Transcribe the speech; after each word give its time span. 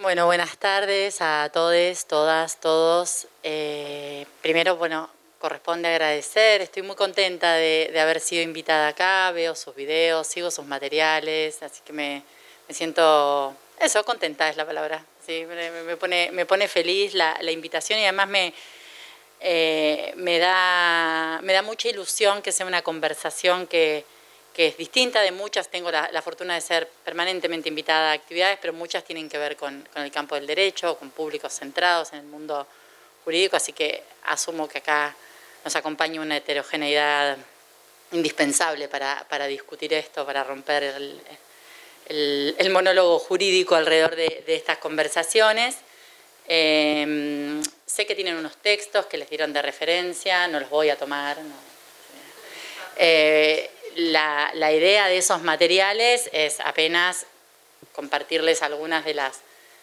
Bueno, 0.00 0.24
buenas 0.24 0.56
tardes 0.56 1.20
a 1.20 1.50
todos, 1.52 2.06
todas, 2.06 2.58
todos. 2.58 3.26
Eh, 3.42 4.24
primero, 4.40 4.76
bueno, 4.76 5.10
corresponde 5.38 5.88
agradecer, 5.88 6.62
estoy 6.62 6.80
muy 6.80 6.96
contenta 6.96 7.52
de, 7.52 7.94
haber 8.00 8.20
sido 8.20 8.42
invitada 8.42 8.88
acá, 8.88 9.30
veo 9.32 9.54
sus 9.54 9.74
videos, 9.74 10.26
sigo 10.26 10.50
sus 10.50 10.64
materiales, 10.64 11.62
así 11.62 11.82
que 11.84 11.92
me, 11.92 12.22
siento, 12.70 13.54
eso, 13.78 14.02
contenta 14.04 14.48
es 14.48 14.56
la 14.56 14.64
palabra, 14.64 15.04
sí, 15.26 15.44
me, 15.44 15.96
pone, 15.98 16.30
me 16.32 16.46
pone 16.46 16.66
feliz 16.66 17.12
la, 17.12 17.36
invitación 17.52 17.98
y 17.98 18.04
además 18.04 18.28
me, 18.28 18.54
eh, 19.40 20.14
me, 20.16 20.38
da, 20.38 21.40
me 21.42 21.52
da 21.52 21.60
mucha 21.60 21.90
ilusión 21.90 22.40
que 22.40 22.52
sea 22.52 22.64
una 22.64 22.80
conversación 22.80 23.66
que 23.66 24.06
que 24.54 24.66
es 24.68 24.76
distinta 24.76 25.20
de 25.20 25.32
muchas. 25.32 25.68
Tengo 25.68 25.90
la, 25.90 26.22
fortuna 26.22 26.54
de 26.54 26.60
ser 26.60 26.88
permanentemente 27.04 27.68
invitada 27.68 28.10
a 28.10 28.14
actividades, 28.14 28.58
pero 28.60 28.72
muchas 28.72 29.04
tienen 29.04 29.28
que 29.28 29.38
ver 29.38 29.56
con, 29.56 29.86
el 29.94 30.10
campo 30.10 30.34
del 30.34 30.46
derecho, 30.46 30.96
con 30.96 31.10
públicos 31.10 31.52
centrados 31.52 32.12
en 32.12 32.20
el 32.20 32.26
mundo 32.26 32.66
jurídico, 33.24 33.56
así 33.56 33.72
que 33.72 34.02
asumo 34.24 34.68
que 34.68 34.78
acá 34.78 35.14
nos 35.64 35.76
acompaña 35.76 36.20
una 36.20 36.36
heterogeneidad 36.36 37.36
indispensable 38.12 38.88
para, 38.88 39.46
discutir 39.46 39.92
esto, 39.94 40.26
para 40.26 40.42
romper 40.42 40.82
el, 42.08 42.70
monólogo 42.70 43.18
jurídico 43.18 43.76
alrededor 43.76 44.16
de, 44.16 44.42
estas 44.46 44.78
conversaciones. 44.78 45.76
Em, 46.48 47.62
sé 47.86 48.06
que 48.06 48.16
tienen 48.16 48.36
unos 48.36 48.56
textos 48.56 49.06
que 49.06 49.16
les 49.16 49.30
dieron 49.30 49.52
de 49.52 49.62
referencia, 49.62 50.48
no 50.48 50.58
los 50.58 50.70
voy 50.70 50.90
a 50.90 50.96
tomar. 50.96 51.38
Eh, 52.96 53.70
la, 53.96 54.72
idea 54.72 55.08
de 55.08 55.18
esos 55.18 55.42
materiales 55.42 56.30
es 56.32 56.60
apenas 56.60 57.26
compartirles 57.92 58.62
algunas 58.62 59.04
de 59.04 59.14
las, 59.14 59.40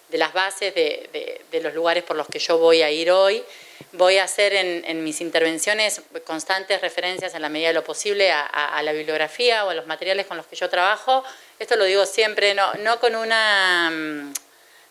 de 0.10 0.18
las 0.18 0.34
bases 0.34 0.74
de, 0.74 1.42
los 1.62 1.74
lugares 1.74 2.04
por 2.04 2.16
los 2.16 2.28
que 2.28 2.40
yo 2.40 2.58
voy 2.58 2.82
a 2.82 2.92
ir 2.92 3.12
hoy. 3.12 3.44
Voy 3.92 4.18
a 4.18 4.24
hacer 4.24 4.54
en, 4.54 5.04
mis 5.04 5.22
intervenciones 5.22 6.02
constantes 6.26 6.82
referencias 6.82 7.34
en 7.36 7.42
la 7.42 7.50
medida 7.50 7.70
de 7.70 7.74
lo 7.74 7.84
posible 7.84 8.32
a, 8.32 8.82
la 8.84 8.92
bibliografía 8.92 9.66
o 9.66 9.70
a 9.70 9.74
los 9.74 9.88
materiales 9.88 10.26
con 10.26 10.38
los 10.38 10.48
que 10.48 10.56
yo 10.56 10.70
trabajo. 10.70 11.24
Esto 11.60 11.76
lo 11.76 11.86
digo 11.86 12.06
siempre, 12.06 12.54
no, 12.54 12.74
no 12.76 13.00
con 13.00 13.16
una 13.16 13.90
mm, 13.92 14.34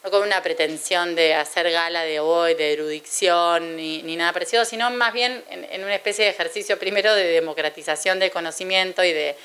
no 0.06 0.12
con 0.12 0.22
una 0.22 0.40
pretensión 0.40 1.16
de 1.16 1.34
hacer 1.34 1.68
gala 1.72 2.04
de 2.04 2.20
hoy, 2.20 2.54
de 2.54 2.74
erudición, 2.74 3.74
ni, 3.74 4.16
nada 4.16 4.32
parecido, 4.32 4.64
sino 4.64 4.88
más 4.92 5.12
bien 5.12 5.42
en, 5.50 5.82
una 5.82 5.96
especie 5.96 6.26
de 6.26 6.30
ejercicio 6.30 6.78
primero 6.78 7.12
de 7.12 7.24
democratización 7.24 8.20
del 8.20 8.30
conocimiento 8.30 9.02
y 9.02 9.12
de, 9.12 9.36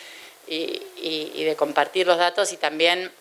y, 0.47 1.43
de 1.43 1.55
compartir 1.55 2.05
los 2.05 2.19
datos 2.19 2.53
y 2.53 2.57
también 2.57 3.11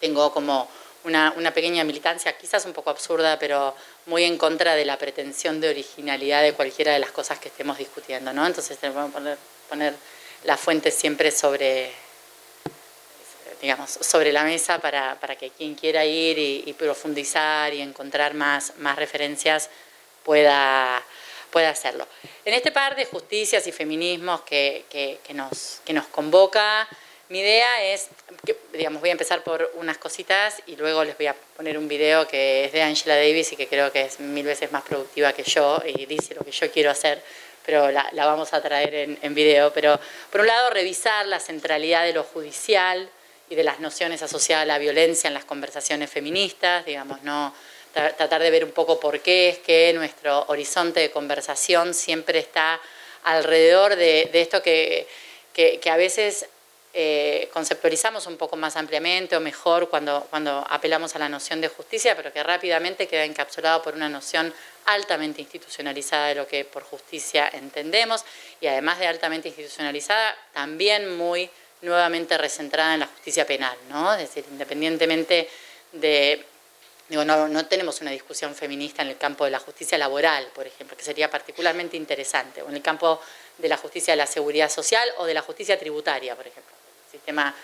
tengo 0.00 0.32
como 0.32 0.68
una, 1.04 1.32
pequeña 1.54 1.84
militancia, 1.84 2.36
quizás 2.36 2.66
un 2.66 2.72
poco 2.72 2.90
absurda, 2.90 3.38
pero 3.38 3.76
muy 4.06 4.24
en 4.24 4.36
contra 4.36 4.74
de 4.74 4.84
la 4.84 4.98
pretensión 4.98 5.60
de 5.60 5.68
originalidad 5.68 6.42
de 6.42 6.52
cualquiera 6.52 6.94
de 6.94 6.98
las 6.98 7.12
cosas 7.12 7.38
que 7.38 7.46
estemos 7.46 7.78
discutiendo, 7.78 8.32
¿no? 8.32 8.44
Entonces 8.44 8.76
tenemos 8.76 9.06
que 9.06 9.12
poner, 9.12 9.38
poner 9.68 9.94
la 10.42 10.56
fuente 10.56 10.90
siempre 10.90 11.30
sobre 11.30 11.92
digamos, 13.60 13.90
sobre 13.90 14.32
la 14.32 14.44
mesa 14.44 14.78
para, 14.78 15.16
que 15.38 15.50
quien 15.50 15.74
quiera 15.74 16.04
ir 16.04 16.38
y, 16.38 16.72
profundizar 16.74 17.72
y 17.72 17.80
encontrar 17.80 18.34
más, 18.34 18.74
más 18.78 18.96
referencias 18.96 19.70
pueda, 20.24 21.02
pueda 21.50 21.70
hacerlo. 21.70 22.06
En 22.44 22.54
este 22.54 22.72
par 22.72 22.96
de 22.96 23.06
justicias 23.06 23.66
y 23.66 23.72
feminismos 23.72 24.42
que, 24.42 24.84
que, 24.90 25.34
nos, 25.34 25.80
que 25.84 25.92
nos 25.92 26.06
convoca, 26.06 26.88
mi 27.28 27.40
idea 27.40 27.92
es, 27.92 28.08
digamos, 28.72 29.00
voy 29.00 29.08
a 29.08 29.12
empezar 29.12 29.42
por 29.42 29.72
unas 29.74 29.98
cositas 29.98 30.62
y 30.66 30.76
luego 30.76 31.02
les 31.02 31.16
voy 31.16 31.26
a 31.26 31.34
poner 31.56 31.76
un 31.76 31.88
video 31.88 32.28
que 32.28 32.66
es 32.66 32.72
de 32.72 32.82
Angela 32.82 33.16
Davis 33.16 33.50
y 33.52 33.56
que 33.56 33.66
creo 33.66 33.90
que 33.90 34.02
es 34.02 34.20
mil 34.20 34.46
veces 34.46 34.70
más 34.70 34.84
productiva 34.84 35.32
que 35.32 35.42
yo 35.42 35.82
y 35.84 36.06
dice 36.06 36.36
lo 36.36 36.44
que 36.44 36.52
yo 36.52 36.70
quiero 36.70 36.90
hacer, 36.90 37.20
pero 37.64 37.90
la, 37.90 38.08
la 38.12 38.26
vamos 38.26 38.52
a 38.52 38.62
traer 38.62 38.94
en, 38.94 39.18
en 39.22 39.34
video. 39.34 39.72
Pero 39.72 39.98
por 40.30 40.42
un 40.42 40.46
lado, 40.46 40.70
revisar 40.70 41.26
la 41.26 41.40
centralidad 41.40 42.04
de 42.04 42.12
lo 42.12 42.22
judicial, 42.22 43.10
y 43.48 43.54
de 43.54 43.64
las 43.64 43.80
nociones 43.80 44.22
asociadas 44.22 44.64
a 44.64 44.66
la 44.66 44.78
violencia 44.78 45.28
en 45.28 45.34
las 45.34 45.44
conversaciones 45.44 46.10
feministas, 46.10 46.84
digamos, 46.84 47.22
no 47.22 47.54
tratar 47.92 48.42
de 48.42 48.50
ver 48.50 48.64
un 48.64 48.72
poco 48.72 49.00
por 49.00 49.20
qué 49.20 49.48
es 49.48 49.58
que 49.58 49.92
nuestro 49.94 50.44
horizonte 50.48 51.00
de 51.00 51.10
conversación 51.10 51.94
siempre 51.94 52.38
está 52.38 52.78
alrededor 53.24 53.96
de, 53.96 54.28
esto 54.34 54.62
que, 54.62 55.06
a 55.90 55.96
veces 55.96 56.46
eh, 56.92 57.48
conceptualizamos 57.52 58.26
un 58.26 58.36
poco 58.36 58.56
más 58.56 58.76
ampliamente 58.76 59.36
o 59.36 59.40
mejor 59.40 59.88
cuando, 59.88 60.26
cuando 60.30 60.64
apelamos 60.68 61.14
a 61.16 61.18
la 61.18 61.28
noción 61.28 61.60
de 61.60 61.68
justicia, 61.68 62.14
pero 62.16 62.32
que 62.32 62.42
rápidamente 62.42 63.08
queda 63.08 63.24
encapsulado 63.24 63.82
por 63.82 63.94
una 63.94 64.08
noción 64.08 64.52
altamente 64.86 65.40
institucionalizada 65.40 66.28
de 66.28 66.34
lo 66.34 66.46
que 66.46 66.64
por 66.64 66.82
justicia 66.82 67.48
entendemos 67.52 68.24
y 68.60 68.66
además 68.66 68.98
de 68.98 69.06
altamente 69.06 69.48
institucionalizada, 69.48 70.36
también 70.52 71.16
muy 71.16 71.50
nuevamente 71.86 72.36
recentrada 72.36 72.94
en 72.94 73.00
la 73.00 73.06
justicia 73.06 73.46
penal, 73.46 73.76
¿no? 73.88 74.12
Es 74.12 74.20
decir, 74.20 74.44
independientemente 74.50 75.48
de... 75.92 76.44
Digo, 77.08 77.24
no, 77.24 77.46
no 77.46 77.66
tenemos 77.66 78.00
una 78.00 78.10
discusión 78.10 78.52
feminista 78.56 79.00
en 79.02 79.08
el 79.08 79.16
campo 79.16 79.44
de 79.44 79.52
la 79.52 79.60
justicia 79.60 79.96
laboral, 79.96 80.48
por 80.52 80.66
ejemplo, 80.66 80.96
que 80.96 81.04
sería 81.04 81.30
particularmente 81.30 81.96
interesante, 81.96 82.62
o 82.62 82.68
en 82.68 82.74
el 82.74 82.82
campo 82.82 83.20
de 83.58 83.68
la 83.68 83.76
justicia 83.76 84.12
de 84.12 84.16
la 84.16 84.26
seguridad 84.26 84.68
social 84.68 85.08
o 85.18 85.24
de 85.24 85.32
la 85.32 85.40
justicia 85.40 85.78
tributaria, 85.78 86.34
por 86.34 86.48
ejemplo, 86.48 86.74
el 87.06 87.12
sistema 87.12 87.54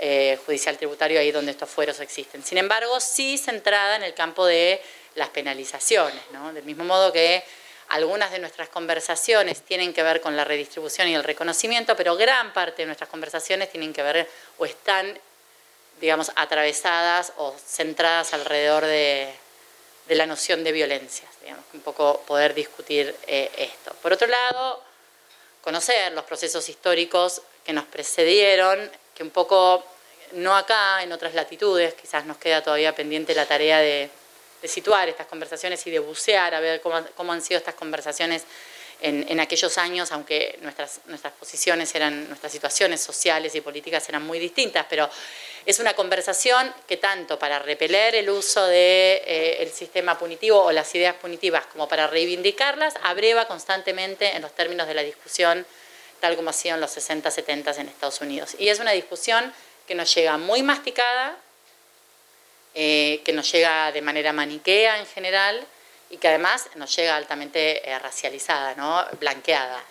eh, 0.00 0.36
judicial 0.44 0.76
tributario 0.76 1.20
ahí 1.20 1.30
donde 1.30 1.52
estos 1.52 1.70
fueros 1.70 2.00
existen. 2.00 2.44
Sin 2.44 2.58
embargo, 2.58 2.98
sí 2.98 3.38
centrada 3.38 3.94
en 3.94 4.02
el 4.02 4.14
campo 4.14 4.46
de 4.46 4.82
las 5.14 5.28
penalizaciones, 5.28 6.22
¿no? 6.32 6.52
del 6.52 6.64
mismo 6.64 6.84
modo 6.84 7.12
que 7.12 7.44
algunas 7.88 8.30
de 8.30 8.38
nuestras 8.38 8.68
conversaciones 8.68 9.62
tienen 9.62 9.94
que 9.94 10.02
ver 10.02 10.20
con 10.20 10.36
la 10.36 10.44
redistribución 10.44 11.08
y 11.08 11.14
el 11.14 11.24
reconocimiento, 11.24 11.96
pero 11.96 12.16
gran 12.16 12.52
parte 12.52 12.82
de 12.82 12.86
nuestras 12.86 13.08
conversaciones 13.08 13.70
tienen 13.70 13.92
que 13.92 14.02
ver 14.02 14.28
o 14.58 14.66
están, 14.66 15.18
digamos, 16.00 16.30
atravesadas 16.36 17.32
o 17.36 17.54
centradas 17.58 18.34
alrededor 18.34 18.84
de, 18.84 19.32
la 20.08 20.26
noción 20.26 20.64
de 20.64 20.72
violencia, 20.72 21.28
digamos, 21.42 21.64
un 21.74 21.80
poco 21.80 22.22
poder 22.26 22.54
discutir 22.54 23.14
eh, 23.26 23.50
esto. 23.56 23.94
Por 24.02 24.12
otro 24.12 24.26
lado, 24.26 24.82
conocer 25.62 26.12
los 26.12 26.24
procesos 26.24 26.68
históricos 26.68 27.42
que 27.64 27.72
nos 27.72 27.84
precedieron, 27.84 28.90
que 29.14 29.22
un 29.22 29.30
poco, 29.30 29.84
no 30.32 30.56
acá, 30.56 31.02
en 31.02 31.12
otras 31.12 31.34
latitudes, 31.34 31.94
quizás 31.94 32.24
nos 32.24 32.38
queda 32.38 32.62
todavía 32.62 32.94
pendiente 32.94 33.34
la 33.34 33.46
tarea 33.46 33.78
de 33.78 34.10
de 34.60 34.68
situar 34.68 35.08
estas 35.08 35.26
conversaciones 35.26 35.86
y 35.86 35.90
de 35.90 35.98
bucear 35.98 36.54
a 36.54 36.60
ver 36.60 36.80
cómo, 36.80 37.32
han 37.32 37.42
sido 37.42 37.58
estas 37.58 37.74
conversaciones 37.74 38.44
en, 39.00 39.38
aquellos 39.38 39.78
años, 39.78 40.10
aunque 40.10 40.58
nuestras, 40.60 41.00
nuestras 41.06 41.32
posiciones 41.34 41.94
eran, 41.94 42.26
nuestras 42.28 42.50
situaciones 42.50 43.00
sociales 43.00 43.54
y 43.54 43.60
políticas 43.60 44.08
eran 44.08 44.26
muy 44.26 44.40
distintas, 44.40 44.86
pero 44.90 45.08
es 45.64 45.78
una 45.78 45.94
conversación 45.94 46.74
que 46.86 46.96
tanto 46.96 47.38
para 47.38 47.58
repeler 47.58 48.14
el 48.14 48.30
uso 48.30 48.64
del 48.64 48.72
de, 48.72 49.62
eh, 49.62 49.72
sistema 49.72 50.18
punitivo 50.18 50.62
o 50.62 50.72
las 50.72 50.92
ideas 50.94 51.14
punitivas 51.14 51.66
como 51.66 51.86
para 51.88 52.06
reivindicarlas, 52.06 52.94
abreva 53.02 53.46
constantemente 53.46 54.34
en 54.34 54.42
los 54.42 54.52
términos 54.52 54.88
de 54.88 54.94
la 54.94 55.02
discusión, 55.02 55.66
tal 56.20 56.36
como 56.36 56.50
ha 56.50 56.52
sido 56.52 56.74
en 56.74 56.80
los 56.80 56.90
60, 56.90 57.30
70 57.30 57.70
en 57.72 57.88
Estados 57.88 58.20
Unidos. 58.20 58.56
Y 58.58 58.68
es 58.68 58.80
una 58.80 58.92
discusión 58.92 59.52
que 59.86 59.94
nos 59.94 60.12
llega 60.14 60.36
muy 60.38 60.62
masticada, 60.62 61.36
eh, 62.80 63.22
que 63.24 63.32
nos 63.32 63.50
llega 63.50 63.90
de 63.90 64.00
manera 64.02 64.32
maniquea 64.32 65.00
en 65.00 65.06
general 65.06 65.66
y 66.10 66.16
que 66.16 66.28
además 66.28 66.68
nos 66.76 66.94
llega 66.94 67.16
altamente 67.16 67.82
eh, 67.90 67.98
racializada, 67.98 68.76
¿no? 68.76 69.04
blanqueada. 69.18 69.82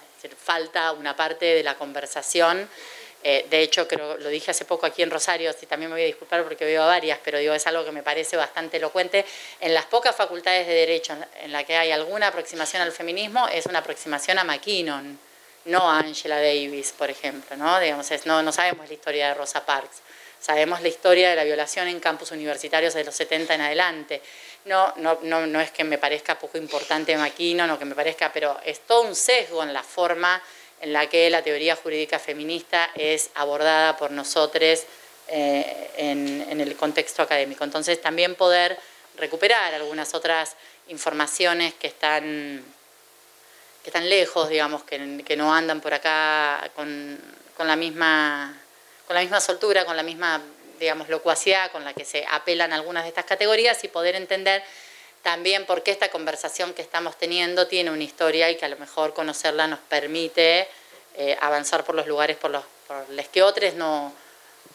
falta 0.41 0.93
una 0.93 1.13
parte 1.13 1.43
de 1.43 1.63
la 1.63 1.75
conversación. 1.75 2.69
Eh, 3.25 3.45
de 3.49 3.61
hecho, 3.61 3.89
creo, 3.89 4.15
lo 4.17 4.29
dije 4.29 4.51
hace 4.51 4.63
poco 4.63 4.85
aquí 4.85 5.03
en 5.03 5.11
Rosario, 5.11 5.53
y 5.61 5.65
también 5.65 5.89
me 5.89 5.95
voy 5.95 6.03
a 6.03 6.05
disculpar 6.05 6.45
porque 6.45 6.63
veo 6.63 6.81
a 6.81 6.85
varias, 6.85 7.19
pero 7.21 7.39
digo, 7.39 7.53
es 7.53 7.67
algo 7.67 7.83
que 7.83 7.91
me 7.91 8.03
parece 8.03 8.37
bastante 8.37 8.77
elocuente. 8.77 9.25
En 9.59 9.73
las 9.73 9.83
pocas 9.87 10.15
facultades 10.15 10.65
de 10.65 10.73
Derecho 10.73 11.13
en 11.41 11.51
la 11.51 11.65
que 11.65 11.75
hay 11.75 11.91
alguna 11.91 12.27
aproximación 12.27 12.81
al 12.81 12.93
feminismo, 12.93 13.49
es 13.49 13.65
una 13.65 13.79
aproximación 13.79 14.39
a 14.39 14.45
McKinnon, 14.45 15.19
no 15.65 15.91
a 15.91 15.99
Angela 15.99 16.37
Davis, 16.37 16.93
por 16.97 17.09
ejemplo. 17.09 17.57
¿no? 17.57 17.81
Digamos, 17.81 18.09
no, 18.25 18.41
no 18.41 18.53
sabemos 18.53 18.87
la 18.87 18.93
historia 18.93 19.27
de 19.27 19.33
Rosa 19.33 19.65
Parks. 19.65 20.03
Sabemos 20.47 20.81
la 20.81 20.87
historia 20.87 21.29
de 21.29 21.35
la 21.35 21.43
violación 21.43 21.89
en 21.89 21.99
campus 21.99 22.31
universitarios 22.31 22.93
de 22.93 23.03
los 23.03 23.13
70 23.13 23.55
en 23.55 23.59
adelante. 23.59 24.21
No, 24.63 24.93
no, 24.95 25.19
no, 25.23 25.45
no 25.45 25.59
es 25.59 25.71
que 25.71 25.83
me 25.83 25.97
parezca 25.97 26.39
poco 26.39 26.57
importante 26.57 27.17
Maquino, 27.17 27.67
no 27.67 27.77
que 27.77 27.83
me 27.83 27.93
parezca, 27.93 28.31
pero 28.31 28.57
es 28.63 28.79
todo 28.79 29.01
un 29.01 29.13
sesgo 29.13 29.61
en 29.61 29.73
la 29.73 29.83
forma 29.83 30.41
en 30.79 30.93
la 30.93 31.09
que 31.09 31.29
la 31.29 31.41
teoría 31.41 31.75
jurídica 31.75 32.17
feminista 32.17 32.91
es 32.95 33.29
abordada 33.35 33.97
por 33.97 34.11
nosotros 34.11 34.85
eh, 35.27 35.91
en, 35.97 36.61
el 36.61 36.77
contexto 36.77 37.23
académico. 37.23 37.65
Entonces 37.65 37.99
también 37.99 38.35
poder 38.35 38.79
recuperar 39.17 39.73
algunas 39.73 40.13
otras 40.13 40.55
informaciones 40.87 41.73
que 41.73 41.87
están, 41.87 42.63
que 43.83 43.89
están 43.89 44.09
lejos, 44.09 44.47
digamos, 44.47 44.85
que, 44.85 44.97
no 45.35 45.53
andan 45.53 45.81
por 45.81 45.93
acá 45.93 46.71
con 46.73 47.19
la 47.67 47.75
misma 47.75 48.57
con 49.07 49.15
la 49.15 49.21
misma 49.21 49.39
soltura, 49.39 49.85
con 49.85 49.97
la 49.97 50.03
misma 50.03 50.41
digamos, 50.79 51.09
locuacidad 51.09 51.71
con 51.71 51.83
la 51.83 51.93
que 51.93 52.05
se 52.05 52.25
apelan 52.29 52.73
algunas 52.73 53.03
de 53.03 53.09
estas 53.09 53.25
categorías 53.25 53.83
y 53.83 53.87
poder 53.87 54.15
entender 54.15 54.63
también 55.23 55.65
por 55.65 55.83
qué 55.83 55.91
esta 55.91 56.09
conversación 56.09 56.73
que 56.73 56.81
estamos 56.81 57.17
teniendo 57.17 57.67
tiene 57.67 57.91
una 57.91 58.03
historia 58.03 58.49
y 58.49 58.55
que 58.55 58.65
a 58.65 58.69
lo 58.69 58.77
mejor 58.77 59.13
conocerla 59.13 59.67
nos 59.67 59.79
permite 59.79 60.67
eh, 61.15 61.37
avanzar 61.41 61.83
por 61.83 61.95
los 61.95 62.07
lugares 62.07 62.37
por 62.37 62.51
los, 62.51 62.63
los 63.09 63.27
que 63.29 63.41
otros 63.43 63.73
no, 63.73 64.13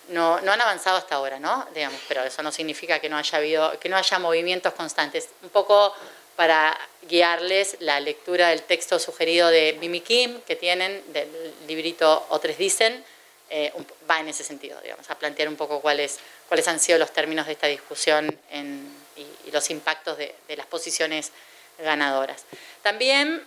no, 0.08 0.34
han 0.34 0.60
avanzado 0.60 0.96
hasta 0.96 1.14
ahora, 1.14 1.38
¿no? 1.38 1.66
Digamos, 1.74 2.00
pero 2.08 2.22
eso 2.24 2.42
no 2.42 2.52
significa 2.52 2.98
que 2.98 3.08
no 3.08 3.16
haya 3.16 3.38
habido, 3.38 3.78
que 3.78 3.88
no 3.88 3.96
haya 3.96 4.18
movimientos 4.18 4.72
constantes. 4.74 5.28
Un 5.42 5.50
poco 5.50 5.94
para 6.36 6.76
guiarles 7.02 7.76
la 7.80 8.00
lectura 8.00 8.48
del 8.48 8.62
texto 8.62 8.98
sugerido 8.98 9.48
de 9.48 9.76
Mimi 9.80 10.00
Kim, 10.00 10.40
que 10.42 10.56
tienen 10.56 11.02
del 11.12 11.54
librito 11.66 12.26
Otros 12.30 12.58
Dicen, 12.58 13.04
eh, 13.54 13.70
va 14.10 14.18
en 14.18 14.28
ese 14.28 14.42
sentido, 14.42 14.80
digamos, 14.80 15.10
a 15.10 15.14
plantear 15.14 15.46
un 15.46 15.56
poco 15.56 15.82
cuáles, 15.82 16.18
cuáles 16.48 16.66
han 16.68 16.80
sido 16.80 16.98
los 16.98 17.12
términos 17.12 17.44
de 17.46 17.52
esta 17.52 17.66
discusión 17.66 18.26
y, 18.50 19.50
los 19.50 19.68
impactos 19.68 20.16
de, 20.16 20.34
de, 20.48 20.56
las 20.56 20.64
posiciones 20.64 21.30
ganadoras. 21.78 22.44
También 22.80 23.44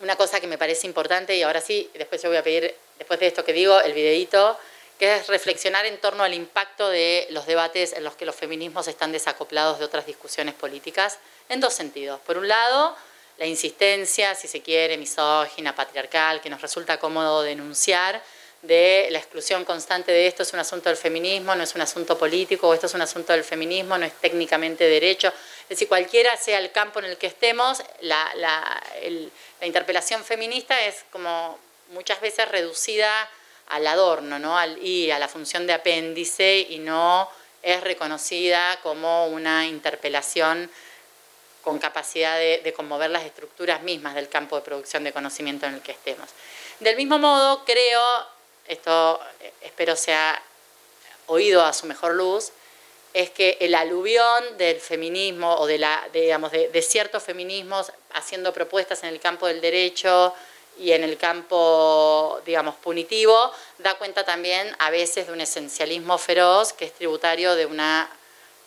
una 0.00 0.16
cosa 0.16 0.40
que 0.40 0.48
me 0.48 0.58
parece 0.58 0.88
importante, 0.88 1.36
y 1.36 1.42
ahora 1.42 1.60
sí, 1.60 1.88
después 1.94 2.20
yo 2.20 2.28
voy 2.28 2.38
a 2.38 2.42
pedir, 2.42 2.74
después 2.98 3.20
de 3.20 3.28
esto 3.28 3.44
que 3.44 3.52
digo, 3.52 3.80
el 3.80 3.92
videíto, 3.92 4.58
que 4.98 5.14
es 5.14 5.28
reflexionar 5.28 5.86
en 5.86 5.98
torno 5.98 6.24
al 6.24 6.34
impacto 6.34 6.88
de 6.88 7.28
los 7.30 7.46
debates 7.46 7.92
en 7.92 8.02
los 8.02 8.16
que 8.16 8.26
los 8.26 8.34
feminismos 8.34 8.88
están 8.88 9.12
desacoplados 9.12 9.78
de 9.78 9.84
otras 9.84 10.06
discusiones 10.06 10.54
políticas, 10.54 11.18
en 11.48 11.60
dos 11.60 11.74
sentidos. 11.74 12.20
Por 12.26 12.36
un 12.36 12.48
lado, 12.48 12.96
la 13.38 13.46
insistencia, 13.46 14.34
si 14.34 14.48
se 14.48 14.60
quiere, 14.60 14.96
misógina, 14.96 15.74
patriarcal, 15.74 16.40
que 16.40 16.50
nos 16.50 16.60
resulta 16.60 16.98
cómodo 16.98 17.42
denunciar, 17.42 18.20
de 18.66 19.08
la 19.10 19.18
exclusión 19.18 19.64
constante 19.64 20.12
de 20.12 20.26
esto 20.26 20.42
es 20.42 20.52
un 20.52 20.60
asunto 20.60 20.88
del 20.88 20.98
feminismo, 20.98 21.54
no 21.54 21.62
es 21.62 21.74
un 21.74 21.80
asunto 21.80 22.16
político, 22.18 22.68
o 22.68 22.74
esto 22.74 22.86
es 22.86 22.94
un 22.94 23.02
asunto 23.02 23.32
del 23.32 23.44
feminismo, 23.44 23.96
no 23.98 24.06
es 24.06 24.12
técnicamente 24.14 24.84
derecho. 24.84 25.28
Es 25.62 25.68
decir, 25.70 25.88
cualquiera 25.88 26.36
sea 26.36 26.58
el 26.58 26.72
campo 26.72 26.98
en 26.98 27.06
el 27.06 27.16
que 27.16 27.26
estemos, 27.26 27.82
la, 28.00 28.30
la 28.36 28.82
interpelación 29.62 30.24
feminista 30.24 30.84
es 30.84 31.04
como 31.10 31.58
muchas 31.90 32.20
veces 32.20 32.48
reducida 32.48 33.30
al 33.68 33.86
adorno 33.86 34.38
¿no? 34.38 34.58
y 34.76 35.10
a 35.10 35.18
la 35.18 35.28
función 35.28 35.66
de 35.66 35.72
apéndice 35.72 36.66
y 36.68 36.78
no 36.78 37.28
es 37.62 37.82
reconocida 37.82 38.78
como 38.82 39.26
una 39.28 39.66
interpelación 39.66 40.70
con 41.62 41.78
capacidad 41.78 42.38
de, 42.38 42.74
conmover 42.76 43.08
las 43.08 43.24
estructuras 43.24 43.82
mismas 43.82 44.14
del 44.14 44.28
campo 44.28 44.56
de 44.56 44.62
producción 44.62 45.02
de 45.02 45.12
conocimiento 45.12 45.64
en 45.64 45.74
el 45.74 45.80
que 45.80 45.92
estemos. 45.92 46.28
Del 46.80 46.94
mismo 46.96 47.18
modo, 47.18 47.64
creo, 47.64 48.02
esto 48.66 49.20
eh, 49.40 49.52
espero 49.62 49.96
sea 49.96 50.40
oído 51.26 51.64
a 51.64 51.72
su 51.72 51.86
mejor 51.86 52.14
luz, 52.14 52.52
es 53.12 53.30
que 53.30 53.58
el 53.60 53.74
aluvión 53.74 54.58
del 54.58 54.80
feminismo 54.80 55.54
o 55.56 55.66
de, 55.66 55.78
la, 55.78 56.08
digamos, 56.12 56.50
de 56.50 56.82
ciertos 56.82 57.22
feminismos 57.22 57.92
haciendo 58.12 58.52
propuestas 58.52 59.04
en 59.04 59.10
el 59.10 59.20
campo 59.20 59.46
del 59.46 59.60
derecho, 59.60 60.34
y 60.78 60.92
en 60.92 61.04
el 61.04 61.16
campo, 61.16 62.40
digamos, 62.44 62.74
punitivo, 62.76 63.52
da 63.78 63.94
cuenta 63.94 64.24
también 64.24 64.74
a 64.78 64.90
veces 64.90 65.26
de 65.26 65.32
un 65.32 65.40
esencialismo 65.40 66.18
feroz 66.18 66.72
que 66.72 66.84
es 66.86 66.92
tributario 66.92 67.54
de 67.54 67.66
una 67.66 68.10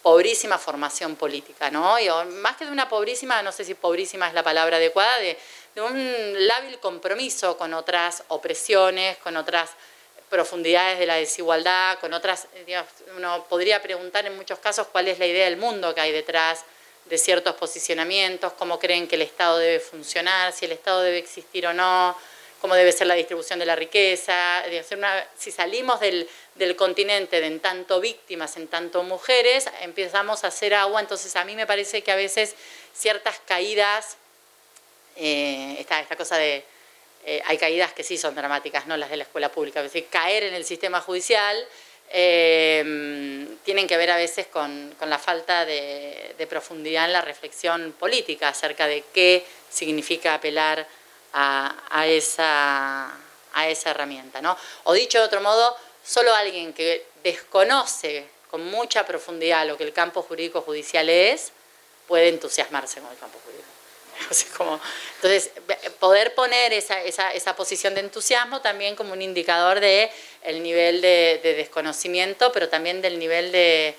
pobrísima 0.01 0.57
formación 0.57 1.15
política, 1.17 1.69
¿no? 1.69 1.99
Y, 1.99 2.07
más 2.35 2.55
que 2.55 2.65
de 2.65 2.71
una 2.71 2.87
pobrísima, 2.87 3.41
no 3.41 3.51
sé 3.51 3.65
si 3.65 3.73
pobrísima 3.73 4.27
es 4.27 4.33
la 4.33 4.43
palabra 4.43 4.77
adecuada, 4.77 5.17
de, 5.19 5.37
de 5.77 5.83
un 5.83 6.47
lábil 6.47 6.79
compromiso 6.79 7.55
con 7.55 7.75
otras 7.75 8.23
opresiones, 8.29 9.15
con 9.17 9.37
otras 9.37 9.69
profundidades 10.27 10.97
de 10.97 11.05
la 11.05 11.17
desigualdad, 11.17 11.99
con 11.99 12.15
otras, 12.15 12.47
digamos, 12.65 12.89
uno 13.15 13.45
podría 13.47 13.79
preguntar 13.79 14.25
en 14.25 14.35
muchos 14.35 14.57
casos 14.57 14.87
cuál 14.87 15.07
es 15.07 15.19
la 15.19 15.27
idea 15.27 15.45
del 15.45 15.57
mundo 15.57 15.93
que 15.93 16.01
hay 16.01 16.11
detrás 16.11 16.63
de 17.05 17.17
ciertos 17.19 17.53
posicionamientos, 17.57 18.53
cómo 18.53 18.79
creen 18.79 19.07
que 19.07 19.17
el 19.17 19.21
Estado 19.21 19.59
debe 19.59 19.79
funcionar, 19.79 20.51
si 20.51 20.65
el 20.65 20.71
Estado 20.71 21.03
debe 21.03 21.19
existir 21.19 21.67
o 21.67 21.73
no, 21.73 22.17
cómo 22.59 22.73
debe 22.73 22.91
ser 22.91 23.05
la 23.05 23.13
distribución 23.13 23.59
de 23.59 23.67
la 23.67 23.75
riqueza. 23.75 24.63
si 25.37 25.51
salimos 25.51 25.99
del, 25.99 26.27
continente 26.75 27.39
de 27.39 27.45
en 27.45 27.59
tanto 27.59 28.01
víctimas, 28.01 28.57
en 28.57 28.67
tanto 28.67 29.03
mujeres, 29.03 29.69
empezamos 29.81 30.43
a 30.43 30.47
hacer 30.47 30.73
agua. 30.73 31.01
Entonces 31.01 31.35
a 31.35 31.45
mí 31.45 31.55
me 31.55 31.67
parece 31.67 32.01
que 32.01 32.11
a 32.11 32.15
veces 32.15 32.55
ciertas 32.95 33.39
caídas, 33.45 34.17
eh, 35.17 35.77
esta, 35.79 36.15
cosa 36.15 36.37
de... 36.37 36.63
Eh, 37.25 37.41
hay 37.45 37.57
caídas 37.57 37.91
que 37.91 38.03
sí 38.03 38.17
son 38.17 38.35
dramáticas, 38.35 38.87
no 38.87 38.95
las 38.95 39.09
de 39.09 39.17
la 39.17 39.23
escuela 39.23 39.51
pública, 39.51 39.81
es 39.81 39.91
decir, 39.91 40.07
caer 40.09 40.43
en 40.43 40.53
el 40.53 40.63
sistema 40.63 41.01
judicial 41.01 41.67
eh, 42.09 43.47
tienen 43.63 43.85
que 43.85 43.97
ver 43.97 44.11
a 44.11 44.15
veces 44.15 44.47
con, 44.47 44.95
la 45.01 45.19
falta 45.19 45.65
de, 45.65 46.47
profundidad 46.49 47.05
en 47.05 47.13
la 47.13 47.21
reflexión 47.21 47.93
política 47.99 48.49
acerca 48.49 48.87
de 48.87 49.03
qué 49.13 49.45
significa 49.69 50.35
apelar 50.35 50.87
a, 51.33 52.05
esa, 52.07 53.13
a 53.53 53.67
esa 53.67 53.91
herramienta. 53.91 54.41
¿no? 54.41 54.57
O 54.85 54.93
dicho 54.93 55.19
de 55.19 55.25
otro 55.25 55.41
modo, 55.41 55.75
solo 56.03 56.33
alguien 56.33 56.73
que 56.73 57.05
desconoce 57.23 58.25
con 58.49 58.65
mucha 58.65 59.05
profundidad 59.05 59.67
lo 59.67 59.77
que 59.77 59.83
el 59.83 59.93
campo 59.93 60.21
jurídico 60.21 60.61
judicial 60.61 61.09
es, 61.09 61.51
puede 62.07 62.29
entusiasmarse 62.29 63.01
con 63.01 63.11
el 63.11 63.17
campo 63.17 63.39
jurídico. 63.43 63.76
entonces, 65.15 65.51
poder 65.99 66.33
poner 66.35 66.73
esa, 66.73 67.01
esa, 67.03 67.31
esa, 67.31 67.55
posición 67.55 67.95
de 67.95 68.01
entusiasmo 68.01 68.61
también 68.61 68.95
como 68.95 69.13
un 69.13 69.21
indicador 69.21 69.79
de 69.79 70.11
el 70.43 70.63
nivel 70.63 71.01
de, 71.01 71.39
desconocimiento, 71.43 72.51
pero 72.51 72.69
también 72.69 73.01
del 73.01 73.19
nivel 73.19 73.51
de, 73.51 73.95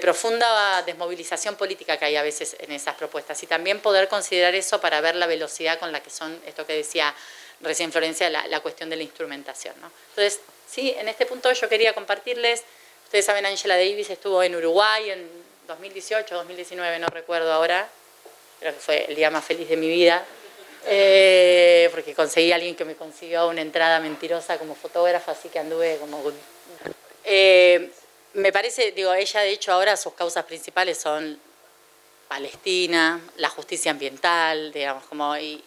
profunda 0.00 0.82
desmovilización 0.82 1.56
política 1.56 1.96
que 1.96 2.04
hay 2.04 2.16
a 2.16 2.22
veces 2.22 2.56
en 2.60 2.72
esas 2.72 2.94
propuestas. 2.94 3.42
Y 3.42 3.46
también 3.46 3.80
poder 3.80 4.08
considerar 4.08 4.54
eso 4.54 4.80
para 4.80 5.00
ver 5.00 5.16
la 5.16 5.26
velocidad 5.26 5.78
con 5.78 5.92
la 5.92 6.02
que 6.02 6.10
son, 6.10 6.40
esto 6.46 6.66
que 6.66 6.74
decía 6.74 7.14
recién 7.60 7.90
Florencia, 7.90 8.30
la, 8.30 8.60
cuestión 8.60 8.90
de 8.90 8.96
la 8.96 9.02
instrumentación. 9.02 9.74
Entonces, 10.10 10.40
sí, 10.70 10.94
en 10.96 11.08
este 11.08 11.26
punto 11.26 11.50
yo 11.52 11.68
quería 11.68 11.94
compartirles, 11.94 12.62
ustedes 13.04 13.24
saben, 13.24 13.46
Angela 13.46 13.76
Davis 13.76 14.10
estuvo 14.10 14.42
en 14.42 14.54
Uruguay 14.54 15.10
en 15.10 15.28
2018, 15.66 16.34
2019, 16.34 16.98
no 16.98 17.08
recuerdo 17.08 17.52
ahora, 17.52 17.88
creo 18.60 18.72
que 18.74 18.80
fue 18.80 19.04
el 19.08 19.16
día 19.16 19.30
más 19.30 19.44
feliz 19.44 19.68
de 19.68 19.76
mi 19.76 19.88
vida, 19.88 20.24
eh, 20.86 21.88
porque 21.92 22.14
conseguí 22.14 22.52
a 22.52 22.56
alguien 22.56 22.74
que 22.74 22.84
me 22.84 22.94
consiguió 22.94 23.48
una 23.48 23.60
entrada 23.60 24.00
mentirosa 24.00 24.58
como 24.58 24.74
fotógrafa, 24.74 25.32
así 25.32 25.48
que 25.48 25.58
anduve 25.58 25.96
como... 25.98 26.22
Eh, 27.24 27.90
me 28.34 28.52
parece, 28.52 28.92
digo, 28.92 29.12
ella 29.12 29.40
de 29.40 29.50
hecho 29.50 29.72
ahora 29.72 29.96
sus 29.96 30.14
causas 30.14 30.44
principales 30.44 30.98
son 30.98 31.38
Palestina, 32.28 33.20
la 33.36 33.48
justicia 33.48 33.90
ambiental, 33.90 34.72
digamos, 34.72 35.04
como, 35.04 35.36
y, 35.36 35.62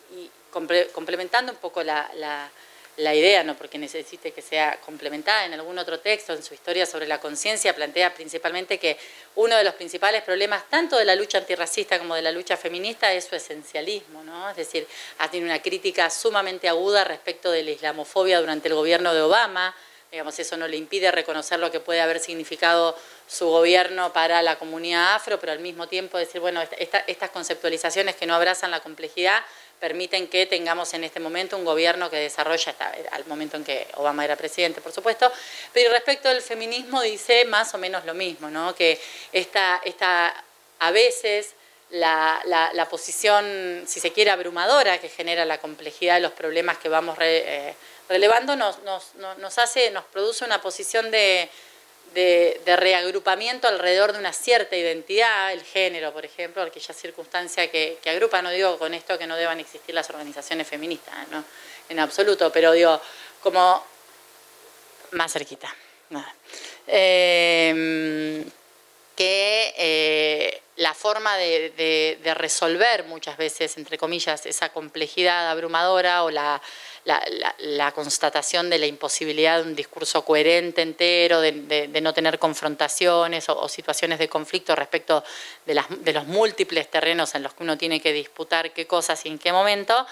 complementando 0.51 1.51
un 1.51 1.57
poco 1.57 1.83
la 1.83 2.51
idea, 2.97 3.43
no 3.43 3.55
porque 3.55 3.77
necesite 3.77 4.31
que 4.31 4.41
sea 4.41 4.79
complementada 4.85 5.45
en 5.45 5.53
algún 5.53 5.77
otro 5.77 5.99
texto, 5.99 6.33
en 6.33 6.43
su 6.43 6.53
historia 6.53 6.85
sobre 6.85 7.07
la 7.07 7.19
conciencia, 7.19 7.75
plantea 7.75 8.13
principalmente 8.13 8.77
que 8.77 8.97
uno 9.35 9.55
de 9.55 9.63
los 9.63 9.73
principales 9.75 10.23
problemas 10.23 10.69
tanto 10.69 10.97
de 10.97 11.05
la 11.05 11.15
lucha 11.15 11.39
antirracista 11.39 11.97
como 11.97 12.15
de 12.15 12.21
la 12.21 12.31
lucha 12.31 12.57
feminista 12.57 13.11
es 13.13 13.25
su 13.25 13.35
esencialismo, 13.35 14.23
¿no? 14.23 14.49
Es 14.49 14.57
decir, 14.57 14.87
ha 15.17 15.29
tenido 15.29 15.49
una 15.49 15.61
crítica 15.61 16.09
sumamente 16.09 16.67
aguda 16.67 17.03
respecto 17.03 17.51
de 17.51 17.63
la 17.63 17.71
islamofobia 17.71 18.39
durante 18.39 18.67
el 18.67 18.75
gobierno 18.75 19.13
de 19.13 19.21
Obama, 19.21 19.75
digamos, 20.11 20.37
eso 20.39 20.57
no 20.57 20.67
le 20.67 20.75
impide 20.75 21.09
reconocer 21.09 21.59
lo 21.59 21.71
que 21.71 21.79
puede 21.79 22.01
haber 22.01 22.19
significado 22.19 22.97
su 23.27 23.47
gobierno 23.47 24.11
para 24.11 24.41
la 24.41 24.59
comunidad 24.59 25.15
afro, 25.15 25.39
pero 25.39 25.53
al 25.53 25.59
mismo 25.59 25.87
tiempo 25.87 26.17
decir, 26.17 26.41
bueno, 26.41 26.61
estas 26.77 27.29
conceptualizaciones 27.29 28.17
que 28.17 28.25
no 28.25 28.35
abrazan 28.35 28.71
la 28.71 28.81
complejidad 28.81 29.41
permiten 29.81 30.27
que 30.27 30.45
tengamos 30.45 30.93
en 30.93 31.03
este 31.03 31.19
momento 31.19 31.57
un 31.57 31.65
gobierno 31.65 32.09
que 32.09 32.17
desarrolla, 32.17 32.75
al 33.11 33.25
momento 33.25 33.57
en 33.57 33.63
que 33.63 33.87
Obama 33.95 34.23
era 34.23 34.35
presidente, 34.35 34.79
por 34.79 34.93
supuesto, 34.93 35.29
pero 35.73 35.91
respecto 35.91 36.29
del 36.29 36.43
feminismo 36.43 37.01
dice 37.01 37.45
más 37.45 37.73
o 37.73 37.79
menos 37.79 38.05
lo 38.05 38.13
mismo, 38.13 38.49
¿no? 38.51 38.75
que 38.75 39.01
esta, 39.33 39.81
esta 39.83 40.43
a 40.79 40.91
veces 40.91 41.55
la, 41.89 42.87
posición, 42.89 43.83
si 43.87 43.99
se 43.99 44.13
quiere, 44.13 44.29
abrumadora 44.29 44.99
que 44.99 45.09
genera 45.09 45.45
la 45.45 45.57
complejidad 45.57 46.15
de 46.15 46.21
los 46.21 46.31
problemas 46.31 46.77
que 46.77 46.87
vamos 46.87 47.17
eh, 47.19 47.73
relevando 48.07 48.55
nos, 48.55 48.79
nos, 48.83 49.15
nos, 49.15 49.57
hace, 49.57 49.89
nos 49.89 50.05
produce 50.05 50.45
una 50.45 50.61
posición 50.61 51.09
de 51.09 51.49
de, 52.13 52.61
reagrupamiento 52.65 53.67
alrededor 53.67 54.13
de 54.13 54.19
una 54.19 54.33
cierta 54.33 54.75
identidad, 54.75 55.53
el 55.53 55.63
género, 55.63 56.13
por 56.13 56.25
ejemplo, 56.25 56.61
aquella 56.61 56.93
circunstancia 56.93 57.69
que, 57.69 57.99
agrupa, 58.05 58.41
no 58.41 58.49
digo 58.49 58.77
con 58.77 58.93
esto 58.93 59.17
que 59.17 59.27
no 59.27 59.35
deban 59.35 59.59
existir 59.59 59.95
las 59.95 60.09
organizaciones 60.09 60.67
feministas, 60.67 61.27
¿no? 61.29 61.43
en 61.89 61.99
absoluto, 61.99 62.51
pero 62.51 62.71
digo, 62.71 63.01
como 63.41 63.85
más 65.11 65.31
cerquita. 65.31 65.73
Em, 66.87 68.43
que 69.15 69.73
eh, 69.77 70.61
la 70.77 70.93
forma 70.93 71.37
de, 71.37 72.17
resolver 72.35 73.03
muchas 73.05 73.37
veces, 73.37 73.77
entre 73.77 73.97
comillas, 73.97 74.45
esa 74.45 74.69
complejidad 74.69 75.49
abrumadora 75.49 76.23
o 76.23 76.31
la, 76.31 76.61
constatación 77.93 78.69
de 78.69 78.77
la 78.77 78.85
imposibilidad 78.85 79.57
de 79.57 79.69
un 79.69 79.75
discurso 79.75 80.23
coherente 80.23 80.81
entero, 80.81 81.41
de, 81.41 81.99
no 82.01 82.13
tener 82.13 82.39
confrontaciones 82.39 83.49
o, 83.49 83.67
situaciones 83.67 84.19
de 84.19 84.29
conflicto 84.29 84.75
respecto 84.75 85.23
de, 85.65 86.13
los 86.13 86.27
múltiples 86.27 86.89
terrenos 86.89 87.35
en 87.35 87.43
los 87.43 87.53
que 87.53 87.63
uno 87.63 87.77
tiene 87.77 87.99
que 87.99 88.13
disputar 88.13 88.71
qué 88.73 88.87
cosas 88.87 89.25
y 89.25 89.29
en 89.29 89.39
qué 89.39 89.51
momento, 89.51 90.05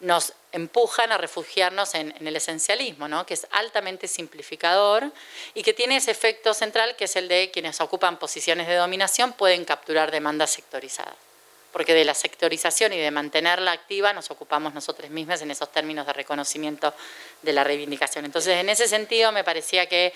nos 0.00 0.32
empujan 0.52 1.10
a 1.10 1.18
refugiarnos 1.18 1.94
en, 1.94 2.14
el 2.24 2.36
esencialismo, 2.36 3.08
¿no? 3.08 3.26
que 3.26 3.34
es 3.34 3.46
altamente 3.50 4.06
simplificador 4.06 5.10
y 5.54 5.62
que 5.62 5.74
tiene 5.74 5.96
ese 5.96 6.12
efecto 6.12 6.54
central 6.54 6.94
que 6.96 7.04
es 7.04 7.16
el 7.16 7.26
de 7.28 7.50
quienes 7.50 7.80
ocupan 7.80 8.18
posiciones 8.18 8.68
de 8.68 8.76
dominación 8.76 9.32
pueden 9.32 9.64
capturar 9.64 10.10
demandas 10.10 10.50
sectorizadas. 10.50 11.27
Porque 11.72 11.94
de 11.94 12.04
la 12.04 12.14
sectorización 12.14 12.92
y 12.92 12.98
de 12.98 13.10
mantenerla 13.10 13.72
activa 13.72 14.12
nos 14.12 14.30
ocupamos 14.30 14.74
nosotros 14.74 15.10
mismos 15.10 15.42
en 15.42 15.50
esos 15.50 15.70
términos 15.70 16.06
de 16.06 16.12
reconocimiento 16.12 16.94
de 17.42 17.52
la 17.52 17.64
reivindicación. 17.64 18.24
Entonces, 18.24 18.56
en 18.56 18.68
ese 18.68 18.88
sentido, 18.88 19.32
me 19.32 19.44
parecía 19.44 19.86
que 19.86 20.12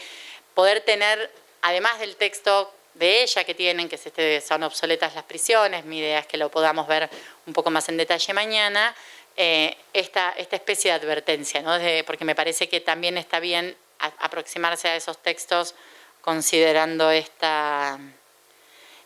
poder 0.55 0.81
tener, 0.81 1.31
además 1.61 1.99
del 1.99 2.17
texto 2.17 2.73
de 2.95 3.23
ella 3.23 3.45
que 3.45 3.55
tienen, 3.55 3.89
que 3.89 3.97
este, 3.97 4.41
son 4.41 4.63
obsoletas 4.63 5.15
las 5.15 5.25
prisiones, 5.25 5.85
mi 5.85 5.99
idea 5.99 6.21
es 6.21 6.27
que 6.27 6.37
lo 6.37 6.51
podamos 6.51 6.87
ver 6.87 7.09
un 7.47 7.53
poco 7.53 7.71
más 7.71 7.89
en 7.89 7.97
detalle 7.97 8.33
mañana, 8.35 8.95
eh, 9.37 9.77
esta, 9.95 10.35
esta, 10.37 10.57
especie 10.57 10.91
de 10.91 10.99
advertencia, 10.99 11.63
¿no? 11.63 11.79
porque 12.05 12.25
me 12.25 12.35
parece 12.35 12.69
que 12.69 12.81
también 12.81 13.17
está 13.17 13.41
bien 13.41 13.75
aproximarse 13.99 14.89
a 14.89 14.97
esos 14.97 15.23
textos 15.23 15.75
considerando 16.21 17.11
esta, 17.11 17.99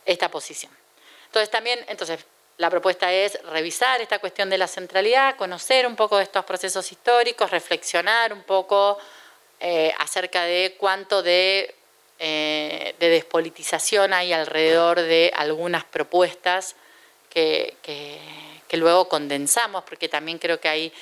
esta 0.05 0.31
posición. 0.31 0.73
Entonces 1.27 1.51
también, 1.51 1.85
entonces, 1.89 2.25
la 2.59 2.71
propuesta 2.71 3.13
es 3.13 3.41
revisar 3.45 4.01
esta 4.01 4.19
cuestión 4.19 4.49
de 4.49 4.59
la 4.59 4.67
centralidad, 4.67 5.37
conocer 5.37 5.87
un 5.87 5.97
poco 5.97 6.17
de 6.17 6.25
estos 6.25 6.45
procesos 6.45 6.91
históricos, 6.91 7.51
reflexionar 7.51 8.33
un 8.33 8.43
poco 8.43 8.99
eh, 9.61 9.93
acerca 9.99 10.43
de 10.45 10.77
cuánto 10.79 11.23
de, 11.23 11.75
eh, 12.19 12.95
de, 12.99 13.09
despolitización 13.09 14.13
hay 14.13 14.33
alrededor 14.33 15.01
de 15.01 15.33
algunas 15.35 15.85
propuestas 15.85 16.77
que 17.31 17.77
luego 18.73 19.09
condensamos, 19.09 19.85
porque 19.85 20.09
también 20.09 20.39
creo 20.39 20.59
que 20.59 20.69
hay 20.69 20.93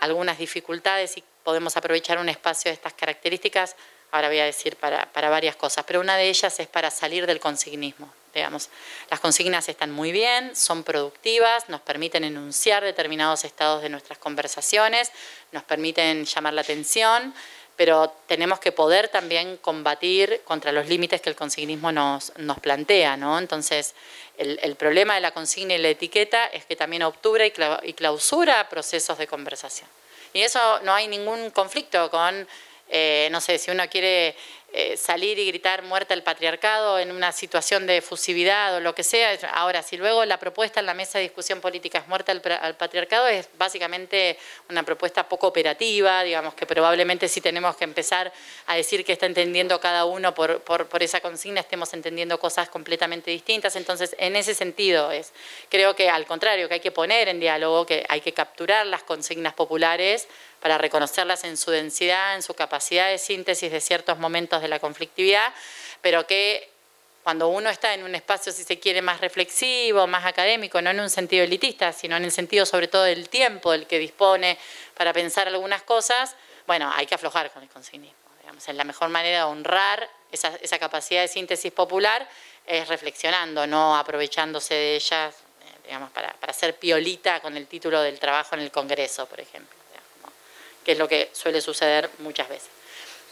algunas 0.00 0.38
dificultades 0.38 1.16
y 1.16 1.24
podemos 1.42 1.76
aprovechar 1.76 2.18
un 2.18 2.28
espacio 2.28 2.70
de 2.70 2.74
estas 2.74 2.92
características, 2.94 3.76
ahora 4.10 4.28
voy 4.28 4.38
a 4.38 4.44
decir 4.44 4.76
para, 4.76 5.08
varias 5.14 5.56
cosas, 5.56 5.84
pero 5.86 6.00
una 6.00 6.16
de 6.16 6.28
ellas 6.28 6.58
es 6.60 6.68
para 6.68 6.90
salir 6.90 7.26
del 7.26 7.40
consignismo. 7.40 8.12
Digamos. 8.34 8.70
Las 9.10 9.20
consignas 9.20 9.68
están 9.68 9.90
muy 9.90 10.10
bien, 10.10 10.56
son 10.56 10.84
productivas, 10.84 11.68
nos 11.68 11.82
permiten 11.82 12.24
enunciar 12.24 12.82
determinados 12.82 13.44
estados 13.44 13.82
de 13.82 13.90
nuestras 13.90 14.18
conversaciones, 14.18 15.12
nos 15.52 15.64
permiten 15.64 16.24
llamar 16.24 16.54
la 16.54 16.62
atención, 16.62 17.34
pero 17.76 18.12
tenemos 18.26 18.58
que 18.58 18.72
poder 18.72 19.08
también 19.08 19.56
combatir 19.58 20.42
contra 20.44 20.72
los 20.72 20.88
límites 20.88 21.20
que 21.20 21.30
el 21.30 21.36
consignismo 21.36 21.92
nos, 21.92 22.32
nos 22.38 22.60
plantea. 22.60 23.16
¿no? 23.16 23.38
Entonces, 23.38 23.94
el, 24.38 24.76
problema 24.76 25.14
de 25.14 25.20
la 25.20 25.32
consigna 25.32 25.74
y 25.74 25.78
la 25.78 25.88
etiqueta 25.88 26.46
es 26.46 26.64
que 26.64 26.76
también 26.76 27.02
obtura 27.02 27.44
y 27.46 27.92
clausura 27.92 28.68
procesos 28.68 29.18
de 29.18 29.26
conversación. 29.26 29.88
Y 30.32 30.42
eso 30.42 30.80
no 30.80 30.94
hay 30.94 31.08
ningún 31.08 31.50
conflicto 31.50 32.10
con, 32.10 32.46
eh, 32.88 33.28
no 33.30 33.40
sé, 33.40 33.58
si 33.58 33.70
uno 33.70 33.84
quiere 33.90 34.34
eh, 34.74 34.96
salir 34.96 35.38
y 35.38 35.46
gritar 35.46 35.82
muerte 35.82 36.14
al 36.14 36.22
patriarcado 36.22 36.98
en 36.98 37.12
una 37.12 37.30
situación 37.32 37.86
de 37.86 37.98
efusividad 37.98 38.74
o 38.74 38.80
lo 38.80 38.94
que 38.94 39.02
sea. 39.02 39.36
Ahora, 39.52 39.82
si 39.82 39.98
luego 39.98 40.24
la 40.24 40.38
propuesta 40.38 40.80
en 40.80 40.86
la 40.86 40.94
mesa 40.94 41.18
de 41.18 41.24
discusión 41.24 41.60
política 41.60 41.98
es 41.98 42.08
muerte 42.08 42.32
al, 42.32 42.76
patriarcado, 42.76 43.28
es 43.28 43.50
básicamente 43.58 44.38
una 44.70 44.82
propuesta 44.82 45.28
poco 45.28 45.48
operativa, 45.48 46.22
digamos 46.22 46.54
que 46.54 46.64
probablemente 46.64 47.28
si 47.28 47.42
tenemos 47.42 47.76
que 47.76 47.84
empezar 47.84 48.32
a 48.66 48.74
decir 48.74 49.04
que 49.04 49.12
está 49.12 49.26
entendiendo 49.26 49.78
cada 49.78 50.06
uno 50.06 50.32
por, 50.32 50.62
por, 50.62 51.02
esa 51.02 51.20
consigna, 51.20 51.60
estemos 51.60 51.92
entendiendo 51.92 52.38
cosas 52.38 52.70
completamente 52.70 53.30
distintas. 53.30 53.76
Entonces, 53.76 54.16
en 54.18 54.36
ese 54.36 54.54
sentido, 54.54 55.12
es 55.12 55.34
creo 55.68 55.94
que 55.94 56.08
al 56.08 56.24
contrario, 56.24 56.68
que 56.68 56.74
hay 56.74 56.80
que 56.80 56.92
poner 56.92 57.28
en 57.28 57.40
diálogo, 57.40 57.84
que 57.84 58.06
hay 58.08 58.22
que 58.22 58.32
capturar 58.32 58.86
las 58.86 59.02
consignas 59.02 59.52
populares 59.52 60.28
para 60.62 60.78
reconocerlas 60.78 61.42
en 61.44 61.56
su 61.56 61.72
densidad, 61.72 62.36
en 62.36 62.42
su 62.42 62.54
capacidad 62.54 63.08
de 63.08 63.18
síntesis 63.18 63.70
de 63.70 63.80
ciertos 63.80 64.18
momentos 64.18 64.62
de 64.62 64.68
la 64.68 64.78
conflictividad, 64.78 65.52
pero 66.00 66.24
que 66.26 66.70
cuando 67.24 67.48
uno 67.48 67.68
está 67.68 67.94
en 67.94 68.04
un 68.04 68.14
espacio, 68.14 68.52
si 68.52 68.62
se 68.62 68.78
quiere, 68.78 69.02
más 69.02 69.20
reflexivo, 69.20 70.06
más 70.06 70.24
académico, 70.24 70.80
no 70.80 70.90
en 70.90 71.00
un 71.00 71.10
sentido 71.10 71.44
elitista, 71.44 71.92
sino 71.92 72.16
en 72.16 72.24
el 72.24 72.32
sentido 72.32 72.64
sobre 72.64 72.88
todo 72.88 73.02
del 73.02 73.28
tiempo 73.28 73.72
del 73.72 73.86
que 73.86 73.98
dispone 73.98 74.56
para 74.96 75.12
pensar 75.12 75.48
algunas 75.48 75.82
cosas, 75.82 76.36
bueno, 76.66 76.90
hay 76.94 77.06
que 77.06 77.16
aflojar 77.16 77.50
con 77.50 77.62
el 77.62 77.68
consignismo. 77.68 78.16
Digamos, 78.40 78.68
es 78.68 78.74
la 78.74 78.84
mejor 78.84 79.08
manera 79.08 79.38
de 79.38 79.44
honrar 79.44 80.08
esa, 80.30 80.52
esa 80.60 80.78
capacidad 80.78 81.22
de 81.22 81.28
síntesis 81.28 81.72
popular 81.72 82.28
es 82.66 82.86
reflexionando, 82.86 83.66
no 83.66 83.96
aprovechándose 83.96 84.74
de 84.74 84.94
ellas, 84.94 85.34
eh, 85.34 85.86
digamos, 85.86 86.10
para, 86.10 86.32
para 86.34 86.52
hacer 86.52 86.76
piolita 86.76 87.40
con 87.40 87.56
el 87.56 87.66
título 87.66 88.00
del 88.00 88.20
trabajo 88.20 88.54
en 88.54 88.62
el 88.62 88.70
Congreso, 88.70 89.26
por 89.26 89.40
ejemplo 89.40 89.81
que 90.84 90.92
es 90.92 90.98
lo 90.98 91.08
que 91.08 91.30
suele 91.32 91.60
suceder 91.60 92.10
muchas 92.18 92.48
veces. 92.48 92.68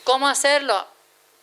¿Cómo 0.04 0.28
hacerlo? 0.28 0.87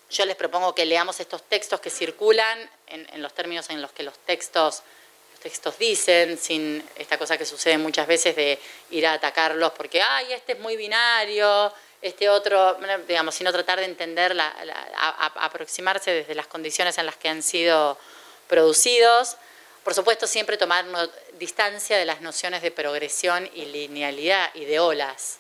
Yo 0.10 0.26
les 0.26 0.36
propongo 0.36 0.74
que 0.74 0.86
leamos 0.86 1.20
estos 1.20 1.44
textos 1.44 1.82
que 1.82 1.90
circulan 1.90 2.70
en, 2.88 3.22
los 3.22 3.34
términos 3.34 3.70
en 3.70 3.82
los 3.82 3.92
que 3.92 4.04
los 4.04 4.18
textos, 4.20 4.84
los 5.32 5.40
textos 5.42 5.78
dicen, 5.78 6.38
sin 6.38 6.88
esta 6.96 7.18
cosa 7.18 7.38
que 7.38 7.46
sucede 7.46 7.78
muchas 7.78 8.08
veces 8.08 8.36
de 8.36 8.58
ir 8.92 9.06
a 9.06 9.14
atacarlos 9.14 9.74
porque, 9.74 10.02
ay, 10.02 10.32
este 10.32 10.54
es 10.54 10.60
muy 10.60 10.78
binario, 10.78 11.74
este 12.02 12.30
otro, 12.30 12.78
digamos, 13.08 13.36
sino 13.36 13.52
tratar 13.52 13.80
de 13.80 13.86
entender, 13.86 14.34
la, 14.34 14.48
aproximarse 15.36 16.12
desde 16.12 16.36
las 16.36 16.48
condiciones 16.48 16.98
en 16.98 17.06
las 17.06 17.18
que 17.18 17.28
han 17.28 17.44
sido 17.44 17.98
producidos. 18.48 19.36
Por 19.84 19.94
supuesto, 19.94 20.26
siempre 20.26 20.58
tomar 20.58 20.86
distancia 21.34 21.98
de 21.98 22.06
las 22.06 22.22
nociones 22.22 22.62
de 22.62 22.72
progresión 22.72 23.50
y 23.54 23.66
linealidad 23.66 24.52
y 24.54 24.66
de 24.66 24.80
olas 24.80 25.40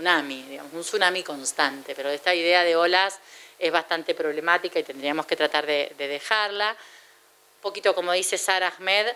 tsunami, 0.00 0.42
digamos, 0.44 0.72
un 0.72 0.80
tsunami 0.80 1.22
constante, 1.22 1.94
pero 1.94 2.08
esta 2.08 2.34
idea 2.34 2.64
de 2.64 2.74
olas 2.74 3.18
es 3.58 3.70
bastante 3.70 4.14
problemática 4.14 4.78
y 4.78 4.82
tendríamos 4.82 5.26
que 5.26 5.36
tratar 5.36 5.66
de, 5.66 5.92
dejarla. 5.98 6.70
Un 6.70 7.60
poquito 7.60 7.94
como 7.94 8.12
dice 8.12 8.38
Sara 8.38 8.68
Ahmed, 8.68 9.08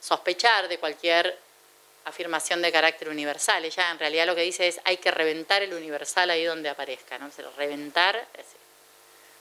sospechar 0.00 0.66
de 0.66 0.78
cualquier 0.78 1.38
afirmación 2.04 2.60
de 2.60 2.72
carácter 2.72 3.08
universal. 3.08 3.64
Ella 3.64 3.92
en 3.92 4.00
realidad 4.00 4.26
lo 4.26 4.34
que 4.34 4.42
dice 4.42 4.66
es 4.66 4.80
hay 4.82 4.96
que 4.96 5.12
reventar 5.12 5.62
el 5.62 5.72
universal 5.72 6.28
ahí 6.30 6.44
donde 6.44 6.68
aparezca, 6.68 7.16
¿no? 7.18 7.30
reventar, 7.56 8.26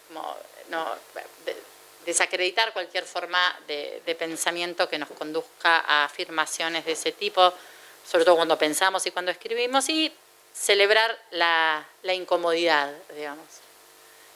como, 0.08 0.38
no, 0.70 0.96
desacreditar 2.06 2.74
cualquier 2.74 3.06
forma 3.06 3.60
de, 3.66 4.04
de, 4.06 4.16
pensamiento 4.16 4.88
que 4.88 5.00
nos 5.00 5.10
conduzca 5.10 5.80
a 5.80 6.06
afirmaciones 6.06 6.86
de 6.86 6.92
ese 6.92 7.12
tipo, 7.12 7.52
sobre 8.08 8.26
todo 8.26 8.36
cuando 8.36 8.58
pensamos 8.60 9.06
y 9.08 9.12
cuando 9.12 9.32
escribimos, 9.32 9.90
y 9.90 10.12
celebrar 10.54 11.18
la, 11.32 11.86
incomodidad, 12.04 12.92
digamos. 13.16 13.46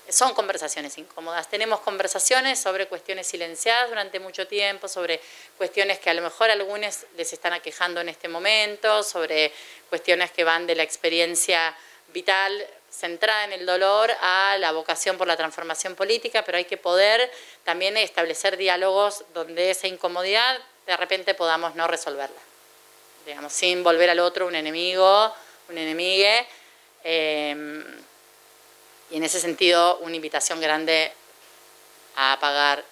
Son 0.10 0.36
conversaciones 0.36 0.98
incómodas. 1.00 1.50
Tenemos 1.50 1.80
conversaciones 1.80 2.60
sobre 2.60 2.88
cuestiones 2.88 3.26
silenciadas 3.26 3.90
durante 3.90 4.20
mucho 4.20 4.48
tiempo, 4.48 4.88
sobre 4.88 5.20
cuestiones 5.58 5.98
que 6.00 6.12
a 6.12 6.14
lo 6.14 6.22
mejor 6.22 6.52
algunos 6.52 7.06
les 7.18 7.34
están 7.34 7.54
aquejando 7.54 8.02
en 8.02 8.10
este 8.10 8.28
momento, 8.28 9.02
sobre 9.02 9.52
cuestiones 9.90 10.32
que 10.32 10.44
van 10.44 10.68
de 10.68 10.76
la 10.76 10.84
experiencia 10.84 11.76
vital 12.14 12.68
centrada 12.92 13.46
en 13.46 13.54
el 13.54 13.66
dolor 13.66 14.12
a 14.22 14.58
la 14.60 14.72
vocación 14.72 15.18
por 15.18 15.28
la 15.28 15.36
transformación 15.36 15.96
política, 15.96 16.44
pero 16.46 16.58
hay 16.58 16.66
que 16.66 16.78
poder 16.78 17.30
también 17.64 17.98
establecer 17.98 18.58
diálogos 18.58 19.26
donde 19.34 19.72
esa 19.72 19.88
incomodidad 19.88 20.60
de 20.86 20.96
repente 20.96 21.34
podamos 21.34 21.76
no 21.76 21.88
resolverla, 21.88 22.40
digamos, 23.26 23.52
sin 23.52 23.84
volver 23.84 24.12
al 24.12 24.20
otro 24.20 24.46
un 24.46 24.56
enemigo 24.56 25.34
un 25.70 25.78
enemigo. 25.78 26.30
Em, 27.04 27.84
y 29.12 29.18
en 29.18 29.24
ese 29.24 29.40
sentido, 29.40 29.98
una 30.00 30.16
invitación 30.16 30.60
grande 30.60 31.12
a 32.16 32.34
apagar 32.34 32.84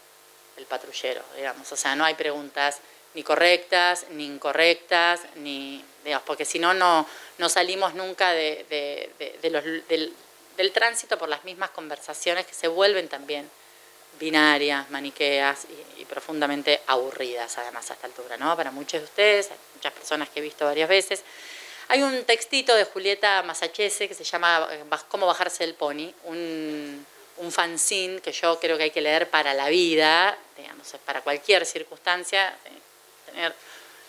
el 0.58 0.66
patrullero, 0.66 1.24
digamos. 1.36 1.72
O 1.72 1.76
sea, 1.76 1.96
no 1.96 2.06
hay 2.06 2.14
preguntas 2.14 2.80
ni 3.14 3.24
correctas, 3.24 4.06
ni 4.12 4.26
incorrectas, 4.26 5.22
ni, 5.36 5.84
digamos, 6.04 6.26
porque 6.26 6.46
si 6.46 6.60
no, 6.60 6.74
no 6.74 7.50
salimos 7.50 7.94
nunca 7.94 8.32
de, 8.32 8.66
del, 9.42 10.72
tránsito 10.72 11.18
por 11.18 11.30
las 11.30 11.44
mismas 11.44 11.70
conversaciones 11.72 12.46
que 12.46 12.54
se 12.54 12.68
vuelven 12.68 13.08
también 13.08 13.50
binarias, 14.20 14.90
maniqueas 14.92 15.66
y, 15.98 16.02
y, 16.02 16.06
profundamente 16.06 16.82
aburridas, 16.88 17.58
además, 17.58 17.90
a 17.90 17.96
esta 17.96 18.08
altura, 18.08 18.38
¿no? 18.38 18.56
Para 18.56 18.72
muchos 18.72 19.02
de 19.02 19.06
ustedes, 19.06 19.50
muchas 19.76 19.94
personas 19.94 20.30
que 20.30 20.40
he 20.40 20.44
visto 20.44 20.66
varias 20.66 20.88
veces. 20.88 21.24
Hay 21.88 22.02
un 22.02 22.24
textito 22.24 22.76
de 22.76 22.86
Julieta 22.86 23.44
Masachese 23.44 24.08
que 24.08 24.14
se 24.14 24.24
llama 24.24 24.68
eh, 24.72 24.84
Cómo 25.10 25.26
bajarse 25.26 25.64
el 25.64 25.74
pony, 25.76 26.14
un, 26.26 27.06
un 27.38 27.52
fanzine 27.52 28.22
que 28.22 28.32
yo 28.32 28.60
creo 28.60 28.78
que 28.78 28.84
hay 28.84 28.92
que 28.92 29.02
leer 29.02 29.30
para 29.30 29.54
la 29.54 29.70
vida, 29.70 30.38
digamos, 30.58 30.96
para 31.06 31.22
cualquier 31.22 31.66
circunstancia, 31.66 32.56
tener 33.26 33.54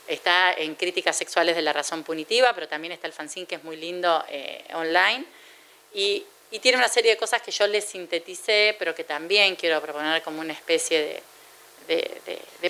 Está 0.07 0.53
en 0.53 0.75
Críticas 0.75 1.17
Sexuales 1.17 1.57
de 1.57 1.63
la 1.63 1.73
Razón 1.73 2.03
Punitiva, 2.03 2.53
pero 2.55 2.69
también 2.69 2.93
está 2.93 3.07
el 3.07 3.15
fanzine 3.15 3.47
que 3.47 3.55
es 3.55 3.65
muy 3.65 3.77
lindo 3.77 4.23
eh, 4.29 4.65
online. 4.75 5.25
Y, 5.95 6.27
tiene 6.61 6.79
una 6.79 6.87
serie 6.87 7.11
de 7.11 7.17
cosas 7.17 7.43
que 7.43 7.51
yo 7.51 7.67
les 7.67 7.85
sinteticé, 7.85 8.77
pero 8.79 8.95
que 8.95 9.03
también 9.03 9.57
quiero 9.57 9.83
proponer 9.83 10.23
como 10.23 10.41
una 10.41 10.53
especie 10.53 11.01
de, 11.01 11.23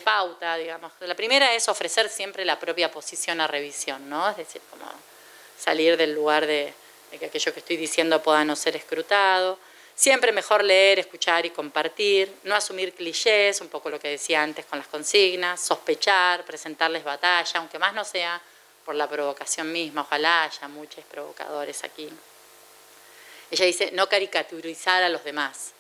pauta, 0.03 0.57
digamos. 0.57 0.93
La 1.01 1.15
primera 1.15 1.55
es 1.55 1.69
ofrecer 1.69 2.09
siempre 2.09 2.45
la 2.45 2.59
propia 2.59 2.91
posición 2.91 3.41
a 3.41 3.47
revisión, 3.47 4.09
¿no? 4.09 4.29
Es 4.31 4.37
decir, 4.37 4.61
como 4.71 4.85
salir 5.59 5.97
del 5.97 6.15
lugar 6.15 6.47
de, 6.47 6.75
de 7.11 7.19
que 7.19 7.27
aquello 7.27 7.53
que 7.53 7.61
estoy 7.61 7.77
diciendo 7.77 8.23
pueda 8.23 8.45
no 8.45 8.57
ser 8.57 8.77
escrutado. 8.77 9.59
Siempre 9.95 10.33
mejor 10.33 10.65
leer, 10.65 10.99
escuchar 10.99 11.47
y 11.47 11.51
compartir, 11.51 12.35
no 12.43 12.57
asumir 12.57 12.95
clichés, 12.95 13.61
un 13.61 13.69
poco 13.69 13.91
lo 13.91 14.01
que 14.01 14.09
decía 14.09 14.43
antes 14.43 14.67
con 14.67 14.79
las 14.81 14.89
consignas, 14.89 15.61
sospechar, 15.61 16.45
presentarles 16.45 17.05
batalla, 17.05 17.61
aunque 17.61 17.79
más 17.79 17.95
no 17.95 18.05
sea 18.05 18.41
por 18.85 18.97
la 18.97 19.09
provocación 19.09 19.71
misma, 19.71 20.03
ojalá 20.03 20.45
haya 20.45 20.67
muchos 20.69 21.05
provocadores 21.05 21.85
aquí. 21.85 22.09
Ella 23.53 23.67
dice, 23.67 23.91
no 23.93 24.09
caricaturizar 24.09 25.05
a 25.05 25.09
los 25.09 25.23
demás, 25.23 25.74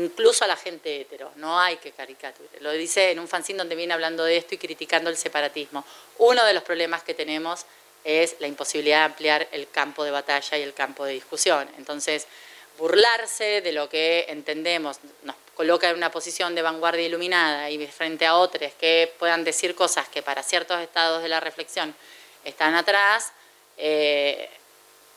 incluso 0.00 0.44
a 0.44 0.48
la 0.48 0.56
gente 0.56 1.02
hetero, 1.02 1.32
no 1.36 1.58
hay 1.60 1.76
que 1.76 1.92
caricaturizar. 1.92 2.62
Lo 2.62 2.72
dice 2.72 3.10
en 3.10 3.18
un 3.18 3.28
fanzine 3.28 3.58
donde 3.58 3.74
viene 3.74 3.94
hablando 3.94 4.24
de 4.24 4.36
esto 4.36 4.54
y 4.54 4.58
criticando 4.58 5.10
el 5.10 5.16
separatismo. 5.16 5.84
Uno 6.18 6.44
de 6.44 6.54
los 6.54 6.62
problemas 6.62 7.02
que 7.02 7.14
tenemos 7.14 7.66
es 8.04 8.36
la 8.40 8.46
imposibilidad 8.46 8.98
de 8.98 9.04
ampliar 9.04 9.48
el 9.52 9.68
campo 9.70 10.04
de 10.04 10.10
batalla 10.10 10.58
y 10.58 10.62
el 10.62 10.74
campo 10.74 11.04
de 11.04 11.12
discusión. 11.12 11.68
Entonces, 11.76 12.26
burlarse 12.78 13.60
de 13.60 13.72
lo 13.72 13.88
que 13.88 14.26
entendemos, 14.28 14.98
nos 15.22 15.36
coloca 15.54 15.90
en 15.90 15.96
una 15.96 16.10
posición 16.10 16.54
de 16.54 16.62
vanguardia 16.62 17.04
iluminada 17.04 17.68
y 17.68 17.86
frente 17.86 18.24
a 18.26 18.36
otros 18.36 18.72
que 18.80 19.12
puedan 19.18 19.44
decir 19.44 19.74
cosas 19.74 20.08
que 20.08 20.22
para 20.22 20.42
ciertos 20.42 20.80
estados 20.80 21.22
de 21.22 21.28
la 21.28 21.40
reflexión 21.40 21.94
están 22.44 22.74
atrás, 22.74 23.32
eh, 23.76 24.48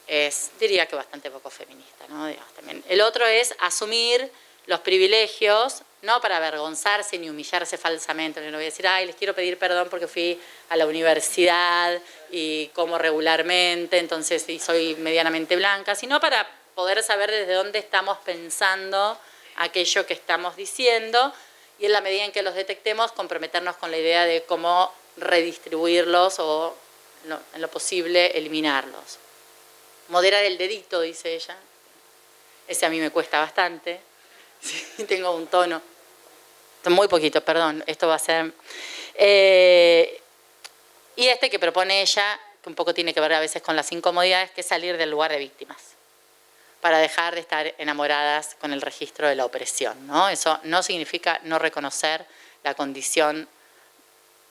es, 0.07 0.51
diría 0.59 0.85
que 0.85 0.97
bastante 0.97 1.31
poco 1.31 1.49
feminista. 1.49 2.05
¿no? 2.09 2.29
también. 2.55 2.83
El 2.89 3.01
otro 3.01 3.25
es 3.25 3.55
asumir 3.59 4.29
los 4.65 4.79
privilegios, 4.81 5.81
no 6.01 6.19
para 6.21 6.37
avergonzarse 6.37 7.17
ni 7.17 7.29
humillarse 7.29 7.77
falsamente, 7.77 8.41
no 8.41 8.57
voy 8.57 8.63
a 8.63 8.65
decir, 8.65 8.87
ay, 8.87 9.05
les 9.05 9.15
quiero 9.15 9.33
pedir 9.33 9.57
perdón 9.57 9.87
porque 9.89 10.07
fui 10.07 10.39
a 10.69 10.75
la 10.75 10.85
universidad 10.85 11.99
y 12.31 12.67
como 12.67 12.97
regularmente, 12.97 13.97
entonces 13.97 14.45
soy 14.61 14.95
medianamente 14.95 15.55
blanca, 15.55 15.95
sino 15.95 16.19
para 16.19 16.47
poder 16.75 17.03
saber 17.03 17.31
desde 17.31 17.53
dónde 17.53 17.79
estamos 17.79 18.17
pensando 18.19 19.17
aquello 19.57 20.05
que 20.05 20.13
estamos 20.13 20.55
diciendo 20.55 21.33
y 21.79 21.85
en 21.85 21.91
la 21.91 22.01
medida 22.01 22.25
en 22.25 22.31
que 22.31 22.41
los 22.41 22.55
detectemos 22.55 23.11
comprometernos 23.11 23.77
con 23.77 23.91
la 23.91 23.97
idea 23.97 24.25
de 24.25 24.43
cómo 24.43 24.93
redistribuirlos 25.17 26.39
o 26.39 26.75
en 27.53 27.61
lo 27.61 27.67
posible 27.69 28.37
eliminarlos. 28.37 29.19
Moderar 30.09 30.43
el 30.43 30.57
dedito, 30.57 31.01
dice 31.01 31.33
ella. 31.33 31.55
Ese 32.67 32.85
a 32.85 32.89
mí 32.89 32.99
me 32.99 33.09
cuesta 33.09 33.39
bastante. 33.39 33.99
tengo 35.07 35.35
un 35.35 35.47
tono. 35.47 35.81
Muy 36.85 37.07
poquito, 37.07 37.41
perdón. 37.41 37.83
Esto 37.87 38.07
va 38.07 38.15
a 38.15 38.19
ser... 38.19 38.51
Eh, 39.15 40.19
y 41.15 41.27
este 41.27 41.49
que 41.49 41.59
propone 41.59 42.01
ella, 42.01 42.39
que 42.61 42.69
un 42.69 42.75
poco 42.75 42.93
tiene 42.93 43.13
que 43.13 43.21
ver 43.21 43.33
a 43.33 43.39
veces 43.39 43.61
con 43.61 43.75
las 43.75 43.91
incomodidades, 43.91 44.51
que 44.51 44.61
es 44.61 44.67
salir 44.67 44.97
del 44.97 45.11
lugar 45.11 45.31
de 45.31 45.37
víctimas 45.37 45.93
para 46.83 46.97
dejar 46.97 47.33
de 47.33 47.39
estar 47.39 47.73
enamoradas 47.77 48.57
con 48.59 48.73
el 48.73 48.81
registro 48.81 49.29
de 49.29 49.35
la 49.35 49.45
opresión. 49.45 50.05
¿no? 50.05 50.27
Eso 50.27 50.59
no 50.63 50.83
significa 50.83 51.39
no 51.43 51.57
reconocer 51.57 52.25
la 52.61 52.73
condición 52.73 53.47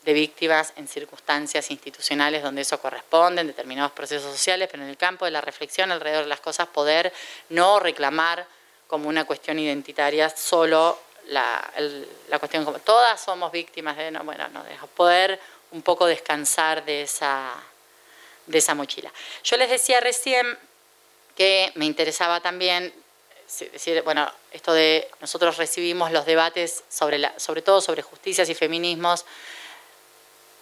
de 0.07 0.13
víctimas 0.15 0.73
en 0.77 0.89
circunstancias 0.89 1.71
institucionales 1.71 2.43
donde 2.43 2.63
eso 2.63 2.81
corresponde, 2.81 3.43
en 3.43 3.49
determinados 3.49 3.93
procesos 3.93 4.33
sociales, 4.33 4.69
pero 4.71 4.83
en 4.83 4.89
el 4.89 4.97
campo 4.97 5.27
de 5.27 5.31
la 5.31 5.43
reflexión 5.43 5.93
alrededor 5.93 6.23
de 6.23 6.31
las 6.31 6.41
cosas, 6.41 6.69
poder 6.69 7.13
no 7.51 7.79
reclamar 7.81 8.47
como 8.93 9.09
una 9.09 9.25
cuestión 9.25 9.59
identitaria 9.59 10.29
solo 10.29 10.99
la, 11.29 11.73
cuestión 12.39 12.63
como 12.63 12.79
todas 12.81 13.19
somos 13.19 13.51
víctimas 13.51 13.97
de, 13.97 14.11
no, 14.11 14.23
bueno, 14.23 14.47
no, 14.49 14.63
poder 14.89 15.41
un 15.71 15.81
poco 15.81 16.05
descansar 16.05 16.85
de 16.85 17.01
esa, 17.01 17.55
de 18.47 18.59
esa 18.59 18.75
mochila. 18.75 19.11
Yo 19.45 19.57
les 19.57 19.71
decía 19.71 19.99
recién 20.01 20.59
que 21.35 21.73
me 21.75 21.87
interesaba 21.87 22.41
también 22.41 22.93
decir, 23.73 24.03
bueno, 24.03 24.31
esto 24.51 24.75
de 24.75 25.09
nosotros 25.23 25.57
recibimos 25.57 26.13
los 26.13 26.27
debates 26.27 26.85
sobre, 26.91 27.17
la, 27.17 27.33
sobre 27.39 27.63
todo 27.63 27.81
sobre 27.81 28.03
justicias 28.03 28.51
y 28.51 28.55
feminismos, 28.55 29.25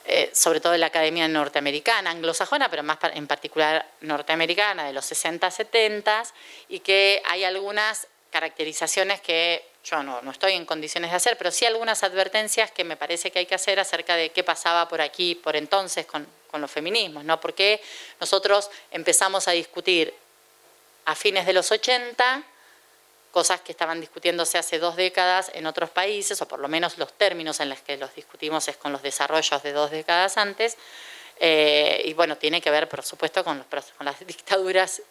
eh, 0.05 0.31
sobre 0.33 0.61
todo 0.61 0.75
en 0.75 0.81
la 0.81 0.87
academia 0.87 1.27
norteamericana, 1.27 2.13
anglosajona, 2.13 2.71
pero 2.71 2.85
más 2.85 2.99
en 3.13 3.27
particular 3.27 3.91
norteamericana, 4.03 4.87
de 4.87 4.93
los 4.93 5.05
60, 5.07 5.51
70, 5.51 6.23
y 6.69 6.79
que 6.79 7.21
hay 7.27 7.43
algunas 7.43 8.07
caracterizaciones 8.31 9.21
que 9.21 9.65
yo 9.85 10.03
no, 10.03 10.21
no 10.23 10.31
estoy 10.31 10.53
en 10.53 10.67
condiciones 10.67 11.11
de 11.11 11.17
hacer, 11.17 11.37
pero 11.37 11.51
sí 11.51 11.65
algunas 11.67 12.03
advertencias 12.03 12.71
que 12.71 12.85
me 12.85 12.97
parece 12.97 13.31
que 13.31 13.41
hay 13.41 13.47
que 13.47 13.55
hacer 13.55 13.81
acerca 13.81 14.17
de 14.17 14.31
qué 14.31 14.45
pasaba 14.45 14.89
por 14.89 15.01
aquí, 15.01 15.35
por 15.35 15.57
entonces, 15.57 16.07
con, 16.07 16.27
con 16.51 16.61
los 16.61 16.71
feminismos, 16.71 17.25
¿no? 17.25 17.41
Porque 17.41 17.81
nosotros 18.21 18.71
empezamos 18.91 19.49
a 19.49 19.53
discutir 19.53 20.15
a 21.07 21.15
fines 21.15 21.47
de 21.47 21.53
los 21.53 21.71
80, 21.71 22.45
cosas 23.31 23.61
que 23.61 23.73
estaban 23.73 24.01
discutiéndose 24.01 24.59
hace 24.59 24.79
dos 24.79 24.97
décadas 24.97 25.51
en 25.55 25.67
otros 25.67 25.91
países, 25.91 26.41
o 26.43 26.49
por 26.49 26.59
lo 26.59 26.69
menos 26.69 26.99
los 26.99 27.13
términos 27.15 27.61
en 27.61 27.69
los 27.69 27.81
que 27.81 27.97
los 27.97 28.15
discutimos 28.15 28.67
es 28.69 28.77
con 28.77 28.93
los 28.93 29.03
desarrollos 29.03 29.63
de 29.63 29.73
dos 29.73 29.91
décadas 29.91 30.37
antes, 30.37 30.77
eh, 31.39 32.03
y 32.05 32.13
bueno, 32.13 32.37
tiene 32.37 32.61
que 32.61 32.71
ver, 32.71 32.89
por 32.89 33.03
supuesto, 33.03 33.43
con, 33.45 33.65
con 33.65 34.05
las 34.05 34.19
dictaduras 34.27 35.03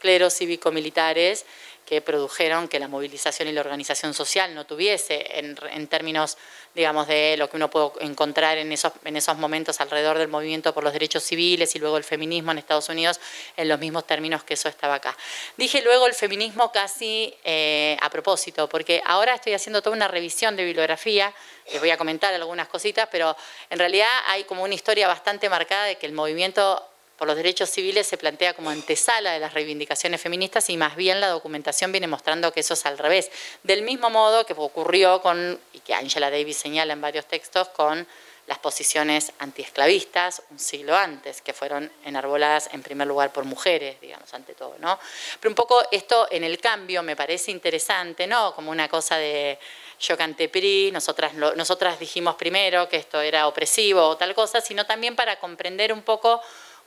cleros 0.00 0.34
cívico-militares 0.34 1.44
que 1.90 2.00
produjeron 2.00 2.68
que 2.68 2.78
la 2.78 2.86
movilización 2.86 3.48
y 3.48 3.52
la 3.52 3.62
organización 3.62 4.14
social 4.14 4.54
no 4.54 4.64
tuviese, 4.64 5.26
en, 5.40 5.88
términos, 5.88 6.38
digamos, 6.72 7.08
de 7.08 7.34
lo 7.36 7.50
que 7.50 7.56
uno 7.56 7.68
puede 7.68 7.90
encontrar 8.02 8.58
en 8.58 8.70
esos, 8.70 8.92
en 9.04 9.16
esos 9.16 9.36
momentos 9.38 9.80
alrededor 9.80 10.16
del 10.16 10.28
movimiento 10.28 10.72
por 10.72 10.84
los 10.84 10.92
derechos 10.92 11.24
civiles 11.24 11.74
y 11.74 11.80
luego 11.80 11.96
el 11.96 12.04
feminismo 12.04 12.52
en 12.52 12.58
Estados 12.58 12.88
Unidos, 12.90 13.18
en 13.56 13.68
los 13.68 13.80
mismos 13.80 14.06
términos 14.06 14.44
que 14.44 14.54
eso 14.54 14.68
estaba 14.68 14.94
acá. 14.94 15.16
Dije 15.56 15.82
luego 15.82 16.06
el 16.06 16.14
feminismo 16.14 16.70
casi 16.70 17.34
eh, 17.42 17.96
a 18.00 18.08
propósito, 18.08 18.68
porque 18.68 19.02
ahora 19.04 19.34
estoy 19.34 19.54
haciendo 19.54 19.82
toda 19.82 19.96
una 19.96 20.06
revisión 20.06 20.54
de 20.54 20.64
bibliografía, 20.64 21.34
les 21.72 21.80
voy 21.80 21.90
a 21.90 21.96
comentar 21.96 22.32
algunas 22.32 22.68
cositas, 22.68 23.08
pero 23.10 23.36
en 23.68 23.80
realidad 23.80 24.08
hay 24.28 24.44
como 24.44 24.62
una 24.62 24.74
historia 24.74 25.08
bastante 25.08 25.48
marcada 25.48 25.86
de 25.86 25.96
que 25.96 26.06
el 26.06 26.12
movimiento 26.12 26.89
por 27.20 27.28
los 27.28 27.36
derechos 27.36 27.68
civiles 27.68 28.06
se 28.06 28.16
plantea 28.16 28.54
como 28.54 28.70
antesala 28.70 29.32
de 29.32 29.40
las 29.40 29.52
reivindicaciones 29.52 30.22
feministas 30.22 30.70
y 30.70 30.78
más 30.78 30.96
bien 30.96 31.20
la 31.20 31.28
documentación 31.28 31.92
viene 31.92 32.06
mostrando 32.06 32.50
que 32.50 32.60
eso 32.60 32.72
es 32.72 32.86
al 32.86 32.96
revés. 32.96 33.30
Del 33.62 33.82
mismo 33.82 34.08
modo 34.08 34.46
que 34.46 34.54
ocurrió 34.56 35.20
con, 35.20 35.60
y 35.74 35.80
que 35.80 35.92
Angela 35.92 36.30
Davis 36.30 36.56
señala 36.56 36.94
en 36.94 37.02
varios 37.02 37.26
textos, 37.26 37.68
con 37.68 38.08
las 38.46 38.58
posiciones 38.58 39.34
antiesclavistas 39.38 40.42
un 40.50 40.58
siglo 40.58 40.96
antes, 40.96 41.42
que 41.42 41.52
fueron 41.52 41.92
enarboladas 42.06 42.70
en 42.72 42.82
primer 42.82 43.06
lugar 43.06 43.34
por 43.34 43.44
mujeres, 43.44 44.00
digamos, 44.00 44.32
ante 44.32 44.54
todo, 44.54 44.76
¿no? 44.78 44.98
Pero 45.38 45.50
un 45.50 45.54
poco 45.54 45.78
esto 45.92 46.26
en 46.30 46.42
el 46.42 46.58
cambio 46.58 47.02
me 47.02 47.16
parece 47.16 47.50
interesante, 47.50 48.26
¿no? 48.26 48.54
Como 48.54 48.70
una 48.70 48.88
cosa 48.88 49.18
de 49.18 49.58
yo 50.00 50.16
canté 50.16 50.48
PRI, 50.48 50.90
nosotras, 50.90 51.34
nosotras 51.34 52.00
dijimos 52.00 52.36
primero 52.36 52.88
que 52.88 52.96
esto 52.96 53.20
era 53.20 53.46
opresivo 53.46 54.08
o 54.08 54.16
tal 54.16 54.34
cosa, 54.34 54.62
sino 54.62 54.86
también 54.86 55.14
para 55.14 55.38
comprender 55.38 55.92
un 55.92 56.00
poco 56.00 56.40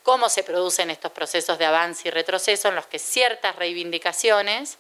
cómo 0.04 0.30
se 0.30 0.44
producen 0.44 0.90
estos 0.90 1.12
procesos 1.12 1.58
de 1.58 1.66
avance 1.66 2.08
y 2.08 2.12
retroceso 2.12 2.68
en 2.68 2.76
los 2.76 2.86
que 2.86 3.00
ciertas 3.00 3.56
reivindicaciones 3.56 4.78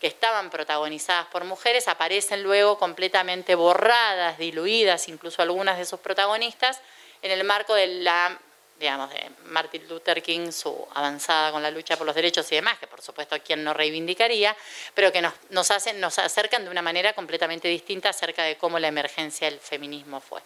que 0.00 0.06
estaban 0.06 0.50
protagonizadas 0.50 1.26
por 1.26 1.44
mujeres 1.44 1.88
aparecen 1.88 2.42
luego 2.42 2.78
completamente 2.78 3.54
borradas, 3.54 4.38
diluidas, 4.38 5.08
incluso 5.08 5.42
algunas 5.42 5.78
de 5.78 5.86
sus 5.86 6.00
protagonistas, 6.00 6.80
en 7.22 7.30
el 7.30 7.44
marco 7.44 7.74
de 7.74 7.86
la, 7.86 8.38
digamos, 8.78 9.10
Martin 9.44 9.88
Luther 9.88 10.22
King, 10.22 10.52
su 10.52 10.86
avanzada 10.94 11.50
con 11.50 11.62
la 11.62 11.70
lucha 11.70 11.96
por 11.96 12.06
los 12.06 12.14
derechos 12.14 12.50
y 12.52 12.56
demás, 12.56 12.78
que 12.78 12.86
por 12.86 13.00
supuesto 13.00 13.36
quien 13.42 13.64
no 13.64 13.72
reivindicaría, 13.72 14.54
pero 14.94 15.10
que 15.12 15.22
nos, 15.22 15.32
nos, 15.48 15.70
hacen, 15.70 15.98
nos 15.98 16.18
acercan 16.18 16.64
de 16.64 16.70
una 16.70 16.82
manera 16.82 17.14
completamente 17.14 17.68
distinta 17.68 18.10
acerca 18.10 18.42
de 18.42 18.56
cómo 18.56 18.78
la 18.78 18.88
emergencia 18.88 19.50
del 19.50 19.60
feminismo 19.60 20.20
fue. 20.20 20.42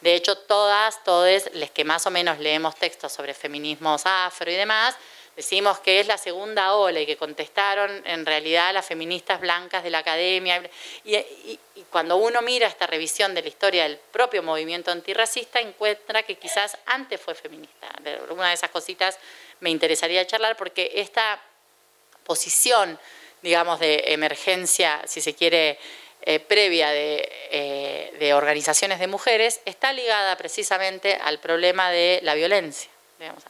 De 0.00 0.14
hecho, 0.14 0.36
todas, 0.36 1.02
todos, 1.04 1.52
les 1.52 1.70
que 1.70 1.84
más 1.84 2.06
o 2.06 2.10
menos 2.10 2.38
leemos 2.38 2.74
textos 2.76 3.12
sobre 3.12 3.34
feminismos 3.34 4.02
afro 4.04 4.50
y 4.50 4.54
demás, 4.54 4.96
decimos 5.36 5.78
que 5.80 6.00
es 6.00 6.06
la 6.06 6.18
segunda 6.18 6.74
ola 6.74 7.00
y 7.00 7.06
que 7.06 7.16
contestaron 7.16 8.02
en 8.06 8.26
realidad 8.26 8.72
las 8.72 8.86
feministas 8.86 9.40
blancas 9.40 9.82
de 9.82 9.90
la 9.90 9.98
academia. 9.98 10.62
Y, 11.04 11.58
cuando 11.90 12.16
uno 12.16 12.40
mira 12.42 12.68
esta 12.68 12.86
revisión 12.86 13.34
de 13.34 13.42
la 13.42 13.48
historia 13.48 13.82
del 13.82 13.96
propio 13.96 14.42
movimiento 14.42 14.90
antirracista, 14.90 15.60
encuentra 15.60 16.22
que 16.22 16.36
quizás 16.36 16.76
antes 16.86 17.20
fue 17.20 17.34
feminista. 17.34 17.88
Alguna 18.28 18.48
de 18.48 18.54
esas 18.54 18.70
cositas 18.70 19.18
me 19.60 19.70
interesaría 19.70 20.26
charlar 20.26 20.56
porque 20.56 20.92
esta 20.94 21.42
posición 22.24 22.98
digamos, 23.42 23.80
de 23.80 24.02
emergencia, 24.06 25.02
si 25.06 25.20
se 25.20 25.34
quiere, 25.34 25.78
eh, 26.22 26.38
previa 26.38 26.88
eh, 26.92 28.12
de, 28.18 28.34
organizaciones 28.34 28.98
de 28.98 29.06
mujeres, 29.06 29.60
está 29.64 29.92
ligada 29.92 30.36
precisamente 30.36 31.14
al 31.14 31.38
problema 31.38 31.90
de 31.90 32.20
la 32.22 32.34
violencia, 32.34 32.90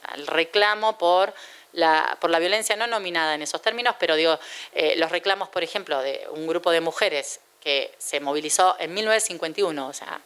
al 0.03 0.27
reclamo 0.27 0.97
por 0.97 1.33
la, 1.73 2.17
por 2.19 2.29
la 2.29 2.39
violencia 2.39 2.75
no 2.75 2.87
nominada 2.87 3.35
en 3.35 3.41
esos 3.41 3.61
términos, 3.61 3.95
pero 3.99 4.15
digo, 4.15 4.39
eh, 4.73 4.95
los 4.97 5.11
reclamos, 5.11 5.49
por 5.49 5.63
ejemplo, 5.63 6.01
de 6.01 6.25
un 6.31 6.47
grupo 6.47 6.71
de 6.71 6.81
mujeres 6.81 7.39
que 7.61 7.93
se 7.97 8.19
movilizó 8.19 8.75
en 8.79 8.93
1951, 8.93 9.87
o 9.87 9.93
sea, 9.93 10.21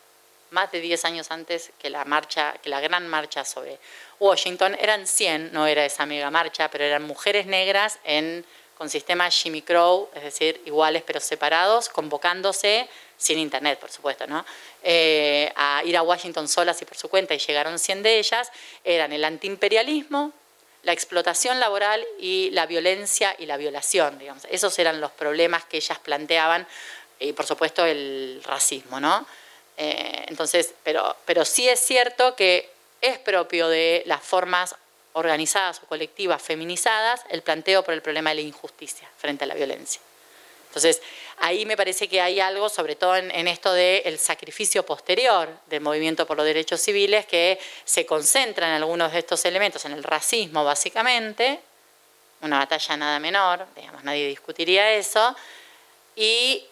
más 0.51 0.71
de 0.71 0.79
10 0.79 1.05
años 1.05 1.31
antes 1.31 1.71
que 1.79 1.89
la 1.89 2.05
marcha, 2.05 2.55
que 2.61 2.69
la 2.69 2.79
gran 2.79 3.07
marcha 3.07 3.43
sobre 3.43 3.79
Washington, 4.19 4.77
eran 4.79 5.07
100, 5.07 5.51
no 5.51 5.67
era 5.67 5.83
esa 5.83 6.05
mega 6.05 6.31
marcha, 6.31 6.69
pero 6.69 6.83
eran 6.83 7.03
mujeres 7.03 7.45
negras 7.45 7.99
en 8.03 8.45
con 8.77 8.89
sistema 8.89 9.29
Jimmy 9.29 9.61
Crow, 9.61 10.09
es 10.13 10.23
decir, 10.23 10.61
iguales 10.65 11.03
pero 11.05 11.19
separados, 11.19 11.89
convocándose, 11.89 12.87
sin 13.17 13.39
internet 13.39 13.79
por 13.79 13.89
supuesto, 13.89 14.27
¿no? 14.27 14.45
Eh, 14.83 15.51
a 15.55 15.81
ir 15.85 15.95
a 15.97 16.03
Washington 16.03 16.47
solas 16.47 16.81
y 16.81 16.85
por 16.85 16.97
su 16.97 17.09
cuenta, 17.09 17.33
y 17.33 17.39
llegaron 17.39 17.79
100 17.79 18.03
de 18.03 18.19
ellas, 18.19 18.51
eran 18.83 19.13
el 19.13 19.23
antiimperialismo, 19.23 20.33
la 20.83 20.93
explotación 20.93 21.59
laboral 21.59 22.05
y 22.19 22.51
la 22.51 22.65
violencia 22.65 23.35
y 23.39 23.45
la 23.45 23.57
violación, 23.57 24.19
digamos. 24.19 24.43
Esos 24.51 24.77
eran 24.77 25.01
los 25.01 25.11
problemas 25.11 25.65
que 25.65 25.77
ellas 25.77 25.97
planteaban, 25.99 26.67
y 27.19 27.33
por 27.33 27.45
supuesto 27.45 27.85
el 27.85 28.41
racismo, 28.45 28.99
¿no? 28.99 29.25
Eh, 29.77 30.25
entonces, 30.27 30.73
pero, 30.83 31.15
pero 31.25 31.45
sí 31.45 31.67
es 31.67 31.79
cierto 31.79 32.35
que 32.35 32.69
es 33.01 33.17
propio 33.19 33.67
de 33.67 34.03
las 34.05 34.21
formas 34.21 34.75
organizadas 35.15 35.81
o 35.81 35.87
colectivas 35.87 36.41
feminizadas 36.41 37.21
el 37.29 37.41
planteo 37.41 37.83
por 37.83 37.93
el 37.93 38.01
problema 38.01 38.31
de 38.31 38.35
la 38.35 38.41
injusticia 38.41 39.09
frente 39.17 39.45
a 39.45 39.47
la 39.47 39.55
violencia. 39.55 40.01
Entonces, 40.67 41.01
ahí 41.37 41.65
me 41.65 41.77
parece 41.77 42.09
que 42.09 42.19
hay 42.19 42.41
algo, 42.41 42.67
sobre 42.67 42.97
todo 42.97 43.15
en, 43.15 43.47
esto 43.47 43.71
del 43.71 44.19
sacrificio 44.19 44.85
posterior 44.85 45.47
del 45.67 45.79
movimiento 45.79 46.27
por 46.27 46.35
los 46.35 46.45
derechos 46.45 46.81
civiles, 46.81 47.25
que 47.25 47.57
se 47.85 48.05
concentra 48.05 48.67
en 48.67 48.73
algunos 48.73 49.13
de 49.13 49.19
estos 49.19 49.45
elementos, 49.45 49.85
en 49.85 49.93
el 49.93 50.03
racismo 50.03 50.65
básicamente, 50.65 51.61
una 52.41 52.57
batalla 52.57 52.97
nada 52.97 53.19
menor, 53.19 53.65
digamos, 53.73 54.03
nadie 54.03 54.27
discutiría 54.27 54.91
eso, 54.91 55.33
y 56.17 56.65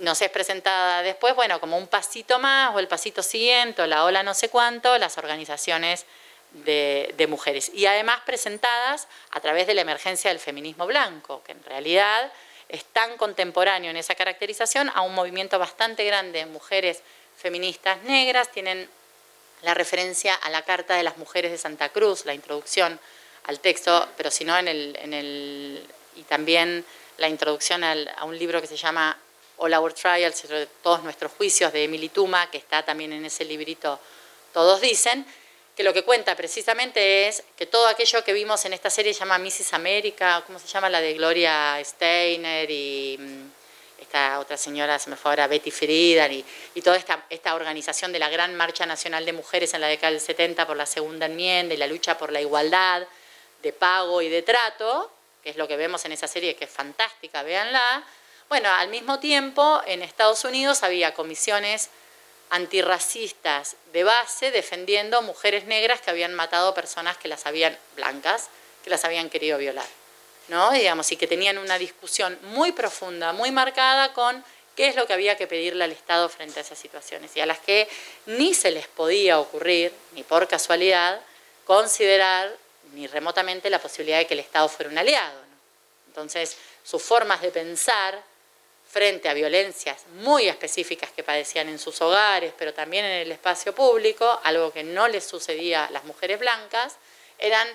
nos 0.00 0.20
es 0.20 0.30
presentada 0.30 1.02
después, 1.02 1.36
bueno, 1.36 1.60
como 1.60 1.78
un 1.78 1.86
pasito 1.86 2.40
más, 2.40 2.74
o 2.74 2.80
el 2.80 2.88
pasito 2.88 3.22
siguiente, 3.22 3.82
o 3.82 3.86
la 3.86 4.04
ola 4.04 4.24
no 4.24 4.34
sé 4.34 4.48
cuánto, 4.48 4.98
las 4.98 5.18
organizaciones 5.18 6.04
de, 6.52 7.26
mujeres. 7.28 7.70
Y 7.74 7.86
además 7.86 8.20
presentadas 8.24 9.08
a 9.30 9.40
través 9.40 9.66
de 9.66 9.74
la 9.74 9.82
emergencia 9.82 10.30
del 10.30 10.38
feminismo 10.38 10.86
blanco, 10.86 11.42
que 11.44 11.52
en 11.52 11.62
realidad 11.64 12.32
es 12.68 12.84
tan 12.84 13.16
contemporáneo 13.16 13.90
en 13.90 13.96
esa 13.96 14.14
caracterización 14.14 14.90
a 14.94 15.02
un 15.02 15.14
movimiento 15.14 15.58
bastante 15.58 16.04
grande 16.04 16.40
de 16.40 16.46
mujeres 16.46 17.02
feministas 17.36 18.02
negras. 18.02 18.50
Tienen 18.50 18.88
la 19.62 19.74
referencia 19.74 20.34
a 20.34 20.50
la 20.50 20.62
Carta 20.62 20.94
de 20.94 21.02
las 21.02 21.16
Mujeres 21.16 21.50
de 21.50 21.58
Santa 21.58 21.88
Cruz, 21.90 22.24
la 22.26 22.34
introducción 22.34 22.98
al 23.44 23.60
texto, 23.60 24.08
pero 24.16 24.30
si 24.30 24.44
no 24.44 24.58
en 24.58 24.68
el, 24.68 24.98
en 25.00 25.14
el 25.14 25.86
y 26.16 26.22
también 26.22 26.84
la 27.16 27.28
introducción 27.28 27.84
a 27.84 28.24
un 28.24 28.38
libro 28.38 28.60
que 28.60 28.66
se 28.66 28.76
llama 28.76 29.16
All 29.56 29.74
Our 29.74 29.92
Trials, 29.92 30.44
todos 30.82 31.02
nuestros 31.02 31.32
juicios 31.32 31.72
de 31.72 31.84
Emily 31.84 32.08
Tuma, 32.08 32.50
que 32.50 32.58
está 32.58 32.84
también 32.84 33.12
en 33.12 33.24
ese 33.24 33.44
librito 33.44 33.98
Todos 34.52 34.80
Dicen, 34.80 35.26
que 35.78 35.84
lo 35.84 35.94
que 35.94 36.02
cuenta 36.02 36.34
precisamente 36.34 37.28
es 37.28 37.44
que 37.56 37.64
todo 37.64 37.86
aquello 37.86 38.24
que 38.24 38.32
vimos 38.32 38.64
en 38.64 38.72
esta 38.72 38.90
serie 38.90 39.14
se 39.14 39.20
llama 39.20 39.38
Mrs. 39.38 39.74
America, 39.74 40.42
¿cómo 40.44 40.58
se 40.58 40.66
llama? 40.66 40.90
La 40.90 41.00
de 41.00 41.14
Gloria 41.14 41.78
Steiner 41.84 42.68
y 42.68 43.16
mm, 43.16 44.02
esta 44.02 44.40
otra 44.40 44.56
señora, 44.56 44.98
se 44.98 45.08
me 45.08 45.14
fue 45.14 45.30
ahora, 45.30 45.46
Betty 45.46 45.70
Friedan, 45.70 46.32
y, 46.32 46.44
toda 46.82 46.96
esta, 46.96 47.26
esta 47.30 47.54
organización 47.54 48.10
de 48.10 48.18
la 48.18 48.28
Gran 48.28 48.56
Marcha 48.56 48.86
Nacional 48.86 49.24
de 49.24 49.32
Mujeres 49.32 49.72
en 49.72 49.80
la 49.80 49.86
década 49.86 50.10
del 50.10 50.20
70 50.20 50.66
por 50.66 50.76
la 50.76 50.84
segunda 50.84 51.26
enmienda 51.26 51.74
y 51.74 51.76
la 51.76 51.86
lucha 51.86 52.18
por 52.18 52.32
la 52.32 52.40
igualdad 52.40 53.06
de 53.62 53.72
pago 53.72 54.20
y 54.20 54.28
de 54.28 54.42
trato, 54.42 55.12
que 55.44 55.50
es 55.50 55.56
lo 55.56 55.68
que 55.68 55.76
vemos 55.76 56.04
en 56.04 56.10
esa 56.10 56.26
serie, 56.26 56.56
que 56.56 56.64
es 56.64 56.70
fantástica, 56.72 57.44
véanla. 57.44 58.02
Bueno, 58.48 58.68
al 58.68 58.88
mismo 58.88 59.20
tiempo, 59.20 59.80
en 59.86 60.02
Estados 60.02 60.42
Unidos 60.42 60.82
había 60.82 61.14
comisiones 61.14 61.88
antirracistas 62.50 63.76
de 63.92 64.04
base 64.04 64.50
defendiendo 64.50 65.22
mujeres 65.22 65.64
negras 65.64 66.00
que 66.00 66.10
habían 66.10 66.34
matado 66.34 66.74
personas 66.74 67.16
que 67.16 67.28
las 67.28 67.46
habían 67.46 67.76
blancas, 67.96 68.48
que 68.82 68.90
las 68.90 69.04
habían 69.04 69.30
querido 69.30 69.58
violar. 69.58 69.86
¿no? 70.48 70.70
Digamos, 70.72 71.10
y 71.12 71.16
que 71.16 71.26
tenían 71.26 71.58
una 71.58 71.78
discusión 71.78 72.38
muy 72.42 72.72
profunda, 72.72 73.32
muy 73.32 73.50
marcada 73.50 74.12
con 74.12 74.42
qué 74.76 74.88
es 74.88 74.96
lo 74.96 75.06
que 75.06 75.12
había 75.12 75.36
que 75.36 75.46
pedirle 75.46 75.84
al 75.84 75.92
Estado 75.92 76.28
frente 76.28 76.60
a 76.60 76.62
esas 76.62 76.78
situaciones 76.78 77.36
y 77.36 77.40
a 77.40 77.46
las 77.46 77.58
que 77.58 77.88
ni 78.26 78.54
se 78.54 78.70
les 78.70 78.86
podía 78.86 79.38
ocurrir, 79.38 79.92
ni 80.12 80.22
por 80.22 80.48
casualidad, 80.48 81.20
considerar 81.64 82.54
ni 82.94 83.06
remotamente 83.06 83.70
la 83.70 83.78
posibilidad 83.78 84.18
de 84.18 84.26
que 84.26 84.34
el 84.34 84.40
Estado 84.40 84.68
fuera 84.68 84.90
un 84.90 84.98
aliado. 84.98 85.38
Entonces, 86.06 86.56
sus 86.82 87.02
formas 87.02 87.42
de 87.42 87.50
pensar 87.50 88.22
frente 88.88 89.28
a 89.28 89.34
violencias 89.34 90.04
muy 90.14 90.48
específicas 90.48 91.10
que 91.12 91.22
padecían 91.22 91.68
en 91.68 91.78
sus 91.78 92.00
hogares, 92.00 92.52
pero 92.58 92.72
también 92.72 93.04
en 93.04 93.20
el 93.20 93.32
espacio 93.32 93.74
público, 93.74 94.40
algo 94.44 94.72
que 94.72 94.82
no 94.82 95.08
les 95.08 95.24
sucedía 95.24 95.84
a 95.84 95.90
las 95.90 96.04
mujeres 96.04 96.38
blancas, 96.38 96.96
eran 97.38 97.68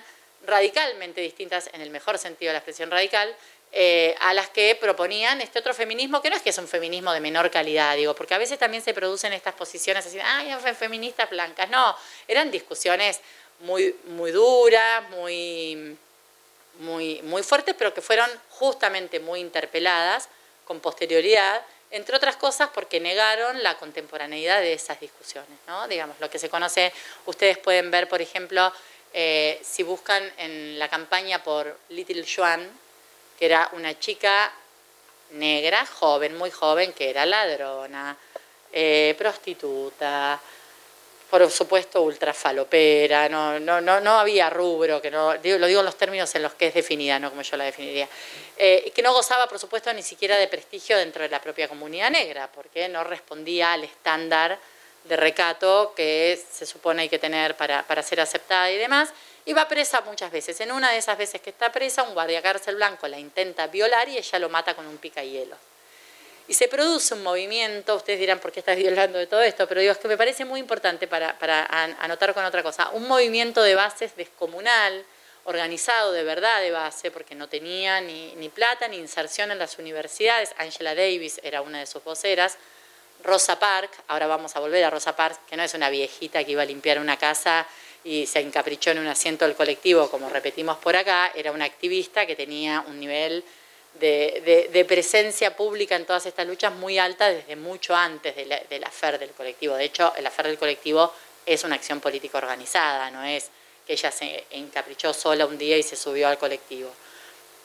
radicalmente 0.44 1.20
distintas, 1.20 1.70
en 1.72 1.80
el 1.80 1.90
mejor 1.90 2.18
sentido 2.18 2.50
de 2.50 2.54
la 2.54 2.58
expresión 2.58 2.90
radical, 2.90 3.34
eh, 3.72 4.14
a 4.20 4.34
las 4.34 4.50
que 4.50 4.76
proponían 4.80 5.40
este 5.40 5.60
otro 5.60 5.72
feminismo, 5.72 6.20
que 6.20 6.30
no 6.30 6.36
es 6.36 6.42
que 6.42 6.50
es 6.50 6.58
un 6.58 6.68
feminismo 6.68 7.12
de 7.12 7.20
menor 7.20 7.50
calidad, 7.50 7.96
digo, 7.96 8.14
porque 8.14 8.34
a 8.34 8.38
veces 8.38 8.58
también 8.58 8.82
se 8.82 8.92
producen 8.92 9.32
estas 9.32 9.54
posiciones 9.54 10.06
así, 10.06 10.18
ay, 10.20 10.52
feministas 10.78 11.30
blancas, 11.30 11.70
no, 11.70 11.96
eran 12.26 12.50
discusiones 12.50 13.20
muy, 13.60 13.94
muy 14.06 14.32
duras, 14.32 15.08
muy, 15.10 15.96
muy, 16.80 17.22
muy 17.22 17.42
fuertes, 17.42 17.74
pero 17.78 17.94
que 17.94 18.00
fueron 18.00 18.28
justamente 18.50 19.20
muy 19.20 19.40
interpeladas 19.40 20.28
con 20.64 20.80
posterioridad, 20.80 21.62
entre 21.90 22.16
otras 22.16 22.36
cosas 22.36 22.70
porque 22.74 23.00
negaron 23.00 23.62
la 23.62 23.76
contemporaneidad 23.76 24.60
de 24.60 24.72
esas 24.72 25.00
discusiones. 25.00 25.58
¿no? 25.66 25.86
Digamos, 25.88 26.18
lo 26.20 26.28
que 26.28 26.38
se 26.38 26.48
conoce, 26.48 26.92
ustedes 27.26 27.58
pueden 27.58 27.90
ver, 27.90 28.08
por 28.08 28.20
ejemplo, 28.20 28.72
eh, 29.12 29.60
si 29.62 29.82
buscan 29.82 30.22
en 30.38 30.78
la 30.78 30.88
campaña 30.88 31.42
por 31.42 31.78
Little 31.90 32.24
Joan, 32.26 32.68
que 33.38 33.46
era 33.46 33.68
una 33.72 33.98
chica 33.98 34.52
negra, 35.30 35.86
joven, 35.86 36.36
muy 36.36 36.50
joven, 36.50 36.92
que 36.92 37.10
era 37.10 37.24
ladrona, 37.24 38.16
eh, 38.72 39.14
prostituta, 39.16 40.40
por 41.30 41.50
supuesto 41.50 42.02
ultrafalopera, 42.02 43.28
no, 43.28 43.58
no, 43.58 43.80
no, 43.80 44.00
no 44.00 44.18
había 44.18 44.50
rubro, 44.50 45.00
que 45.00 45.10
no, 45.10 45.34
lo 45.34 45.66
digo 45.66 45.80
en 45.80 45.86
los 45.86 45.96
términos 45.96 46.34
en 46.34 46.42
los 46.42 46.54
que 46.54 46.68
es 46.68 46.74
definida, 46.74 47.18
no 47.18 47.30
como 47.30 47.42
yo 47.42 47.56
la 47.56 47.64
definiría, 47.64 48.08
eh, 48.56 48.92
que 48.94 49.02
no 49.02 49.12
gozaba, 49.12 49.48
por 49.48 49.58
supuesto, 49.58 49.92
ni 49.92 50.02
siquiera 50.02 50.36
de 50.36 50.46
prestigio 50.48 50.96
dentro 50.96 51.22
de 51.22 51.28
la 51.28 51.40
propia 51.40 51.68
comunidad 51.68 52.10
negra, 52.10 52.50
porque 52.52 52.88
no 52.88 53.02
respondía 53.02 53.72
al 53.72 53.84
estándar 53.84 54.58
de 55.04 55.16
recato 55.16 55.92
que 55.94 56.40
se 56.50 56.64
supone 56.64 57.02
hay 57.02 57.08
que 57.08 57.18
tener 57.18 57.56
para, 57.56 57.82
para 57.82 58.02
ser 58.02 58.20
aceptada 58.20 58.70
y 58.70 58.78
demás, 58.78 59.10
y 59.44 59.52
va 59.52 59.68
presa 59.68 60.00
muchas 60.02 60.30
veces. 60.30 60.60
En 60.60 60.72
una 60.72 60.90
de 60.90 60.98
esas 60.98 61.18
veces 61.18 61.40
que 61.40 61.50
está 61.50 61.70
presa, 61.72 62.02
un 62.02 62.14
guardia 62.14 62.40
cárcel 62.40 62.76
blanco 62.76 63.08
la 63.08 63.18
intenta 63.18 63.66
violar 63.66 64.08
y 64.08 64.16
ella 64.18 64.38
lo 64.38 64.48
mata 64.48 64.74
con 64.74 64.86
un 64.86 64.98
picahielo. 64.98 65.56
Y 66.46 66.54
se 66.54 66.68
produce 66.68 67.14
un 67.14 67.22
movimiento, 67.22 67.94
ustedes 67.94 68.18
dirán 68.18 68.38
por 68.38 68.52
qué 68.52 68.60
estás 68.60 68.76
violando 68.76 69.18
de 69.18 69.26
todo 69.26 69.42
esto, 69.42 69.66
pero 69.66 69.80
digo, 69.80 69.92
es 69.92 69.98
que 69.98 70.08
me 70.08 70.16
parece 70.16 70.44
muy 70.44 70.60
importante 70.60 71.06
para, 71.06 71.38
para 71.38 71.64
anotar 72.00 72.34
con 72.34 72.44
otra 72.44 72.62
cosa, 72.62 72.90
un 72.90 73.08
movimiento 73.08 73.62
de 73.62 73.74
bases 73.74 74.14
descomunal, 74.14 75.04
organizado 75.44 76.12
de 76.12 76.24
verdad 76.24 76.60
de 76.60 76.70
base, 76.70 77.10
porque 77.10 77.34
no 77.34 77.48
tenía 77.48 78.00
ni, 78.00 78.34
ni 78.36 78.48
plata 78.48 78.88
ni 78.88 78.96
inserción 78.96 79.50
en 79.50 79.58
las 79.58 79.78
universidades. 79.78 80.54
Angela 80.58 80.94
Davis 80.94 81.40
era 81.42 81.62
una 81.62 81.80
de 81.80 81.86
sus 81.86 82.02
voceras. 82.02 82.58
Rosa 83.22 83.58
Park, 83.58 83.90
ahora 84.08 84.26
vamos 84.26 84.54
a 84.56 84.60
volver 84.60 84.84
a 84.84 84.90
Rosa 84.90 85.16
Parks, 85.16 85.40
que 85.48 85.56
no 85.56 85.62
es 85.62 85.72
una 85.74 85.88
viejita 85.88 86.44
que 86.44 86.52
iba 86.52 86.62
a 86.62 86.66
limpiar 86.66 86.98
una 86.98 87.16
casa 87.16 87.66
y 88.04 88.26
se 88.26 88.40
encaprichó 88.40 88.90
en 88.90 88.98
un 88.98 89.06
asiento 89.06 89.46
del 89.46 89.56
colectivo, 89.56 90.10
como 90.10 90.28
repetimos 90.28 90.76
por 90.76 90.94
acá, 90.94 91.32
era 91.34 91.50
una 91.50 91.64
activista 91.64 92.26
que 92.26 92.36
tenía 92.36 92.84
un 92.86 93.00
nivel 93.00 93.42
de, 93.94 94.84
presencia 94.86 95.56
pública 95.56 95.96
en 95.96 96.04
todas 96.04 96.26
estas 96.26 96.46
luchas 96.46 96.72
muy 96.74 96.98
alta 96.98 97.30
desde 97.30 97.56
mucho 97.56 97.96
antes 97.96 98.36
de 98.36 98.44
la, 98.46 98.86
afer 98.86 99.18
del 99.18 99.30
colectivo. 99.30 99.74
De 99.74 99.84
hecho, 99.84 100.12
el 100.16 100.26
afer 100.26 100.48
del 100.48 100.58
colectivo 100.58 101.12
es 101.46 101.64
una 101.64 101.76
acción 101.76 102.00
política 102.00 102.38
organizada, 102.38 103.10
no 103.10 103.24
es 103.24 103.50
que 103.86 103.94
ella 103.94 104.10
se 104.10 104.46
encaprichó 104.50 105.12
sola 105.12 105.46
un 105.46 105.58
día 105.58 105.76
y 105.76 105.82
se 105.82 105.96
subió 105.96 106.28
al 106.28 106.38
colectivo 106.38 106.90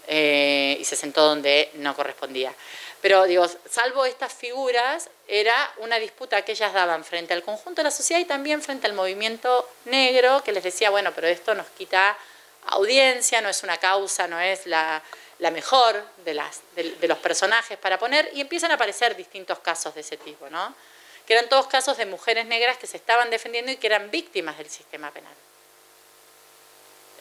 eh, 0.08 0.78
y 0.80 0.86
se 0.86 0.96
sentó 0.96 1.24
donde 1.24 1.70
no 1.76 1.96
correspondía. 1.96 2.54
Pero 3.02 3.26
digo, 3.26 3.46
salvo 3.70 4.06
estas 4.06 4.34
figuras, 4.34 5.10
era 5.28 5.56
una 5.78 6.00
disputa 6.00 6.42
que 6.44 6.52
ellas 6.52 6.74
daban 6.74 7.06
frente 7.06 7.34
al 7.34 7.44
conjunto 7.44 7.80
de 7.80 7.84
la 7.84 7.92
sociedad 7.92 8.20
y 8.20 8.26
también 8.26 8.62
frente 8.62 8.88
al 8.88 8.94
movimiento 8.94 9.70
negro, 9.86 10.44
que 10.44 10.52
les 10.52 10.64
decía, 10.64 10.90
bueno, 10.90 11.12
pero 11.16 11.28
esto 11.28 11.54
nos 11.54 11.68
quita 11.68 12.18
audiencia, 12.66 13.40
no 13.40 13.50
es 13.50 13.64
una 13.64 13.78
causa, 13.78 14.28
no 14.28 14.40
es 14.40 14.66
la, 14.66 15.02
mejor 15.40 16.04
de, 16.26 16.34
las, 16.34 16.60
de, 16.76 17.08
los 17.08 17.18
personajes 17.20 17.78
para 17.78 17.98
poner, 17.98 18.30
y 18.34 18.42
empiezan 18.42 18.72
a 18.72 18.74
aparecer 18.74 19.16
distintos 19.16 19.60
casos 19.60 19.96
de 19.96 20.02
ese 20.02 20.18
tipo, 20.18 20.50
¿no? 20.50 20.76
que 21.26 21.34
eran 21.36 21.48
todos 21.48 21.68
casos 21.68 21.96
de 21.98 22.08
mujeres 22.08 22.48
negras 22.48 22.80
que 22.80 22.88
se 22.88 22.98
estaban 22.98 23.30
defendiendo 23.30 23.72
y 23.72 23.78
que 23.78 23.86
eran 23.86 24.10
víctimas 24.10 24.58
del 24.58 24.68
sistema 24.68 25.12
penal. 25.12 25.32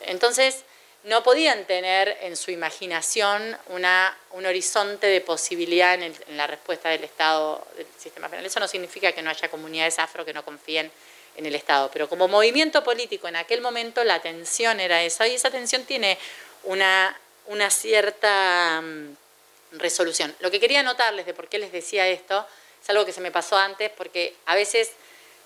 Entonces, 0.03 0.65
no 1.05 1.23
podían 1.23 1.65
tener 1.65 2.19
en 2.23 2.37
su 2.37 2.51
imaginación 2.51 3.57
una, 3.69 4.17
un 4.33 4.47
horizonte 4.47 5.07
de 5.07 5.21
posibilidad 5.21 5.95
en, 5.95 6.15
la 6.37 6.47
respuesta 6.47 6.89
del 6.91 7.05
Estado 7.05 7.67
del 7.77 7.87
sistema 7.99 8.29
penal. 8.29 8.45
Eso 8.45 8.61
no 8.61 8.69
significa 8.69 9.13
que 9.13 9.23
no 9.23 9.31
haya 9.31 9.49
comunidades 9.49 9.99
afro 9.99 10.25
que 10.25 10.33
no 10.33 10.45
confíen 10.45 10.91
en 11.37 11.47
el 11.47 11.55
Estado, 11.55 11.89
pero 11.93 12.09
como 12.09 12.27
movimiento 12.27 12.83
político 12.83 13.29
en 13.29 13.37
aquel 13.37 13.61
momento 13.61 14.03
la 14.03 14.21
tensión 14.21 14.81
era 14.81 15.03
esa 15.03 15.29
y 15.29 15.37
esa 15.37 15.51
tensión 15.51 15.85
tiene 15.85 16.19
una, 16.65 17.19
una 17.47 17.71
cierta 17.71 18.81
mm, 18.83 19.79
resolución. 19.79 20.35
Lo 20.41 20.51
que 20.51 20.59
quería 20.59 20.83
notarles 20.83 21.27
de 21.27 21.35
por 21.35 21.49
qué 21.49 21.59
les 21.59 21.71
decía 21.71 22.09
esto 22.09 22.45
es 22.83 22.91
algo 22.91 23.07
que 23.07 23.13
se 23.13 23.21
me 23.21 23.31
pasó 23.31 23.57
antes 23.57 23.91
porque 23.91 24.35
a 24.47 24.57
veces 24.57 24.91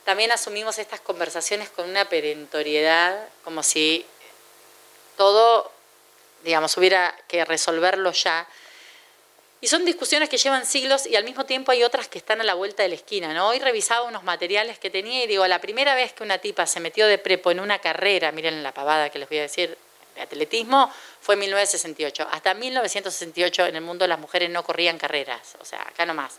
también 0.04 0.32
asumimos 0.32 0.78
estas 0.78 1.00
conversaciones 1.00 1.68
con 1.68 1.88
una 1.88 2.08
perentoriedad 2.08 3.28
como 3.44 3.62
si 3.62 4.06
todo, 5.16 5.70
digamos, 6.44 6.76
hubiera 6.76 7.14
que 7.28 7.44
resolverlo 7.44 8.12
ya. 8.12 8.46
Y 9.60 9.68
son 9.68 9.84
discusiones 9.84 10.28
que 10.28 10.38
llevan 10.38 10.66
siglos 10.66 11.06
y 11.06 11.14
al 11.14 11.24
mismo 11.24 11.46
tiempo 11.46 11.70
hay 11.70 11.84
otras 11.84 12.08
que 12.08 12.18
están 12.18 12.40
a 12.40 12.44
la 12.44 12.54
vuelta 12.54 12.82
de 12.82 12.88
la 12.88 12.96
esquina. 12.96 13.32
¿no? 13.32 13.48
Hoy 13.48 13.60
revisaba 13.60 14.02
unos 14.02 14.24
materiales 14.24 14.78
que 14.78 14.90
tenía 14.90 15.22
y 15.22 15.26
digo, 15.28 15.46
la 15.46 15.60
primera 15.60 15.94
vez 15.94 16.12
que 16.12 16.24
una 16.24 16.38
tipa 16.38 16.66
se 16.66 16.80
metió 16.80 17.06
de 17.06 17.18
prepo 17.18 17.52
en 17.52 17.60
una 17.60 17.78
carrera, 17.78 18.32
miren 18.32 18.62
la 18.62 18.72
pavada 18.72 19.10
que 19.10 19.20
les 19.20 19.28
voy 19.28 19.38
a 19.38 19.42
decir, 19.42 19.78
de 20.14 20.22
atletismo, 20.22 20.92
fue 21.20 21.34
en 21.34 21.40
1968. 21.40 22.28
Hasta 22.30 22.54
1968 22.54 23.66
en 23.66 23.76
el 23.76 23.82
mundo 23.82 24.06
las 24.06 24.18
mujeres 24.18 24.50
no 24.50 24.62
corrían 24.64 24.98
carreras, 24.98 25.56
o 25.60 25.64
sea, 25.64 25.80
acá 25.82 26.04
nomás. 26.04 26.38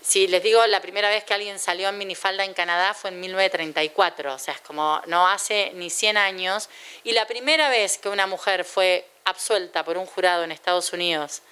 Si 0.00 0.26
les 0.28 0.42
digo, 0.42 0.66
la 0.66 0.80
primera 0.80 1.08
vez 1.08 1.24
que 1.24 1.34
alguien 1.34 1.58
salió 1.58 1.88
en 1.88 1.98
minifalda 1.98 2.44
en 2.44 2.54
Canadá 2.54 2.94
fue 2.94 3.10
en 3.10 3.20
1934, 3.20 4.34
o 4.34 4.38
sea, 4.38 4.54
es 4.54 4.60
como 4.60 5.02
no 5.06 5.28
hace 5.28 5.72
ni 5.74 5.90
100 5.90 6.16
años. 6.16 6.68
Y 7.04 7.12
la 7.12 7.26
primera 7.26 7.68
vez 7.68 7.98
que 7.98 8.08
una 8.08 8.26
mujer 8.26 8.64
fue 8.64 9.06
absuelta 9.24 9.84
por 9.84 9.98
un 9.98 10.06
jurado 10.06 10.44
en 10.44 10.52
Estados 10.52 10.92
Unidos 10.92 11.42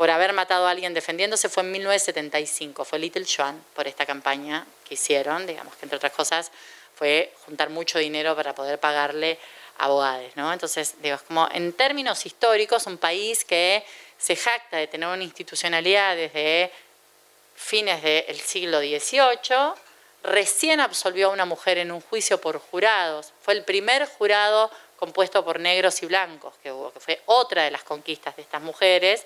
por 0.00 0.10
haber 0.10 0.32
matado 0.32 0.66
a 0.66 0.70
alguien 0.70 0.94
defendiéndose 0.94 1.50
fue 1.50 1.62
en 1.62 1.72
1975, 1.72 2.86
fue 2.86 2.98
Little 2.98 3.26
Joan 3.26 3.62
por 3.74 3.86
esta 3.86 4.06
campaña 4.06 4.66
que 4.88 4.94
hicieron, 4.94 5.46
digamos 5.46 5.76
que 5.76 5.84
entre 5.84 5.96
otras 5.96 6.12
cosas 6.12 6.50
fue 6.94 7.34
juntar 7.44 7.68
mucho 7.68 7.98
dinero 7.98 8.34
para 8.34 8.54
poder 8.54 8.80
pagarle 8.80 9.38
abogados, 9.76 10.32
¿no? 10.36 10.50
Entonces, 10.54 10.94
digo, 11.02 11.16
es 11.16 11.22
como 11.22 11.48
en 11.52 11.74
términos 11.74 12.24
históricos, 12.24 12.86
un 12.86 12.96
país 12.96 13.44
que 13.44 13.84
se 14.16 14.36
jacta 14.36 14.78
de 14.78 14.86
tener 14.86 15.06
una 15.06 15.22
institucionalidad 15.22 16.16
desde 16.16 16.72
fines 17.60 18.02
del 18.02 18.40
siglo 18.40 18.80
XVIII, 18.80 19.74
recién 20.22 20.80
absolvió 20.80 21.28
a 21.28 21.30
una 21.30 21.44
mujer 21.44 21.78
en 21.78 21.92
un 21.92 22.00
juicio 22.00 22.40
por 22.40 22.58
jurados. 22.58 23.32
Fue 23.42 23.54
el 23.54 23.64
primer 23.64 24.06
jurado 24.06 24.70
compuesto 24.96 25.44
por 25.44 25.60
negros 25.60 26.02
y 26.02 26.06
blancos 26.06 26.54
que 26.62 26.72
hubo, 26.72 26.92
que 26.92 27.00
fue 27.00 27.20
otra 27.26 27.62
de 27.62 27.70
las 27.70 27.84
conquistas 27.84 28.34
de 28.36 28.42
estas 28.42 28.60
mujeres 28.62 29.24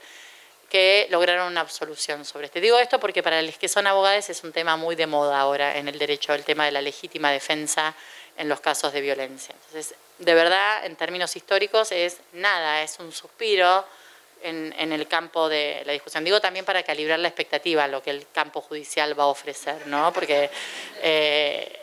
que 0.69 1.07
lograron 1.11 1.47
una 1.47 1.61
absolución 1.61 2.25
sobre 2.25 2.47
este. 2.47 2.61
Digo 2.61 2.79
esto 2.79 2.99
porque 2.99 3.23
para 3.23 3.41
los 3.41 3.57
que 3.57 3.69
son 3.69 3.87
abogados 3.87 4.29
es 4.29 4.43
un 4.43 4.53
tema 4.53 4.77
muy 4.77 4.97
de 4.97 5.07
moda 5.07 5.39
ahora 5.39 5.77
en 5.79 5.89
el 5.89 5.99
derecho, 5.99 6.35
el 6.35 6.45
tema 6.45 6.65
de 6.65 6.73
la 6.73 6.83
legítima 6.83 7.31
defensa 7.31 7.95
en 8.37 8.49
los 8.49 8.61
casos 8.61 8.93
de 8.93 9.01
violencia. 9.01 9.55
Entonces, 9.55 9.95
de 10.19 10.35
verdad, 10.35 10.85
en 10.85 10.97
términos 10.97 11.37
históricos 11.37 11.93
es 11.93 12.19
nada, 12.33 12.83
es 12.83 12.99
un 12.99 13.13
suspiro 13.13 13.85
en, 14.45 14.93
el 14.93 15.09
campo 15.09 15.49
de 15.49 15.83
la 15.87 15.93
discusión. 15.93 16.23
Digo 16.25 16.41
también 16.41 16.65
para 16.65 16.83
calibrar 16.83 17.19
la 17.19 17.29
expectativa, 17.29 17.89
lo 17.89 18.03
que 18.03 18.11
el 18.11 18.27
campo 18.31 18.61
judicial 18.61 19.19
va 19.19 19.25
a 19.25 19.29
ofrecer, 19.29 19.87
¿no? 19.87 20.13
Porque 20.13 20.51
eh, 21.03 21.81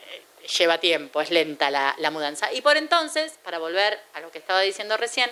lleva 0.58 0.78
tiempo, 0.78 1.22
es 1.22 1.32
lenta 1.32 1.72
la, 1.72 2.12
mudanza. 2.12 2.52
Y 2.54 2.62
por 2.62 2.78
entonces, 2.78 3.34
para 3.44 3.58
volver 3.58 4.00
a 4.14 4.20
lo 4.22 4.32
que 4.32 4.38
estaba 4.38 4.62
diciendo 4.62 4.96
recién, 4.98 5.30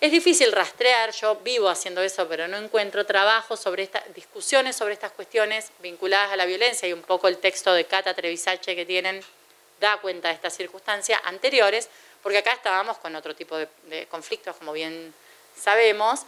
es 0.00 0.10
difícil 0.10 0.52
rastrear, 0.52 1.12
yo 1.12 1.36
vivo 1.36 1.68
haciendo 1.68 2.02
eso, 2.02 2.26
pero 2.28 2.48
no 2.48 2.56
encuentro 2.56 3.04
trabajo 3.04 3.56
sobre 3.56 3.82
estas 3.82 4.02
discusiones 4.14 4.76
sobre 4.76 4.94
estas 4.94 5.12
cuestiones 5.12 5.70
vinculadas 5.80 6.32
a 6.32 6.36
la 6.36 6.46
violencia 6.46 6.88
y 6.88 6.94
un 6.94 7.02
poco 7.02 7.28
el 7.28 7.38
texto 7.38 7.74
de 7.74 7.84
Cata 7.84 8.14
Trevisache 8.14 8.74
que 8.74 8.86
tienen 8.86 9.22
da 9.80 9.98
cuenta 9.98 10.28
de 10.28 10.34
estas 10.34 10.54
circunstancias 10.54 11.20
anteriores, 11.24 11.88
porque 12.22 12.38
acá 12.38 12.52
estábamos 12.52 12.98
con 12.98 13.14
otro 13.16 13.34
tipo 13.34 13.56
de 13.56 14.06
conflictos, 14.10 14.56
como 14.56 14.72
bien 14.72 15.14
sabemos, 15.56 16.26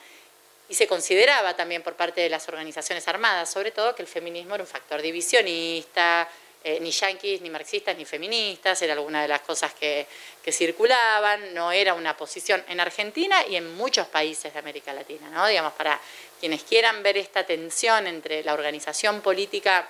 y 0.72 0.74
se 0.74 0.86
consideraba 0.86 1.54
también 1.54 1.82
por 1.82 1.96
parte 1.96 2.22
de 2.22 2.30
las 2.30 2.48
organizaciones 2.48 3.06
armadas, 3.06 3.50
sobre 3.52 3.72
todo, 3.72 3.94
que 3.94 4.00
el 4.00 4.08
feminismo 4.08 4.54
era 4.54 4.64
un 4.64 4.68
factor 4.68 5.02
divisionista, 5.02 6.26
eh, 6.64 6.80
ni 6.80 6.90
yanquis, 6.90 7.42
ni 7.42 7.50
marxistas, 7.50 7.94
ni 7.94 8.06
feministas, 8.06 8.80
era 8.80 8.94
alguna 8.94 9.20
de 9.20 9.28
las 9.28 9.42
cosas 9.42 9.74
que, 9.74 10.06
circulaban, 10.50 11.52
no 11.52 11.72
era 11.72 11.92
una 11.92 12.16
posición 12.16 12.64
en 12.68 12.80
Argentina 12.80 13.46
y 13.46 13.56
en 13.56 13.74
muchos 13.74 14.06
países 14.06 14.50
de 14.54 14.58
América 14.58 14.94
Latina, 14.94 15.28
¿no? 15.28 15.46
Digamos, 15.46 15.74
para 15.74 16.00
quienes 16.40 16.62
quieran 16.62 17.02
ver 17.02 17.18
esta 17.18 17.44
tensión 17.44 18.06
entre 18.06 18.42
la 18.42 18.54
organización 18.54 19.20
política 19.20 19.86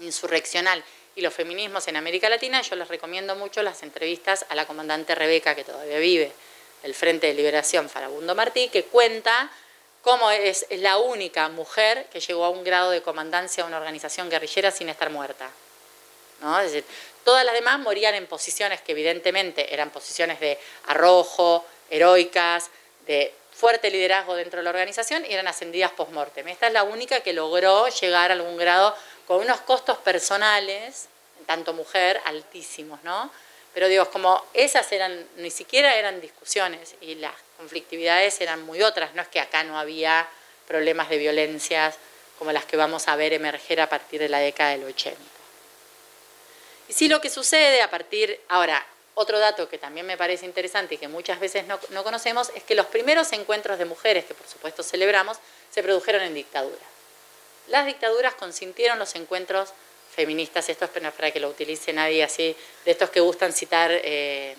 insurreccional 0.00 0.82
y 1.14 1.20
los 1.20 1.34
feminismos 1.34 1.88
en 1.88 1.96
América 1.96 2.30
Latina, 2.30 2.62
yo 2.62 2.74
les 2.76 2.88
recomiendo 2.88 3.36
mucho 3.36 3.62
las 3.62 3.82
entrevistas 3.82 4.46
a 4.48 4.54
la 4.54 4.66
comandante 4.66 5.14
Rebeca, 5.14 5.54
que 5.54 5.64
todavía 5.64 5.98
vive, 5.98 6.32
del 6.82 6.94
Frente 6.94 7.26
de 7.26 7.34
Liberación 7.34 7.90
Farabundo 7.90 8.34
Martí, 8.34 8.70
que 8.70 8.84
cuenta 8.84 9.50
cómo 10.06 10.30
es, 10.30 10.66
la 10.70 10.98
única 10.98 11.48
mujer 11.48 12.06
que 12.12 12.20
llegó 12.20 12.44
a 12.44 12.50
un 12.50 12.62
grado 12.62 12.92
de 12.92 13.02
comandancia 13.02 13.64
de 13.64 13.66
una 13.66 13.78
organización 13.78 14.30
guerrillera 14.30 14.70
sin 14.70 14.88
estar 14.88 15.10
muerta. 15.10 15.50
¿no? 16.40 16.60
Es 16.60 16.70
decir, 16.70 16.84
todas 17.24 17.44
las 17.44 17.52
demás 17.52 17.80
morían 17.80 18.14
en 18.14 18.28
posiciones 18.28 18.80
que 18.82 18.92
evidentemente 18.92 19.74
eran 19.74 19.90
posiciones 19.90 20.38
de 20.38 20.60
arrojo, 20.86 21.66
heroicas, 21.90 22.70
de 23.08 23.34
fuerte 23.52 23.90
liderazgo 23.90 24.36
dentro 24.36 24.60
de 24.60 24.62
la 24.62 24.70
organización 24.70 25.24
y 25.28 25.34
eran 25.34 25.48
ascendidas 25.48 25.90
post-mortem. 25.90 26.46
Esta 26.46 26.68
es 26.68 26.72
la 26.72 26.84
única 26.84 27.18
que 27.18 27.32
logró 27.32 27.88
llegar 27.88 28.30
a 28.30 28.34
algún 28.34 28.56
grado 28.56 28.94
con 29.26 29.40
unos 29.40 29.60
costos 29.62 29.98
personales, 29.98 31.08
tanto 31.46 31.72
mujer, 31.72 32.20
altísimos, 32.26 33.02
¿no? 33.02 33.32
Pero 33.74 33.88
digo, 33.88 34.08
como 34.10 34.40
esas 34.54 34.92
eran, 34.92 35.26
ni 35.38 35.50
siquiera 35.50 35.96
eran 35.96 36.20
discusiones 36.20 36.94
y 37.00 37.16
las 37.16 37.34
conflictividades 37.56 38.40
eran 38.40 38.62
muy 38.62 38.82
otras, 38.82 39.14
no 39.14 39.22
es 39.22 39.28
que 39.28 39.40
acá 39.40 39.64
no 39.64 39.78
había 39.78 40.28
problemas 40.66 41.08
de 41.08 41.18
violencias 41.18 41.96
como 42.38 42.52
las 42.52 42.64
que 42.64 42.76
vamos 42.76 43.08
a 43.08 43.16
ver 43.16 43.32
emerger 43.32 43.80
a 43.80 43.88
partir 43.88 44.20
de 44.20 44.28
la 44.28 44.38
década 44.38 44.70
del 44.70 44.84
80. 44.84 45.18
Y 46.88 46.92
sí 46.92 47.08
lo 47.08 47.20
que 47.20 47.30
sucede 47.30 47.82
a 47.82 47.90
partir, 47.90 48.40
ahora, 48.48 48.84
otro 49.14 49.38
dato 49.38 49.68
que 49.68 49.78
también 49.78 50.06
me 50.06 50.18
parece 50.18 50.44
interesante 50.44 50.96
y 50.96 50.98
que 50.98 51.08
muchas 51.08 51.40
veces 51.40 51.66
no, 51.66 51.80
no 51.90 52.04
conocemos 52.04 52.50
es 52.54 52.62
que 52.62 52.74
los 52.74 52.86
primeros 52.86 53.32
encuentros 53.32 53.78
de 53.78 53.86
mujeres, 53.86 54.26
que 54.26 54.34
por 54.34 54.46
supuesto 54.46 54.82
celebramos, 54.82 55.38
se 55.70 55.82
produjeron 55.82 56.22
en 56.22 56.34
dictaduras. 56.34 56.78
Las 57.68 57.86
dictaduras 57.86 58.34
consintieron 58.34 58.98
los 58.98 59.14
encuentros 59.14 59.70
feministas, 60.14 60.68
esto 60.68 60.84
es 60.84 60.90
para 60.90 61.30
que 61.30 61.40
lo 61.40 61.48
utilice 61.48 61.92
nadie 61.92 62.22
así, 62.22 62.56
de 62.84 62.90
estos 62.90 63.10
que 63.10 63.20
gustan 63.20 63.52
citar 63.52 63.90
eh, 63.92 64.54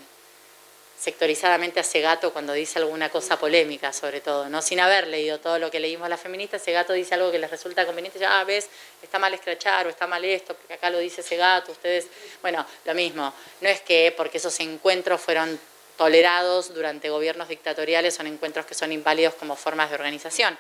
sectorizadamente 0.98 1.80
a 1.80 1.84
Segato 1.84 2.34
cuando 2.34 2.54
dice 2.54 2.80
alguna 2.80 3.10
cosa 3.10 3.38
polémica, 3.38 3.94
sobre 3.94 4.20
todo, 4.20 4.50
¿no? 4.50 4.62
sin 4.64 4.80
haber 4.80 5.08
leído 5.08 5.40
todo 5.40 5.60
lo 5.60 5.70
que 5.70 5.80
leímos 5.80 6.10
las 6.10 6.20
feministas, 6.20 6.62
Segato 6.64 6.94
dice 6.94 7.14
algo 7.14 7.32
que 7.32 7.38
les 7.38 7.52
resulta 7.52 7.86
conveniente, 7.86 8.18
ya 8.18 8.40
ah, 8.40 8.44
ves, 8.44 8.68
está 9.04 9.20
mal 9.20 9.34
escrachar 9.34 9.86
o 9.86 9.90
está 9.90 10.08
mal 10.08 10.26
esto, 10.26 10.56
porque 10.56 10.74
acá 10.74 10.90
lo 10.90 10.98
dice 10.98 11.22
Segato, 11.22 11.72
ustedes, 11.72 12.08
bueno, 12.42 12.66
lo 12.86 12.94
mismo, 12.96 13.32
no 13.62 13.70
es 13.70 13.82
que 13.82 14.14
porque 14.18 14.40
esos 14.40 14.60
encuentros 14.60 15.22
fueron 15.22 15.60
tolerados 15.98 16.74
durante 16.74 17.10
gobiernos 17.10 17.48
dictatoriales 17.48 18.14
son 18.14 18.28
encuentros 18.28 18.66
que 18.66 18.76
son 18.76 18.92
inválidos 18.92 19.34
como 19.36 19.56
formas 19.56 19.90
de 19.90 19.96
organización, 19.96 20.58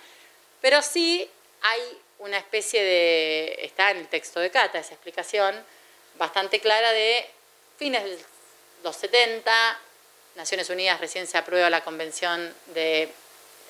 pero 0.61 0.81
sí 0.83 1.27
hay 1.61 1.81
una 2.19 2.37
especie 2.37 2.83
de, 2.83 3.59
está 3.61 3.91
en 3.91 3.97
el 3.97 4.07
texto 4.07 4.39
de 4.39 4.51
Cata, 4.51 4.79
esa 4.79 4.93
explicación 4.93 5.55
bastante 6.17 6.59
clara 6.59 6.91
de 6.91 7.25
fines 7.77 8.03
de 8.03 8.19
los 8.83 8.95
70, 8.95 9.79
Naciones 10.37 10.69
Unidas 10.69 10.99
recién 10.99 11.25
se 11.25 11.37
aprueba 11.37 11.69
la 11.69 11.83
Convención 11.83 12.53
de 12.67 13.11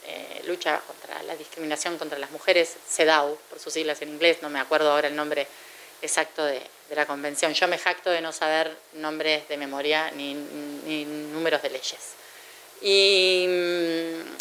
eh, 0.06 0.42
Lucha 0.46 0.82
contra 0.86 1.24
la 1.24 1.36
Discriminación 1.36 1.98
contra 1.98 2.20
las 2.20 2.30
Mujeres, 2.30 2.76
CEDAW, 2.88 3.38
por 3.50 3.60
sus 3.60 3.72
siglas 3.74 4.02
en 4.02 4.10
inglés, 4.10 4.40
no 4.42 4.50
me 4.50 4.60
acuerdo 4.60 4.92
ahora 4.92 5.08
el 5.08 5.16
nombre 5.16 5.48
exacto 6.02 6.44
de, 6.44 6.62
la 6.92 7.06
convención. 7.06 7.54
Yo 7.54 7.68
me 7.68 7.78
jacto 7.78 8.10
de 8.10 8.22
no 8.22 8.32
saber 8.32 8.74
nombres 8.94 9.48
de 9.50 9.58
memoria 9.58 10.12
ni, 10.12 10.34
ni 10.34 11.04
números 11.06 11.62
de 11.62 11.70
leyes. 11.70 12.14
Y 12.82 13.46
mm, 13.48 14.38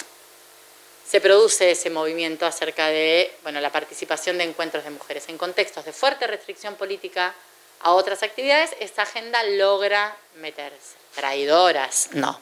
se 1.08 1.20
produce 1.20 1.72
ese 1.72 1.90
movimiento 1.90 2.46
acerca 2.46 2.88
de 2.88 3.32
bueno, 3.42 3.60
la 3.60 3.70
participación 3.70 4.38
de 4.38 4.44
encuentros 4.44 4.84
de 4.84 4.90
mujeres. 4.90 5.28
En 5.28 5.38
contextos 5.38 5.84
de 5.84 5.92
fuerte 5.92 6.26
restricción 6.26 6.76
política 6.76 7.34
a 7.80 7.94
otras 7.94 8.22
actividades, 8.22 8.70
esta 8.78 9.02
agenda 9.02 9.42
logra 9.44 10.16
meterse. 10.36 11.05
Traidoras, 11.16 12.10
no. 12.12 12.40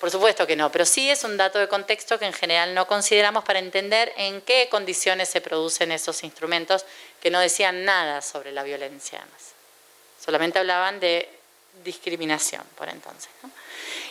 Por 0.00 0.10
supuesto 0.10 0.46
que 0.46 0.56
no, 0.56 0.72
pero 0.72 0.86
sí 0.86 1.10
es 1.10 1.24
un 1.24 1.36
dato 1.36 1.58
de 1.58 1.68
contexto 1.68 2.18
que 2.18 2.24
en 2.24 2.32
general 2.32 2.72
no 2.72 2.86
consideramos 2.86 3.44
para 3.44 3.58
entender 3.58 4.14
en 4.16 4.40
qué 4.40 4.68
condiciones 4.70 5.28
se 5.28 5.42
producen 5.42 5.92
esos 5.92 6.24
instrumentos 6.24 6.86
que 7.20 7.30
no 7.30 7.38
decían 7.38 7.84
nada 7.84 8.22
sobre 8.22 8.50
la 8.52 8.62
violencia 8.62 9.22
Solamente 10.24 10.58
hablaban 10.58 11.00
de 11.00 11.28
discriminación 11.84 12.62
por 12.76 12.88
entonces. 12.88 13.28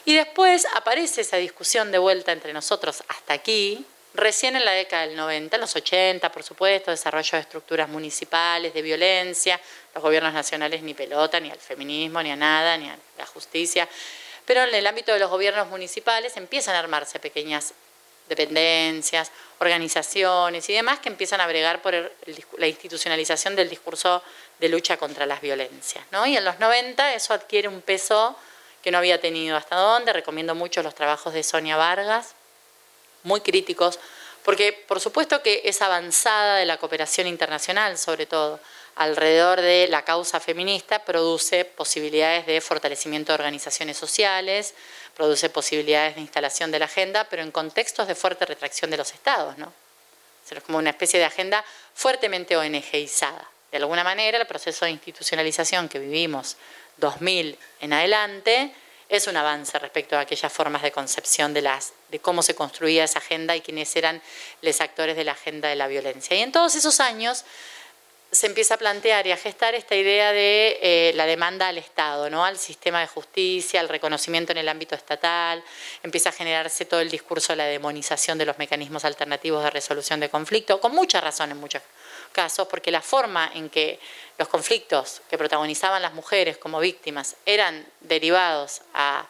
Y 0.06 0.16
después 0.16 0.68
aparece 0.76 1.22
esa 1.22 1.38
discusión 1.38 1.92
de 1.92 1.98
vuelta 1.98 2.32
entre 2.32 2.54
nosotros 2.54 3.04
hasta 3.08 3.34
aquí, 3.34 3.86
recién 4.14 4.56
en 4.56 4.66
la 4.66 4.72
década 4.72 5.08
del 5.08 5.16
90, 5.16 5.56
en 5.56 5.62
los 5.62 5.76
80, 5.76 6.32
por 6.32 6.44
supuesto, 6.44 6.92
desarrollo 6.92 7.32
de 7.34 7.40
estructuras 7.40 7.90
municipales, 7.90 8.74
de 8.74 8.82
violencia, 8.82 9.60
los 9.94 10.04
gobiernos 10.04 10.34
nacionales 10.34 10.82
ni 10.82 10.94
pelota, 10.94 11.40
ni 11.40 11.52
al 11.52 11.60
feminismo, 11.60 12.22
ni 12.22 12.32
a 12.32 12.36
nada, 12.36 12.78
ni 12.78 12.90
a 12.90 12.98
la 13.18 13.26
justicia 13.26 13.88
pero 14.50 14.64
en 14.64 14.74
el 14.74 14.88
ámbito 14.88 15.14
de 15.14 15.20
los 15.20 15.30
gobiernos 15.30 15.68
municipales 15.68 16.36
empiezan 16.36 16.74
a 16.74 16.80
armarse 16.80 17.20
pequeñas 17.20 17.76
dependencias, 18.28 19.32
organizaciones 19.60 20.68
y 20.70 20.74
demás 20.74 20.98
que 20.98 21.10
empiezan 21.10 21.40
a 21.40 21.46
bregar 21.46 21.84
por 21.84 21.94
la 22.58 22.66
institucionalización 22.66 23.56
del 23.56 23.70
discurso 23.70 24.24
de 24.58 24.70
lucha 24.70 24.98
contra 24.98 25.28
las 25.28 25.42
violencias. 25.42 26.04
Y 26.26 26.36
en 26.36 26.44
los 26.44 26.58
90 26.58 27.14
eso 27.14 27.36
adquiere 27.36 27.68
un 27.68 27.84
peso 27.84 28.36
que 28.82 28.90
no 28.90 28.98
había 28.98 29.22
tenido 29.22 29.56
hasta 29.56 29.76
dónde. 29.76 30.14
Recomiendo 30.14 30.56
mucho 30.56 30.82
los 30.82 30.96
trabajos 30.96 31.32
de 31.32 31.44
Sonia 31.44 31.78
Vargas, 31.78 32.34
muy 33.24 33.42
críticos, 33.42 34.00
porque 34.44 34.74
por 34.88 35.00
supuesto 35.00 35.42
que 35.42 35.62
es 35.66 35.82
avanzada 35.82 36.58
de 36.58 36.66
la 36.66 36.78
cooperación 36.78 37.28
internacional, 37.28 37.98
sobre 37.98 38.26
todo, 38.26 38.60
alrededor 38.96 39.62
de 39.62 39.88
la 39.90 40.04
causa 40.04 40.40
feminista 40.40 41.06
produce 41.06 41.64
posibilidades 41.66 42.46
de 42.46 42.60
fortalecimiento 42.60 43.32
de 43.32 43.36
organizaciones 43.36 43.98
sociales, 43.98 44.74
produce 45.16 45.50
posibilidades 45.50 46.16
de 46.16 46.22
instalación 46.22 46.72
de 46.72 46.80
la 46.80 46.86
agenda, 46.86 47.26
pero 47.26 47.42
en 47.42 47.52
contextos 47.52 48.08
de 48.08 48.16
fuerte 48.16 48.46
retracción 48.46 48.92
de 48.92 48.98
los 48.98 49.14
estados, 49.14 49.58
¿no? 49.58 49.72
Es 50.50 50.64
como 50.64 50.80
una 50.80 50.90
especie 50.90 51.20
de 51.20 51.26
agenda 51.26 51.64
fuertemente 51.94 52.58
ONGizada. 52.58 53.48
De 53.72 53.78
alguna 53.78 54.04
manera, 54.04 54.40
el 54.40 54.48
proceso 54.48 54.86
de 54.86 54.92
institucionalización 54.92 55.88
que 55.88 56.00
vivimos 56.00 56.58
2000 56.98 57.58
en 57.82 57.94
adelante 57.94 58.74
es 59.10 59.26
un 59.26 59.36
avance 59.36 59.78
respecto 59.80 60.16
a 60.16 60.22
aquellas 60.22 60.54
formas 60.54 60.84
de 60.84 60.92
concepción 60.92 61.54
de, 61.54 61.64
las, 61.64 61.94
de 62.10 62.20
cómo 62.20 62.44
se 62.44 62.54
construía 62.54 63.04
esa 63.04 63.20
agenda 63.20 63.56
y 63.56 63.62
quiénes 63.62 63.96
eran 63.96 64.22
los 64.62 64.82
actores 64.82 65.18
de 65.18 65.24
la 65.24 65.32
agenda 65.32 65.68
de 65.68 65.76
la 65.76 65.88
violencia. 65.88 66.38
Y 66.38 66.42
en 66.42 66.52
todos 66.52 66.76
esos 66.76 67.00
años 67.00 67.44
se 68.32 68.46
empieza 68.46 68.76
a 68.76 68.78
plantear 68.78 69.26
y 69.26 69.32
a 69.32 69.38
gestar 69.38 69.74
esta 69.74 69.96
idea 69.96 70.32
de 70.32 70.78
eh, 70.82 71.14
la 71.16 71.26
demanda 71.26 71.68
al 71.68 71.80
Estado, 71.80 72.30
¿no? 72.30 72.46
al 72.46 72.60
sistema 72.60 73.00
de 73.00 73.08
justicia, 73.08 73.80
al 73.80 73.90
reconocimiento 73.90 74.52
en 74.52 74.60
el 74.60 74.70
ámbito 74.70 74.94
estatal, 74.94 75.64
empieza 76.04 76.30
a 76.30 76.32
generarse 76.32 76.86
todo 76.86 77.00
el 77.00 77.10
discurso 77.10 77.54
de 77.54 77.58
la 77.58 77.66
demonización 77.66 78.38
de 78.38 78.46
los 78.46 78.60
mecanismos 78.60 79.04
alternativos 79.06 79.64
de 79.64 79.72
resolución 79.72 80.20
de 80.20 80.30
conflicto, 80.30 80.80
con 80.80 80.94
mucha 80.94 81.20
razón 81.20 81.50
en 81.50 81.58
casos, 82.30 82.68
porque 82.68 82.92
la 82.92 83.02
forma 83.02 83.52
en 83.54 83.70
que 83.70 84.00
los 84.38 84.48
conflictos 84.48 85.22
que 85.30 85.38
protagonizaban 85.38 86.02
las 86.02 86.14
mujeres 86.14 86.58
como 86.58 86.80
víctimas 86.80 87.36
eran 87.46 87.86
derivados 88.02 88.82
a 88.94 89.28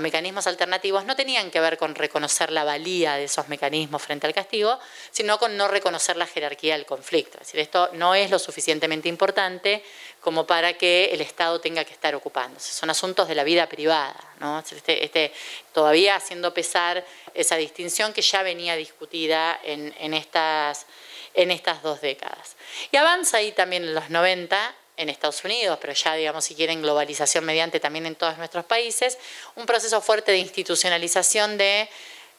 mecanismos 0.00 0.46
alternativos 0.46 1.04
no 1.04 1.16
tenían 1.16 1.50
que 1.50 1.60
ver 1.60 1.76
con 1.76 1.94
reconocer 1.94 2.50
la 2.50 2.64
valía 2.64 3.16
de 3.16 3.24
esos 3.24 3.48
mecanismos 3.48 4.02
frente 4.02 4.26
al 4.26 4.32
castigo, 4.32 4.78
sino 5.10 5.38
con 5.38 5.56
no 5.56 5.68
reconocer 5.68 6.16
la 6.16 6.26
jerarquía 6.26 6.74
del 6.74 6.86
conflicto. 6.86 7.38
Es 7.40 7.48
decir, 7.48 7.60
esto 7.60 7.90
no 7.92 8.14
es 8.14 8.30
lo 8.30 8.38
suficientemente 8.38 9.08
importante 9.08 9.84
como 10.20 10.46
para 10.46 10.74
que 10.74 11.10
el 11.12 11.20
Estado 11.20 11.60
tenga 11.60 11.84
que 11.84 11.92
estar 11.92 12.14
ocupándose. 12.14 12.72
Son 12.72 12.88
asuntos 12.88 13.28
de 13.28 13.34
la 13.34 13.44
vida 13.44 13.68
privada, 13.68 14.16
¿no? 14.40 14.60
Este, 14.60 15.04
este, 15.04 15.32
todavía 15.72 16.16
haciendo 16.16 16.54
pesar 16.54 17.04
esa 17.34 17.56
distinción 17.56 18.12
que 18.12 18.22
ya 18.22 18.42
venía 18.42 18.76
discutida 18.76 19.60
en, 19.62 19.94
en, 19.98 20.14
estas, 20.14 20.86
en 21.34 21.50
estas 21.50 21.82
dos 21.82 22.00
décadas. 22.00 22.56
Y 22.90 22.96
avanza 22.96 23.38
ahí 23.38 23.52
también 23.52 23.84
en 23.84 23.94
los 23.94 24.10
90 24.10 24.74
en 24.96 25.08
Estados 25.08 25.44
Unidos, 25.44 25.78
pero 25.80 25.92
ya, 25.92 26.14
digamos, 26.14 26.44
si 26.44 26.54
quieren, 26.54 26.82
globalización 26.82 27.44
mediante 27.44 27.80
también 27.80 28.06
en 28.06 28.14
todos 28.14 28.36
nuestros 28.38 28.64
países, 28.64 29.18
un 29.56 29.66
proceso 29.66 30.00
fuerte 30.00 30.32
de 30.32 30.38
institucionalización 30.38 31.58
de 31.58 31.88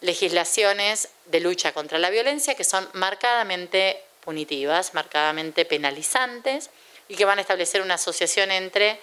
legislaciones 0.02 1.10
de 1.26 1.40
lucha 1.40 1.72
contra 1.72 1.98
la 1.98 2.10
violencia 2.10 2.56
que 2.56 2.64
son 2.64 2.88
marcadamente 2.94 4.02
punitivas, 4.24 4.94
marcadamente 4.94 5.66
penalizantes 5.66 6.70
y 7.08 7.16
que 7.16 7.26
van 7.26 7.38
a 7.40 7.42
establecer 7.42 7.82
una 7.82 7.96
asociación 7.96 8.52
entre 8.52 9.00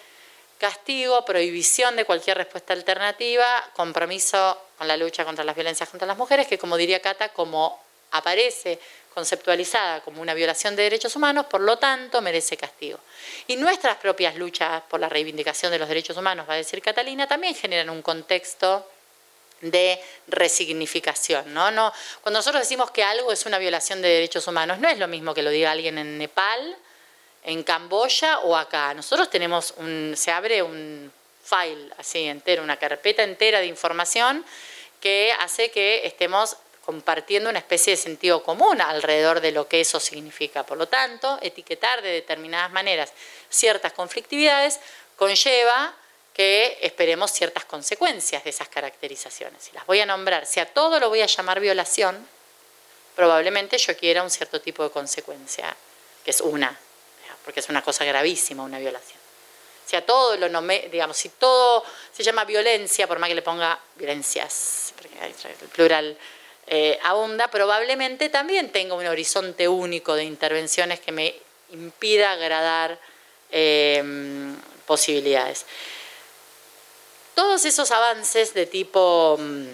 castigo, 0.58 1.24
prohibición 1.24 1.96
de 1.96 2.04
cualquier 2.04 2.36
respuesta 2.36 2.74
alternativa, 2.74 3.70
compromiso 3.74 4.60
con 4.76 4.88
la 4.88 4.96
lucha 4.96 5.24
contra 5.24 5.42
las 5.42 5.54
violencias 5.54 5.88
contra 5.88 6.06
las 6.06 6.18
mujeres, 6.18 6.46
que 6.46 6.58
como 6.58 6.76
diría 6.76 7.00
Cata, 7.00 7.30
como 7.30 7.82
aparece 8.10 8.78
conceptualizada 9.14 10.00
como 10.00 10.22
una 10.22 10.34
violación 10.34 10.76
de 10.76 10.84
derechos 10.84 11.16
humanos, 11.16 11.46
por 11.46 11.60
lo 11.60 11.78
tanto 11.78 12.20
merece 12.20 12.56
castigo. 12.56 12.98
Y 13.46 13.56
nuestras 13.56 13.96
propias 13.96 14.36
luchas 14.36 14.82
por 14.88 15.00
la 15.00 15.08
reivindicación 15.08 15.72
de 15.72 15.78
los 15.78 15.88
derechos 15.88 16.16
humanos, 16.16 16.48
va 16.48 16.54
a 16.54 16.56
decir 16.56 16.80
Catalina, 16.80 17.26
también 17.26 17.54
generan 17.54 17.90
un 17.90 18.02
contexto 18.02 18.86
de 19.60 20.00
resignificación. 20.28 21.52
¿no? 21.52 21.70
No, 21.70 21.92
cuando 22.22 22.38
nosotros 22.38 22.62
decimos 22.62 22.90
que 22.90 23.02
algo 23.02 23.32
es 23.32 23.46
una 23.46 23.58
violación 23.58 24.00
de 24.00 24.08
derechos 24.08 24.46
humanos, 24.46 24.78
no 24.78 24.88
es 24.88 24.98
lo 24.98 25.08
mismo 25.08 25.34
que 25.34 25.42
lo 25.42 25.50
diga 25.50 25.70
alguien 25.70 25.98
en 25.98 26.18
Nepal, 26.18 26.76
en 27.42 27.62
Camboya 27.62 28.40
o 28.40 28.56
acá. 28.56 28.94
Nosotros 28.94 29.28
tenemos 29.30 29.74
un, 29.76 30.14
se 30.16 30.30
abre 30.30 30.62
un 30.62 31.12
file 31.42 31.90
así 31.98 32.24
entero, 32.26 32.62
una 32.62 32.76
carpeta 32.76 33.22
entera 33.22 33.60
de 33.60 33.66
información 33.66 34.44
que 35.00 35.32
hace 35.38 35.70
que 35.70 36.06
estemos 36.06 36.56
compartiendo 36.90 37.48
una 37.48 37.60
especie 37.60 37.92
de 37.92 37.96
sentido 37.96 38.42
común 38.42 38.80
alrededor 38.80 39.40
de 39.40 39.52
lo 39.52 39.68
que 39.68 39.80
eso 39.80 40.00
significa. 40.00 40.66
Por 40.66 40.76
lo 40.76 40.88
tanto, 40.88 41.38
etiquetar 41.40 42.02
de 42.02 42.10
determinadas 42.10 42.72
maneras 42.72 43.12
ciertas 43.48 43.92
conflictividades 43.92 44.80
conlleva 45.14 45.94
que 46.34 46.78
esperemos 46.82 47.30
ciertas 47.30 47.64
consecuencias 47.64 48.42
de 48.42 48.50
esas 48.50 48.68
caracterizaciones. 48.68 49.62
Si 49.62 49.70
las 49.70 49.86
voy 49.86 50.00
a 50.00 50.06
nombrar, 50.06 50.46
si 50.46 50.58
a 50.58 50.66
todo 50.66 50.98
lo 50.98 51.10
voy 51.10 51.22
a 51.22 51.26
llamar 51.26 51.60
violación, 51.60 52.26
probablemente 53.14 53.78
yo 53.78 53.96
quiera 53.96 54.24
un 54.24 54.30
cierto 54.30 54.60
tipo 54.60 54.82
de 54.82 54.90
consecuencia, 54.90 55.76
que 56.24 56.32
es 56.32 56.40
una, 56.40 56.76
porque 57.44 57.60
es 57.60 57.68
una 57.68 57.82
cosa 57.82 58.04
gravísima 58.04 58.64
una 58.64 58.80
violación. 58.80 59.20
Si 59.86 59.94
a 59.94 60.04
todo 60.04 60.36
lo 60.36 60.48
nomé, 60.48 60.88
digamos, 60.90 61.16
si 61.16 61.28
todo 61.28 61.84
se 62.12 62.24
llama 62.24 62.44
violencia, 62.44 63.06
por 63.06 63.20
más 63.20 63.28
que 63.28 63.36
le 63.36 63.42
ponga 63.42 63.78
violencias, 63.94 64.92
el 65.44 65.68
plural 65.68 66.18
eh, 66.72 67.00
abunda, 67.02 67.48
probablemente 67.48 68.28
también 68.28 68.70
tenga 68.70 68.94
un 68.94 69.04
horizonte 69.04 69.66
único 69.66 70.14
de 70.14 70.22
intervenciones 70.22 71.00
que 71.00 71.10
me 71.10 71.34
impida 71.72 72.30
agradar 72.30 72.96
eh, 73.50 74.54
posibilidades. 74.86 75.66
Todos 77.34 77.64
esos 77.64 77.90
avances 77.90 78.54
de 78.54 78.66
tipo 78.66 79.36
mm, 79.36 79.66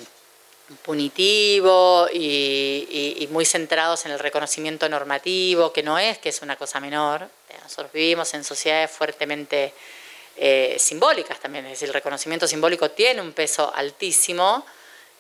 punitivo 0.83 2.09
y, 2.11 3.29
muy 3.31 3.45
centrados 3.45 4.07
en 4.07 4.13
el 4.13 4.19
reconocimiento 4.19 4.89
normativo, 4.89 5.75
que 5.75 5.83
no 5.83 5.99
es 5.99 6.17
que 6.17 6.31
es 6.31 6.41
una 6.41 6.57
cosa 6.57 6.81
menor, 6.81 7.29
nosotros 7.63 7.93
vivimos 7.93 8.33
en 8.33 8.43
sociedades 8.43 8.91
fuertemente 8.91 9.75
eh, 10.37 10.77
simbólicas 10.79 11.41
también, 11.41 11.67
es 11.67 11.73
decir, 11.73 11.89
el 11.89 11.95
reconocimiento 11.95 12.49
simbólico 12.49 12.91
tiene 12.91 13.21
un 13.21 13.33
peso 13.35 13.71
altísimo, 13.75 14.65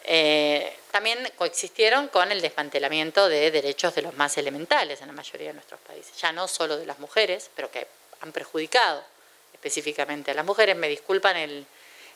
eh, 0.04 0.72
también 0.96 1.30
coexistieron 1.36 2.08
con 2.08 2.32
el 2.32 2.40
desmantelamiento 2.40 3.28
de 3.28 3.50
derechos 3.50 3.94
de 3.94 4.00
los 4.00 4.16
más 4.16 4.38
elementales 4.38 5.02
en 5.02 5.08
la 5.08 5.12
mayoría 5.12 5.48
de 5.48 5.52
nuestros 5.52 5.78
países, 5.80 6.16
ya 6.16 6.32
no 6.32 6.48
solo 6.48 6.78
de 6.78 6.86
las 6.86 6.98
mujeres, 7.00 7.50
pero 7.54 7.70
que 7.70 7.86
han 8.22 8.32
perjudicado 8.32 9.04
específicamente 9.52 10.30
a 10.30 10.34
las 10.34 10.46
mujeres. 10.46 10.74
Me 10.74 10.88
disculpan 10.88 11.36
el, 11.36 11.66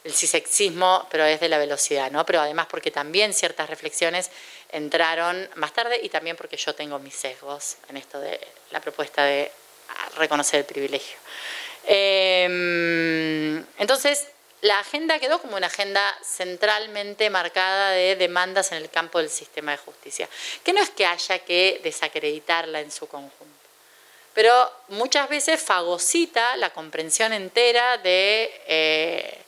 el 0.02 0.14
cisexismo, 0.14 1.06
pero 1.10 1.26
es 1.26 1.40
de 1.40 1.50
la 1.50 1.58
velocidad, 1.58 2.10
¿no? 2.10 2.24
Pero 2.24 2.40
además 2.40 2.68
porque 2.70 2.90
también 2.90 3.34
ciertas 3.34 3.68
reflexiones 3.68 4.30
entraron 4.72 5.46
más 5.56 5.74
tarde 5.74 6.00
y 6.02 6.08
también 6.08 6.38
porque 6.38 6.56
yo 6.56 6.74
tengo 6.74 6.98
mis 7.00 7.14
sesgos 7.14 7.76
en 7.90 7.98
esto 7.98 8.18
de 8.18 8.40
la 8.70 8.80
propuesta 8.80 9.22
de 9.24 9.52
reconocer 10.16 10.60
el 10.60 10.64
privilegio. 10.64 11.18
Eh, 11.84 13.62
entonces, 13.76 14.28
la 14.62 14.80
agenda 14.80 15.18
quedó 15.18 15.40
como 15.40 15.56
una 15.56 15.68
agenda 15.68 16.18
centralmente 16.22 17.30
marcada 17.30 17.90
de 17.90 18.16
demandas 18.16 18.72
en 18.72 18.78
el 18.78 18.90
campo 18.90 19.18
del 19.18 19.30
sistema 19.30 19.72
de 19.72 19.78
justicia, 19.78 20.28
que 20.62 20.72
no 20.72 20.82
es 20.82 20.90
que 20.90 21.06
haya 21.06 21.38
que 21.40 21.80
desacreditarla 21.82 22.80
en 22.80 22.90
su 22.90 23.08
conjunto, 23.08 23.46
pero 24.34 24.70
muchas 24.88 25.28
veces 25.28 25.62
fagocita 25.62 26.56
la 26.56 26.70
comprensión 26.70 27.32
entera 27.32 27.96
de, 27.98 28.62
eh, 28.66 29.38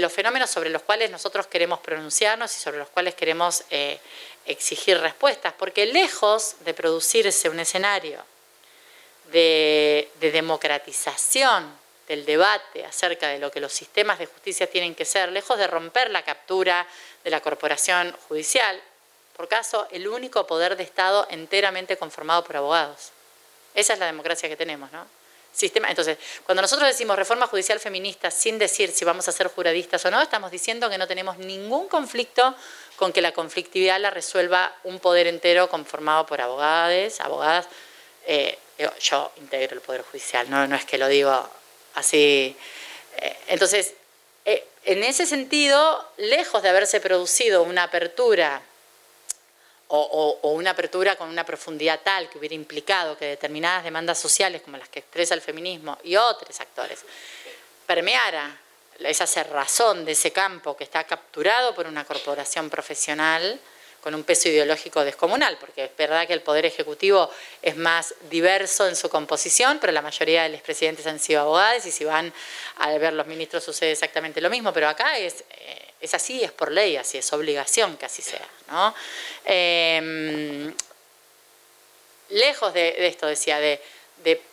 los 0.00 0.12
fenómenos 0.12 0.50
sobre 0.50 0.70
los 0.70 0.82
cuales 0.82 1.10
nosotros 1.10 1.46
queremos 1.46 1.80
pronunciarnos 1.80 2.56
y 2.56 2.60
sobre 2.60 2.78
los 2.78 2.88
cuales 2.88 3.14
queremos 3.14 3.64
eh, 3.68 3.98
exigir 4.46 4.98
respuestas, 4.98 5.52
porque 5.52 5.84
lejos 5.84 6.56
de 6.60 6.72
producirse 6.72 7.50
un 7.50 7.60
escenario 7.60 8.24
de 9.30 10.08
democratización 10.20 11.79
del 12.10 12.26
debate 12.26 12.84
acerca 12.84 13.28
de 13.28 13.38
lo 13.38 13.52
que 13.52 13.60
los 13.60 13.72
sistemas 13.72 14.18
de 14.18 14.26
justicia 14.26 14.68
tienen 14.68 14.96
que 14.96 15.04
ser, 15.04 15.30
lejos 15.30 15.56
de 15.56 15.68
romper 15.68 16.10
la 16.10 16.24
captura 16.24 16.84
de 17.22 17.30
la 17.30 17.40
corporación 17.40 18.16
judicial, 18.26 18.82
por 19.36 19.46
caso, 19.46 19.86
el 19.92 20.08
único 20.08 20.44
poder 20.44 20.76
de 20.76 20.82
Estado 20.82 21.24
enteramente 21.30 21.96
conformado 21.96 22.42
por 22.42 22.56
abogados. 22.56 23.12
Esa 23.76 23.92
es 23.92 24.00
la 24.00 24.06
democracia 24.06 24.48
que 24.48 24.56
tenemos, 24.56 24.90
¿no? 24.90 25.06
Sistema, 25.52 25.88
entonces, 25.88 26.18
cuando 26.44 26.62
nosotros 26.62 26.88
decimos 26.88 27.14
reforma 27.14 27.46
judicial 27.46 27.78
feminista 27.78 28.32
sin 28.32 28.58
decir 28.58 28.90
si 28.90 29.04
vamos 29.04 29.28
a 29.28 29.32
ser 29.32 29.46
juradistas 29.46 30.04
o 30.04 30.10
no, 30.10 30.20
estamos 30.20 30.50
diciendo 30.50 30.90
que 30.90 30.98
no 30.98 31.06
tenemos 31.06 31.38
ningún 31.38 31.86
conflicto 31.86 32.56
con 32.96 33.12
que 33.12 33.20
la 33.20 33.30
conflictividad 33.30 34.00
la 34.00 34.10
resuelva 34.10 34.74
un 34.82 34.98
poder 34.98 35.28
entero 35.28 35.68
conformado 35.68 36.26
por 36.26 36.40
abogados, 36.40 37.20
abogadas. 37.20 37.68
Eh, 38.26 38.58
yo 39.00 39.30
integro 39.36 39.76
el 39.76 39.80
Poder 39.80 40.02
Judicial, 40.02 40.50
no, 40.50 40.66
no 40.66 40.74
es 40.74 40.84
que 40.84 40.98
lo 40.98 41.06
digo 41.06 41.48
así. 41.94 42.56
Eh, 43.16 43.36
entonces, 43.48 43.94
eh, 44.44 44.66
en 44.84 45.04
ese 45.04 45.26
sentido, 45.26 46.08
lejos 46.16 46.62
de 46.62 46.68
haberse 46.68 47.00
producido 47.00 47.62
una 47.62 47.84
apertura 47.84 48.62
o, 49.92 50.52
una 50.52 50.70
apertura 50.70 51.16
con 51.16 51.28
una 51.28 51.44
profundidad 51.44 52.00
tal 52.04 52.30
que 52.30 52.38
hubiera 52.38 52.54
implicado 52.54 53.18
que 53.18 53.24
determinadas 53.24 53.82
demandas 53.82 54.18
sociales 54.18 54.62
como 54.62 54.76
las 54.76 54.88
que 54.88 55.00
expresa 55.00 55.34
el 55.34 55.40
feminismo 55.40 55.98
y 56.04 56.14
otros 56.14 56.60
actores 56.60 57.00
permeara 57.86 58.56
esa 59.00 59.26
cerrazón 59.26 60.04
de 60.04 60.12
ese 60.12 60.30
campo 60.30 60.76
que 60.76 60.84
está 60.84 61.02
capturado 61.04 61.74
por 61.74 61.88
una 61.88 62.04
corporación 62.04 62.70
profesional 62.70 63.58
con 64.02 64.14
un 64.14 64.24
peso 64.24 64.48
ideológico 64.48 65.04
descomunal, 65.04 65.58
porque 65.58 65.84
es 65.84 65.96
verdad 65.96 66.26
que 66.26 66.32
el 66.32 66.40
Poder 66.40 66.64
Ejecutivo 66.64 67.30
es 67.60 67.76
más 67.76 68.14
diverso 68.30 68.88
en 68.88 68.96
su 68.96 69.08
composición, 69.10 69.78
pero 69.78 69.92
la 69.92 70.02
mayoría 70.02 70.44
de 70.44 70.48
los 70.50 70.62
presidentes 70.62 71.06
han 71.06 71.20
sido 71.20 71.42
abogados 71.42 71.84
y 71.86 71.92
si 71.92 72.04
van 72.04 72.32
a 72.78 72.90
ver 72.98 73.12
los 73.12 73.26
ministros 73.26 73.62
sucede 73.62 73.92
exactamente 73.92 74.40
lo 74.40 74.48
mismo, 74.48 74.72
pero 74.72 74.88
acá 74.88 75.18
es, 75.18 75.44
eh, 75.50 76.08
así, 76.12 76.42
es 76.42 76.52
por 76.52 76.72
ley, 76.72 76.96
así 76.96 77.18
es 77.18 77.32
obligación 77.32 77.96
que 77.96 78.06
así 78.06 78.22
sea. 78.22 78.46
¿no? 78.68 78.94
Em, 79.44 80.74
lejos 82.30 82.72
de, 82.72 83.06
esto, 83.06 83.26
decía, 83.26 83.60
de, 83.60 83.80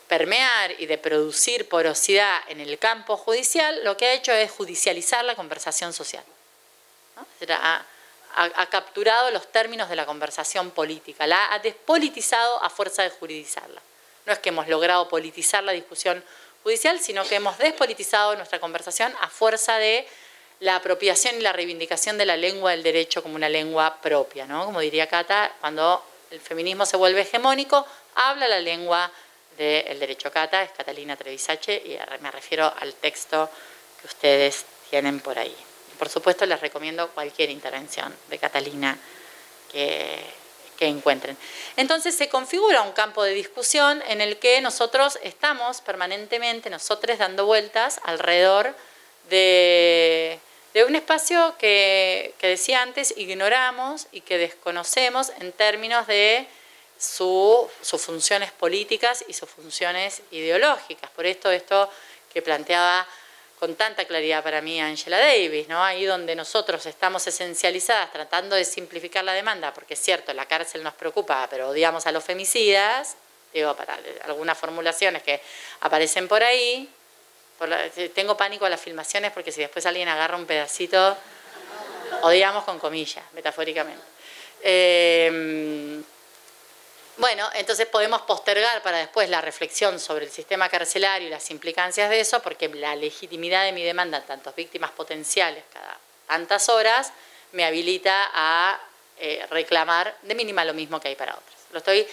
permear 0.07 0.71
y 0.79 0.85
de 0.85 0.97
producir 0.97 1.67
porosidad 1.67 2.39
en 2.47 2.61
el 2.61 2.79
campo 2.79 3.17
judicial, 3.17 3.83
lo 3.83 3.97
que 3.97 4.05
ha 4.05 4.13
hecho 4.13 4.31
es 4.31 4.49
judicializar 4.49 5.25
la 5.25 5.35
conversación 5.35 5.91
social. 5.91 6.23
Ha, 8.37 8.65
capturado 8.67 9.31
los 9.31 9.51
términos 9.51 9.89
de 9.89 9.95
la 9.95 10.05
conversación 10.05 10.69
política, 10.69 11.25
la 11.25 11.53
ha 11.53 11.59
despolitizado 11.59 12.63
a 12.63 12.69
fuerza 12.69 13.01
de 13.01 13.09
juridizarla. 13.09 13.81
No 14.25 14.33
es 14.33 14.39
que 14.39 14.49
hemos 14.49 14.67
logrado 14.67 15.09
politizar 15.09 15.63
la 15.63 15.71
discusión 15.71 16.23
judicial, 16.61 16.99
sino 16.99 17.23
que 17.23 17.35
hemos 17.35 17.57
despolitizado 17.57 18.35
nuestra 18.35 18.59
conversación 18.59 19.11
a 19.21 19.27
fuerza 19.27 19.77
de 19.77 20.07
la 20.59 20.75
apropiación 20.75 21.35
y 21.35 21.41
la 21.41 21.53
reivindicación 21.53 22.17
de 22.17 22.25
la 22.25 22.37
lengua 22.37 22.71
del 22.71 22.83
derecho 22.83 23.23
como 23.23 23.35
una 23.35 23.49
lengua 23.49 23.97
propia, 24.01 24.45
¿no? 24.45 24.65
Como 24.65 24.81
diría 24.81 25.07
Cata, 25.07 25.53
cuando 25.59 26.03
el 26.29 26.39
feminismo 26.39 26.85
se 26.85 26.97
vuelve 26.97 27.21
hegemónico, 27.21 27.87
habla 28.15 28.47
la 28.47 28.59
lengua 28.59 29.11
del 29.57 29.99
derecho 29.99 30.31
Cata, 30.31 30.61
es 30.61 30.71
Catalina 30.71 31.15
Trevisache, 31.15 31.75
y 31.75 31.97
me 32.21 32.29
refiero 32.29 32.71
al 32.79 32.93
texto 32.95 33.49
que 33.99 34.07
ustedes 34.07 34.65
tienen 34.89 35.19
por 35.21 35.39
ahí. 35.39 35.55
Por 35.97 36.09
supuesto, 36.09 36.45
les 36.45 36.59
recomiendo 36.59 37.09
cualquier 37.09 37.49
intervención 37.49 38.15
de 38.29 38.37
Catalina 38.37 38.97
que, 39.71 40.35
encuentren. 40.79 41.35
Entonces 41.75 42.15
se 42.15 42.29
configura 42.29 42.83
un 42.83 42.91
campo 42.91 43.23
de 43.23 43.33
discusión 43.33 44.03
en 44.07 44.21
el 44.21 44.37
que 44.37 44.61
nosotros 44.61 45.17
estamos 45.23 45.81
permanentemente, 45.81 46.69
nosotros 46.69 47.17
dando 47.17 47.47
vueltas 47.47 47.99
alrededor 48.03 48.75
de 49.27 50.39
de 50.77 50.85
un 50.85 50.95
espacio 50.95 51.55
que, 51.57 52.35
decía 52.39 52.83
antes 52.83 53.11
ignoramos 53.17 54.05
y 54.11 54.21
que 54.21 54.37
desconocemos 54.37 55.31
en 55.39 55.51
términos 55.51 56.05
de 56.05 56.45
sus 56.99 57.71
funciones 57.99 58.51
políticas 58.51 59.25
y 59.27 59.33
sus 59.33 59.49
funciones 59.49 60.21
ideológicas. 60.29 61.09
Por 61.09 61.25
esto 61.25 61.49
esto 61.49 61.89
que 62.31 62.43
planteaba 62.43 63.07
con 63.59 63.75
tanta 63.75 64.05
claridad 64.05 64.43
para 64.43 64.61
mí 64.61 64.79
Angela 64.79 65.17
Davis, 65.17 65.67
¿no? 65.67 65.83
Ahí 65.83 66.05
donde 66.05 66.35
nosotros 66.35 66.85
estamos 66.85 67.25
esencializadas 67.25 68.11
tratando 68.11 68.55
de 68.55 68.63
simplificar 68.63 69.23
la 69.23 69.33
demanda, 69.33 69.73
porque 69.73 69.95
es 69.95 69.99
cierto, 69.99 70.33
la 70.33 70.45
cárcel 70.45 70.83
nos 70.83 70.93
preocupa, 70.93 71.47
pero 71.49 71.69
odiamos 71.69 72.05
a 72.05 72.11
los 72.11 72.23
femicidas, 72.23 73.15
digo, 73.53 73.75
para 73.75 73.97
algunas 74.25 74.57
formulaciones 74.57 75.23
que 75.23 75.41
aparecen 75.81 76.27
por 76.27 76.43
ahí, 76.43 76.87
tengo 78.13 78.37
pánico 78.37 78.65
a 78.65 78.69
las 78.69 78.79
filmaciones 78.79 79.31
porque 79.31 79.51
si 79.51 79.61
después 79.61 79.85
alguien 79.87 80.07
agarra 80.07 80.37
un 80.37 80.45
pedacito, 80.45 81.17
odiamos 82.21 82.63
con 82.63 82.77
comillas, 82.77 83.23
metafóricamente. 83.33 84.03
Eh, 84.61 86.01
bueno, 87.17 87.49
entonces 87.55 87.87
podemos 87.87 88.21
postergar 88.23 88.81
para 88.83 88.97
después 88.97 89.29
la 89.29 89.41
reflexión 89.41 89.99
sobre 89.99 90.25
el 90.25 90.31
sistema 90.31 90.69
carcelario 90.69 91.27
y 91.27 91.31
las 91.31 91.49
implicancias 91.51 92.09
de 92.09 92.19
eso, 92.19 92.41
porque 92.41 92.67
la 92.69 92.95
legitimidad 92.95 93.63
de 93.65 93.71
mi 93.71 93.83
demanda 93.83 94.17
en 94.17 94.25
tantas 94.25 94.55
víctimas 94.55 94.91
potenciales 94.91 95.63
cada 95.73 95.99
tantas 96.27 96.69
horas 96.69 97.13
me 97.53 97.65
habilita 97.65 98.29
a 98.33 98.79
eh, 99.17 99.45
reclamar 99.49 100.15
de 100.21 100.35
mínima 100.35 100.65
lo 100.65 100.73
mismo 100.73 100.99
que 100.99 101.07
hay 101.07 101.15
para 101.15 101.33
otros. 101.33 101.55
Lo 101.71 101.79
estoy 101.79 102.05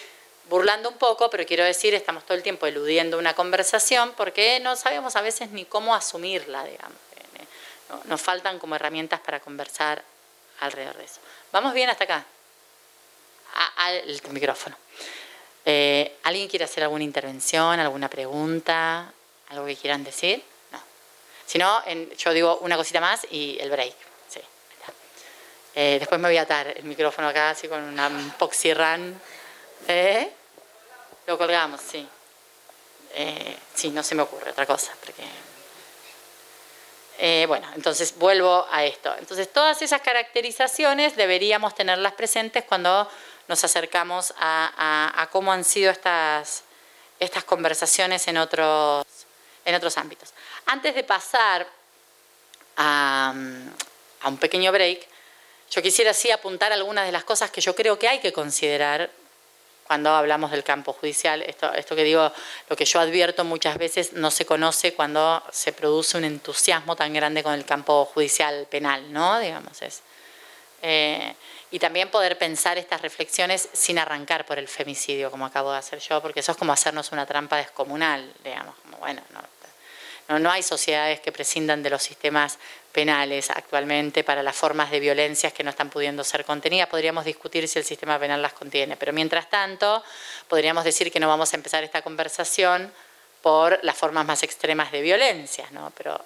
burlando 0.49 0.89
un 0.89 0.97
poco, 0.97 1.29
pero 1.29 1.45
quiero 1.45 1.63
decir, 1.63 1.93
estamos 1.93 2.23
todo 2.23 2.35
el 2.35 2.43
tiempo 2.43 2.65
eludiendo 2.65 3.17
una 3.17 3.33
conversación 3.33 4.13
porque 4.15 4.59
no 4.61 4.75
sabemos 4.75 5.15
a 5.15 5.21
veces 5.21 5.51
ni 5.51 5.65
cómo 5.65 5.93
asumirla, 5.93 6.63
digamos. 6.63 6.97
Nos 8.05 8.19
faltan 8.19 8.57
como 8.57 8.75
herramientas 8.75 9.19
para 9.19 9.39
conversar 9.39 10.03
alrededor 10.59 10.97
de 10.97 11.05
eso. 11.05 11.19
¿Vamos 11.51 11.73
bien 11.73 11.89
hasta 11.89 12.05
acá? 12.05 12.25
Al 13.55 14.21
micrófono. 14.31 14.75
Eh, 15.65 16.17
¿Alguien 16.23 16.47
quiere 16.47 16.65
hacer 16.65 16.83
alguna 16.83 17.03
intervención, 17.03 17.79
alguna 17.79 18.09
pregunta, 18.09 19.11
algo 19.49 19.65
que 19.65 19.75
quieran 19.75 20.03
decir? 20.03 20.43
No. 20.71 20.79
Si 21.45 21.57
no, 21.57 21.81
yo 22.17 22.33
digo 22.33 22.57
una 22.61 22.77
cosita 22.77 23.01
más 23.01 23.25
y 23.31 23.57
el 23.59 23.71
break. 23.71 23.95
Sí, 24.27 24.41
eh, 25.73 25.97
después 25.99 26.21
me 26.21 26.27
voy 26.27 26.37
a 26.37 26.43
atar 26.43 26.67
el 26.67 26.83
micrófono 26.83 27.27
acá 27.27 27.51
así 27.51 27.67
con 27.67 27.81
una 27.81 28.09
poxirran. 28.37 29.19
¿Eh? 29.87 30.29
Lo 31.27 31.37
colgamos, 31.37 31.81
sí. 31.81 32.07
Eh, 33.13 33.57
sí, 33.73 33.89
no 33.89 34.03
se 34.03 34.15
me 34.15 34.23
ocurre 34.23 34.51
otra 34.51 34.65
cosa. 34.65 34.93
Porque... 34.99 35.23
Eh, 37.17 37.45
bueno, 37.47 37.67
entonces 37.75 38.15
vuelvo 38.17 38.67
a 38.69 38.83
esto. 38.83 39.15
Entonces, 39.17 39.51
todas 39.51 39.81
esas 39.81 40.01
caracterizaciones 40.01 41.15
deberíamos 41.15 41.73
tenerlas 41.73 42.13
presentes 42.13 42.65
cuando 42.65 43.09
nos 43.47 43.63
acercamos 43.63 44.33
a, 44.37 45.27
cómo 45.31 45.51
han 45.51 45.63
sido 45.63 45.91
estas, 45.91 46.63
estas 47.19 47.43
conversaciones 47.43 48.27
en 48.27 48.37
otros, 48.37 49.05
en 49.65 49.75
otros 49.75 49.97
ámbitos. 49.97 50.33
Antes 50.65 50.95
de 50.95 51.03
pasar 51.03 51.67
a, 52.77 53.33
a 54.21 54.27
un 54.29 54.37
pequeño 54.37 54.71
break, 54.71 55.07
yo 55.71 55.81
quisiera 55.81 56.11
así 56.11 56.31
apuntar 56.31 56.71
algunas 56.71 57.05
de 57.05 57.11
las 57.11 57.23
cosas 57.23 57.51
que 57.51 57.61
yo 57.61 57.75
creo 57.75 57.97
que 57.99 58.07
hay 58.07 58.19
que 58.19 58.33
considerar 58.33 59.09
cuando 59.85 60.09
hablamos 60.09 60.51
del 60.51 60.63
campo 60.63 60.93
judicial. 60.93 61.41
Esto, 61.43 61.71
esto 61.73 61.95
que 61.95 62.03
digo, 62.03 62.31
lo 62.69 62.75
que 62.75 62.85
yo 62.85 62.99
advierto 62.99 63.43
muchas 63.43 63.77
veces 63.77 64.13
no 64.13 64.31
se 64.31 64.45
conoce 64.45 64.93
cuando 64.93 65.43
se 65.51 65.73
produce 65.73 66.17
un 66.17 66.23
entusiasmo 66.23 66.95
tan 66.95 67.13
grande 67.13 67.43
con 67.43 67.53
el 67.53 67.65
campo 67.65 68.05
judicial 68.05 68.67
penal, 68.69 69.13
¿no? 69.13 69.39
Digamos, 69.39 69.81
es. 69.81 70.01
Eh, 70.81 71.35
y 71.75 71.79
también 71.79 72.07
poder 72.07 72.37
pensar 72.37 72.77
estas 72.77 73.01
reflexiones 73.01 73.67
sin 73.73 73.99
arrancar 73.99 74.45
por 74.45 74.57
el 74.57 74.69
femicidio, 74.69 75.29
como 75.29 75.45
acabo 75.45 75.73
de 75.73 75.77
hacer 75.77 75.99
yo, 75.99 76.21
porque 76.21 76.39
eso 76.39 76.53
es 76.53 76.57
como 76.57 76.71
hacernos 76.71 77.11
una 77.11 77.25
trampa 77.25 77.57
descomunal, 77.57 78.33
digamos, 78.45 78.73
bueno, 79.01 79.21
no, 79.33 79.41
no, 80.29 80.39
no 80.39 80.49
hay 80.49 80.63
sociedades 80.63 81.19
que 81.19 81.33
prescindan 81.33 81.83
de 81.83 81.89
los 81.89 82.01
sistemas 82.01 82.59
penales 82.93 83.49
actualmente 83.49 84.23
para 84.23 84.41
las 84.41 84.55
formas 84.55 84.89
de 84.89 85.01
violencias 85.01 85.51
que 85.51 85.65
no 85.65 85.69
están 85.69 85.89
pudiendo 85.89 86.23
ser 86.23 86.45
contenidas. 86.45 86.87
Podríamos 86.87 87.25
discutir 87.25 87.67
si 87.67 87.77
el 87.77 87.83
sistema 87.83 88.17
penal 88.17 88.41
las 88.41 88.53
contiene, 88.53 88.95
pero 88.95 89.11
mientras 89.11 89.49
tanto 89.49 90.01
podríamos 90.47 90.85
decir 90.85 91.11
que 91.11 91.19
no 91.19 91.27
vamos 91.27 91.51
a 91.51 91.57
empezar 91.57 91.83
esta 91.83 92.01
conversación 92.01 92.89
por 93.41 93.83
las 93.83 93.97
formas 93.97 94.25
más 94.25 94.43
extremas 94.43 94.93
de 94.93 95.01
violencia, 95.01 95.67
¿no? 95.71 95.91
Pero 95.97 96.23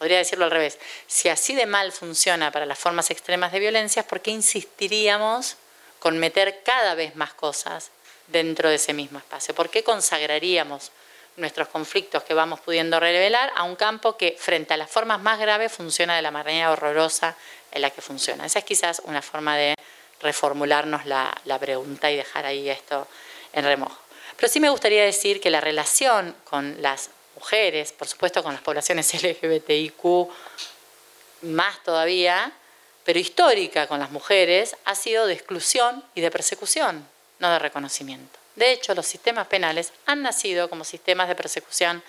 podría 0.00 0.16
decirlo 0.16 0.46
al 0.46 0.50
revés. 0.50 0.78
Si 1.06 1.28
así 1.28 1.54
de 1.54 1.66
mal 1.66 1.92
funciona 1.92 2.50
para 2.50 2.64
las 2.64 2.78
formas 2.78 3.10
extremas 3.10 3.52
de 3.52 3.58
violencia, 3.58 4.02
¿por 4.06 4.22
qué 4.22 4.30
insistiríamos 4.30 5.58
con 5.98 6.16
meter 6.16 6.62
cada 6.64 6.94
vez 6.94 7.16
más 7.16 7.34
cosas 7.34 7.90
dentro 8.26 8.70
de 8.70 8.76
ese 8.76 8.94
mismo 8.94 9.18
espacio? 9.18 9.54
¿Por 9.54 9.68
qué 9.68 9.84
consagraríamos 9.84 10.90
nuestros 11.36 11.68
conflictos 11.68 12.22
que 12.22 12.32
vamos 12.32 12.60
pudiendo 12.60 12.98
revelar 12.98 13.52
a 13.54 13.64
un 13.64 13.76
campo 13.76 14.16
que 14.16 14.36
frente 14.38 14.72
a 14.72 14.78
las 14.78 14.90
formas 14.90 15.20
más 15.20 15.38
graves 15.38 15.70
funciona 15.70 16.16
de 16.16 16.22
la 16.22 16.30
manera 16.30 16.70
horrorosa 16.70 17.36
en 17.70 17.82
la 17.82 17.90
que 17.90 18.00
funciona. 18.00 18.46
Esa 18.46 18.60
es 18.60 18.64
quizás 18.64 19.02
una 19.04 19.20
forma 19.20 19.54
de 19.58 19.74
reformularnos 20.22 21.04
la, 21.04 21.58
pregunta 21.60 22.10
y 22.10 22.16
dejar 22.16 22.46
ahí 22.46 22.70
esto 22.70 23.06
en 23.52 23.66
remojo. 23.66 24.00
Pero 24.36 24.50
sí 24.50 24.60
me 24.60 24.70
gustaría 24.70 25.04
decir 25.04 25.42
que 25.42 25.50
la 25.50 25.60
relación 25.60 26.34
con 26.44 26.80
las 26.80 27.10
por 27.96 28.06
supuesto 28.08 28.42
con 28.42 28.52
las 28.52 28.62
poblaciones 28.62 29.12
LGBTIQ 29.22 30.28
más 31.42 31.82
todavía, 31.82 32.52
pero 33.04 33.18
histórica 33.18 33.86
con 33.86 33.98
las 33.98 34.10
mujeres, 34.10 34.76
ha 34.84 34.94
sido 34.94 35.26
de 35.26 35.34
exclusión 35.34 36.04
y 36.14 36.20
de 36.20 36.30
persecución, 36.30 37.06
no 37.38 37.50
de 37.50 37.58
reconocimiento. 37.58 38.38
De 38.56 38.72
hecho, 38.72 38.94
los 38.94 39.06
sistemas 39.06 39.46
penales 39.46 39.92
han 40.06 40.22
nacido 40.22 40.68
como 40.68 40.84
sistemas 40.84 41.28
de 41.28 41.34
persecución 41.34 42.02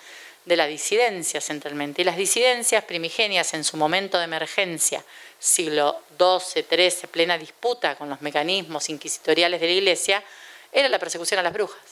de 0.44 0.56
la 0.56 0.66
disidencia 0.66 1.40
centralmente. 1.40 2.02
Y 2.02 2.04
las 2.04 2.16
disidencias 2.16 2.84
primigenias 2.84 3.54
en 3.54 3.64
su 3.64 3.76
momento 3.76 4.18
de 4.18 4.24
emergencia, 4.24 5.04
siglo 5.38 6.00
XII, 6.18 6.64
XIII, 6.68 7.08
plena 7.10 7.38
disputa 7.38 7.94
con 7.94 8.08
los 8.08 8.20
mecanismos 8.20 8.88
inquisitoriales 8.88 9.60
de 9.60 9.66
la 9.66 9.72
Iglesia, 9.72 10.22
era 10.72 10.88
la 10.88 10.98
persecución 10.98 11.40
a 11.40 11.42
las 11.42 11.52
brujas. 11.52 11.91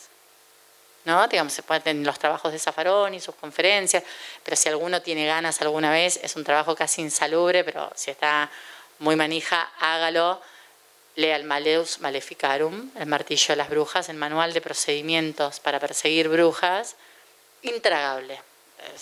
¿No? 1.11 1.27
Digamos, 1.27 1.53
se 1.53 1.65
pueden 1.65 2.05
los 2.05 2.19
trabajos 2.21 2.53
de 2.53 2.59
Zafarón 2.61 3.15
y 3.15 3.21
sus 3.21 3.35
conferencias, 3.35 4.05
pero 4.45 4.57
si 4.57 4.69
alguno 4.69 5.03
tiene 5.03 5.27
ganas 5.27 5.61
alguna 5.61 5.91
vez, 5.91 6.21
es 6.23 6.37
un 6.37 6.45
trabajo 6.45 6.77
casi 6.77 7.03
insalubre, 7.03 7.65
pero 7.65 7.91
si 7.97 8.13
está 8.13 8.49
muy 9.01 9.17
manija, 9.17 9.69
hágalo. 9.81 10.41
Lea 11.17 11.35
el 11.35 11.45
Maleus 11.45 12.01
Maleficarum, 12.01 12.91
el 12.97 13.07
martillo 13.07 13.49
de 13.49 13.57
las 13.57 13.69
brujas, 13.69 14.09
el 14.09 14.17
manual 14.17 14.53
de 14.53 14.61
procedimientos 14.61 15.59
para 15.59 15.81
perseguir 15.81 16.29
brujas, 16.29 16.95
intragable. 17.63 18.41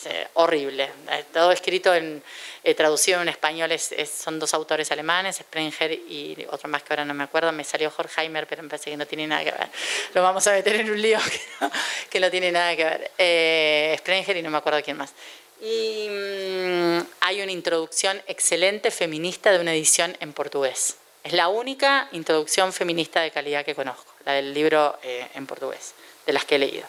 Eh, 0.05 0.26
horrible. 0.35 0.91
Eh, 1.11 1.24
todo 1.33 1.53
escrito 1.53 1.95
en, 1.95 2.22
eh, 2.62 2.74
traducido 2.74 3.20
en 3.20 3.29
español, 3.29 3.72
es, 3.72 3.93
son 4.11 4.39
dos 4.39 4.55
autores 4.55 4.91
alemanes, 4.93 5.37
Sprenger 5.37 5.93
y 5.93 6.47
otro 6.51 6.68
más 6.68 6.83
que 6.83 6.93
ahora 6.93 7.05
no 7.05 7.14
me 7.14 7.24
acuerdo, 7.24 7.51
me 7.53 7.64
salió 7.64 7.93
Horkheimer, 7.97 8.47
pero 8.47 8.62
me 8.62 8.68
parece 8.68 8.91
que 8.91 8.97
no 8.97 9.07
tiene 9.07 9.26
nada 9.26 9.45
que 9.45 9.51
ver. 9.51 9.68
Lo 10.14 10.22
vamos 10.22 10.47
a 10.47 10.53
meter 10.53 10.76
en 10.76 10.91
un 10.91 11.01
lío 11.01 11.18
que 12.11 12.20
no, 12.20 12.31
tiene 12.31 12.53
nada 12.53 12.76
que 12.76 12.85
ver. 12.85 13.99
Sprenger 13.99 14.37
y 14.37 14.43
no 14.43 14.51
me 14.51 14.59
acuerdo 14.59 14.83
quién 14.83 14.97
más. 14.97 15.12
Y 15.61 16.09
mm, 16.09 17.01
hay 17.20 17.43
una 17.43 17.53
introducción 17.53 18.22
excelente 18.26 18.91
feminista 18.91 19.51
de 19.51 19.61
una 19.61 19.74
edición 19.74 20.16
en 20.20 20.33
portugués. 20.33 20.97
Es 21.24 21.33
la 21.33 21.49
única 21.49 22.09
introducción 22.12 22.72
feminista 22.72 23.20
de 23.20 23.31
calidad 23.31 23.64
que 23.64 23.74
conozco, 23.74 24.14
la 24.24 24.35
del 24.35 24.55
libro 24.55 24.99
en 25.03 25.47
portugués, 25.47 25.95
de 26.26 26.33
las 26.33 26.45
que 26.45 26.55
he 26.55 26.59
leído 26.59 26.87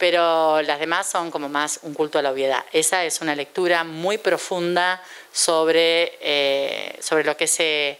pero 0.00 0.62
las 0.62 0.80
demás 0.80 1.06
son 1.06 1.30
como 1.30 1.50
más 1.50 1.80
un 1.82 1.92
culto 1.92 2.18
a 2.18 2.22
la 2.22 2.30
obviedad. 2.32 2.64
Esa 2.72 3.04
es 3.04 3.20
una 3.20 3.36
lectura 3.36 3.84
muy 3.84 4.16
profunda 4.16 5.02
sobre, 5.30 6.16
eh, 6.22 6.98
sobre 7.02 7.22
lo 7.22 7.36
que 7.36 7.44
ese, 7.44 7.98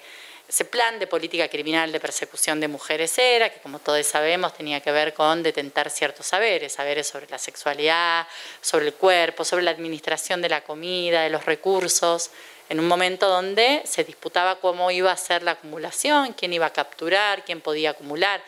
ese 0.48 0.64
plan 0.64 0.98
de 0.98 1.06
política 1.06 1.46
criminal 1.48 1.92
de 1.92 2.00
persecución 2.00 2.58
de 2.58 2.68
mujeres 2.68 3.18
era, 3.18 3.50
que 3.52 3.60
como 3.60 3.80
todos 3.80 4.06
sabemos 4.06 4.54
tenía 4.54 4.80
que 4.80 4.90
ver 4.90 5.12
con 5.12 5.42
detentar 5.42 5.90
ciertos 5.90 6.24
saberes, 6.24 6.72
saberes 6.72 7.06
sobre 7.06 7.28
la 7.28 7.36
sexualidad, 7.36 8.26
sobre 8.62 8.86
el 8.86 8.94
cuerpo, 8.94 9.44
sobre 9.44 9.64
la 9.64 9.70
administración 9.70 10.40
de 10.40 10.48
la 10.48 10.62
comida, 10.62 11.20
de 11.20 11.28
los 11.28 11.44
recursos, 11.44 12.30
en 12.70 12.80
un 12.80 12.88
momento 12.88 13.28
donde 13.28 13.82
se 13.84 14.04
disputaba 14.04 14.58
cómo 14.58 14.90
iba 14.90 15.12
a 15.12 15.16
ser 15.18 15.42
la 15.42 15.50
acumulación, 15.50 16.32
quién 16.32 16.54
iba 16.54 16.64
a 16.64 16.72
capturar, 16.72 17.44
quién 17.44 17.60
podía 17.60 17.90
acumular, 17.90 18.42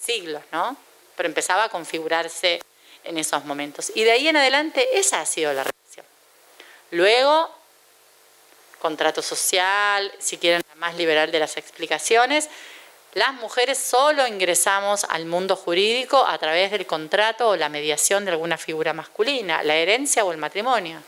siglos, 0.00 0.40
¿no? 0.52 0.85
Pero 1.16 1.28
empezaba 1.28 1.64
a 1.64 1.68
configurarse 1.68 2.60
en 3.04 3.18
esos 3.18 3.44
momentos. 3.44 3.92
Y 3.94 4.04
de 4.04 4.12
ahí 4.12 4.28
en 4.28 4.36
adelante 4.36 4.98
esa 4.98 5.20
ha 5.20 5.26
sido 5.26 5.52
la 5.52 5.64
relación. 5.64 6.06
Luego, 6.90 7.50
contrato 8.80 9.22
social, 9.22 10.12
si 10.18 10.38
quieren 10.38 10.62
la 10.68 10.74
más 10.76 10.96
liberal 10.96 11.30
de 11.32 11.38
las 11.38 11.56
explicaciones, 11.56 12.48
las 13.14 13.32
mujeres 13.34 13.78
solo 13.78 14.26
ingresamos 14.26 15.04
al 15.04 15.24
mundo 15.24 15.56
jurídico 15.56 16.26
a 16.26 16.36
través 16.36 16.70
del 16.70 16.86
contrato 16.86 17.48
o 17.48 17.56
la 17.56 17.70
mediación 17.70 18.24
de 18.24 18.32
alguna 18.32 18.58
figura 18.58 18.92
masculina, 18.92 19.62
la 19.62 19.74
herencia 19.74 20.24
o 20.24 20.32
el 20.32 20.38
matrimonio. 20.38 21.02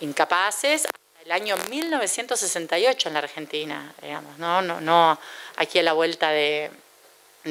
Incapaces 0.00 0.86
hasta 0.86 1.22
el 1.24 1.30
año 1.30 1.56
1968 1.70 3.08
en 3.08 3.14
la 3.14 3.20
Argentina, 3.20 3.94
digamos, 4.02 4.38
no, 4.38 4.60
no, 4.60 4.80
no 4.80 5.18
aquí 5.56 5.78
a 5.78 5.84
la 5.84 5.92
vuelta 5.92 6.30
de, 6.30 6.70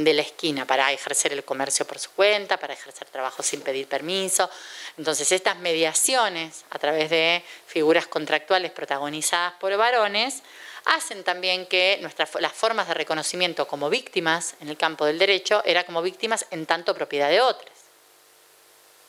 de 0.04 0.14
la 0.14 0.22
esquina 0.22 0.66
para 0.66 0.92
ejercer 0.92 1.34
el 1.34 1.44
comercio 1.44 1.86
por 1.86 2.00
su 2.00 2.12
cuenta, 2.12 2.58
para 2.58 2.74
ejercer 2.74 3.08
trabajo 3.10 3.44
sin 3.44 3.62
pedir 3.62 3.88
permiso. 3.88 4.50
Entonces, 4.98 5.32
estas 5.32 5.58
mediaciones 5.58 6.66
a 6.70 6.80
través 6.80 7.10
de 7.10 7.44
figuras 7.66 8.08
contractuales 8.08 8.72
protagonizadas 8.72 9.54
por 9.60 9.76
varones 9.78 10.44
hacen 10.86 11.24
también 11.24 11.66
que 11.66 11.98
nuestras, 12.02 12.36
las 12.40 12.54
formas 12.54 12.88
de 12.88 12.94
reconocimiento 12.94 13.68
como 13.68 13.90
víctimas 13.90 14.56
en 14.62 14.70
el 14.70 14.78
campo 14.78 15.06
del 15.06 15.20
derecho 15.20 15.62
era 15.66 15.86
como 15.86 16.02
víctimas 16.02 16.46
en 16.52 16.66
tanto 16.66 16.96
propiedad 16.96 17.30
de 17.30 17.42
otras 17.42 17.74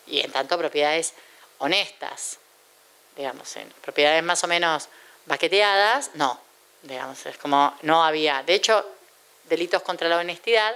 y 0.07 0.21
en 0.21 0.33
tanto 0.33 0.59
propiedades 0.59 1.15
honestas, 1.59 2.39
digamos, 3.17 3.55
en 3.57 3.69
propiedades 3.83 4.23
más 4.23 4.43
o 4.45 4.47
menos 4.47 4.89
baqueteadas, 5.27 6.11
no, 6.15 6.41
digamos, 6.83 7.25
es 7.27 7.37
como 7.37 7.77
no 7.83 8.05
había, 8.05 8.43
de 8.43 8.55
hecho, 8.55 8.85
delitos 9.49 9.83
contra 9.83 10.09
la 10.09 10.19
honestidad, 10.19 10.75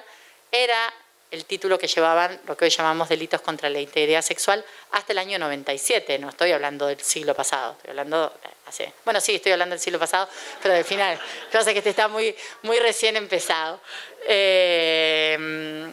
era 0.51 0.93
el 1.31 1.47
título 1.47 1.79
que 1.79 1.87
llevaban 1.87 2.39
lo 2.47 2.57
que 2.57 2.67
hoy 2.67 2.71
llamamos 2.71 3.09
delitos 3.09 3.41
contra 3.41 3.71
la 3.71 3.81
integridad 3.81 4.21
sexual 4.21 4.63
hasta 4.91 5.13
el 5.13 5.19
año 5.19 5.39
97, 5.39 6.19
no 6.19 6.29
estoy 6.29 6.53
hablando 6.53 6.87
del 6.87 7.01
siglo 7.01 7.35
pasado, 7.35 7.73
estoy 7.73 7.91
hablando 7.91 8.35
hace, 8.67 8.93
bueno 9.05 9.19
sí, 9.19 9.37
estoy 9.37 9.53
hablando 9.53 9.75
del 9.75 9.81
siglo 9.81 9.99
pasado, 9.99 10.29
pero 10.63 10.75
del 10.75 10.85
final, 10.85 11.19
yo 11.51 11.63
sé 11.63 11.73
que 11.73 11.79
este 11.79 11.91
está 11.91 12.09
muy, 12.09 12.37
muy 12.63 12.79
recién 12.81 13.17
empezado. 13.17 13.81
Eh, 14.27 15.91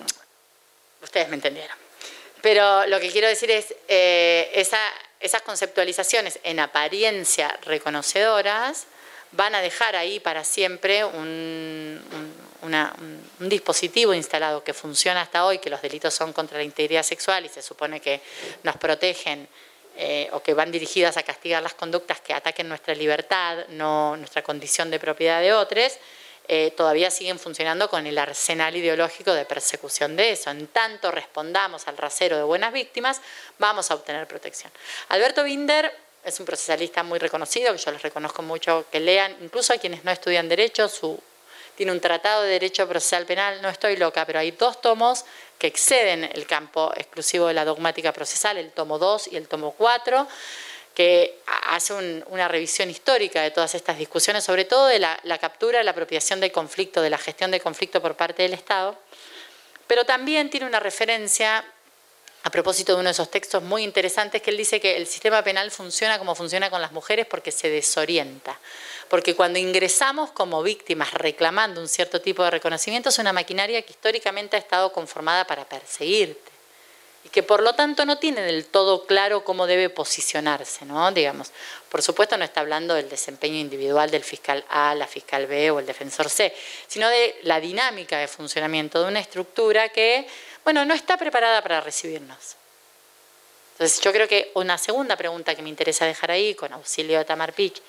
ustedes 1.02 1.30
me 1.30 1.36
entendieron. 1.36 1.78
Pero 2.42 2.86
lo 2.88 3.00
que 3.00 3.10
quiero 3.10 3.28
decir 3.28 3.52
es, 3.52 3.74
eh, 3.88 4.52
esas 5.20 5.42
conceptualizaciones 5.42 6.40
en 6.44 6.60
apariencia 6.60 7.58
reconocedoras 7.64 8.86
van 9.32 9.56
a 9.56 9.62
dejar 9.62 9.96
ahí 9.96 10.20
para 10.20 10.44
siempre 10.44 11.04
un 11.04 12.02
un, 12.12 12.49
dispositivo 13.40 14.14
instalado 14.14 14.64
que 14.64 14.74
funciona 14.74 15.22
hasta 15.22 15.46
hoy, 15.46 15.60
que 15.60 15.70
los 15.70 15.82
delitos 15.82 16.14
son 16.14 16.34
contra 16.34 16.58
la 16.58 16.64
integridad 16.64 17.04
sexual 17.04 17.46
y 17.46 17.50
se 17.50 17.62
supone 17.62 18.00
que 18.00 18.22
nos 18.64 18.78
protegen 18.78 19.48
eh, 19.98 20.30
o 20.32 20.42
que 20.42 20.54
van 20.54 20.72
dirigidas 20.72 21.18
a 21.18 21.24
castigar 21.24 21.62
las 21.62 21.74
conductas 21.74 22.22
que 22.22 22.34
ataquen 22.34 22.70
nuestra 22.70 22.96
libertad, 22.96 23.68
no 23.70 24.16
nuestra 24.18 24.42
condición 24.42 24.90
de 24.90 25.00
propiedad 25.00 25.42
de 25.42 25.54
otros, 25.54 25.98
eh, 26.48 26.72
todavía 26.72 27.12
siguen 27.12 27.38
funcionando 27.38 27.90
con 27.90 28.08
el 28.08 28.18
arsenal 28.18 28.76
ideológico 28.76 29.34
de 29.34 29.46
persecución 29.46 30.16
de 30.16 30.32
eso. 30.32 30.50
En 30.50 30.68
tanto 30.68 31.12
respondamos 31.12 31.88
al 31.88 31.98
rasero 31.98 32.38
de 32.38 32.44
buenas 32.44 32.74
víctimas, 32.74 33.22
vamos 33.60 33.92
a 33.92 33.96
obtener 33.96 34.28
protección. 34.28 34.72
Alberto 35.10 35.44
Binder 35.44 35.94
es 36.24 36.40
un 36.40 36.46
procesalista 36.46 37.04
muy 37.04 37.20
reconocido, 37.20 37.72
que 37.74 37.78
yo 37.78 37.92
les 37.92 38.02
reconozco 38.02 38.42
mucho 38.42 38.86
que 38.92 39.00
lean, 39.00 39.36
incluso 39.42 39.74
a 39.74 39.78
quienes 39.78 40.04
no 40.04 40.12
estudian 40.12 40.50
derecho, 40.50 40.88
su 40.90 41.22
tiene 41.80 41.94
un 41.94 42.02
tratado 42.02 42.44
de 42.44 42.50
derecho 42.50 42.90
procesal 42.90 43.26
penal, 43.26 43.62
no 43.62 43.70
estoy 43.70 43.96
loca, 43.96 44.26
pero 44.26 44.40
hay 44.40 44.52
dos 44.52 44.82
tomos 44.82 45.24
que 45.58 45.68
exceden 45.68 46.26
el 46.26 46.46
campo 46.46 46.92
exclusivo 46.98 47.48
de 47.48 47.54
la 47.54 47.64
dogmática 47.64 48.12
procesal, 48.12 48.58
el 48.58 48.74
tomo 48.74 49.00
2 49.00 49.30
y 49.32 49.38
el 49.38 49.48
tomo 49.48 49.72
4, 49.72 50.28
que 50.94 51.40
hace 51.70 51.94
una 51.94 52.50
revisión 52.50 52.90
histórica 52.90 53.42
de 53.44 53.52
todas 53.52 53.76
estas 53.76 53.98
discusiones, 53.98 54.44
sobre 54.44 54.66
todo 54.66 54.88
de 54.88 55.00
la, 55.00 55.18
la 55.24 55.38
captura, 55.38 55.82
la 55.82 55.92
apropiación 55.92 56.42
del 56.42 56.52
conflicto, 56.52 57.02
de 57.02 57.12
la 57.12 57.18
gestión 57.18 57.50
del 57.50 57.62
conflicto 57.62 58.02
por 58.02 58.18
parte 58.18 58.44
del 58.44 58.52
Estado, 58.52 58.98
pero 59.88 60.04
también 60.04 60.50
tiene 60.50 60.66
una 60.66 60.82
referencia 60.82 61.64
a 62.44 62.52
propósito 62.52 62.94
de 62.94 63.00
uno 63.00 63.10
de 63.10 63.12
esos 63.12 63.30
textos 63.30 63.62
muy 63.62 63.84
interesantes 63.84 64.42
que 64.42 64.52
él 64.52 64.58
dice 64.58 64.80
que 64.80 64.96
el 64.96 65.08
sistema 65.08 65.44
penal 65.44 65.72
funciona 65.72 66.18
como 66.18 66.36
funciona 66.36 66.70
con 66.70 66.82
las 66.82 66.92
mujeres 66.92 67.26
porque 67.26 67.52
se 67.52 67.70
desorienta. 67.70 68.58
Porque 69.10 69.36
cuando 69.36 69.60
ingresamos 69.60 70.32
como 70.32 70.64
víctimas 70.64 71.14
reclamando 71.14 71.82
un 71.82 71.88
cierto 71.88 72.22
tipo 72.22 72.44
de 72.44 72.52
reconocimiento, 72.52 73.10
es 73.10 73.20
una 73.20 73.34
maquinaria 73.34 73.82
que 73.82 73.92
históricamente 73.92 74.56
ha 74.56 74.60
estado 74.60 74.94
conformada 74.94 75.46
para 75.46 75.66
perseguirte 75.68 76.50
y 77.26 77.30
que 77.30 77.44
por 77.44 77.62
lo 77.62 77.74
tanto 77.74 78.06
no 78.06 78.18
tiene 78.18 78.42
del 78.42 78.66
todo 78.66 79.06
claro 79.06 79.44
cómo 79.44 79.68
debe 79.68 79.90
posicionarse, 79.90 80.86
¿no? 80.86 81.12
Digamos, 81.12 81.52
por 81.90 82.02
supuesto 82.02 82.38
no 82.38 82.46
está 82.46 82.62
hablando 82.62 82.94
del 82.94 83.10
desempeño 83.10 83.58
individual 83.58 84.10
del 84.10 84.24
fiscal 84.24 84.64
A, 84.70 84.96
la 84.96 85.08
fiscal 85.08 85.48
B 85.48 85.72
o 85.72 85.80
el 85.80 85.86
defensor 85.86 86.30
C, 86.30 86.56
sino 86.88 87.10
de 87.10 87.38
la 87.44 87.60
dinámica 87.60 88.18
de 88.18 88.28
funcionamiento 88.28 89.02
de 89.02 89.10
una 89.10 89.20
estructura 89.20 89.90
que, 89.90 90.28
bueno, 90.70 90.86
no 90.86 90.94
está 90.94 91.18
preparada 91.18 91.64
para 91.64 91.82
recibirnos. 91.82 92.56
Entonces 93.72 94.00
yo 94.02 94.12
creo 94.12 94.28
que 94.28 94.52
una 94.54 94.78
segunda 94.78 95.16
pregunta 95.16 95.56
que 95.56 95.64
me 95.64 95.70
interesa 95.70 96.06
dejar 96.06 96.30
ahí, 96.30 96.54
con 96.54 96.72
auxilio 96.72 97.18
de 97.18 97.26
Tamar 97.26 97.54
Pich, 97.54 97.82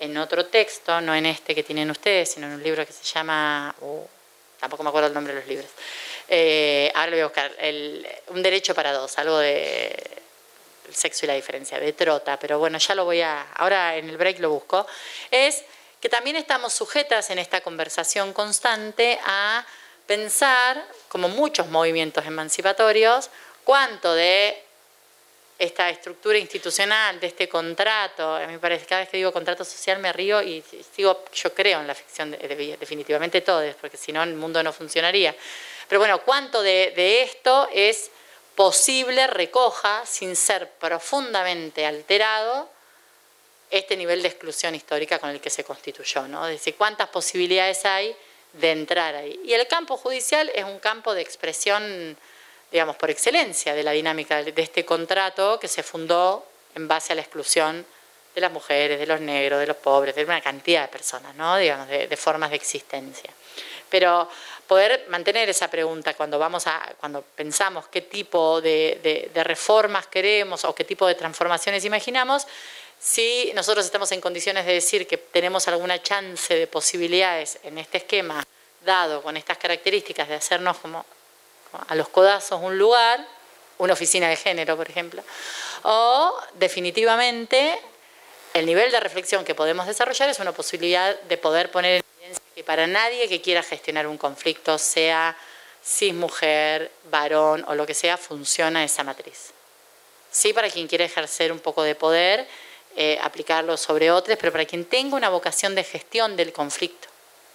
en 0.00 0.16
otro 0.16 0.46
texto, 0.46 0.98
no 1.02 1.14
en 1.14 1.26
este 1.26 1.54
que 1.54 1.62
tienen 1.62 1.90
ustedes, 1.90 2.32
sino 2.32 2.46
en 2.46 2.54
un 2.54 2.62
libro 2.62 2.86
que 2.86 2.92
se 2.94 3.04
llama, 3.04 3.74
uh, 3.82 4.06
tampoco 4.58 4.82
me 4.82 4.88
acuerdo 4.88 5.08
el 5.08 5.14
nombre 5.14 5.34
de 5.34 5.40
los 5.40 5.46
libros, 5.46 5.70
eh, 6.26 6.90
ahora 6.94 7.10
lo 7.10 7.16
voy 7.16 7.20
a 7.20 7.26
buscar, 7.26 7.52
Un 8.28 8.42
derecho 8.42 8.74
para 8.74 8.94
dos, 8.94 9.18
algo 9.18 9.36
de 9.36 9.92
el 10.88 10.94
sexo 10.94 11.26
y 11.26 11.28
la 11.28 11.34
diferencia, 11.34 11.78
de 11.78 11.92
Trota, 11.92 12.38
pero 12.38 12.58
bueno, 12.58 12.78
ya 12.78 12.94
lo 12.94 13.04
voy 13.04 13.20
a, 13.20 13.42
ahora 13.56 13.96
en 13.96 14.08
el 14.08 14.16
break 14.16 14.38
lo 14.38 14.48
busco, 14.48 14.86
es 15.30 15.64
que 16.00 16.08
también 16.08 16.36
estamos 16.36 16.72
sujetas 16.72 17.28
en 17.28 17.38
esta 17.38 17.60
conversación 17.60 18.32
constante 18.32 19.20
a 19.22 19.66
pensar, 20.06 20.84
como 21.08 21.28
muchos 21.28 21.68
movimientos 21.68 22.24
emancipatorios, 22.26 23.30
cuánto 23.64 24.14
de 24.14 24.62
esta 25.58 25.88
estructura 25.90 26.38
institucional, 26.38 27.20
de 27.20 27.28
este 27.28 27.48
contrato, 27.48 28.34
a 28.34 28.40
mí 28.46 28.54
me 28.54 28.58
parece, 28.58 28.84
cada 28.84 29.02
vez 29.02 29.10
que 29.10 29.16
digo 29.18 29.32
contrato 29.32 29.64
social 29.64 29.98
me 30.00 30.12
río 30.12 30.42
y 30.42 30.62
digo, 30.96 31.24
yo 31.32 31.54
creo 31.54 31.80
en 31.80 31.86
la 31.86 31.94
ficción, 31.94 32.32
definitivamente 32.32 33.42
todo, 33.42 33.62
porque 33.80 33.96
si 33.96 34.12
no 34.12 34.22
el 34.22 34.34
mundo 34.34 34.60
no 34.62 34.72
funcionaría. 34.72 35.34
Pero 35.88 36.00
bueno, 36.00 36.22
¿cuánto 36.22 36.62
de, 36.62 36.92
de 36.96 37.22
esto 37.22 37.68
es 37.72 38.10
posible 38.56 39.26
recoja, 39.28 40.04
sin 40.04 40.34
ser 40.34 40.68
profundamente 40.68 41.86
alterado, 41.86 42.68
este 43.70 43.96
nivel 43.96 44.20
de 44.20 44.28
exclusión 44.28 44.74
histórica 44.74 45.18
con 45.18 45.30
el 45.30 45.40
que 45.40 45.48
se 45.48 45.64
constituyó, 45.64 46.28
¿no? 46.28 46.46
Es 46.46 46.58
decir, 46.58 46.74
cuántas 46.76 47.08
posibilidades 47.08 47.84
hay 47.84 48.14
de 48.52 48.70
entrar 48.70 49.14
ahí. 49.14 49.40
Y 49.44 49.54
el 49.54 49.66
campo 49.66 49.96
judicial 49.96 50.50
es 50.54 50.64
un 50.64 50.78
campo 50.78 51.14
de 51.14 51.22
expresión, 51.22 52.16
digamos, 52.70 52.96
por 52.96 53.10
excelencia 53.10 53.74
de 53.74 53.82
la 53.82 53.92
dinámica 53.92 54.42
de 54.42 54.62
este 54.62 54.84
contrato 54.84 55.58
que 55.58 55.68
se 55.68 55.82
fundó 55.82 56.46
en 56.74 56.88
base 56.88 57.12
a 57.12 57.16
la 57.16 57.22
exclusión 57.22 57.84
de 58.34 58.40
las 58.40 58.50
mujeres, 58.50 58.98
de 58.98 59.06
los 59.06 59.20
negros, 59.20 59.60
de 59.60 59.66
los 59.66 59.76
pobres, 59.76 60.14
de 60.14 60.24
una 60.24 60.40
cantidad 60.40 60.82
de 60.82 60.88
personas, 60.88 61.34
¿no? 61.34 61.56
digamos, 61.56 61.88
de, 61.88 62.16
formas 62.16 62.50
de 62.50 62.56
existencia. 62.56 63.30
Pero 63.90 64.28
poder 64.66 65.04
mantener 65.08 65.50
esa 65.50 65.68
pregunta 65.68 66.14
cuando 66.14 66.38
vamos 66.38 66.66
a, 66.66 66.94
cuando 66.98 67.22
pensamos 67.22 67.88
qué 67.88 68.02
tipo 68.02 68.62
de, 68.62 69.28
de 69.32 69.44
reformas 69.44 70.06
queremos 70.06 70.64
o 70.64 70.74
qué 70.74 70.84
tipo 70.84 71.06
de 71.06 71.14
transformaciones 71.14 71.84
imaginamos, 71.84 72.46
si 73.02 73.50
nosotros 73.54 73.84
estamos 73.84 74.12
en 74.12 74.20
condiciones 74.20 74.64
de 74.64 74.74
decir 74.74 75.08
que 75.08 75.18
tenemos 75.18 75.66
alguna 75.66 76.00
chance 76.00 76.54
de 76.54 76.66
posibilidades 76.68 77.58
en 77.64 77.78
este 77.78 77.98
esquema, 77.98 78.46
dado 78.84 79.22
con 79.22 79.36
estas 79.36 79.58
características 79.58 80.28
de 80.28 80.36
hacernos 80.36 80.76
como 80.78 81.04
a 81.88 81.94
los 81.96 82.08
codazos 82.08 82.60
un 82.62 82.78
lugar, 82.78 83.26
una 83.78 83.94
oficina 83.94 84.28
de 84.28 84.36
género, 84.36 84.76
por 84.76 84.88
ejemplo, 84.88 85.24
o 85.82 86.38
definitivamente 86.54 87.76
el 88.54 88.66
nivel 88.66 88.92
de 88.92 89.00
reflexión 89.00 89.44
que 89.44 89.56
podemos 89.56 89.88
desarrollar 89.88 90.28
es 90.28 90.38
una 90.38 90.52
posibilidad 90.52 91.18
de 91.22 91.36
poder 91.38 91.72
poner 91.72 91.96
en 91.96 92.02
evidencia 92.20 92.44
que 92.54 92.62
para 92.62 92.86
nadie 92.86 93.28
que 93.28 93.40
quiera 93.40 93.64
gestionar 93.64 94.06
un 94.06 94.16
conflicto, 94.16 94.78
sea 94.78 95.36
cis 95.84 96.14
mujer, 96.14 96.92
varón 97.10 97.64
o 97.66 97.74
lo 97.74 97.84
que 97.84 97.94
sea, 97.94 98.16
funciona 98.16 98.84
esa 98.84 99.02
matriz. 99.02 99.50
Sí, 100.30 100.52
para 100.52 100.70
quien 100.70 100.86
quiere 100.86 101.06
ejercer 101.06 101.50
un 101.50 101.58
poco 101.58 101.82
de 101.82 101.96
poder 101.96 102.46
eh, 102.96 103.18
aplicarlo 103.22 103.76
sobre 103.76 104.10
otros, 104.10 104.36
pero 104.38 104.52
para 104.52 104.64
quien 104.64 104.84
tenga 104.84 105.16
una 105.16 105.28
vocación 105.28 105.74
de 105.74 105.84
gestión 105.84 106.36
del 106.36 106.52
conflicto, 106.52 107.08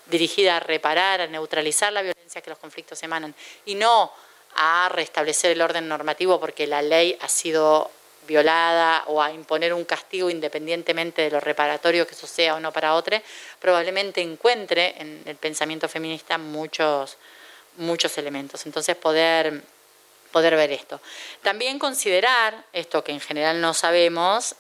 dirigida 0.08 0.58
a 0.58 0.60
reparar, 0.60 1.22
a 1.22 1.28
neutralizar 1.28 1.94
la 1.94 2.02
violencia 2.02 2.42
que 2.42 2.50
los 2.50 2.60
conflictos 2.60 3.02
emanan, 3.04 3.36
y 3.66 3.76
no 3.76 4.12
a 4.56 4.90
restablecer 4.90 5.52
el 5.52 5.62
orden 5.62 5.88
normativo 5.88 6.40
porque 6.40 6.66
la 6.66 6.82
ley 6.82 7.18
ha 7.22 7.28
sido 7.28 7.92
violada 8.28 9.04
o 9.08 9.22
a 9.22 9.32
imponer 9.32 9.74
un 9.74 9.86
castigo 9.86 10.30
independientemente 10.30 11.24
de 11.24 11.32
lo 11.32 11.40
reparatorio 11.40 12.06
que 12.06 12.14
eso 12.14 12.28
sea 12.28 12.56
o 12.56 12.60
no 12.60 12.72
para 12.74 12.94
otro, 12.94 13.20
probablemente 13.60 14.22
encuentre 14.22 14.96
en 14.98 15.24
el 15.26 15.36
pensamiento 15.38 15.88
feminista 15.88 16.38
muchos, 16.38 17.18
muchos 17.78 18.18
elementos. 18.18 18.66
Entonces 18.66 18.96
poder, 18.96 19.64
poder 20.32 20.56
ver 20.56 20.72
esto. 20.72 21.00
También 21.42 21.80
considerar, 21.80 22.66
esto 22.74 23.04
que 23.04 23.14
en 23.14 23.22
general 23.22 23.62
no 23.62 23.74
sabemos, 23.74 24.56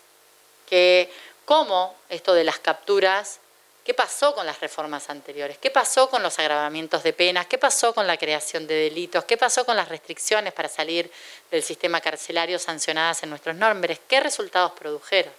que 0.68 1.12
cómo 1.46 1.96
esto 2.10 2.34
de 2.34 2.44
las 2.44 2.60
capturas, 2.60 3.40
qué 3.84 3.94
pasó 3.94 4.36
con 4.36 4.46
las 4.46 4.60
reformas 4.60 5.10
anteriores, 5.10 5.58
qué 5.58 5.72
pasó 5.72 6.10
con 6.10 6.22
los 6.22 6.38
agravamientos 6.40 7.04
de 7.04 7.14
penas, 7.14 7.48
qué 7.48 7.58
pasó 7.58 7.96
con 7.96 8.06
la 8.06 8.18
creación 8.18 8.68
de 8.68 8.76
delitos, 8.76 9.24
qué 9.24 9.38
pasó 9.38 9.66
con 9.66 9.78
las 9.78 9.88
restricciones 9.88 10.52
para 10.52 10.68
salir 10.68 11.10
del 11.50 11.64
sistema 11.64 12.02
carcelario 12.02 12.60
sancionadas 12.60 13.24
en 13.24 13.30
nuestros 13.30 13.56
nombres, 13.56 14.00
qué 14.10 14.20
resultados 14.20 14.74
produjeron, 14.74 15.32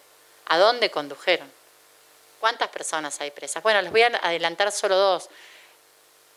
a 0.46 0.56
dónde 0.56 0.90
condujeron, 0.90 1.52
cuántas 2.40 2.68
personas 2.68 3.20
hay 3.20 3.30
presas. 3.30 3.62
Bueno, 3.62 3.82
les 3.82 3.92
voy 3.92 4.00
a 4.00 4.06
adelantar 4.22 4.72
solo 4.72 4.96
dos. 4.96 5.28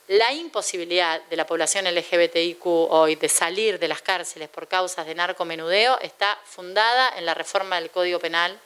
La 0.10 0.34
imposibilidad 0.34 1.22
de 1.30 1.38
la 1.38 1.46
población 1.46 1.86
LGBTIQ 1.86 2.66
hoy 2.66 3.16
de 3.16 3.30
salir 3.30 3.80
de 3.80 3.88
las 3.88 4.02
cárceles 4.02 4.50
por 4.50 4.68
causas 4.68 5.06
de 5.06 5.16
narcomenudeo 5.16 5.98
está 6.02 6.38
fundada 6.44 7.18
en 7.18 7.26
la 7.26 7.34
reforma 7.34 7.80
del 7.80 7.90
Código 7.90 8.20
Penal 8.20 8.60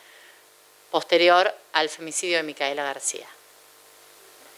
posterior 0.95 1.53
al 1.73 1.89
femicidio 1.89 2.37
de 2.37 2.43
Micaela 2.43 2.81
García. 2.81 3.27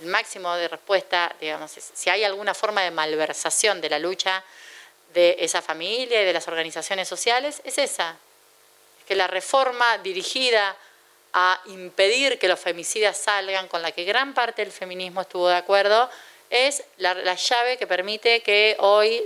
El 0.01 0.05
máximo 0.05 0.53
de 0.53 0.67
respuesta, 0.67 1.35
digamos, 1.41 1.71
si 1.71 2.11
hay 2.11 2.23
alguna 2.23 2.53
forma 2.53 2.83
de 2.83 2.91
malversación 2.91 3.81
de 3.81 3.89
la 3.89 3.97
lucha 3.97 4.43
de 5.15 5.37
esa 5.39 5.63
familia 5.63 6.21
y 6.21 6.25
de 6.25 6.33
las 6.33 6.47
organizaciones 6.47 7.07
sociales, 7.07 7.59
es 7.63 7.79
esa. 7.79 8.17
Es 8.99 9.05
que 9.07 9.15
la 9.15 9.25
reforma 9.25 9.97
dirigida 9.97 10.77
a 11.33 11.59
impedir 11.65 12.37
que 12.37 12.47
los 12.47 12.59
femicidas 12.59 13.17
salgan, 13.17 13.67
con 13.67 13.81
la 13.81 13.91
que 13.91 14.03
gran 14.03 14.35
parte 14.35 14.63
del 14.63 14.71
feminismo 14.71 15.21
estuvo 15.21 15.49
de 15.49 15.55
acuerdo, 15.55 16.07
es 16.51 16.83
la, 16.97 17.15
la 17.15 17.33
llave 17.33 17.77
que 17.77 17.87
permite 17.87 18.43
que 18.43 18.75
hoy 18.77 19.23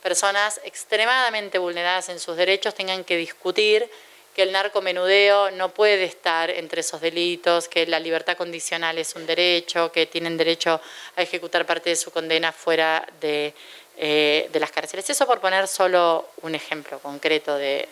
personas 0.00 0.60
extremadamente 0.62 1.58
vulneradas 1.58 2.08
en 2.08 2.20
sus 2.20 2.36
derechos 2.36 2.72
tengan 2.72 3.02
que 3.02 3.16
discutir 3.16 3.90
que 4.36 4.42
el 4.42 4.52
narcomenudeo 4.52 5.50
no 5.52 5.72
puede 5.72 6.04
estar 6.04 6.50
entre 6.50 6.82
esos 6.82 7.00
delitos, 7.00 7.68
que 7.68 7.86
la 7.86 7.98
libertad 7.98 8.36
condicional 8.36 8.98
es 8.98 9.14
un 9.14 9.24
derecho, 9.24 9.90
que 9.90 10.04
tienen 10.04 10.36
derecho 10.36 10.78
a 11.16 11.22
ejecutar 11.22 11.64
parte 11.64 11.88
de 11.88 11.96
su 11.96 12.10
condena 12.10 12.52
fuera 12.52 13.08
de, 13.18 13.54
eh, 13.96 14.50
las 14.52 14.70
cárceles. 14.70 15.08
Eso 15.08 15.26
por 15.26 15.40
poner 15.40 15.66
solo 15.66 16.28
un 16.42 16.54
ejemplo 16.54 16.98
concreto 16.98 17.56
de, 17.56 17.88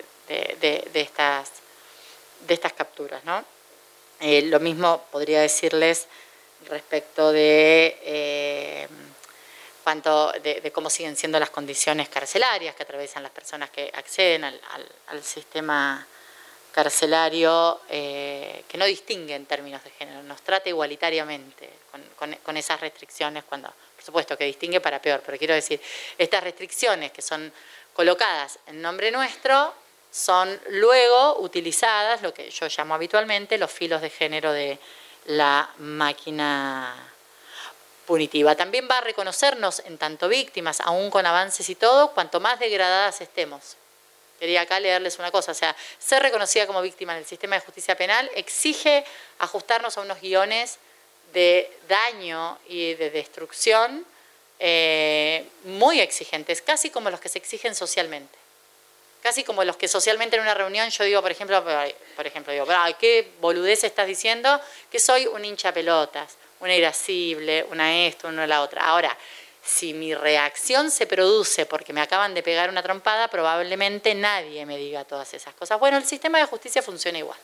estas, 0.93 1.51
de 2.47 2.53
estas 2.53 2.75
capturas. 2.75 3.25
¿no? 3.25 3.43
Eh, 4.21 4.43
lo 4.43 4.61
mismo 4.61 5.03
podría 5.11 5.41
decirles 5.41 6.09
respecto 6.69 7.33
de... 7.33 7.97
Eh, 8.03 8.89
cuanto 9.83 10.33
de, 10.43 10.71
cómo 10.73 10.91
siguen 10.91 11.17
siendo 11.17 11.39
las 11.39 11.51
condiciones 11.51 12.11
carcelarias 12.11 12.75
que 12.75 12.83
atraviesan 12.83 13.23
las 13.23 13.33
personas 13.33 13.69
que 13.69 13.91
acceden 13.95 14.45
al 14.45 15.23
sistema 15.23 16.07
carcelario 16.75 17.83
eh, 17.89 18.65
que 18.67 18.77
no 18.77 18.85
distingue 18.85 19.37
en 19.37 19.47
términos 19.47 19.85
de 19.85 19.91
género, 19.91 20.25
nos 20.25 20.43
trata 20.43 20.69
igualitariamente 20.69 21.71
con, 22.19 22.57
esas 22.57 22.81
restricciones, 22.81 23.45
cuando, 23.45 23.69
por 23.69 24.05
supuesto 24.05 24.37
que 24.37 24.45
distingue 24.45 24.81
para 24.81 25.01
peor, 25.01 25.23
pero 25.25 25.39
quiero 25.39 25.55
decir, 25.55 25.81
estas 26.19 26.43
restricciones 26.43 27.13
que 27.13 27.23
son 27.23 27.53
colocadas 27.93 28.59
en 28.67 28.83
nombre 28.83 29.13
nuestro 29.13 29.73
son 30.11 30.61
luego 30.71 31.39
utilizadas, 31.39 32.23
lo 32.23 32.35
que 32.35 32.51
yo 32.51 32.67
llamo 32.67 32.95
habitualmente, 32.95 33.57
los 33.57 33.71
filos 33.71 34.03
de 34.03 34.11
género 34.11 34.53
de 34.53 34.77
la 35.27 35.71
máquina 35.79 36.93
punitiva. 38.05 38.57
También 38.57 38.89
va 38.91 38.99
a 38.99 39.01
reconocernos 39.01 39.79
en 39.85 39.97
tanto 39.97 40.29
víctimas, 40.29 40.81
aún 40.81 41.09
con 41.11 41.25
avances 41.25 41.69
y 41.69 41.77
todo, 41.77 42.11
cuanto 42.11 42.41
más 42.41 42.59
degradadas 42.59 43.21
estemos. 43.21 43.77
Quería 44.39 44.63
acá 44.63 44.81
leerles 44.81 45.19
una 45.19 45.31
cosa, 45.31 45.53
o 45.53 45.55
sea, 45.55 45.75
ser 45.99 46.23
reconocida 46.23 46.67
como 46.67 46.83
víctima 46.83 47.13
en 47.13 47.21
el 47.21 47.27
sistema 47.27 47.57
de 47.57 47.63
justicia 47.63 47.97
penal 47.97 48.31
exige 48.35 49.05
ajustarnos 49.39 49.97
a 49.97 50.01
unos 50.01 50.21
guiones 50.21 50.79
de 51.33 51.71
daño 51.89 52.59
y 52.69 52.95
de 52.95 53.11
destrucción 53.11 54.07
eh, 54.59 55.47
muy 55.65 56.01
exigentes, 56.01 56.63
casi 56.63 56.91
como 56.91 57.11
los 57.11 57.21
que 57.21 57.29
se 57.29 57.39
exigen 57.39 57.75
socialmente. 57.75 58.39
Casi 59.23 59.43
como 59.43 59.65
los 59.65 59.77
que 59.77 59.89
socialmente 59.89 60.37
en 60.37 60.43
una 60.43 60.55
reunión 60.55 60.91
yo 60.91 61.05
digo, 61.05 61.23
por 61.23 61.31
ejemplo, 61.31 61.65
por 62.15 62.27
ejemplo, 62.27 62.53
digo, 62.53 62.67
¿qué 63.01 63.31
boludez 63.41 63.83
estás 63.85 64.07
diciendo? 64.07 64.61
Que 64.91 65.01
soy 65.01 65.27
un 65.27 65.45
hincha 65.45 65.73
pelotas, 65.73 66.37
una 66.61 66.75
irascible, 66.75 67.65
una 67.71 68.07
esto, 68.07 68.29
una 68.29 68.47
la 68.47 68.61
otra. 68.61 68.83
Ahora, 68.83 69.17
si 69.65 69.95
mi 69.95 70.15
reacción 70.15 70.91
se 70.91 71.07
produce 71.07 71.65
porque 71.65 71.95
me 71.95 72.03
acaban 72.03 72.35
de 72.35 72.43
pegar 72.43 72.69
una 72.69 72.83
trompada, 72.83 73.29
probablemente 73.29 74.15
nadie 74.15 74.67
me 74.67 74.77
diga 74.77 75.05
todas 75.05 75.33
esas 75.33 75.55
cosas. 75.55 75.81
Bueno, 75.81 75.97
el 75.97 76.05
sistema 76.05 76.39
de 76.39 76.45
justicia 76.45 76.83
funciona 76.83 77.19
igual. 77.19 77.39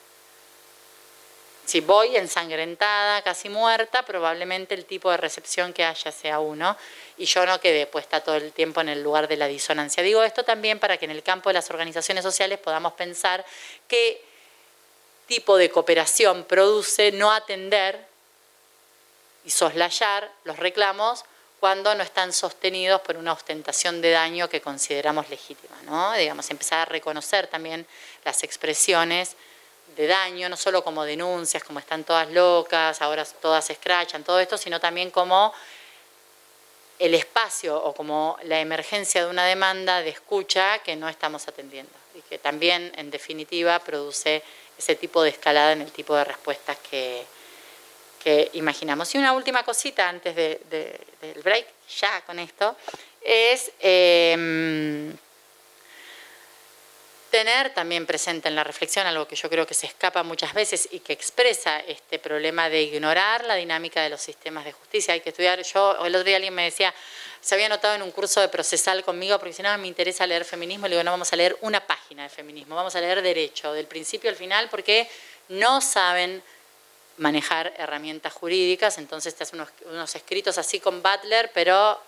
Si 1.65 1.79
voy 1.79 2.15
ensangrentada, 2.17 3.21
casi 3.23 3.49
muerta, 3.49 4.03
probablemente 4.03 4.75
el 4.75 4.85
tipo 4.85 5.09
de 5.09 5.17
recepción 5.17 5.73
que 5.73 5.83
haya 5.83 6.11
sea 6.11 6.39
uno 6.39 6.75
y 7.17 7.25
yo 7.25 7.45
no 7.45 7.59
quede 7.59 7.87
puesta 7.87 8.23
todo 8.23 8.35
el 8.35 8.51
tiempo 8.51 8.81
en 8.81 8.89
el 8.89 9.01
lugar 9.01 9.27
de 9.27 9.37
la 9.37 9.47
disonancia. 9.47 10.03
Digo 10.03 10.21
esto 10.23 10.43
también 10.43 10.79
para 10.79 10.97
que 10.97 11.05
en 11.05 11.11
el 11.11 11.23
campo 11.23 11.49
de 11.49 11.53
las 11.53 11.69
organizaciones 11.69 12.23
sociales 12.23 12.59
podamos 12.59 12.93
pensar 12.93 13.45
qué 13.87 14.23
tipo 15.27 15.57
de 15.57 15.69
cooperación 15.69 16.43
produce 16.43 17.11
no 17.13 17.31
atender 17.31 18.05
y 19.45 19.49
soslayar 19.49 20.29
los 20.43 20.57
reclamos 20.57 21.23
cuando 21.61 21.93
no 21.93 22.01
están 22.01 22.33
sostenidos 22.33 23.01
por 23.01 23.17
una 23.17 23.33
ostentación 23.33 24.01
de 24.01 24.09
daño 24.09 24.49
que 24.49 24.61
consideramos 24.61 25.29
legítima, 25.29 25.75
¿no? 25.83 26.11
Digamos, 26.13 26.49
empezar 26.49 26.79
a 26.79 26.85
reconocer 26.85 27.45
también 27.45 27.85
las 28.25 28.41
expresiones 28.41 29.35
de 29.95 30.07
daño, 30.07 30.49
no 30.49 30.57
solo 30.57 30.83
como 30.83 31.03
denuncias, 31.03 31.63
como 31.63 31.77
están 31.77 32.03
todas 32.03 32.31
locas, 32.31 32.99
ahora 33.03 33.23
todas 33.25 33.63
se 33.63 33.73
escrachan, 33.73 34.23
todo 34.23 34.39
esto, 34.39 34.57
sino 34.57 34.79
también 34.79 35.11
como 35.11 35.53
el 36.97 37.13
espacio 37.13 37.77
o 37.77 37.93
como 37.93 38.39
la 38.41 38.59
emergencia 38.59 39.23
de 39.23 39.29
una 39.29 39.45
demanda 39.45 40.01
de 40.01 40.09
escucha 40.09 40.79
que 40.79 40.95
no 40.95 41.07
estamos 41.09 41.47
atendiendo 41.47 41.93
y 42.15 42.21
que 42.21 42.39
también, 42.39 42.91
en 42.95 43.11
definitiva, 43.11 43.77
produce 43.77 44.41
ese 44.79 44.95
tipo 44.95 45.21
de 45.21 45.29
escalada 45.29 45.73
en 45.73 45.81
el 45.81 45.91
tipo 45.91 46.15
de 46.15 46.23
respuestas 46.23 46.79
que, 46.89 47.23
que 48.23 48.49
imaginamos. 48.53 49.13
Y 49.15 49.17
una 49.17 49.33
última 49.33 49.63
cosita 49.63 50.07
antes 50.07 50.35
del 50.35 51.41
break, 51.43 51.65
ya 51.99 52.21
con 52.21 52.39
esto, 52.39 52.75
es 53.21 53.71
em, 53.79 55.15
tener 57.29 57.73
también 57.73 58.05
presente 58.05 58.49
en 58.49 58.55
la 58.55 58.63
reflexión 58.63 59.07
algo 59.07 59.27
que 59.27 59.35
yo 59.35 59.49
creo 59.49 59.65
que 59.65 59.73
se 59.73 59.87
escapa 59.87 60.21
muchas 60.21 60.53
veces 60.53 60.89
y 60.91 60.99
que 60.99 61.13
expresa 61.13 61.79
este 61.79 62.19
problema 62.19 62.69
de 62.69 62.81
ignorar 62.81 63.45
la 63.45 63.55
dinámica 63.55 64.01
de 64.01 64.09
los 64.09 64.21
sistemas 64.21 64.65
de 64.65 64.73
justicia. 64.73 65.13
Hay 65.13 65.21
que 65.21 65.29
estudiar, 65.29 65.61
yo, 65.63 66.05
el 66.05 66.13
otro 66.13 66.25
día 66.25 66.35
alguien 66.35 66.53
me 66.53 66.65
decía, 66.65 66.93
se 67.39 67.55
había 67.55 67.69
notado 67.69 67.95
en 67.95 68.01
un 68.01 68.11
curso 68.11 68.41
de 68.41 68.49
procesal 68.49 69.03
conmigo, 69.03 69.39
porque 69.39 69.53
si 69.53 69.63
no 69.63 69.75
me 69.77 69.87
interesa 69.87 70.27
leer 70.27 70.45
feminismo, 70.45 70.87
le 70.87 70.95
digo, 70.95 71.03
no 71.03 71.11
vamos 71.11 71.31
a 71.31 71.35
leer 71.35 71.57
una 71.61 71.79
página 71.87 72.23
de 72.23 72.29
feminismo, 72.29 72.75
vamos 72.75 72.95
a 72.95 73.01
leer 73.01 73.21
derecho, 73.21 73.73
del 73.73 73.87
principio 73.87 74.29
al 74.29 74.35
final, 74.35 74.69
porque 74.69 75.09
no 75.49 75.81
saben 75.81 76.43
manejar 77.21 77.71
herramientas 77.77 78.33
jurídicas, 78.33 78.97
entonces 78.97 79.35
te 79.35 79.43
hacen 79.43 79.63
unos, 79.85 80.15
escritos 80.15 80.57
así 80.57 80.79
con 80.79 81.03
Butler, 81.03 81.51
pero 81.53 81.99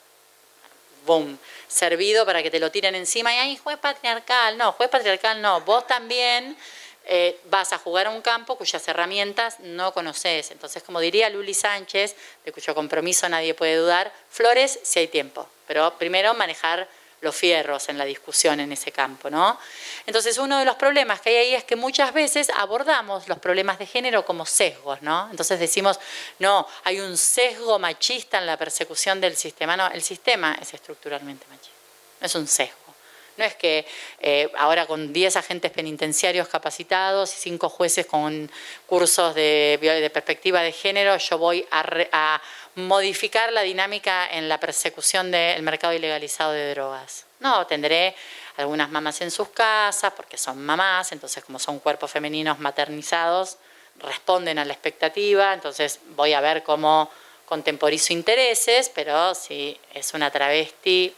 boom, 1.05 1.37
servido 1.67 2.25
para 2.25 2.41
que 2.41 2.49
te 2.49 2.59
lo 2.59 2.71
tiren 2.71 2.95
encima 2.95 3.31
y 3.31 3.37
ahí 3.37 3.57
juez 3.57 3.77
patriarcal, 3.77 4.57
no, 4.57 4.71
juez 4.71 4.89
patriarcal 4.89 5.39
no, 5.39 5.61
vos 5.61 5.85
también 5.85 6.57
eh, 7.05 7.39
vas 7.45 7.73
a 7.73 7.77
jugar 7.77 8.07
a 8.07 8.09
un 8.09 8.23
campo 8.23 8.57
cuyas 8.57 8.87
herramientas 8.87 9.59
no 9.59 9.93
conoces. 9.93 10.49
Entonces, 10.49 10.81
como 10.81 10.99
diría 10.99 11.29
Luli 11.29 11.53
Sánchez, 11.53 12.15
de 12.43 12.51
cuyo 12.51 12.73
compromiso 12.73 13.29
nadie 13.29 13.53
puede 13.53 13.75
dudar, 13.75 14.11
flores 14.31 14.79
si 14.81 14.97
hay 14.97 15.07
tiempo, 15.07 15.47
pero 15.67 15.95
primero 15.99 16.33
manejar 16.33 16.87
los 17.23 17.35
fierros 17.35 17.89
en 17.89 17.97
la 17.97 18.05
discusión 18.05 18.59
en 18.59 18.71
ese 18.71 18.91
campo, 18.91 19.29
¿no? 19.29 19.57
Entonces, 20.05 20.37
uno 20.37 20.59
de 20.59 20.65
los 20.65 20.75
problemas 20.75 21.21
que 21.21 21.29
hay 21.29 21.35
ahí 21.35 21.55
es 21.55 21.63
que 21.63 21.75
muchas 21.75 22.13
veces 22.13 22.49
abordamos 22.57 23.27
los 23.27 23.39
problemas 23.39 23.79
de 23.79 23.85
género 23.85 24.25
como 24.25 24.45
sesgos, 24.45 25.01
¿no? 25.01 25.27
Entonces 25.31 25.59
decimos, 25.59 25.99
no, 26.39 26.67
hay 26.83 26.99
un 26.99 27.17
sesgo 27.17 27.79
machista 27.79 28.37
en 28.37 28.45
la 28.45 28.57
persecución 28.57 29.21
del 29.21 29.35
sistema. 29.35 29.77
No, 29.77 29.87
el 29.87 30.01
sistema 30.01 30.57
es 30.61 30.73
estructuralmente 30.73 31.45
machista, 31.47 31.71
no 32.19 32.27
es 32.27 32.35
un 32.35 32.47
sesgo. 32.47 32.83
No 33.35 33.43
es 33.45 33.55
que 33.55 33.85
eh, 34.19 34.51
ahora 34.57 34.85
con 34.85 35.11
10 35.11 35.37
agentes 35.37 35.71
penitenciarios 35.71 36.47
capacitados 36.47 37.33
y 37.33 37.37
5 37.37 37.67
jueces 37.67 38.05
con 38.05 38.51
cursos 38.85 39.33
de, 39.33 39.79
de, 39.81 40.09
perspectiva 40.11 40.61
de 40.61 40.71
género, 40.71 41.17
yo 41.17 41.39
voy 41.39 41.65
a, 41.71 41.83
a 42.11 42.41
modificar 42.75 43.51
la 43.51 43.61
dinámica 43.61 44.27
en 44.29 44.49
la 44.49 44.59
persecución 44.59 45.31
del 45.31 45.61
mercado 45.63 45.93
ilegalizado 45.93 46.51
de 46.53 46.71
drogas. 46.71 47.25
No, 47.39 47.67
tendré 47.67 48.15
algunas 48.57 48.89
mamás 48.89 49.21
en 49.21 49.31
sus 49.31 49.49
casas, 49.49 50.13
porque 50.13 50.37
son 50.37 50.63
mamás, 50.63 51.11
entonces 51.11 51.43
como 51.43 51.59
son 51.59 51.79
cuerpos 51.79 52.11
femeninos 52.11 52.59
maternizados, 52.59 53.57
responden 53.99 54.59
a 54.59 54.65
la 54.65 54.73
expectativa, 54.73 55.53
entonces 55.53 55.99
voy 56.15 56.33
a 56.33 56.41
ver 56.41 56.63
cómo 56.63 57.09
contemporizo 57.45 58.13
intereses, 58.13 58.89
pero 58.89 59.35
si 59.35 59.79
es 59.93 60.13
una 60.13 60.31
travesti, 60.31 61.13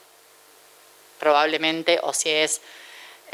probablemente, 1.19 1.99
o 2.03 2.13
si 2.13 2.29
es 2.29 2.61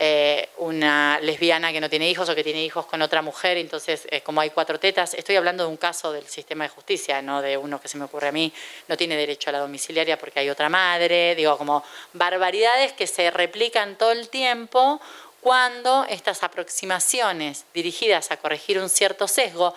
eh, 0.04 0.50
una 0.58 1.20
lesbiana 1.22 1.72
que 1.72 1.80
no 1.80 1.88
tiene 1.88 2.10
hijos 2.10 2.28
o 2.28 2.34
que 2.34 2.44
tiene 2.44 2.64
hijos 2.66 2.88
con 2.88 3.04
otra 3.04 3.22
mujer, 3.22 3.58
entonces 3.58 4.08
eh, 4.10 4.22
como 4.22 4.42
hay 4.42 4.50
cuatro 4.50 4.80
tetas, 4.80 5.14
estoy 5.14 5.36
hablando 5.36 5.64
de 5.64 5.70
un 5.70 5.78
caso 5.78 6.12
del 6.12 6.26
sistema 6.26 6.64
de 6.64 6.70
justicia, 6.70 7.22
no 7.22 7.40
de 7.40 7.56
uno 7.56 7.80
que 7.80 7.88
se 7.88 8.00
me 8.00 8.06
ocurre 8.06 8.30
a 8.30 8.32
mí, 8.32 8.52
no 8.88 8.98
tiene 8.98 9.16
derecho 9.16 9.52
a 9.52 9.54
la 9.54 9.60
domiciliaria 9.60 10.18
porque 10.18 10.40
hay 10.40 10.50
otra 10.50 10.70
madre, 10.70 11.36
digo, 11.36 11.56
como 11.56 11.84
barbaridades 12.14 12.94
que 12.94 13.06
se 13.06 13.30
replican 13.30 13.96
todo 13.96 14.12
el 14.12 14.30
tiempo 14.30 15.00
cuando 15.40 16.04
estas 16.10 16.42
aproximaciones 16.42 17.66
dirigidas 17.72 18.32
a 18.32 18.38
corregir 18.38 18.80
un 18.80 18.90
cierto 18.90 19.28
sesgo, 19.28 19.76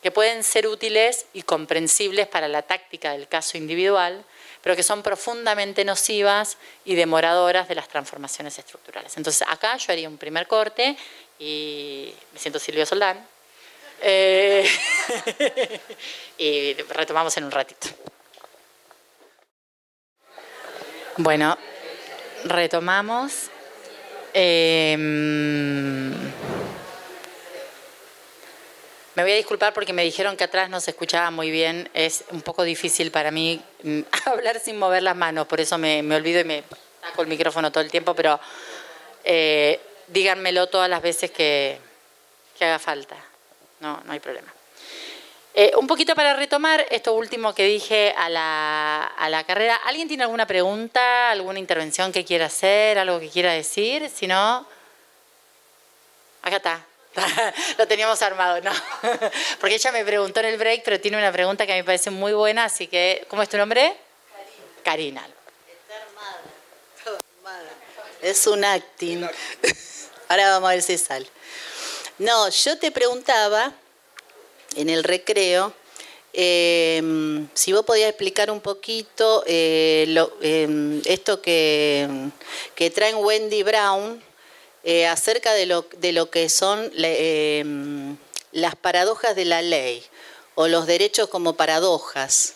que 0.00 0.12
pueden 0.12 0.44
ser 0.44 0.68
útiles 0.68 1.26
y 1.32 1.42
comprensibles 1.42 2.28
para 2.28 2.46
la 2.46 2.62
táctica 2.62 3.14
del 3.14 3.26
caso 3.26 3.58
individual, 3.58 4.24
pero 4.62 4.76
que 4.76 4.82
son 4.82 5.02
profundamente 5.02 5.84
nocivas 5.84 6.58
y 6.84 6.94
demoradoras 6.94 7.68
de 7.68 7.74
las 7.74 7.88
transformaciones 7.88 8.58
estructurales. 8.58 9.16
Entonces 9.16 9.46
acá 9.48 9.76
yo 9.76 9.92
haría 9.92 10.08
un 10.08 10.18
primer 10.18 10.46
corte 10.46 10.96
y 11.38 12.12
me 12.32 12.38
siento 12.38 12.58
Silvio 12.58 12.84
Soldán. 12.86 13.26
Eh, 14.02 14.66
y 16.38 16.74
retomamos 16.74 17.36
en 17.36 17.44
un 17.44 17.50
ratito. 17.50 17.88
Bueno, 21.16 21.58
retomamos. 22.44 23.50
Eh, 24.32 26.29
me 29.20 29.24
voy 29.24 29.32
a 29.32 29.36
disculpar 29.36 29.74
porque 29.74 29.92
me 29.92 30.02
dijeron 30.02 30.34
que 30.34 30.44
atrás 30.44 30.70
no 30.70 30.80
se 30.80 30.92
escuchaba 30.92 31.30
muy 31.30 31.50
bien. 31.50 31.90
Es 31.92 32.24
un 32.30 32.40
poco 32.40 32.62
difícil 32.62 33.10
para 33.10 33.30
mí 33.30 33.62
mm, 33.82 34.00
hablar 34.24 34.58
sin 34.60 34.78
mover 34.78 35.02
las 35.02 35.14
manos, 35.14 35.46
por 35.46 35.60
eso 35.60 35.76
me, 35.76 36.00
olvido 36.14 36.40
y 36.40 36.44
me 36.44 36.64
saco 37.02 37.20
el 37.20 37.28
micrófono 37.28 37.70
todo 37.70 37.84
el 37.84 37.90
tiempo, 37.90 38.14
pero 38.14 38.40
eh, 39.22 39.78
díganmelo 40.06 40.68
todas 40.68 40.88
las 40.88 41.02
veces 41.02 41.30
que, 41.30 41.78
haga 42.60 42.78
falta. 42.78 43.16
No, 43.80 44.00
no 44.06 44.12
hay 44.12 44.20
problema. 44.20 44.52
Eh, 45.52 45.72
un 45.76 45.86
poquito 45.86 46.14
para 46.14 46.32
retomar 46.32 46.86
esto 46.90 47.12
último 47.12 47.54
que 47.54 47.64
dije 47.64 48.14
a 48.16 48.30
la, 48.30 49.04
a 49.04 49.28
la 49.28 49.44
carrera. 49.44 49.76
¿Alguien 49.84 50.08
tiene 50.08 50.22
alguna 50.22 50.46
pregunta, 50.46 51.30
alguna 51.30 51.58
intervención 51.58 52.10
que 52.10 52.24
quiera 52.24 52.46
hacer, 52.46 52.98
algo 52.98 53.20
que 53.20 53.28
quiera 53.28 53.52
decir? 53.52 54.08
Si 54.08 54.26
no, 54.26 54.66
acá 56.42 56.56
está. 56.56 56.89
Lo 57.78 57.86
teníamos 57.86 58.22
armado, 58.22 58.60
¿no? 58.60 58.72
Porque 59.60 59.74
ella 59.74 59.92
me 59.92 60.04
preguntó 60.04 60.40
en 60.40 60.46
el 60.46 60.58
break, 60.58 60.82
pero 60.84 61.00
tiene 61.00 61.18
una 61.18 61.32
pregunta 61.32 61.66
que 61.66 61.72
a 61.72 61.74
mí 61.74 61.82
me 61.82 61.86
parece 61.86 62.10
muy 62.10 62.32
buena, 62.32 62.64
así 62.64 62.86
que, 62.86 63.26
¿cómo 63.28 63.42
es 63.42 63.48
tu 63.48 63.56
nombre? 63.56 63.96
Karina. 64.84 65.20
Karina. 65.22 65.28
Está 66.96 67.10
armada. 67.10 67.68
Es 68.22 68.46
un 68.46 68.64
acting. 68.64 69.26
Ahora 70.28 70.50
vamos 70.50 70.70
a 70.70 70.72
ver 70.74 70.82
si 70.82 70.96
sale. 70.98 71.26
No, 72.18 72.48
yo 72.50 72.78
te 72.78 72.90
preguntaba 72.90 73.72
en 74.76 74.90
el 74.90 75.02
recreo 75.02 75.72
em, 76.32 77.48
si 77.54 77.72
vos 77.72 77.84
podías 77.84 78.10
explicar 78.10 78.50
un 78.50 78.60
poquito 78.60 79.42
eh, 79.46 80.14
em, 80.42 81.02
esto 81.06 81.42
que, 81.42 82.06
que 82.76 82.90
traen 82.90 83.16
Wendy 83.16 83.64
Brown 83.64 84.22
eh, 84.84 85.06
acerca 85.06 85.52
de 85.52 85.66
lo, 85.66 85.86
de 85.98 86.12
lo, 86.12 86.30
que 86.30 86.48
son 86.48 86.90
em, 86.96 88.16
las 88.52 88.76
paradojas 88.76 89.36
de 89.36 89.44
la 89.44 89.62
ley 89.62 90.02
o 90.54 90.68
los 90.68 90.86
derechos 90.86 91.28
como 91.28 91.54
paradojas. 91.54 92.54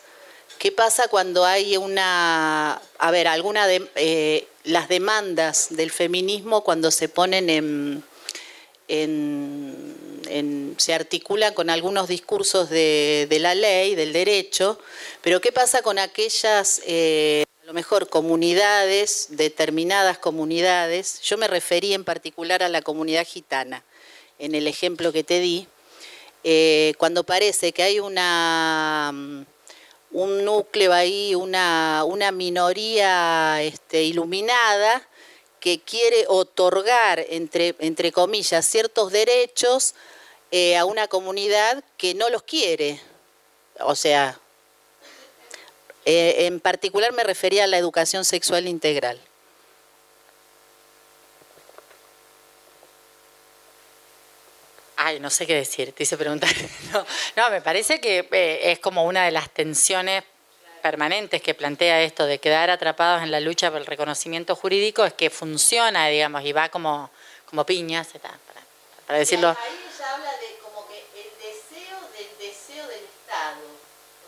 ¿Qué 0.58 0.72
pasa 0.72 1.08
cuando 1.08 1.44
hay 1.44 1.76
una, 1.76 2.80
a 2.98 3.10
ver, 3.10 3.28
alguna 3.28 3.66
de 3.66 3.86
eh, 3.96 4.46
las 4.64 4.88
demandas 4.88 5.68
del 5.70 5.90
feminismo 5.90 6.64
cuando 6.64 6.90
se 6.90 7.08
ponen 7.08 7.50
en, 7.50 8.04
en, 8.88 10.74
se 10.78 10.94
articulan 10.94 11.54
con 11.54 11.70
algunos 11.70 12.08
discursos 12.08 12.70
de, 12.70 13.26
de, 13.28 13.38
la 13.38 13.54
ley, 13.54 13.94
del 13.94 14.12
derecho, 14.12 14.78
pero 15.22 15.40
qué 15.40 15.52
pasa 15.52 15.82
con 15.82 15.98
aquellas 15.98 16.80
eh, 16.86 17.44
mejor 17.74 18.08
comunidades, 18.08 19.26
determinadas 19.30 20.16
comunidades, 20.16 21.20
yo 21.22 21.36
me 21.36 21.48
referí 21.48 21.92
en 21.92 22.04
particular 22.04 22.62
a 22.62 22.68
la 22.68 22.82
comunidad 22.82 23.26
gitana, 23.26 23.82
en 24.38 24.54
el 24.54 24.68
ejemplo 24.68 25.12
que 25.12 25.24
te 25.24 25.40
di, 25.40 25.66
eh, 26.44 26.94
cuando 26.98 27.24
parece 27.24 27.72
que 27.72 27.82
hay 27.82 27.98
una, 27.98 29.10
mm, 29.12 29.46
un 30.12 30.44
núcleo 30.44 30.92
ahí, 30.92 31.34
una, 31.34 32.04
una 32.06 32.30
minoría 32.30 33.60
este, 33.62 34.04
iluminada 34.04 35.06
que 35.58 35.80
quiere 35.80 36.26
otorgar, 36.28 37.26
entre, 37.28 37.74
entre 37.80 38.12
comillas, 38.12 38.64
ciertos 38.66 39.10
derechos 39.10 39.94
eh, 40.52 40.76
a 40.76 40.84
una 40.84 41.08
comunidad 41.08 41.82
que 41.96 42.14
no 42.14 42.30
los 42.30 42.44
quiere. 42.44 43.00
O 43.80 43.96
sea, 43.96 44.38
eh, 46.04 46.46
en 46.46 46.60
particular 46.60 47.12
me 47.12 47.24
refería 47.24 47.64
a 47.64 47.66
la 47.66 47.78
educación 47.78 48.24
sexual 48.24 48.68
integral. 48.68 49.20
Ay, 54.96 55.20
no 55.20 55.28
sé 55.28 55.46
qué 55.46 55.54
decir, 55.54 55.92
te 55.92 56.04
hice 56.04 56.16
preguntar. 56.16 56.48
No, 57.36 57.50
me 57.50 57.60
parece 57.60 58.00
que 58.00 58.28
eh, 58.30 58.72
es 58.72 58.78
como 58.78 59.04
una 59.04 59.24
de 59.24 59.32
las 59.32 59.50
tensiones 59.50 60.22
permanentes 60.82 61.42
que 61.42 61.54
plantea 61.54 62.02
esto 62.02 62.26
de 62.26 62.38
quedar 62.38 62.70
atrapados 62.70 63.22
en 63.22 63.30
la 63.30 63.40
lucha 63.40 63.70
por 63.70 63.80
el 63.80 63.86
reconocimiento 63.86 64.54
jurídico, 64.54 65.04
es 65.04 65.12
que 65.12 65.30
funciona, 65.30 66.06
digamos, 66.08 66.44
y 66.44 66.52
va 66.52 66.68
como, 66.68 67.10
como 67.50 67.66
piñas, 67.66 68.08
para, 68.08 68.38
para 69.06 69.18
decirlo. 69.18 69.48
Ahí 69.48 69.76
ella 69.92 70.14
habla 70.14 70.30
de 70.38 70.58
como 70.62 70.86
que 70.88 71.00
el 71.20 71.30
deseo 71.36 71.98
del 72.16 72.30
deseo 72.38 72.86
del 72.86 73.04
Estado. 73.04 73.64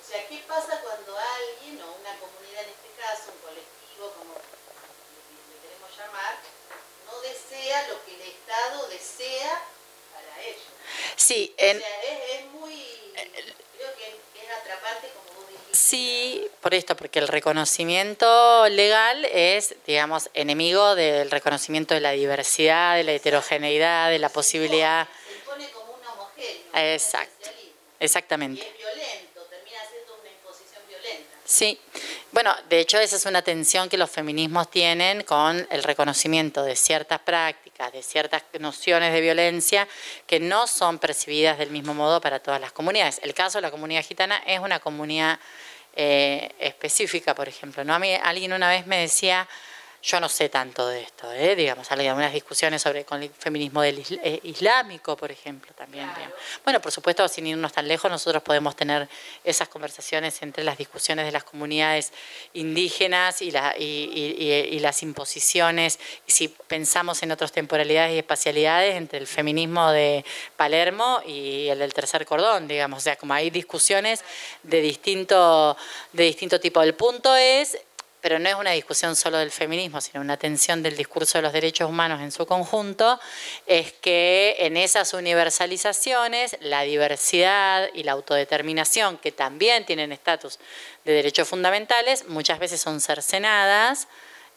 O 0.01 0.05
sea, 0.07 0.27
¿qué 0.29 0.43
pasa 0.49 0.81
cuando 0.83 1.17
alguien 1.17 1.81
o 1.81 1.89
una 2.01 2.19
comunidad 2.19 2.65
en 2.65 2.71
este 2.71 2.91
caso, 3.01 3.33
un 3.33 3.41
colectivo, 3.41 4.13
como 4.19 4.35
le 4.35 5.57
queremos 5.63 5.91
llamar, 5.97 6.37
desea 7.67 7.89
lo 7.89 8.05
que 8.05 8.15
el 8.15 8.23
Estado 8.23 8.89
desea 8.89 9.63
para 10.13 10.43
ellos? 10.43 10.63
Sí, 11.17 11.55
en, 11.57 11.79
o 11.79 11.81
sea, 11.81 12.03
es, 12.03 12.41
es 12.41 12.47
muy, 12.53 12.85
creo 13.77 13.95
que 13.97 14.41
es 14.41 14.51
atrapante 14.51 15.09
como 15.15 15.27
Sí, 15.73 16.49
por 16.61 16.75
esto, 16.75 16.97
porque 16.97 17.19
el 17.19 17.29
reconocimiento 17.29 18.69
legal 18.69 19.25
es, 19.27 19.75
digamos, 19.87 20.31
enemigo 20.33 20.95
del 20.95 21.31
reconocimiento 21.31 21.95
de 21.95 22.01
la 22.01 22.13
diversidad, 22.13 22.97
de 22.97 23.05
la 23.05 23.13
heterogeneidad, 23.13 24.11
de 24.11 24.19
la 24.19 24.31
posibilidad. 24.31 25.07
Se 25.29 25.35
impone 25.35 25.71
como 25.71 25.93
un 25.93 26.07
homogéneo. 26.07 26.95
Exacto, 26.95 27.51
exactamente. 28.01 28.63
Y 28.63 28.67
es 28.67 28.79
violento, 28.79 29.43
termina 29.51 29.79
siendo 29.91 30.15
una 30.15 30.31
imposición 30.31 30.83
violenta. 30.89 31.39
Sí, 31.45 31.79
bueno, 32.33 32.55
de 32.69 32.81
hecho 32.81 32.99
esa 32.99 33.17
es 33.17 33.25
una 33.27 33.43
tensión 33.43 33.89
que 33.89 33.97
los 33.97 34.11
feminismos 34.11 34.71
tienen 34.71 35.23
con 35.23 35.67
el 35.71 35.83
reconocimiento 35.83 36.63
de 36.63 36.77
ciertas 36.77 37.21
prácticas, 37.21 37.93
de 37.93 38.03
ciertas 38.03 38.43
nociones 38.61 39.13
de 39.13 39.21
violencia 39.21 39.89
que 40.27 40.41
no 40.41 40.67
son 40.67 40.99
percibidas 40.99 41.59
del 41.59 41.71
mismo 41.71 41.95
modo 41.95 42.21
para 42.21 42.41
todas 42.41 42.61
las 42.61 42.73
comunidades. 42.73 43.21
El 43.23 43.33
caso 43.33 43.59
de 43.59 43.63
la 43.63 43.71
comunidad 43.71 44.05
gitana 44.05 44.43
es 44.47 44.61
una 44.61 44.81
comunidad 44.81 45.39
eh, 45.95 46.53
específica, 46.59 47.35
por 47.35 47.49
ejemplo. 47.49 47.85
¿no? 47.85 47.95
A 47.95 47.99
mí 47.99 48.15
alguien 48.15 48.53
una 48.53 48.69
vez 48.69 48.87
me 48.87 48.99
decía, 48.99 49.49
yo 50.07 50.21
no 50.21 50.29
sé 50.29 50.49
tanto 50.49 50.87
de 50.87 51.03
esto, 51.03 51.33
¿eh? 51.33 51.57
digamos, 51.57 51.91
hay 51.91 52.07
algunas 52.07 52.33
discusiones 52.33 52.81
sobre 52.81 53.05
el 53.11 53.31
feminismo 53.31 53.83
del 53.83 54.05
eh, 54.23 54.39
islámico, 54.45 55.17
por 55.17 55.33
ejemplo, 55.33 55.73
también. 55.75 56.09
Bueno, 56.63 56.81
por 56.81 56.93
supuesto, 56.93 57.27
sin 57.27 57.49
irnos 57.49 57.73
tan 57.73 57.89
lejos, 57.89 58.09
nosotros 58.09 58.41
podemos 58.45 58.77
tener 58.77 59.09
esas 59.43 59.67
conversaciones 59.67 60.41
entre 60.43 60.63
las 60.63 60.79
discusiones 60.79 61.27
de 61.27 61.33
las 61.33 61.43
comunidades 61.43 62.13
indígenas 62.55 63.43
y, 63.43 63.51
la, 63.51 63.75
y, 63.77 64.79
las 64.79 65.03
imposiciones, 65.03 65.99
y 66.25 66.31
si 66.31 66.49
pensamos 66.49 67.25
en 67.25 67.33
otras 67.33 67.51
temporalidades 67.51 68.15
y 68.15 68.19
espacialidades, 68.19 68.95
entre 68.95 69.19
el 69.19 69.27
feminismo 69.27 69.91
de 69.91 70.25
Palermo 70.57 71.21
y 71.27 71.67
el 71.67 71.81
del 71.81 71.93
tercer 71.93 72.25
cordón, 72.27 72.69
digamos, 72.69 72.99
o 72.99 73.03
sea, 73.03 73.17
como 73.17 73.35
hay 73.35 73.51
discusiones 73.51 74.23
de 74.63 74.81
distinto, 74.81 75.77
de 76.13 76.23
distinto 76.23 76.61
tipo. 76.61 76.81
El 76.81 76.95
punto 76.95 77.35
es 77.35 77.77
pero 78.27 78.41
no 78.41 78.49
es 78.49 78.57
una 78.57 78.73
discusión 78.73 79.15
solo 79.15 79.39
del 79.39 79.53
feminismo, 79.53 80.01
sino 80.01 80.21
una 80.21 80.37
tensión 80.37 80.83
del 80.83 80.97
discurso 80.97 81.39
de 81.39 81.43
los 81.43 81.53
derechos 81.53 81.89
humanos 81.89 82.21
en 82.21 82.33
su 82.33 82.45
conjunto, 82.45 83.21
es 83.69 83.93
que 83.93 84.57
en 84.59 84.77
esas 84.77 85.15
universalizaciones 85.15 86.57
la 86.59 86.83
diversidad 86.83 87.89
y 87.95 88.03
la 88.03 88.11
autodeterminación, 88.11 89.19
que 89.19 89.31
también 89.31 89.87
tienen 89.87 90.11
estatus 90.11 90.59
de 91.05 91.13
derechos 91.13 91.47
fundamentales, 91.47 92.27
muchas 92.27 92.59
veces 92.59 92.81
son 92.81 93.01
cercenadas 93.01 94.09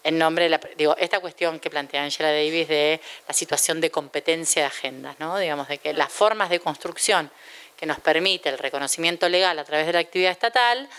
en 0.03 0.17
nombre 0.17 0.45
de 0.45 0.49
la, 0.49 0.59
digo, 0.75 0.97
esta 0.97 1.19
cuestión 1.19 1.59
que 1.59 1.69
plantea 1.69 2.01
Angela 2.01 2.31
Davis 2.31 2.67
de 2.67 2.99
la 3.27 3.35
situación 3.35 3.81
de 3.81 3.91
competencia 3.91 4.63
de 4.63 4.67
agendas, 4.69 5.19
¿no? 5.19 5.37
digamos, 5.37 5.67
de 5.67 5.77
que 5.77 5.93
las 5.93 6.11
formas 6.11 6.49
de 6.49 6.59
construcción 6.59 7.29
que 7.77 7.85
nos 7.85 7.99
permite 7.99 8.49
el 8.49 8.57
reconocimiento 8.57 9.29
legal 9.29 9.59
a 9.59 9.63
través 9.63 9.85
de 9.85 9.93
la 9.93 9.99
actividad 9.99 10.31
estatal, 10.31 10.89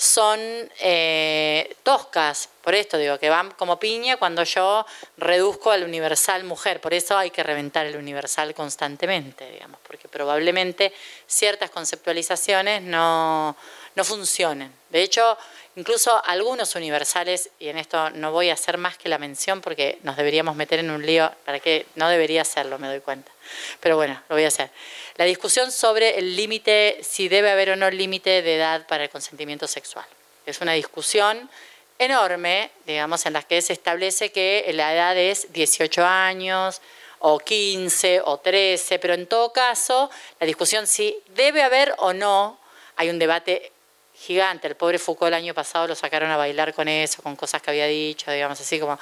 son 0.00 0.38
eh, 0.78 1.74
toscas, 1.82 2.48
por 2.62 2.76
esto 2.76 2.96
digo, 2.98 3.18
que 3.18 3.30
van 3.30 3.50
como 3.50 3.80
piña 3.80 4.16
cuando 4.16 4.44
yo 4.44 4.86
reduzco 5.16 5.72
al 5.72 5.82
universal 5.82 6.44
mujer, 6.44 6.80
por 6.80 6.94
eso 6.94 7.18
hay 7.18 7.32
que 7.32 7.42
reventar 7.42 7.84
el 7.84 7.96
universal 7.96 8.54
constantemente, 8.54 9.50
digamos, 9.50 9.80
porque 9.84 10.06
probablemente 10.06 10.92
ciertas 11.26 11.70
conceptualizaciones 11.70 12.80
no, 12.80 13.56
no 13.98 14.04
funcionen. 14.04 14.72
De 14.90 15.02
hecho, 15.02 15.36
incluso 15.74 16.24
algunos 16.24 16.76
universales, 16.76 17.50
y 17.58 17.68
en 17.68 17.78
esto 17.78 18.10
no 18.10 18.30
voy 18.30 18.48
a 18.48 18.52
hacer 18.52 18.78
más 18.78 18.96
que 18.96 19.08
la 19.08 19.18
mención 19.18 19.60
porque 19.60 19.98
nos 20.04 20.16
deberíamos 20.16 20.54
meter 20.54 20.78
en 20.78 20.90
un 20.90 21.04
lío, 21.04 21.28
para 21.44 21.58
que 21.58 21.84
no 21.96 22.08
debería 22.08 22.42
hacerlo, 22.42 22.78
me 22.78 22.86
doy 22.86 23.00
cuenta. 23.00 23.32
Pero 23.80 23.96
bueno, 23.96 24.22
lo 24.28 24.36
voy 24.36 24.44
a 24.44 24.48
hacer. 24.48 24.70
La 25.16 25.24
discusión 25.24 25.72
sobre 25.72 26.16
el 26.16 26.36
límite, 26.36 27.00
si 27.02 27.28
debe 27.28 27.50
haber 27.50 27.70
o 27.70 27.76
no 27.76 27.90
límite 27.90 28.40
de 28.40 28.54
edad 28.54 28.86
para 28.86 29.02
el 29.02 29.10
consentimiento 29.10 29.66
sexual. 29.66 30.06
Es 30.46 30.60
una 30.60 30.74
discusión 30.74 31.50
enorme, 31.98 32.70
digamos, 32.86 33.26
en 33.26 33.32
la 33.32 33.42
que 33.42 33.60
se 33.62 33.72
establece 33.72 34.30
que 34.30 34.70
la 34.74 34.94
edad 34.94 35.16
es 35.16 35.52
18 35.52 36.04
años, 36.04 36.80
o 37.18 37.40
15 37.40 38.22
o 38.24 38.38
13, 38.38 39.00
pero 39.00 39.14
en 39.14 39.26
todo 39.26 39.52
caso, 39.52 40.08
la 40.38 40.46
discusión 40.46 40.86
si 40.86 41.18
debe 41.34 41.64
haber 41.64 41.96
o 41.98 42.12
no, 42.12 42.60
hay 42.94 43.10
un 43.10 43.18
debate 43.18 43.72
gigante. 44.18 44.66
El 44.68 44.76
pobre 44.76 44.98
Foucault 44.98 45.28
el 45.28 45.34
año 45.34 45.54
pasado 45.54 45.86
lo 45.86 45.94
sacaron 45.94 46.30
a 46.30 46.36
bailar 46.36 46.74
con 46.74 46.88
eso, 46.88 47.22
con 47.22 47.36
cosas 47.36 47.62
que 47.62 47.70
había 47.70 47.86
dicho, 47.86 48.30
digamos 48.30 48.60
así 48.60 48.78
como. 48.78 48.98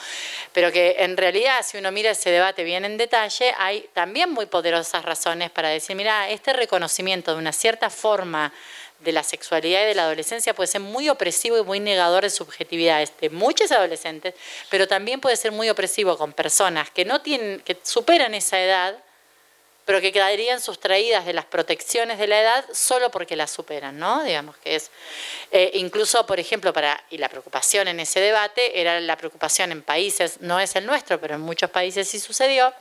Pero 0.53 0.71
que 0.71 0.97
en 0.99 1.17
realidad, 1.17 1.65
si 1.65 1.79
uno 1.79 1.91
mira 1.91 2.11
ese 2.11 2.31
debate 2.31 2.65
bien 2.65 2.85
en 2.85 2.97
detalle, 2.97 3.55
hay 3.59 3.89
también 3.93 4.31
muy 4.31 4.47
poderosas 4.47 5.05
razones 5.05 5.51
para 5.51 5.69
decir, 5.69 5.97
mira, 5.97 6.29
este 6.31 6.53
reconocimiento 6.53 7.33
de 7.33 7.39
una 7.39 7.53
cierta 7.53 7.91
forma 7.91 8.53
de 9.01 9.13
la 9.13 9.23
sexualidad 9.23 9.83
y 9.83 9.87
de 9.87 9.95
la 9.95 10.05
adolescencia 10.05 10.55
puede 10.55 10.69
ser 10.69 10.81
muy 10.81 11.09
opresivo 11.09 11.59
y 11.59 11.63
muy 11.63 11.81
negador 11.81 12.23
de 12.23 12.31
subjetividades 12.31 13.13
de 13.21 13.31
muchos 13.31 13.71
adolescentes, 13.71 14.35
pero 14.71 14.89
también 14.89 15.21
puede 15.21 15.37
ser 15.37 15.53
muy 15.53 15.69
opresivo 15.69 16.17
con 16.17 16.33
personas 16.33 16.91
que 16.91 17.05
no 17.05 17.21
tienen, 17.21 17.61
que 17.61 17.77
superan 17.83 18.35
esa 18.35 18.59
edad 18.59 18.97
pero 19.87 20.01
que 20.01 20.13
quedarían 20.13 20.61
sustraídas 20.61 21.25
de 21.25 21.33
las 21.33 21.45
protecciones 21.47 22.19
de 22.19 22.27
la 22.27 22.41
edad 22.41 22.65
solo 22.73 23.11
porque 23.11 23.37
las 23.37 23.53
superan, 23.53 23.99
¿no? 23.99 24.25
Digamos 24.25 24.57
que 24.59 24.75
es, 24.75 24.91
eh, 25.53 25.71
incluso, 25.75 26.27
por 26.27 26.41
ejemplo, 26.41 26.73
para, 26.73 27.03
y 27.09 27.19
la 27.19 27.29
preocupación 27.29 27.87
en 27.87 28.01
ese 28.01 28.21
debate 28.21 28.81
era 28.81 29.01
la 29.01 29.17
preocupación 29.17 29.71
en 29.71 29.83
países, 29.83 30.41
no 30.41 30.59
es 30.59 30.75
el 30.75 30.85
nuestro, 30.85 31.21
pero 31.21 31.37
en 31.37 31.41
muchos 31.41 31.71
países 31.71 32.09
sí 32.09 32.19
sucedió, 32.19 32.75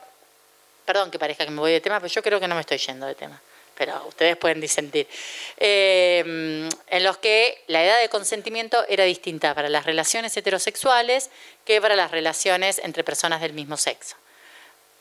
perdón 0.84 1.12
que 1.12 1.18
parezca 1.18 1.44
que 1.44 1.52
me 1.52 1.60
voy 1.60 1.72
de 1.72 1.80
tema, 1.80 2.00
pero 2.00 2.12
yo 2.12 2.22
creo 2.22 2.40
que 2.40 2.48
no 2.48 2.56
me 2.56 2.60
estoy 2.60 2.78
yendo 2.78 3.06
de 3.06 3.14
tema 3.14 3.40
pero 3.76 4.06
ustedes 4.08 4.38
pueden 4.38 4.58
disentir, 4.58 5.06
eh, 5.58 6.66
en 6.86 7.04
los 7.04 7.18
que 7.18 7.62
la 7.66 7.84
edad 7.84 8.00
de 8.00 8.08
consentimiento 8.08 8.82
era 8.88 9.04
distinta 9.04 9.54
para 9.54 9.68
las 9.68 9.84
relaciones 9.84 10.34
heterosexuales 10.34 11.28
que 11.66 11.78
para 11.82 11.94
las 11.94 12.10
relaciones 12.10 12.80
entre 12.82 13.04
personas 13.04 13.42
del 13.42 13.52
mismo 13.52 13.76
sexo. 13.76 14.16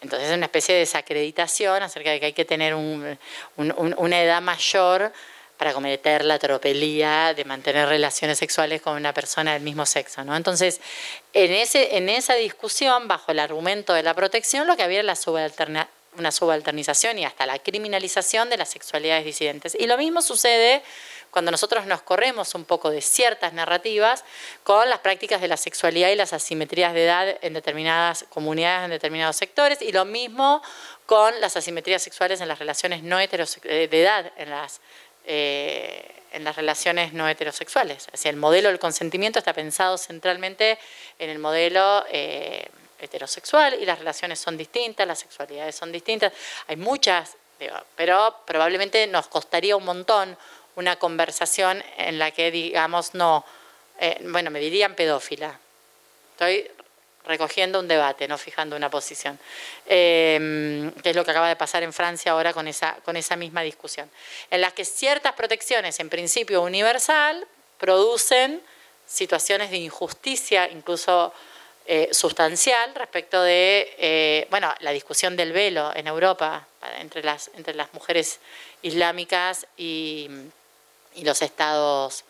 Entonces 0.02 0.30
es 0.30 0.36
una 0.38 0.46
especie 0.46 0.76
de 0.76 0.82
desacreditación 0.82 1.82
acerca 1.82 2.12
de 2.12 2.20
que 2.20 2.28
hay 2.28 2.34
que 2.34 2.46
tener 2.46 2.76
una 2.76 4.22
edad 4.22 4.41
mayor 4.41 5.12
para 5.58 5.74
cometer 5.74 6.26
la 6.26 6.38
tropelía 6.38 7.34
de 7.34 7.46
mantener 7.46 7.88
relaciones 7.88 8.38
sexuales 8.38 8.82
con 8.82 8.98
una 8.98 9.14
persona 9.14 9.54
del 9.54 9.64
mismo 9.64 9.86
sexo. 9.86 10.24
¿no? 10.24 10.36
Entonces, 10.36 10.82
en, 11.34 11.52
ese, 11.52 11.98
en 11.98 12.10
esa 12.10 12.36
discusión, 12.36 13.08
bajo 13.08 13.32
el 13.32 13.39
argumento 13.39 13.93
de 13.93 14.04
la 14.04 14.14
protección, 14.14 14.68
lo 14.68 14.76
que 14.76 14.84
había 14.84 15.00
era 15.00 15.08
la 15.08 15.16
una 16.18 16.32
subalternización 16.32 17.20
y 17.20 17.26
hasta 17.26 17.46
la 17.46 17.60
criminalización 17.60 18.50
de 18.50 18.58
las 18.58 18.70
sexualidades 18.70 19.26
disidentes. 19.26 19.76
Y 19.78 19.88
lo 19.88 19.98
mismo 19.98 20.22
sucede 20.22 20.82
cuando 21.36 21.52
nosotros 21.52 21.86
nos 21.86 22.02
corremos 22.02 22.56
un 22.56 22.64
poco 22.64 22.90
de 22.90 23.02
ciertas 23.02 23.52
narrativas 23.52 24.24
con 24.64 24.90
las 24.90 25.00
prácticas 25.00 25.42
de 25.42 25.50
la 25.50 25.58
sexualidad 25.58 26.08
y 26.08 26.16
las 26.16 26.32
asimetrías 26.32 26.94
de 26.94 27.04
edad 27.04 27.38
en 27.42 27.54
determinadas 27.54 28.26
comunidades, 28.30 28.86
en 28.86 28.92
determinados 28.92 29.36
sectores, 29.36 29.82
y 29.82 29.92
lo 29.92 30.06
mismo 30.06 30.62
con 31.06 31.38
las 31.42 31.58
asimetrías 31.58 32.02
sexuales 32.02 32.40
en 32.40 32.48
las 32.48 32.58
relaciones 32.58 33.04
no 33.04 33.20
heterosexuales, 33.20 33.84
eh, 33.84 33.90
de 33.90 34.02
edad 34.02 34.32
en 34.38 34.50
las, 34.50 34.80
eh, 35.26 36.10
en 36.32 36.46
las 36.46 36.56
relaciones 36.56 37.12
no 37.12 37.28
heterosexuales. 37.28 38.08
Es 38.14 38.26
el 38.26 38.38
modelo 38.38 38.70
del 38.70 38.80
consentimiento 38.80 39.38
está 39.38 39.52
pensado 39.52 39.98
centralmente 39.98 40.80
en 41.20 41.30
el 41.30 41.40
modelo 41.40 42.06
eh, 42.12 42.66
heterosexual 42.98 43.74
y 43.74 43.86
las 43.86 44.00
relaciones 44.00 44.40
son 44.40 44.56
distintas, 44.56 45.06
las 45.06 45.20
sexualidades 45.20 45.76
son 45.76 45.92
distintas. 45.92 46.32
Hay 46.68 46.78
muchas, 46.78 47.36
pero 47.98 48.38
probablemente 48.46 49.06
nos 49.08 49.28
costaría 49.28 49.76
un 49.76 49.84
montón 49.84 50.38
una 50.76 50.98
conversación 50.98 51.84
en 51.98 52.20
la 52.20 52.32
que 52.32 52.52
digamos 52.52 53.14
no, 53.14 53.46
eh, 54.00 54.18
bueno, 54.24 54.52
me 54.52 54.60
dirían 54.60 54.96
pedófila. 54.96 55.58
Estoy 56.32 56.70
recogiendo 57.26 57.80
un 57.80 57.88
debate, 57.88 58.28
no 58.28 58.38
fijando 58.38 58.76
una 58.76 58.90
posición, 58.90 59.40
eh, 59.88 60.92
que 61.02 61.10
es 61.10 61.16
lo 61.16 61.26
que 61.26 61.32
acaba 61.32 61.48
de 61.48 61.56
pasar 61.56 61.82
en 61.82 61.92
Francia 61.92 62.34
ahora 62.34 62.54
con 62.54 62.68
esa, 62.68 62.98
con 63.04 63.18
esa 63.18 63.36
misma 63.36 63.62
discusión, 63.62 64.10
en 64.52 64.62
las 64.62 64.74
que 64.74 64.86
ciertas 64.86 65.34
protecciones, 65.34 66.00
en 66.00 66.10
principio 66.10 66.62
universal, 66.62 67.48
producen 67.80 68.62
situaciones 69.08 69.72
de 69.72 69.78
injusticia, 69.78 70.70
incluso 70.70 71.34
eh, 71.88 72.10
sustancial, 72.12 72.94
respecto 72.94 73.42
de, 73.42 74.48
bueno, 74.52 74.74
la 74.80 74.92
discusión 74.92 75.36
del 75.36 75.52
velo 75.52 75.92
en 75.96 76.08
Europa 76.08 76.68
entre 77.00 77.24
las, 77.24 77.50
entre 77.56 77.74
las 77.74 77.94
mujeres 77.94 78.40
islámicas 78.82 79.66
y 79.78 80.30
y 81.16 81.24
los 81.24 81.41
estados 81.41 82.26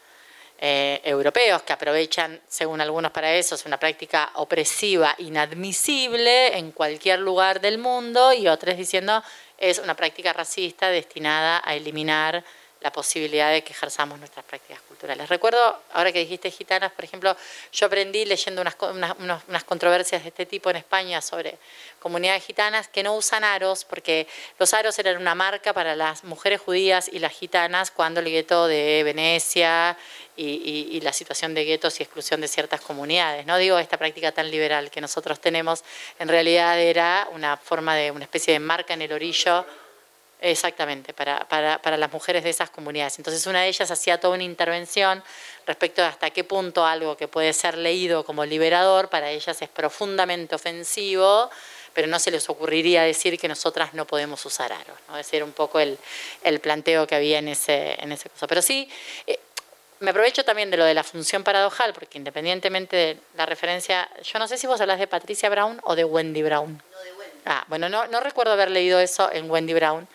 eh, 0.58 1.02
europeos 1.04 1.64
que 1.64 1.74
aprovechan, 1.74 2.42
según 2.48 2.80
algunos 2.80 3.12
para 3.12 3.34
eso, 3.34 3.56
es 3.56 3.66
una 3.66 3.78
práctica 3.78 4.32
opresiva, 4.36 5.14
inadmisible 5.18 6.58
en 6.58 6.72
cualquier 6.72 7.20
lugar 7.20 7.60
del 7.60 7.78
mundo, 7.78 8.32
y 8.32 8.48
otros 8.48 8.78
diciendo 8.78 9.22
es 9.58 9.80
una 9.80 9.96
práctica 9.96 10.34
racista 10.34 10.90
destinada 10.90 11.62
a 11.64 11.76
eliminar 11.76 12.44
la 12.82 12.92
posibilidad 12.92 13.52
de 13.52 13.64
que 13.64 13.74
ejerzamos 13.74 14.20
nuestras 14.20 14.46
prácticas 14.46 14.80
culturales. 14.82 15.28
Recuerdo, 15.28 15.82
ahora 15.94 16.12
que 16.12 16.20
dijiste 16.20 16.52
gitanas, 16.52 16.92
por 16.92 17.04
ejemplo, 17.04 17.36
yo 17.72 17.88
aprendí 17.88 18.26
leyendo 18.26 18.62
unas, 18.62 18.76
unas, 19.48 19.64
controversias 19.64 20.22
de 20.24 20.30
este 20.30 20.46
tipo 20.46 20.70
en 20.70 20.76
España 20.76 21.22
sobre 21.22 21.58
comunidades 22.00 22.46
gitanas 22.46 22.88
que 22.88 23.02
no 23.02 23.16
usan 23.16 23.44
aros, 23.44 23.86
porque 23.86 24.28
los 24.60 24.74
aros 24.74 25.00
eran 25.00 25.18
una 25.18 25.34
marca 25.34 25.74
para 25.74 25.96
las 25.96 26.24
mujeres 26.24 26.62
judías 26.62 27.10
y 27.12 27.20
las 27.20 27.32
gitanas 27.32 27.90
cuando 27.90 28.20
el 28.20 28.30
gueto 28.30 28.68
de 28.68 29.02
Venecia 29.04 29.98
y, 30.38 30.90
y, 30.92 31.02
la 31.02 31.14
situación 31.14 31.54
de 31.54 31.64
guetos 31.64 32.00
y 32.00 32.04
exclusión 32.04 32.42
de 32.42 32.48
ciertas 32.48 32.82
comunidades. 32.82 33.46
No 33.46 33.58
digo 33.58 33.80
esta 33.80 33.98
práctica 33.98 34.32
tan 34.32 34.52
liberal 34.52 34.92
que 34.92 35.02
nosotros 35.02 35.40
tenemos, 35.40 35.84
en 36.20 36.28
realidad 36.28 36.80
era 36.80 37.28
una 37.32 37.58
forma 37.58 37.96
de 37.96 38.12
una 38.12 38.26
especie 38.26 38.54
de 38.54 38.60
marca 38.60 38.94
en 38.94 39.02
el 39.02 39.14
orillo 39.14 39.66
Exactamente, 40.48 41.12
para, 41.12 41.40
para, 41.50 41.82
para, 41.82 41.98
las 41.98 42.14
mujeres 42.14 42.44
de 42.44 42.52
esas 42.52 42.70
comunidades. 42.70 43.18
Entonces 43.18 43.48
una 43.48 43.64
de 43.64 43.68
ellas 43.68 43.90
hacía 43.90 44.20
toda 44.20 44.36
una 44.36 44.44
intervención 44.44 45.24
respecto 45.66 46.04
a 46.04 46.10
hasta 46.10 46.30
qué 46.30 46.44
punto 46.44 46.86
algo 46.86 47.18
que 47.18 47.28
puede 47.28 47.52
ser 47.52 47.76
leído 47.80 48.24
como 48.24 48.46
liberador 48.46 49.10
para 49.10 49.32
ellas 49.32 49.60
es 49.60 49.70
profundamente 49.70 50.54
ofensivo, 50.54 51.50
pero 51.96 52.08
no 52.08 52.20
se 52.20 52.30
les 52.30 52.48
ocurriría 52.48 53.02
decir 53.02 53.40
que 53.40 53.48
nosotras 53.48 53.96
no 53.96 54.06
podemos 54.06 54.46
usar 54.46 54.72
aros. 54.72 54.96
¿no? 55.08 55.18
Ese 55.18 55.38
era 55.38 55.46
un 55.46 55.52
poco 55.52 55.80
el, 55.80 55.98
el, 56.44 56.60
planteo 56.60 57.08
que 57.08 57.16
había 57.16 57.40
en 57.40 57.48
ese, 57.48 57.96
en 58.00 58.12
ese 58.12 58.30
caso. 58.30 58.46
Pero 58.46 58.62
sí, 58.62 58.88
eh, 59.26 59.40
me 60.02 60.12
aprovecho 60.12 60.46
también 60.46 60.70
de 60.70 60.78
lo 60.78 60.86
de 60.86 60.94
la 60.94 61.04
función 61.04 61.44
paradojal, 61.44 61.92
porque 61.92 62.20
independientemente 62.20 62.96
de 62.96 63.18
la 63.36 63.48
referencia, 63.48 64.08
yo 64.22 64.38
no 64.38 64.48
sé 64.48 64.60
si 64.60 64.68
vos 64.68 64.80
hablas 64.80 65.00
de 65.00 65.08
Patricia 65.08 65.50
Brown 65.50 65.82
o 65.86 65.96
de 65.96 66.04
Wendy 66.04 66.44
Brown. 66.44 66.84
No, 66.92 67.00
de 67.00 67.14
Wendy. 67.14 67.42
Ah, 67.46 67.66
bueno, 67.68 67.90
no, 67.90 68.06
no 68.06 68.20
recuerdo 68.20 68.54
haber 68.54 68.70
leído 68.70 69.00
eso 69.00 69.32
en 69.32 69.50
Wendy 69.50 69.74
Brown 69.74 70.08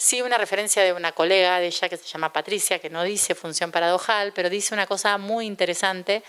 Sí, 0.00 0.22
una 0.22 0.38
referencia 0.38 0.84
de 0.84 0.92
una 0.92 1.10
colega 1.10 1.58
de 1.58 1.66
ella 1.66 1.88
que 1.88 1.96
se 1.96 2.06
llama 2.06 2.32
Patricia, 2.32 2.78
que 2.78 2.88
no 2.88 3.02
dice 3.02 3.34
función 3.34 3.72
paradojal, 3.72 4.32
pero 4.32 4.48
dice 4.48 4.72
una 4.72 4.86
cosa 4.86 5.18
muy 5.18 5.44
interesante 5.44 6.22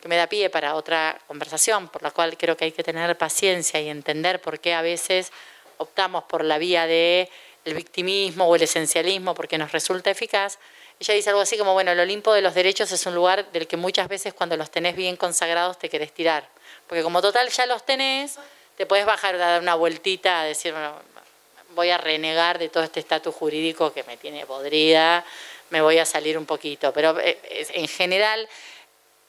que 0.00 0.08
me 0.08 0.16
da 0.16 0.26
pie 0.26 0.48
para 0.48 0.74
otra 0.74 1.20
conversación, 1.26 1.88
por 1.88 2.02
la 2.02 2.12
cual 2.12 2.38
creo 2.38 2.56
que 2.56 2.64
hay 2.64 2.72
que 2.72 2.82
tener 2.82 3.18
paciencia 3.18 3.78
y 3.78 3.90
entender 3.90 4.40
por 4.40 4.58
qué 4.58 4.72
a 4.72 4.80
veces 4.80 5.32
optamos 5.76 6.24
por 6.24 6.42
la 6.42 6.56
vía 6.56 6.86
del 6.86 7.28
el 7.66 7.74
victimismo 7.74 8.46
o 8.46 8.56
el 8.56 8.62
esencialismo 8.62 9.34
porque 9.34 9.58
nos 9.58 9.70
resulta 9.70 10.10
eficaz. 10.10 10.58
Ella 10.98 11.12
dice 11.12 11.28
algo 11.28 11.42
así 11.42 11.58
como, 11.58 11.74
bueno, 11.74 11.92
el 11.92 12.00
Olimpo 12.00 12.32
de 12.32 12.40
los 12.40 12.54
derechos 12.54 12.90
es 12.90 13.04
un 13.04 13.14
lugar 13.14 13.52
del 13.52 13.66
que 13.66 13.76
muchas 13.76 14.08
veces 14.08 14.32
cuando 14.32 14.56
los 14.56 14.70
tenés 14.70 14.96
bien 14.96 15.16
consagrados 15.16 15.78
te 15.78 15.90
querés 15.90 16.14
tirar, 16.14 16.48
porque 16.86 17.02
como 17.02 17.20
total 17.20 17.50
ya 17.50 17.66
los 17.66 17.84
tenés, 17.84 18.38
te 18.78 18.86
puedes 18.86 19.04
bajar 19.04 19.34
a 19.34 19.38
dar 19.38 19.60
una 19.60 19.74
vueltita 19.74 20.40
a 20.40 20.44
decir, 20.44 20.72
bueno, 20.72 20.94
voy 21.74 21.90
a 21.90 21.98
renegar 21.98 22.58
de 22.58 22.68
todo 22.68 22.82
este 22.82 23.00
estatus 23.00 23.34
jurídico 23.34 23.92
que 23.92 24.04
me 24.04 24.16
tiene 24.16 24.46
podrida, 24.46 25.24
me 25.70 25.80
voy 25.80 25.98
a 25.98 26.04
salir 26.04 26.36
un 26.36 26.46
poquito. 26.46 26.92
Pero 26.92 27.18
eh, 27.20 27.38
en 27.74 27.88
general, 27.88 28.48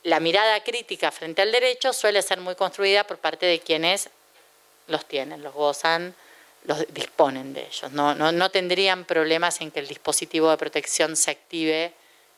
la 0.04 0.20
mirada 0.20 0.62
crítica 0.64 1.12
frente 1.12 1.42
al 1.42 1.52
derecho 1.52 1.94
suele 1.94 2.22
ser 2.22 2.39
muy 2.39 2.56
construida 2.56 3.06
por 3.06 3.18
parte 3.18 3.46
de 3.46 3.60
quienes 3.60 4.10
los 4.88 5.06
tienen, 5.06 5.42
los 5.42 5.54
gozan, 5.54 6.16
los 6.66 6.86
disponen 6.94 7.54
de 7.54 7.62
ellos. 7.62 7.92
No, 7.92 8.14
no, 8.16 8.52
tendrían 8.52 9.06
problemas 9.06 9.62
en 9.62 9.72
que 9.72 9.80
el 9.80 9.88
dispositivo 9.88 10.50
de 10.50 10.58
protección 10.58 11.16
se 11.16 11.32
active 11.32 11.94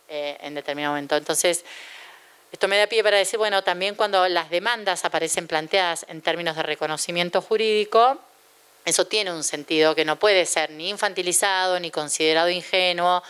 eh, 0.10 0.38
en 0.42 0.56
determinado 0.56 0.94
momento. 0.94 1.16
Entonces, 1.16 1.66
esto 2.52 2.68
me 2.68 2.78
da 2.78 2.88
pie 2.88 3.04
para 3.04 3.18
decir, 3.18 3.40
bueno, 3.40 3.64
también 3.64 3.96
cuando 3.96 4.28
las 4.30 4.50
demandas 4.50 5.06
aparecen 5.06 5.48
planteadas 5.48 6.06
en 6.08 6.22
términos 6.22 6.56
de 6.56 6.64
reconocimiento 6.64 7.42
jurídico, 7.42 8.20
eso 8.86 9.06
tiene 9.06 9.32
un 9.32 9.44
sentido 9.44 9.96
que 9.96 10.06
no 10.06 10.18
puede 10.18 10.46
ser 10.46 10.72
ni 10.72 10.90
infantilizado 10.90 11.80
ni 11.80 11.92
considerado 11.92 12.50
ingenuo, 12.50 13.24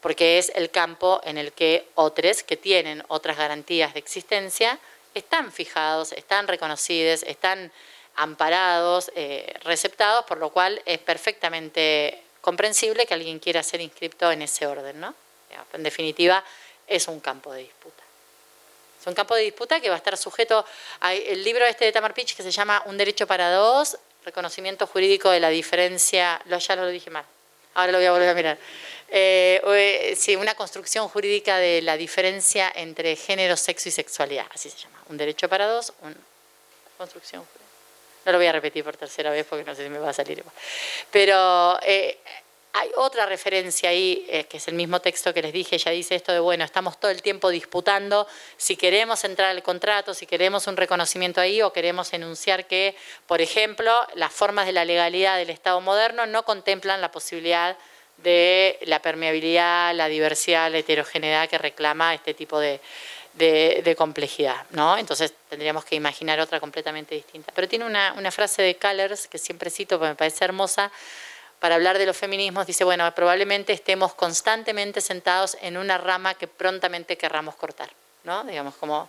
porque 0.00 0.38
es 0.38 0.52
el 0.54 0.70
campo 0.70 1.20
en 1.24 1.38
el 1.38 1.52
que 1.52 1.88
otros 1.94 2.42
que 2.42 2.56
tienen 2.56 3.02
otras 3.08 3.36
garantías 3.36 3.94
de 3.94 4.00
existencia 4.00 4.78
están 5.14 5.50
fijados, 5.52 6.12
están 6.12 6.46
reconocidos, 6.46 7.22
están 7.24 7.72
amparados, 8.16 9.10
eh, 9.14 9.54
receptados, 9.64 10.24
por 10.24 10.38
lo 10.38 10.50
cual 10.50 10.80
es 10.84 10.98
perfectamente 10.98 12.22
comprensible 12.40 13.06
que 13.06 13.14
alguien 13.14 13.38
quiera 13.38 13.62
ser 13.62 13.80
inscripto 13.80 14.30
en 14.30 14.42
ese 14.42 14.66
orden. 14.66 15.00
¿no? 15.00 15.14
En 15.72 15.82
definitiva, 15.82 16.44
es 16.86 17.08
un 17.08 17.20
campo 17.20 17.52
de 17.52 17.62
disputa. 17.62 18.02
Es 19.00 19.06
un 19.06 19.14
campo 19.14 19.34
de 19.36 19.42
disputa 19.42 19.80
que 19.80 19.88
va 19.88 19.94
a 19.94 19.98
estar 19.98 20.16
sujeto 20.16 20.64
al 21.00 21.44
libro 21.44 21.64
este 21.64 21.84
de 21.84 21.92
Tamar 21.92 22.14
Pitch 22.14 22.34
que 22.34 22.42
se 22.42 22.50
llama 22.50 22.82
Un 22.86 22.98
derecho 22.98 23.26
para 23.26 23.52
dos, 23.52 23.96
reconocimiento 24.28 24.86
jurídico 24.86 25.30
de 25.30 25.40
la 25.40 25.48
diferencia, 25.48 26.40
lo, 26.46 26.58
ya 26.58 26.76
lo 26.76 26.86
dije 26.88 27.10
mal, 27.10 27.24
ahora 27.74 27.92
lo 27.92 27.98
voy 27.98 28.06
a 28.06 28.12
volver 28.12 28.28
a 28.28 28.34
mirar. 28.34 28.58
Eh, 29.10 29.60
eh, 29.64 30.16
sí, 30.16 30.36
una 30.36 30.54
construcción 30.54 31.08
jurídica 31.08 31.58
de 31.58 31.80
la 31.82 31.96
diferencia 31.96 32.70
entre 32.74 33.16
género, 33.16 33.56
sexo 33.56 33.88
y 33.88 33.92
sexualidad, 33.92 34.46
así 34.54 34.68
se 34.70 34.78
llama. 34.78 35.02
Un 35.08 35.16
derecho 35.16 35.48
para 35.48 35.66
dos, 35.66 35.92
una 36.02 36.14
construcción 36.98 37.42
jurídica. 37.42 37.68
No 38.26 38.32
lo 38.32 38.38
voy 38.38 38.46
a 38.46 38.52
repetir 38.52 38.84
por 38.84 38.96
tercera 38.96 39.30
vez 39.30 39.46
porque 39.48 39.64
no 39.64 39.74
sé 39.74 39.84
si 39.84 39.88
me 39.88 39.98
va 39.98 40.10
a 40.10 40.12
salir 40.12 40.38
igual. 40.38 40.54
Pero 41.10 41.78
eh, 41.82 42.18
hay 42.78 42.90
otra 42.96 43.26
referencia 43.26 43.90
ahí, 43.90 44.24
eh, 44.28 44.44
que 44.44 44.58
es 44.58 44.68
el 44.68 44.74
mismo 44.74 45.00
texto 45.00 45.34
que 45.34 45.42
les 45.42 45.52
dije, 45.52 45.76
ella 45.76 45.90
dice 45.90 46.14
esto 46.14 46.32
de, 46.32 46.38
bueno, 46.38 46.64
estamos 46.64 46.98
todo 47.00 47.10
el 47.10 47.22
tiempo 47.22 47.50
disputando 47.50 48.26
si 48.56 48.76
queremos 48.76 49.24
entrar 49.24 49.50
al 49.50 49.62
contrato, 49.64 50.14
si 50.14 50.26
queremos 50.26 50.68
un 50.68 50.76
reconocimiento 50.76 51.40
ahí 51.40 51.60
o 51.60 51.72
queremos 51.72 52.12
enunciar 52.12 52.66
que, 52.66 52.94
por 53.26 53.40
ejemplo, 53.40 53.92
las 54.14 54.32
formas 54.32 54.66
de 54.66 54.72
la 54.72 54.84
legalidad 54.84 55.36
del 55.36 55.50
Estado 55.50 55.80
moderno 55.80 56.26
no 56.26 56.44
contemplan 56.44 57.00
la 57.00 57.10
posibilidad 57.10 57.76
de 58.18 58.78
la 58.82 59.00
permeabilidad, 59.02 59.94
la 59.94 60.06
diversidad, 60.06 60.70
la 60.70 60.78
heterogeneidad 60.78 61.48
que 61.48 61.58
reclama 61.58 62.14
este 62.14 62.32
tipo 62.34 62.60
de, 62.60 62.80
complejidad. 63.96 64.66
¿no? 64.70 64.98
Entonces 64.98 65.32
tendríamos 65.48 65.84
que 65.84 65.96
imaginar 65.96 66.38
otra 66.40 66.60
completamente 66.60 67.14
distinta. 67.14 67.52
Pero 67.54 67.68
tiene 67.68 67.84
una, 67.84 68.12
una 68.14 68.30
frase 68.30 68.62
de 68.62 68.76
Callers 68.76 69.26
que 69.26 69.38
siempre 69.38 69.70
cito 69.70 69.98
porque 69.98 70.10
me 70.10 70.16
parece 70.16 70.44
hermosa, 70.44 70.90
para 71.60 71.74
hablar 71.74 71.98
de 71.98 72.06
los 72.06 72.16
feminismos, 72.16 72.66
dice, 72.66 72.84
bueno, 72.84 73.12
probablemente 73.14 73.72
estemos 73.72 74.14
constantemente 74.14 75.00
sentados 75.00 75.56
en 75.60 75.76
una 75.76 75.98
rama 75.98 76.34
que 76.34 76.46
prontamente 76.46 77.16
querramos 77.16 77.56
cortar, 77.56 77.90
¿no? 78.24 78.44
Digamos, 78.44 78.74
como... 78.76 79.08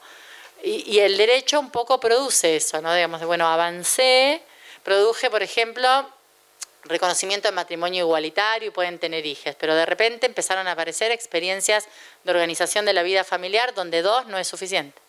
Y, 0.61 0.99
el 0.99 1.15
derecho 1.15 1.59
un 1.59 1.69
poco 1.69 1.99
produce 1.99 2.57
eso, 2.57 2.81
¿no? 2.81 2.93
Digamos, 2.93 3.21
de, 3.21 3.25
bueno, 3.25 3.47
avancé, 3.47 4.41
produje, 4.83 5.29
por 5.29 5.41
ejemplo, 5.41 6.09
reconocimiento 6.83 7.47
de 7.47 7.53
matrimonio 7.53 8.03
igualitario 8.03 8.67
y 8.67 8.71
pueden 8.71 8.99
tener 8.99 9.25
hijas, 9.25 9.55
pero 9.57 9.75
de 9.75 9.85
repente 9.85 10.25
empezaron 10.25 10.67
a 10.67 10.73
aparecer 10.73 11.11
experiencias 11.11 11.87
de 12.23 12.31
organización 12.31 12.83
de 12.85 12.93
la 12.93 13.03
vida 13.03 13.23
familiar 13.23 13.73
donde 13.73 14.01
dos 14.01 14.25
no 14.27 14.37
es 14.37 14.47
suficiente. 14.47 14.99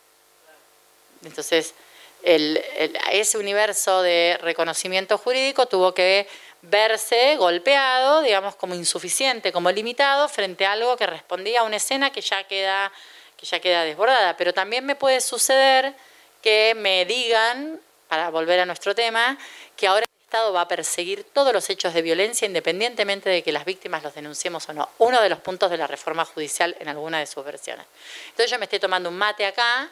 Entonces, 1.25 1.75
ese 2.23 3.39
universo 3.39 4.03
de 4.03 4.39
reconocimiento 4.43 5.19
jurídico 5.19 5.67
tuvo 5.67 5.95
que 5.95 6.29
verse 6.63 7.37
golpeado, 7.37 8.23
digamos, 8.23 8.55
como 8.57 8.75
insuficiente, 8.75 9.53
como 9.53 9.71
limitado, 9.71 10.29
frente 10.29 10.67
a 10.67 10.73
algo 10.73 10.97
que 10.97 11.07
respondía 11.07 11.61
a 11.61 11.63
una 11.65 11.77
escena 11.77 12.11
que 12.11 12.21
ya 12.21 12.45
queda, 12.45 12.93
que 13.37 13.47
ya 13.47 13.61
queda 13.61 13.85
desbordada. 13.85 14.37
Pero 14.37 14.53
también 14.53 14.85
me 14.85 14.95
puede 14.95 15.21
suceder 15.21 15.95
que 16.43 16.75
me 16.77 17.05
digan, 17.05 17.81
para 18.09 18.31
volver 18.31 18.61
a 18.61 18.67
nuestro 18.67 18.95
tema, 18.95 19.39
que 19.77 19.87
ahora 19.87 20.05
el 20.05 20.25
Estado 20.27 20.53
va 20.53 20.63
a 20.63 20.69
perseguir 20.69 21.25
todos 21.25 21.53
los 21.53 21.69
hechos 21.71 21.95
de 21.95 22.03
violencia 22.03 22.47
independientemente 22.47 23.31
de 23.31 23.43
que 23.43 23.53
las 23.53 23.65
víctimas 23.65 24.03
los 24.03 24.15
denunciemos 24.15 24.69
o 24.69 24.73
no. 24.73 24.89
Uno 24.99 25.21
de 25.21 25.29
los 25.29 25.41
puntos 25.41 25.71
de 25.71 25.77
la 25.77 25.87
reforma 25.87 26.25
judicial 26.25 26.77
en 26.79 26.89
alguna 26.89 27.19
de 27.19 27.27
sus 27.27 27.45
versiones. 27.45 27.87
Entonces 28.31 28.51
yo 28.51 28.59
me 28.59 28.65
estoy 28.65 28.79
tomando 28.79 29.09
un 29.09 29.17
mate 29.17 29.47
acá 29.47 29.91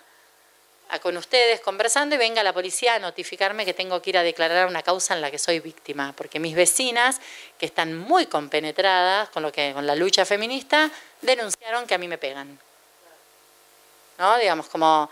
con 1.03 1.17
ustedes 1.19 1.61
conversando 1.61 2.15
y 2.15 2.19
venga 2.19 2.43
la 2.43 2.55
policía 2.55 2.95
a 2.95 2.99
notificarme 2.99 3.67
que 3.67 3.75
tengo 3.75 4.01
que 4.01 4.11
ir 4.11 4.19
a 4.19 4.23
declarar 4.23 4.67
una 4.67 4.83
causa 4.83 5.15
en 5.15 5.21
la 5.21 5.31
que 5.31 5.39
soy 5.39 5.61
víctima, 5.61 6.15
porque 6.17 6.41
mis 6.41 6.55
vecinas, 6.55 7.21
que 7.59 7.67
están 7.67 7.97
muy 7.97 8.27
compenetradas 8.27 9.29
con 9.29 9.43
lo 9.43 9.53
que 9.53 9.73
con 9.75 9.87
la 9.87 9.95
lucha 9.95 10.25
feminista, 10.25 10.91
denunciaron 11.21 11.87
que 11.87 11.95
a 11.95 11.99
mí 11.99 12.09
me 12.09 12.17
pegan. 12.17 12.59
¿No? 14.17 14.39
Digamos 14.39 14.69
como 14.69 15.11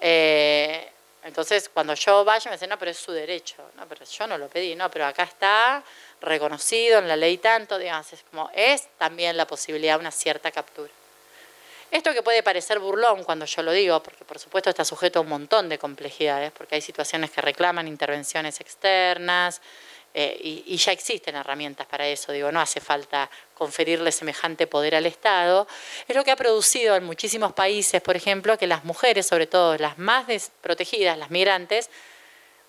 eh, 0.00 0.90
entonces 1.22 1.68
cuando 1.68 1.92
yo 1.94 2.24
vaya 2.24 2.50
me 2.50 2.56
dicen, 2.56 2.70
"No, 2.70 2.78
pero 2.78 2.90
es 2.90 2.98
su 2.98 3.12
derecho." 3.12 3.70
No, 3.76 3.86
pero 3.86 4.04
yo 4.06 4.26
no 4.26 4.38
lo 4.38 4.48
pedí, 4.48 4.74
no, 4.74 4.90
pero 4.90 5.06
acá 5.06 5.24
está 5.24 5.82
reconocido 6.22 6.98
en 6.98 7.08
la 7.08 7.16
ley 7.16 7.38
tanto, 7.38 7.78
digamos, 7.78 8.12
es 8.12 8.22
como 8.30 8.50
es 8.54 8.88
también 8.96 9.36
la 9.36 9.46
posibilidad 9.46 9.94
de 9.94 10.00
una 10.00 10.10
cierta 10.10 10.50
captura. 10.50 10.90
Esto 11.90 12.12
que 12.12 12.22
puede 12.22 12.42
parecer 12.44 12.78
burlón 12.78 13.24
cuando 13.24 13.46
yo 13.46 13.62
lo 13.62 13.72
digo, 13.72 14.00
porque 14.02 14.24
por 14.24 14.38
supuesto 14.38 14.70
está 14.70 14.84
sujeto 14.84 15.18
a 15.18 15.22
un 15.22 15.28
montón 15.28 15.68
de 15.68 15.78
complejidades, 15.78 16.52
porque 16.52 16.76
hay 16.76 16.80
situaciones 16.80 17.30
que 17.32 17.40
reclaman 17.40 17.88
intervenciones 17.88 18.60
externas 18.60 19.60
eh, 20.14 20.64
y, 20.66 20.76
ya 20.76 20.90
existen 20.92 21.36
herramientas 21.36 21.86
para 21.86 22.06
eso, 22.06 22.32
digo, 22.32 22.50
no 22.50 22.60
hace 22.60 22.80
falta 22.80 23.30
conferirle 23.54 24.10
semejante 24.10 24.66
poder 24.66 24.96
al 24.96 25.06
Estado, 25.06 25.68
es 26.08 26.16
lo 26.16 26.24
que 26.24 26.32
ha 26.32 26.36
producido 26.36 26.96
en 26.96 27.04
muchísimos 27.04 27.52
países, 27.52 28.00
por 28.02 28.16
ejemplo, 28.16 28.58
que 28.58 28.66
las 28.66 28.84
mujeres, 28.84 29.26
sobre 29.26 29.46
todo 29.46 29.76
las 29.78 29.98
más 29.98 30.26
desprotegidas, 30.26 31.16
las 31.16 31.30
migrantes, 31.30 31.90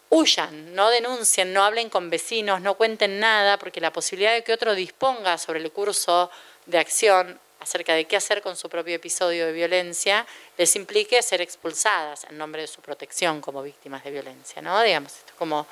huyan, 0.10 0.76
no 0.76 0.90
denuncien, 0.90 1.54
no 1.54 1.64
hablen 1.64 1.90
con 1.90 2.10
vecinos, 2.10 2.62
no 2.62 2.76
cuenten 2.76 3.20
nada, 3.20 3.58
porque 3.58 3.82
la 3.82 3.94
posibilidad 3.94 4.34
de 4.34 4.44
que 4.44 4.54
otro 4.54 4.76
disponga 4.76 5.38
sobre 5.38 5.62
el 5.62 5.72
curso 5.72 6.30
de 6.66 6.78
acción 6.78 7.40
acerca 7.62 7.94
de 7.94 8.06
qué 8.06 8.18
hacer 8.18 8.42
con 8.42 8.58
su 8.58 8.68
propio 8.70 8.96
episodio 8.96 9.46
de 9.46 9.52
violencia, 9.54 10.26
les 10.58 10.76
implique 10.76 11.22
ser 11.22 11.42
expulsadas 11.42 12.26
en 12.26 12.38
nombre 12.38 12.62
de 12.62 12.68
su 12.68 12.82
protección 12.82 13.40
como 13.40 13.62
víctimas 13.62 14.04
de 14.04 14.12
violencia, 14.12 14.62
¿no? 14.62 14.82
Digamos, 14.82 15.14
esto 15.14 15.34
como 15.38 15.68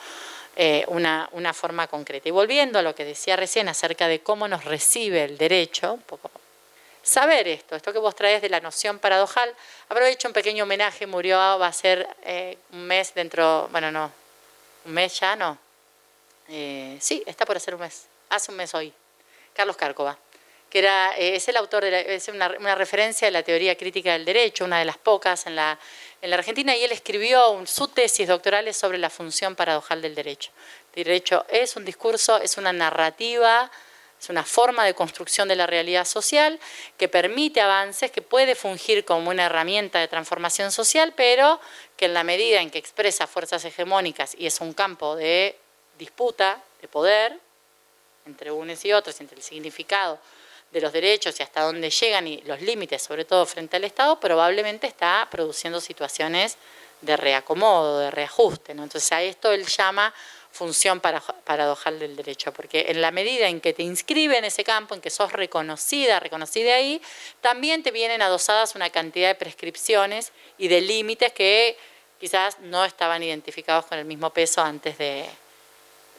eh, 0.56 0.86
una, 0.88 1.28
una, 1.32 1.52
forma 1.54 1.88
concreta. 1.88 2.30
Y 2.30 2.32
volviendo 2.32 2.78
a 2.78 2.84
lo 2.84 2.94
que 2.94 3.06
decía 3.06 3.36
recién 3.36 3.68
acerca 3.70 4.08
de 4.08 4.22
cómo 4.22 4.48
nos 4.48 4.66
recibe 4.66 5.24
el 5.24 5.38
derecho, 5.38 5.94
un 5.94 6.02
poco 6.04 6.30
saber 7.02 7.48
esto, 7.48 7.76
esto 7.76 7.92
que 7.92 8.00
vos 8.00 8.16
traes 8.16 8.42
de 8.42 8.50
la 8.50 8.60
noción 8.60 9.00
paradojal. 9.00 9.54
Aprovecho 9.88 10.28
un 10.28 10.34
pequeño 10.34 10.66
homenaje, 10.66 11.08
murió, 11.08 11.38
va 11.38 11.68
a 11.68 11.74
ser 11.74 12.08
eh, 12.24 12.58
un 12.72 12.86
mes 12.86 13.14
dentro, 13.16 13.68
bueno, 13.72 13.92
no, 13.92 14.12
un 14.86 14.92
mes 14.92 15.20
ya, 15.20 15.36
no. 15.36 15.58
Eh, 16.50 16.98
sí, 17.02 17.24
está 17.26 17.46
por 17.46 17.58
hacer 17.58 17.74
un 17.74 17.82
mes, 17.82 18.06
hace 18.30 18.52
un 18.52 18.58
mes 18.58 18.74
hoy, 18.76 18.94
Carlos 19.54 19.76
Cárcova, 19.76 20.18
que 20.70 20.80
era, 20.80 21.17
eh, 21.17 21.36
es 21.36 21.47
el 21.47 21.57
autor, 21.57 21.84
de 21.84 22.15
es 22.15 22.28
una, 22.28 22.55
una, 22.59 22.76
referencia 22.76 23.28
de 23.28 23.32
la 23.32 23.43
teoría 23.43 23.76
crítica 23.76 24.13
del 24.13 24.26
derecho, 24.26 24.65
una 24.65 24.80
de 24.80 24.86
las 24.86 24.97
pocas 24.97 25.45
en 25.47 25.55
la, 25.55 25.80
en 26.22 26.30
la 26.30 26.38
Argentina, 26.38 26.76
y 26.76 26.84
él 26.84 26.91
escribió 26.91 27.51
un, 27.51 27.67
su 27.67 27.88
tesis 27.88 28.28
doctoral 28.28 28.72
sobre 28.74 28.97
la 28.97 29.09
función 29.09 29.55
paradojal 29.55 30.01
del 30.01 30.15
derecho. 30.15 30.51
El 30.95 31.03
derecho 31.05 31.45
es 31.49 31.76
un 31.76 31.86
discurso, 31.86 32.38
es 32.38 32.57
una 32.57 32.72
narrativa, 32.72 33.72
es 34.20 34.30
una 34.30 34.43
forma 34.43 34.84
de 34.86 34.93
construcción 34.93 35.47
de 35.47 35.55
la 35.55 35.65
realidad 35.65 36.05
social 36.05 36.59
que 36.97 37.07
permite 37.07 37.61
avances, 37.61 38.11
que 38.11 38.22
puede 38.22 38.53
fungir 38.53 39.05
como 39.05 39.30
una 39.30 39.45
herramienta 39.45 39.99
de 39.99 40.07
transformación 40.07 40.72
social, 40.72 41.13
pero 41.15 41.59
que 41.95 42.05
en 42.05 42.13
la 42.13 42.24
medida 42.24 42.61
en 42.61 42.70
que 42.70 42.80
expresa 42.80 43.28
fuerzas 43.28 43.63
hegemónicas 43.63 44.36
y 44.38 44.45
es 44.45 44.59
un 44.59 44.74
campo 44.74 45.15
de 45.15 45.57
disputa, 45.97 46.61
de 46.82 46.88
poder, 46.89 47.39
entre 48.26 48.51
unos 48.51 48.84
y 48.84 48.91
otros, 48.91 49.20
entre 49.22 49.38
el 49.38 49.43
significado 49.43 50.20
de 50.72 50.82
los 50.82 50.93
derechos 50.93 51.39
y 51.39 51.43
hasta 51.43 51.61
dónde 51.61 51.89
llegan 51.89 52.28
y 52.28 52.41
los 52.41 52.61
límites, 52.61 53.01
sobre 53.01 53.26
todo 53.26 53.45
frente 53.45 53.78
al 53.78 53.84
Estado, 53.84 54.20
probablemente 54.20 54.88
está 54.88 55.28
produciendo 55.32 55.82
situaciones 55.82 56.57
de 57.01 57.17
reacomodo, 57.17 57.99
de 57.99 58.11
reajuste. 58.11 58.74
Entonces 58.74 59.11
a 59.11 59.22
esto 59.22 59.51
él 59.51 59.65
llama 59.65 60.13
función 60.51 60.99
paradojal 60.99 61.99
del 61.99 62.15
derecho, 62.15 62.51
porque 62.51 62.86
en 62.89 63.01
la 63.01 63.11
medida 63.11 63.47
en 63.47 63.61
que 63.61 63.74
te 63.74 63.84
inscribe 63.84 64.38
en 64.38 64.45
ese 64.45 64.63
campo, 64.63 64.95
en 64.95 65.01
que 65.01 65.09
sos 65.09 65.32
reconocida, 65.32 66.20
reconocida 66.20 66.76
ahí, 66.76 67.01
también 67.39 67.84
te 67.84 67.91
vienen 67.91 68.22
adosadas 68.22 68.76
una 68.76 68.89
cantidad 68.89 69.30
de 69.30 69.36
prescripciones 69.36 70.32
y 70.57 70.67
de 70.67 70.82
límites 70.82 71.34
que 71.34 71.78
quizás 72.20 72.59
no 72.59 72.84
estaban 72.84 73.24
identificados 73.24 73.86
con 73.86 73.99
el 73.99 74.05
mismo 74.05 74.32
peso 74.32 74.61
antes 74.61 74.97
de, 74.97 75.30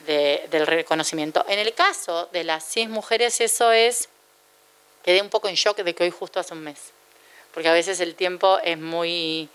del 0.07 0.67
reconocimiento. 0.67 1.45
En 1.49 1.59
el 1.59 1.75
caso 1.75 2.29
de 2.33 2.45
las 2.45 2.65
cis 2.65 2.89
mujeres, 2.89 3.41
eso 3.41 3.73
es, 3.73 4.09
quedé 5.03 5.23
un 5.23 5.29
poco 5.29 5.49
en 5.49 5.55
shock 5.55 5.79
de 5.79 5.95
que 5.95 6.05
hoy 6.05 6.11
justo 6.11 6.41
hace 6.41 6.55
un 6.55 6.63
mes, 6.63 6.79
porque 7.53 7.69
a 7.69 7.73
veces 7.73 8.01
el 8.01 8.15
tiempo 8.15 8.59
es 8.63 8.79
muy, 8.79 9.49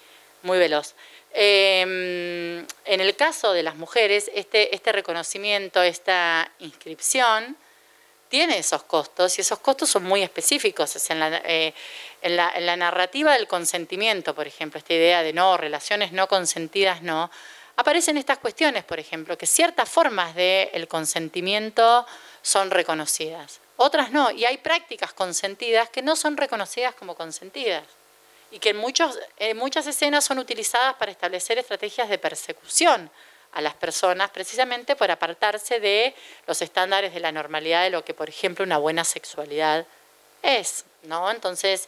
muy 0.43 0.57
veloz. 0.57 0.95
Em, 1.33 2.65
en 2.85 3.01
el 3.01 3.15
caso 3.15 3.51
de 3.51 3.63
las 3.63 3.75
mujeres, 3.75 4.31
este, 4.33 4.73
este 4.73 4.91
reconocimiento, 4.91 5.81
esta 5.81 6.49
inscripción, 6.59 7.57
tiene 8.29 8.57
esos 8.57 8.83
costos 8.83 9.37
y 9.37 9.41
esos 9.41 9.59
costos 9.59 9.89
son 9.89 10.03
muy 10.03 10.23
específicos. 10.23 11.09
en, 11.09 11.19
la, 11.19 11.41
eh, 11.45 11.73
en, 12.21 12.35
la, 12.35 12.51
en, 12.55 12.65
la, 12.65 12.75
narrativa 12.75 13.33
del 13.33 13.47
consentimiento, 13.47 14.33
por 14.33 14.47
ejemplo, 14.47 14.77
esta 14.77 14.93
idea 14.93 15.23
de 15.23 15.33
no, 15.33 15.57
relaciones 15.57 16.11
no 16.11 16.27
consentidas 16.27 17.01
no, 17.01 17.29
aparecen 17.75 18.17
estas 18.17 18.37
cuestiones, 18.39 18.83
por 18.83 18.99
ejemplo, 18.99 19.37
que 19.37 19.45
ciertas 19.45 19.89
formas 19.89 20.35
del 20.35 20.87
consentimiento 20.87 22.05
son 22.41 22.71
reconocidas, 22.71 23.59
otras 23.77 24.11
no, 24.11 24.31
y 24.31 24.45
hay 24.45 24.57
prácticas 24.57 25.13
consentidas 25.13 25.89
que 25.89 26.01
no 26.01 26.15
son 26.15 26.37
reconocidas 26.37 26.95
como 26.95 27.15
consentidas 27.15 27.83
y 28.51 28.59
que 28.59 28.69
en, 28.69 28.77
muchos, 28.77 29.19
en 29.37 29.57
muchas 29.57 29.87
escenas 29.87 30.23
son 30.23 30.39
utilizadas 30.39 30.95
para 30.95 31.11
establecer 31.11 31.57
estrategias 31.57 32.09
de 32.09 32.17
persecución 32.17 33.09
a 33.51 33.61
las 33.61 33.73
personas, 33.73 34.29
precisamente 34.31 34.95
por 34.95 35.09
apartarse 35.11 35.79
de 35.79 36.13
los 36.45 36.61
estándares 36.61 37.13
de 37.13 37.19
la 37.19 37.31
normalidad 37.31 37.83
de 37.83 37.89
lo 37.89 38.03
que, 38.03 38.13
por 38.13 38.29
ejemplo, 38.29 38.63
una 38.63 38.77
buena 38.77 39.03
sexualidad 39.03 39.85
es. 40.41 40.85
¿no? 41.03 41.31
Entonces, 41.31 41.87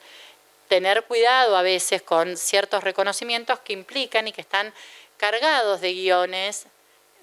tener 0.67 1.03
cuidado 1.03 1.55
a 1.55 1.61
veces 1.61 2.01
con 2.01 2.37
ciertos 2.37 2.83
reconocimientos 2.83 3.59
que 3.59 3.73
implican 3.73 4.27
y 4.27 4.31
que 4.31 4.41
están 4.41 4.73
cargados 5.17 5.81
de 5.81 5.93
guiones. 5.93 6.67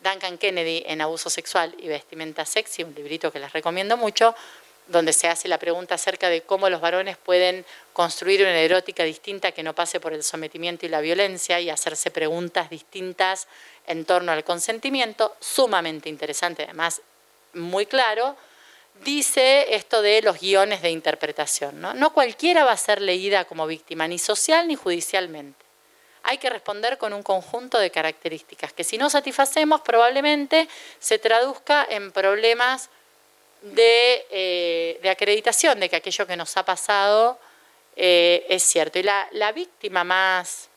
Duncan 0.04 0.36
Kennedy 0.36 0.84
en 0.86 1.00
Abuso 1.00 1.30
Sexual 1.30 1.74
y 1.78 1.88
Vestimenta 1.88 2.44
Sexy, 2.44 2.84
un 2.84 2.94
librito 2.94 3.32
que 3.32 3.38
les 3.38 3.52
recomiendo 3.52 3.96
mucho, 3.96 4.34
donde 4.86 5.14
se 5.14 5.28
hace 5.28 5.48
la 5.48 5.58
pregunta 5.58 5.94
acerca 5.94 6.28
de 6.28 6.42
cómo 6.42 6.68
los 6.68 6.82
varones 6.82 7.16
pueden 7.16 7.64
construir 7.94 8.42
una 8.42 8.58
erótica 8.58 9.02
distinta 9.02 9.52
que 9.52 9.62
no 9.62 9.74
pase 9.74 10.00
por 10.00 10.12
el 10.12 10.22
sometimiento 10.22 10.84
y 10.84 10.90
la 10.90 11.00
violencia 11.00 11.58
y 11.58 11.70
hacerse 11.70 12.10
preguntas 12.10 12.68
distintas 12.68 13.48
en 13.86 14.04
torno 14.04 14.30
al 14.30 14.44
consentimiento, 14.44 15.34
sumamente 15.40 16.10
interesante, 16.10 16.64
además 16.64 17.00
muy 17.54 17.86
claro, 17.86 18.36
dice 19.04 19.74
esto 19.74 20.02
de 20.02 20.20
los 20.20 20.38
guiones 20.38 20.82
de 20.82 20.90
interpretación. 20.90 21.80
¿no? 21.80 21.94
no 21.94 22.12
cualquiera 22.12 22.64
va 22.64 22.72
a 22.72 22.76
ser 22.76 23.00
leída 23.00 23.46
como 23.46 23.66
víctima, 23.66 24.06
ni 24.06 24.18
social 24.18 24.68
ni 24.68 24.74
judicialmente. 24.74 25.63
Hay 26.24 26.38
que 26.38 26.50
responder 26.50 26.98
con 26.98 27.12
un 27.12 27.22
conjunto 27.22 27.78
de 27.78 27.90
características 27.90 28.72
que 28.72 28.82
si 28.82 28.98
no 28.98 29.10
satisfacemos 29.10 29.82
probablemente 29.82 30.68
se 30.98 31.18
traduzca 31.18 31.86
en 31.88 32.12
problemas 32.12 32.88
eh, 33.76 34.98
de, 35.02 35.10
acreditación 35.10 35.80
de 35.80 35.88
que 35.88 35.96
aquello 35.96 36.26
que 36.26 36.36
nos 36.36 36.54
ha 36.56 36.64
pasado 36.64 37.38
eh, 37.96 38.44
es 38.48 38.62
cierto. 38.62 38.98
Y 38.98 39.02
la, 39.02 39.52
víctima 39.54 40.04
más, 40.04 40.68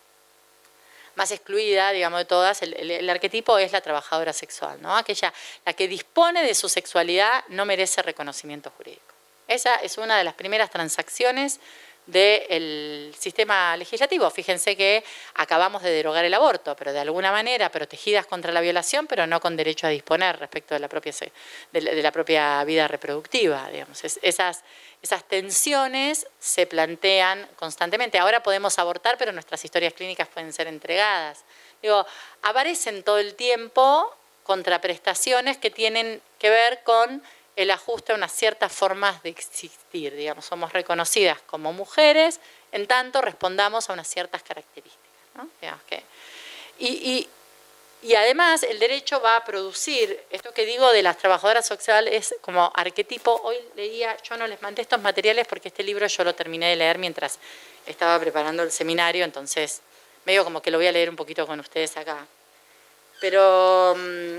más 1.16 1.32
excluida, 1.32 1.92
digamos, 1.92 2.20
de 2.20 2.26
todas, 2.26 2.62
el, 2.62 3.10
arquetipo 3.10 3.58
es 3.58 3.74
la 3.74 3.82
trabajadora 3.82 4.32
sexual, 4.32 4.82
¿no? 4.82 4.96
Aquella, 4.96 5.34
la 5.66 5.74
que 5.74 5.88
dispone 5.88 6.44
de 6.44 6.56
su 6.56 6.70
sexualidad 6.70 7.44
no 7.50 7.66
merece 7.66 8.02
reconocimiento 8.02 8.72
jurídico. 8.72 9.02
Esa 9.48 9.76
es 9.76 9.98
una 9.98 10.18
de 10.18 10.24
las 10.24 10.34
primeras 10.34 10.70
transacciones 10.70 11.60
del 12.08 13.14
sistema 13.18 13.76
legislativo. 13.78 14.30
Fíjense 14.30 14.76
que 14.76 15.04
acabamos 15.36 15.84
de 15.84 15.92
derogar 15.92 16.26
el 16.26 16.34
aborto, 16.34 16.76
pero 16.76 16.94
de 16.94 17.00
alguna 17.00 17.32
manera 17.32 17.70
protegidas 17.70 18.26
contra 18.26 18.52
la 18.52 18.62
violación, 18.62 19.08
pero 19.08 19.28
no 19.28 19.40
con 19.40 19.56
derecho 19.58 19.88
a 19.88 19.90
disponer 19.90 20.40
respecto 20.40 20.74
de 20.74 20.80
la 20.80 20.88
propia, 20.88 21.14
de 21.72 22.02
la 22.02 22.12
propia 22.12 22.64
vida 22.64 22.88
reproductiva. 22.88 23.70
Digamos. 23.70 24.04
esas, 24.04 24.64
esas 25.02 25.24
tensiones 25.26 26.28
se 26.40 26.66
plantean 26.66 27.48
constantemente. 27.58 28.18
Ahora 28.18 28.42
podemos 28.42 28.80
abortar, 28.80 29.18
pero 29.18 29.32
nuestras 29.34 29.64
historias 29.64 29.94
clínicas 29.94 30.30
pueden 30.30 30.54
ser 30.54 30.68
entregadas. 30.68 31.44
Digo, 31.82 32.06
aparecen 32.42 33.04
todo 33.04 33.20
el 33.20 33.36
tiempo 33.36 34.16
contraprestaciones 34.44 35.58
que 35.58 35.70
tienen 35.70 36.22
que 36.40 36.50
ver 36.50 36.82
con 36.84 37.22
el 37.58 37.72
ajuste 37.72 38.12
a 38.12 38.16
unas 38.16 38.32
ciertas 38.32 38.72
formas 38.72 39.24
de 39.24 39.30
existir, 39.30 40.16
digamos, 40.16 40.46
somos 40.46 40.72
reconocidas 40.74 41.40
como 41.48 41.74
mujeres, 41.74 42.40
en 42.72 42.86
tanto 42.86 43.20
respondamos 43.20 43.90
a 43.90 43.94
unas 43.94 44.08
ciertas 44.08 44.44
características. 44.44 45.02
y, 46.80 47.28
además 48.16 48.62
el 48.62 48.78
derecho 48.78 49.20
va 49.22 49.38
a 49.38 49.44
producir, 49.44 50.24
esto 50.30 50.54
que 50.54 50.66
digo 50.68 50.92
de 50.92 51.02
las 51.02 51.18
trabajadoras 51.18 51.66
sexuales 51.66 52.14
es 52.14 52.36
como 52.42 52.72
arquetipo, 52.76 53.42
hoy 53.44 53.58
leía, 53.76 54.16
yo 54.22 54.38
no 54.38 54.46
les 54.46 54.62
mandé 54.62 54.84
estos 54.84 55.02
materiales 55.02 55.48
porque 55.48 55.70
este 55.70 55.82
libro 55.82 56.06
yo 56.06 56.24
lo 56.24 56.36
terminé 56.36 56.70
de 56.70 56.76
leer 56.76 57.00
mientras 57.00 57.40
estaba 57.88 58.20
preparando 58.20 58.62
el 58.62 58.72
seminario, 58.72 59.26
entonces 59.26 59.82
medio 60.26 60.44
como 60.44 60.62
que 60.62 60.70
lo 60.70 60.78
voy 60.78 60.88
a 60.88 60.92
leer 60.92 61.10
un 61.10 61.16
poquito 61.16 61.48
con 61.48 61.60
ustedes 61.60 61.98
acá. 61.98 62.28
Pero 63.20 63.96
mm, 63.98 64.38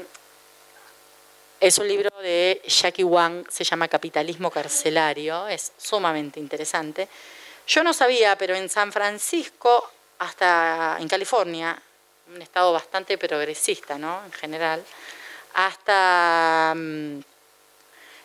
es 1.60 1.78
un 1.78 1.89
libro 1.89 2.10
de 2.20 2.62
Jackie 2.66 3.02
Wang, 3.02 3.44
se 3.51 3.64
llama 3.64 3.89
Capitalismo 3.89 4.51
Carcelario, 4.51 5.48
es 5.48 5.72
sumamente 5.76 6.39
interesante. 6.39 7.09
Yo 7.66 7.82
no 7.82 7.93
sabía, 7.93 8.36
pero 8.39 8.55
en 8.55 8.68
San 8.68 8.93
Francisco, 8.93 9.90
hasta 10.20 10.97
en 11.01 11.09
California, 11.09 11.80
un 12.32 12.40
estado 12.43 12.72
bastante 12.72 13.18
progresista, 13.18 13.98
¿no? 13.98 14.24
En 14.24 14.32
general, 14.32 14.85
hasta 15.55 16.74
mm, 16.76 17.20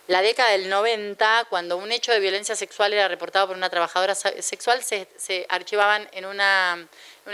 la 0.08 0.22
década 0.22 0.52
del 0.52 0.70
90, 0.70 1.48
cuando 1.50 1.78
un 1.78 1.92
hecho 1.92 2.12
de 2.12 2.20
violencia 2.20 2.56
sexual 2.56 2.94
era 2.94 3.08
reportado 3.08 3.48
por 3.48 3.58
una 3.58 3.70
trabajadora 3.70 4.14
sexual, 4.14 4.84
se, 4.84 5.08
archivaban 5.50 6.08
en 6.12 6.26
una 6.26 6.88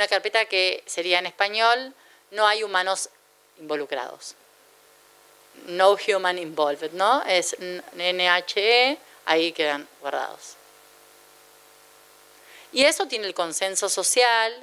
carpeta 0.09 0.45
que 0.45 0.81
sería 0.85 1.19
en 1.19 1.25
español, 1.25 1.93
no 2.31 2.47
hay 2.47 2.63
humanos 2.63 3.09
involucrados 3.59 4.35
no 5.67 5.95
human 5.95 6.37
involved, 6.37 6.91
¿no? 6.93 7.23
Es 7.23 7.55
NHE, 7.59 8.97
ahí 9.25 9.51
quedan 9.51 9.87
guardados. 10.01 10.55
Y 12.71 12.83
eso 12.83 13.07
tiene 13.07 13.27
el 13.27 13.33
consenso 13.33 13.89
social 13.89 14.53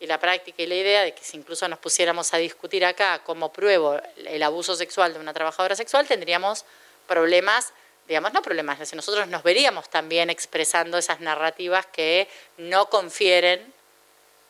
y 0.00 0.06
la 0.06 0.18
práctica 0.18 0.62
y 0.62 0.66
la 0.66 0.74
idea 0.74 1.02
de 1.02 1.14
que 1.14 1.22
si 1.22 1.36
incluso 1.36 1.68
nos 1.68 1.78
pusiéramos 1.78 2.34
a 2.34 2.38
discutir 2.38 2.84
acá 2.84 3.22
cómo 3.24 3.52
pruebo 3.52 4.00
el 4.16 4.42
abuso 4.42 4.74
sexual 4.74 5.14
de 5.14 5.20
una 5.20 5.32
trabajadora 5.32 5.76
sexual, 5.76 6.06
tendríamos 6.06 6.64
problemas 7.06 7.72
digamos, 8.08 8.32
no 8.32 8.42
problemas, 8.42 8.88
si 8.88 8.96
nosotros 8.96 9.28
nos 9.28 9.42
veríamos 9.42 9.88
también 9.88 10.28
expresando 10.28 10.98
esas 10.98 11.20
narrativas 11.20 11.86
que 11.86 12.28
no 12.58 12.90
confieren 12.90 13.72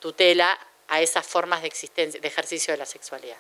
tutela 0.01 0.59
a 0.89 1.01
esas 1.01 1.27
formas 1.27 1.63
de 1.63 1.69
existencia, 1.69 2.21
de 2.21 2.29
ejercicio 2.29 2.73
de 2.73 2.79
la 2.79 2.87
sexualidad. 2.87 3.37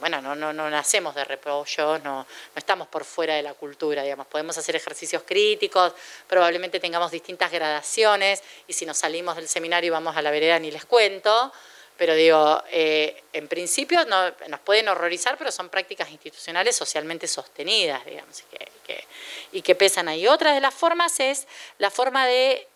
Bueno, 0.00 0.20
no, 0.20 0.34
no, 0.34 0.52
no 0.52 0.68
nacemos 0.70 1.14
de 1.14 1.24
repollo, 1.24 1.98
no, 1.98 2.22
no 2.22 2.26
estamos 2.56 2.88
por 2.88 3.04
fuera 3.04 3.34
de 3.34 3.42
la 3.42 3.54
cultura, 3.54 4.02
digamos, 4.02 4.26
podemos 4.26 4.56
hacer 4.58 4.76
ejercicios 4.76 5.22
críticos, 5.24 5.92
probablemente 6.26 6.80
tengamos 6.80 7.10
distintas 7.10 7.50
gradaciones, 7.50 8.42
y 8.66 8.72
si 8.72 8.84
nos 8.86 8.98
salimos 8.98 9.36
del 9.36 9.48
seminario 9.48 9.88
y 9.88 9.90
vamos 9.90 10.16
a 10.16 10.22
la 10.22 10.30
vereda 10.30 10.58
ni 10.58 10.70
les 10.70 10.84
cuento, 10.84 11.52
pero 11.96 12.14
digo, 12.14 12.62
eh, 12.70 13.22
en 13.32 13.46
principio 13.46 14.04
no, 14.04 14.32
nos 14.48 14.60
pueden 14.60 14.88
horrorizar, 14.88 15.38
pero 15.38 15.52
son 15.52 15.68
prácticas 15.68 16.10
institucionales 16.10 16.74
socialmente 16.74 17.28
sostenidas, 17.28 18.04
digamos, 18.04 18.40
y 18.40 18.44
que, 18.82 19.04
y 19.52 19.74
pesan 19.74 20.08
ahí. 20.08 20.26
Otra 20.26 20.54
de 20.54 20.60
las 20.60 20.74
formas 20.74 21.20
es 21.20 21.46
la 21.78 21.90
forma 21.90 22.26
de, 22.26 22.66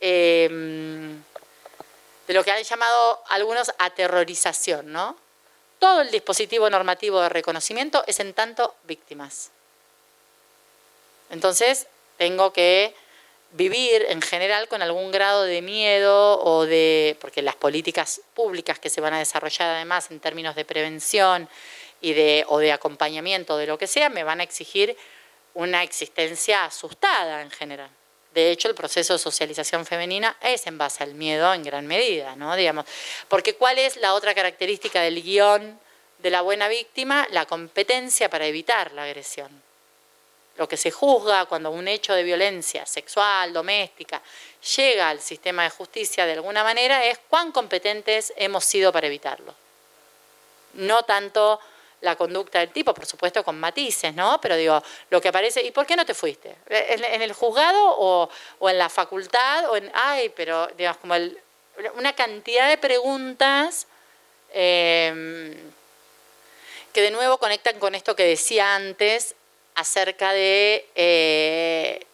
em, 0.00 1.22
de 2.26 2.34
lo 2.34 2.44
que 2.44 2.52
han 2.52 2.62
llamado 2.62 3.22
algunos 3.28 3.72
aterrorización, 3.78 4.92
¿no? 4.92 5.23
Todo 5.84 6.00
el 6.00 6.10
dispositivo 6.10 6.70
normativo 6.70 7.20
de 7.20 7.28
reconocimiento 7.28 8.04
es 8.06 8.18
en 8.18 8.32
tanto 8.32 8.74
víctimas. 8.84 9.50
Entonces, 11.28 11.88
tengo 12.16 12.54
que 12.54 12.94
vivir 13.50 14.06
en 14.08 14.22
general 14.22 14.66
con 14.66 14.80
algún 14.80 15.12
grado 15.12 15.42
de 15.42 15.60
miedo 15.60 16.42
o 16.42 16.64
de, 16.64 17.18
porque 17.20 17.42
las 17.42 17.56
políticas 17.56 18.22
públicas 18.32 18.78
que 18.78 18.88
se 18.88 19.02
van 19.02 19.12
a 19.12 19.18
desarrollar 19.18 19.74
además 19.74 20.10
en 20.10 20.20
términos 20.20 20.56
de 20.56 20.64
prevención 20.64 21.50
y 22.00 22.14
de, 22.14 22.46
o 22.48 22.60
de 22.60 22.72
acompañamiento 22.72 23.58
de 23.58 23.66
lo 23.66 23.76
que 23.76 23.86
sea, 23.86 24.08
me 24.08 24.24
van 24.24 24.40
a 24.40 24.44
exigir 24.44 24.96
una 25.52 25.82
existencia 25.82 26.64
asustada 26.64 27.42
en 27.42 27.50
general. 27.50 27.90
De 28.34 28.50
hecho, 28.50 28.66
el 28.66 28.74
proceso 28.74 29.12
de 29.12 29.20
socialización 29.20 29.86
femenina 29.86 30.36
es 30.40 30.66
en 30.66 30.76
base 30.76 31.04
al 31.04 31.14
miedo 31.14 31.54
en 31.54 31.62
gran 31.62 31.86
medida, 31.86 32.34
¿no? 32.34 32.56
Digamos, 32.56 32.84
porque 33.28 33.54
¿cuál 33.54 33.78
es 33.78 33.96
la 33.96 34.14
otra 34.14 34.34
característica 34.34 35.00
del 35.00 35.22
guion 35.22 35.78
de 36.18 36.30
la 36.30 36.42
buena 36.42 36.66
víctima? 36.66 37.28
La 37.30 37.46
competencia 37.46 38.28
para 38.28 38.46
evitar 38.46 38.90
la 38.90 39.04
agresión. 39.04 39.62
Lo 40.56 40.68
que 40.68 40.76
se 40.76 40.90
juzga 40.90 41.46
cuando 41.46 41.70
un 41.70 41.86
hecho 41.86 42.12
de 42.12 42.24
violencia 42.24 42.84
sexual, 42.86 43.52
doméstica, 43.52 44.20
llega 44.76 45.10
al 45.10 45.20
sistema 45.20 45.62
de 45.62 45.70
justicia 45.70 46.26
de 46.26 46.32
alguna 46.32 46.64
manera 46.64 47.04
es 47.04 47.18
cuán 47.28 47.52
competentes 47.52 48.32
hemos 48.36 48.64
sido 48.64 48.92
para 48.92 49.06
evitarlo. 49.06 49.54
No 50.72 51.04
tanto 51.04 51.60
la 52.00 52.16
conducta 52.16 52.58
del 52.60 52.70
tipo, 52.70 52.92
por 52.92 53.06
supuesto 53.06 53.42
con 53.44 53.58
matices, 53.58 54.14
¿no? 54.14 54.40
Pero 54.40 54.56
digo, 54.56 54.82
lo 55.10 55.20
que 55.20 55.28
aparece, 55.28 55.62
¿y 55.62 55.70
por 55.70 55.86
qué 55.86 55.96
no 55.96 56.04
te 56.04 56.14
fuiste? 56.14 56.54
¿En, 56.68 57.22
el 57.22 57.32
juzgado 57.32 57.96
o, 57.98 58.30
en 58.68 58.78
la 58.78 58.88
facultad? 58.88 59.70
O 59.70 59.76
en, 59.76 59.90
ay, 59.94 60.30
pero 60.34 60.66
digamos, 60.76 60.98
como 60.98 61.14
una 61.96 62.12
cantidad 62.12 62.68
de 62.68 62.78
preguntas 62.78 63.86
em, 64.52 65.54
que 66.92 67.00
de 67.00 67.10
nuevo 67.10 67.38
conectan 67.38 67.78
con 67.78 67.94
esto 67.94 68.14
que 68.14 68.24
decía 68.24 68.74
antes, 68.74 69.34
acerca 69.74 70.32
de 70.32 70.86
eh, 70.94 72.06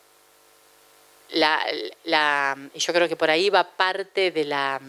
la, 1.32 2.57
y 2.74 2.78
yo 2.78 2.93
creo 2.93 3.09
que 3.09 3.16
por 3.16 3.31
ahí 3.31 3.51
va 3.51 3.65
parte 3.65 4.31
de 4.31 4.44
la, 4.44 4.81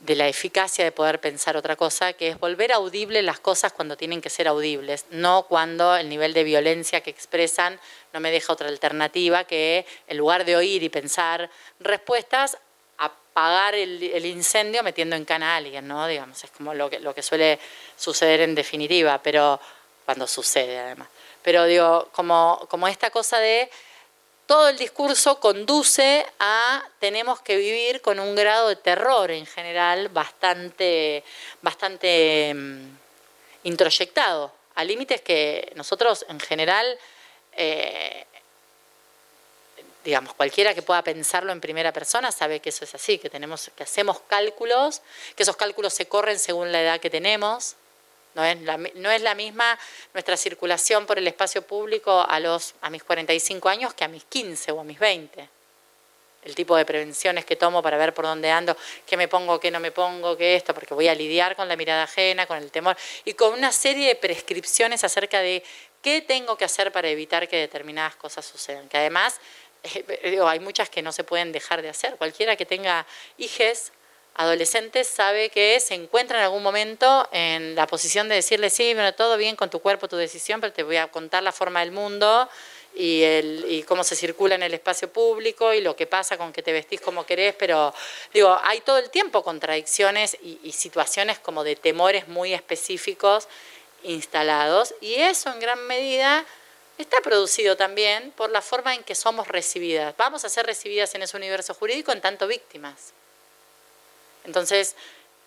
de 0.00 0.14
la 0.14 0.28
eficacia 0.28 0.84
de 0.84 0.92
poder 0.92 1.20
pensar 1.20 1.56
otra 1.56 1.76
cosa, 1.76 2.12
que 2.12 2.28
es 2.28 2.38
volver 2.38 2.72
audible 2.72 3.22
las 3.22 3.40
cosas 3.40 3.72
cuando 3.72 3.96
tienen 3.96 4.20
que 4.20 4.30
ser 4.30 4.46
audibles, 4.46 5.06
no 5.10 5.46
cuando 5.48 5.96
el 5.96 6.08
nivel 6.08 6.34
de 6.34 6.44
violencia 6.44 7.00
que 7.00 7.10
expresan 7.10 7.80
no 8.12 8.20
me 8.20 8.30
deja 8.30 8.52
otra 8.52 8.68
alternativa 8.68 9.44
que 9.44 9.86
en 10.06 10.16
lugar 10.16 10.44
de 10.44 10.56
oír 10.56 10.82
y 10.82 10.88
pensar 10.88 11.50
respuestas, 11.80 12.58
apagar 12.98 13.74
el, 13.74 14.02
el 14.02 14.26
incendio 14.26 14.82
metiendo 14.82 15.16
en 15.16 15.24
cana 15.24 15.54
a 15.54 15.56
alguien, 15.56 15.88
¿no? 15.88 16.06
Digamos, 16.06 16.42
es 16.44 16.50
como 16.50 16.74
lo 16.74 16.88
que, 16.88 17.00
lo 17.00 17.14
que 17.14 17.22
suele 17.22 17.58
suceder 17.96 18.40
en 18.40 18.54
definitiva, 18.54 19.20
pero 19.22 19.60
cuando 20.04 20.26
sucede 20.26 20.78
además 20.78 21.08
pero 21.46 21.64
digo, 21.64 22.08
como, 22.10 22.66
como 22.68 22.88
esta 22.88 23.10
cosa 23.10 23.38
de 23.38 23.70
todo 24.46 24.68
el 24.68 24.78
discurso 24.78 25.40
conduce 25.40 26.24
a 26.38 26.82
tenemos 27.00 27.40
que 27.42 27.56
vivir 27.56 28.00
con 28.00 28.20
un 28.20 28.34
grado 28.34 28.68
de 28.68 28.76
terror 28.76 29.30
en 29.30 29.44
general 29.44 30.08
bastante, 30.08 31.24
bastante 31.62 32.52
mm, 32.54 32.96
introyectado, 33.64 34.52
a 34.76 34.84
límites 34.84 35.20
que 35.20 35.72
nosotros 35.74 36.24
en 36.28 36.38
general, 36.38 36.98
eh, 37.52 38.24
digamos, 40.04 40.34
cualquiera 40.34 40.74
que 40.74 40.82
pueda 40.82 41.02
pensarlo 41.02 41.50
en 41.50 41.60
primera 41.60 41.92
persona 41.92 42.30
sabe 42.30 42.60
que 42.60 42.68
eso 42.68 42.84
es 42.84 42.94
así, 42.94 43.18
que 43.18 43.28
tenemos, 43.28 43.70
que 43.74 43.82
hacemos 43.82 44.20
cálculos, 44.28 45.02
que 45.34 45.42
esos 45.42 45.56
cálculos 45.56 45.92
se 45.92 46.06
corren 46.06 46.38
según 46.38 46.70
la 46.70 46.82
edad 46.82 47.00
que 47.00 47.10
tenemos, 47.10 47.74
no 48.36 48.44
es, 48.44 48.60
la, 48.60 48.76
no 48.76 49.10
es 49.10 49.22
la 49.22 49.34
misma 49.34 49.78
nuestra 50.12 50.36
circulación 50.36 51.06
por 51.06 51.16
el 51.16 51.26
espacio 51.26 51.62
público 51.62 52.24
a, 52.28 52.38
los, 52.38 52.74
a 52.82 52.90
mis 52.90 53.02
45 53.02 53.66
años 53.70 53.94
que 53.94 54.04
a 54.04 54.08
mis 54.08 54.24
15 54.24 54.72
o 54.72 54.80
a 54.80 54.84
mis 54.84 54.98
20. 54.98 55.48
El 56.44 56.54
tipo 56.54 56.76
de 56.76 56.84
prevenciones 56.84 57.46
que 57.46 57.56
tomo 57.56 57.82
para 57.82 57.96
ver 57.96 58.12
por 58.12 58.26
dónde 58.26 58.50
ando, 58.50 58.76
qué 59.06 59.16
me 59.16 59.26
pongo, 59.26 59.58
qué 59.58 59.70
no 59.70 59.80
me 59.80 59.90
pongo, 59.90 60.36
qué 60.36 60.54
esto, 60.54 60.74
porque 60.74 60.92
voy 60.92 61.08
a 61.08 61.14
lidiar 61.14 61.56
con 61.56 61.66
la 61.66 61.76
mirada 61.76 62.02
ajena, 62.02 62.46
con 62.46 62.58
el 62.58 62.70
temor 62.70 62.94
y 63.24 63.32
con 63.32 63.54
una 63.54 63.72
serie 63.72 64.08
de 64.08 64.16
prescripciones 64.16 65.02
acerca 65.02 65.40
de 65.40 65.64
qué 66.02 66.20
tengo 66.20 66.58
que 66.58 66.66
hacer 66.66 66.92
para 66.92 67.08
evitar 67.08 67.48
que 67.48 67.56
determinadas 67.56 68.16
cosas 68.16 68.44
sucedan. 68.44 68.86
Que 68.90 68.98
además, 68.98 69.40
eh, 69.82 70.38
hay 70.44 70.60
muchas 70.60 70.90
que 70.90 71.00
no 71.00 71.10
se 71.10 71.24
pueden 71.24 71.52
dejar 71.52 71.80
de 71.80 71.88
hacer. 71.88 72.16
Cualquiera 72.16 72.54
que 72.54 72.66
tenga 72.66 73.06
hijes 73.38 73.92
adolescentes 74.36 75.06
sabe 75.08 75.48
que 75.48 75.80
se 75.80 75.94
encuentra 75.94 76.38
en 76.38 76.44
algún 76.44 76.62
momento 76.62 77.28
en 77.32 77.74
la 77.74 77.86
posición 77.86 78.28
de 78.28 78.36
decirle, 78.36 78.70
sí, 78.70 78.92
bueno, 78.94 79.14
todo 79.14 79.36
bien 79.36 79.56
con 79.56 79.70
tu 79.70 79.80
cuerpo, 79.80 80.08
tu 80.08 80.16
decisión, 80.16 80.60
pero 80.60 80.72
te 80.72 80.82
voy 80.82 80.96
a 80.96 81.08
contar 81.08 81.42
la 81.42 81.52
forma 81.52 81.80
del 81.80 81.90
mundo 81.90 82.48
y, 82.94 83.22
el, 83.22 83.64
y 83.68 83.82
cómo 83.84 84.04
se 84.04 84.14
circula 84.14 84.54
en 84.54 84.62
el 84.62 84.74
espacio 84.74 85.10
público 85.10 85.72
y 85.72 85.80
lo 85.80 85.96
que 85.96 86.06
pasa 86.06 86.36
con 86.36 86.52
que 86.52 86.62
te 86.62 86.72
vestís 86.72 87.00
como 87.00 87.24
querés, 87.24 87.54
pero 87.54 87.94
digo, 88.34 88.58
hay 88.62 88.80
todo 88.82 88.98
el 88.98 89.08
tiempo 89.10 89.42
contradicciones 89.42 90.36
y 90.42 90.72
situaciones 90.72 91.38
como 91.38 91.64
de 91.64 91.76
temores 91.76 92.28
muy 92.28 92.52
específicos 92.52 93.48
instalados 94.02 94.94
y 95.00 95.14
eso 95.14 95.50
en 95.50 95.60
gran 95.60 95.86
medida 95.86 96.44
está 96.98 97.20
producido 97.22 97.76
también 97.76 98.32
por 98.32 98.50
la 98.50 98.60
forma 98.60 98.94
en 98.94 99.02
que 99.02 99.14
somos 99.14 99.48
recibidas. 99.48 100.14
Vamos 100.16 100.44
a 100.44 100.48
ser 100.48 100.66
recibidas 100.66 101.14
en 101.14 101.22
ese 101.22 101.36
universo 101.36 101.74
jurídico 101.74 102.12
en 102.12 102.20
tanto 102.20 102.46
víctimas. 102.46 103.12
Entonces, 104.46 104.96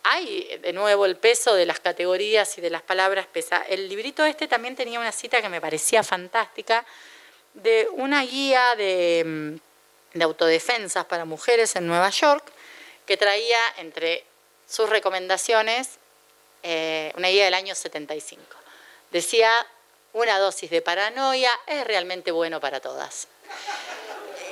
hay 0.04 0.58
de 0.62 0.74
nuevo 0.74 1.06
el 1.06 1.18
peso 1.18 1.56
de 1.56 1.66
las 1.66 1.80
categorías 1.80 2.58
y 2.58 2.62
de 2.62 2.70
las 2.70 2.82
palabras 2.82 3.28
pesa. 3.28 3.64
El 3.68 3.90
librito 3.90 4.24
este 4.26 4.48
también 4.48 4.76
tenía 4.76 5.00
una 5.00 5.12
cita 5.12 5.42
que 5.42 5.50
me 5.50 5.62
parecía 5.62 6.04
fantástica 6.04 6.86
de 7.54 7.88
una 7.92 8.24
guía 8.24 8.76
de, 8.76 9.60
mm, 10.16 10.22
autodefensas 10.22 11.06
para 11.06 11.26
mujeres 11.26 11.76
en 11.76 11.88
Nueva 11.88 12.10
York 12.10 12.52
que 13.06 13.18
traía 13.18 13.60
entre 13.78 14.24
sus 14.68 14.90
recomendaciones 14.90 15.98
eh, 16.62 17.14
una 17.16 17.30
guía 17.30 17.46
del 17.46 17.54
año 17.54 17.74
75. 17.74 18.44
Decía, 19.12 19.52
una 20.14 20.38
dosis 20.40 20.70
de 20.70 20.82
paranoia 20.82 21.52
es 21.68 21.86
realmente 21.86 22.32
bueno 22.32 22.60
para 22.60 22.80
todas. 22.80 23.28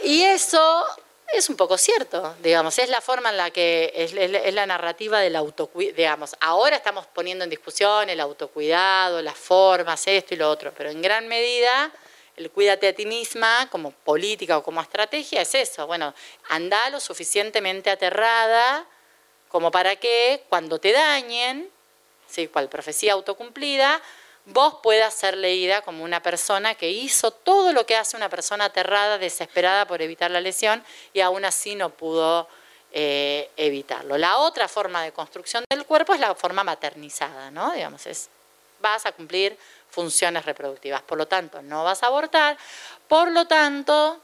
Y 0.04 0.24
eso 0.24 0.86
es 1.34 1.50
un 1.50 1.56
poco 1.56 1.78
cierto, 1.78 2.36
digamos, 2.42 2.80
es 2.80 2.90
la 2.90 3.02
forma 3.02 3.30
en 3.30 3.38
la 3.38 3.52
que 3.52 3.92
es, 3.96 4.14
la 4.54 4.66
narrativa 4.66 5.20
del 5.20 5.36
autocuidado, 5.36 5.96
digamos, 5.96 6.36
ahora 6.40 6.78
estamos 6.78 7.06
poniendo 7.08 7.44
en 7.44 7.50
discusión 7.50 8.10
el 8.10 8.20
autocuidado, 8.20 9.22
las 9.22 9.38
formas, 9.38 10.08
esto 10.08 10.34
y 10.34 10.38
lo 10.38 10.50
otro, 10.50 10.74
pero 10.76 10.90
en 10.90 11.02
gran 11.02 11.28
medida 11.28 11.92
el 12.38 12.50
cuídate 12.52 12.88
a 12.88 12.94
ti 12.94 13.06
misma 13.06 13.68
como 13.70 13.92
política 13.92 14.58
o 14.58 14.64
como 14.64 14.82
estrategia 14.82 15.42
es 15.42 15.54
eso, 15.56 15.86
bueno, 15.86 16.14
anda 16.50 16.90
lo 16.90 17.00
suficientemente 17.00 17.90
aterrada 17.90 18.86
como 19.50 19.72
para 19.72 19.96
que 19.96 20.44
cuando 20.50 20.80
te 20.80 20.92
dañen, 20.92 21.70
¿sí? 22.28 22.48
cual 22.48 22.70
profecía 22.70 23.14
autocumplida, 23.14 24.02
vos 24.48 24.76
puedas 24.82 25.14
ser 25.14 25.38
leída 25.38 25.82
como 25.82 26.04
una 26.04 26.22
persona 26.22 26.76
que 26.76 26.90
hizo 26.90 27.32
todo 27.32 27.74
lo 27.74 27.86
que 27.86 27.96
hace 27.96 28.16
una 28.16 28.30
persona 28.30 28.66
aterrada, 28.66 29.18
desesperada 29.18 29.86
por 29.86 30.02
evitar 30.02 30.32
la 30.32 30.42
lesión 30.42 30.84
y 31.14 31.20
aún 31.20 31.46
así 31.46 31.76
no 31.76 31.90
pudo 31.90 32.48
eh, 32.92 33.50
evitarlo. 33.58 34.18
La 34.18 34.38
otra 34.38 34.68
forma 34.68 35.04
de 35.04 35.12
construcción 35.12 35.66
del 35.70 35.86
cuerpo 35.86 36.14
es 36.14 36.20
la 36.20 36.34
forma 36.34 36.64
maternizada, 36.64 37.52
¿no? 37.52 37.74
Digamos, 37.74 38.06
es 38.08 38.30
vas 38.80 39.06
a 39.06 39.12
cumplir 39.12 39.58
funciones 39.90 40.46
reproductivas, 40.46 41.02
por 41.02 41.18
lo 41.18 41.28
tanto 41.28 41.62
no 41.62 41.84
vas 41.84 42.04
a 42.04 42.08
abortar, 42.08 42.58
por 43.08 43.32
lo 43.32 43.48
tanto 43.48 44.22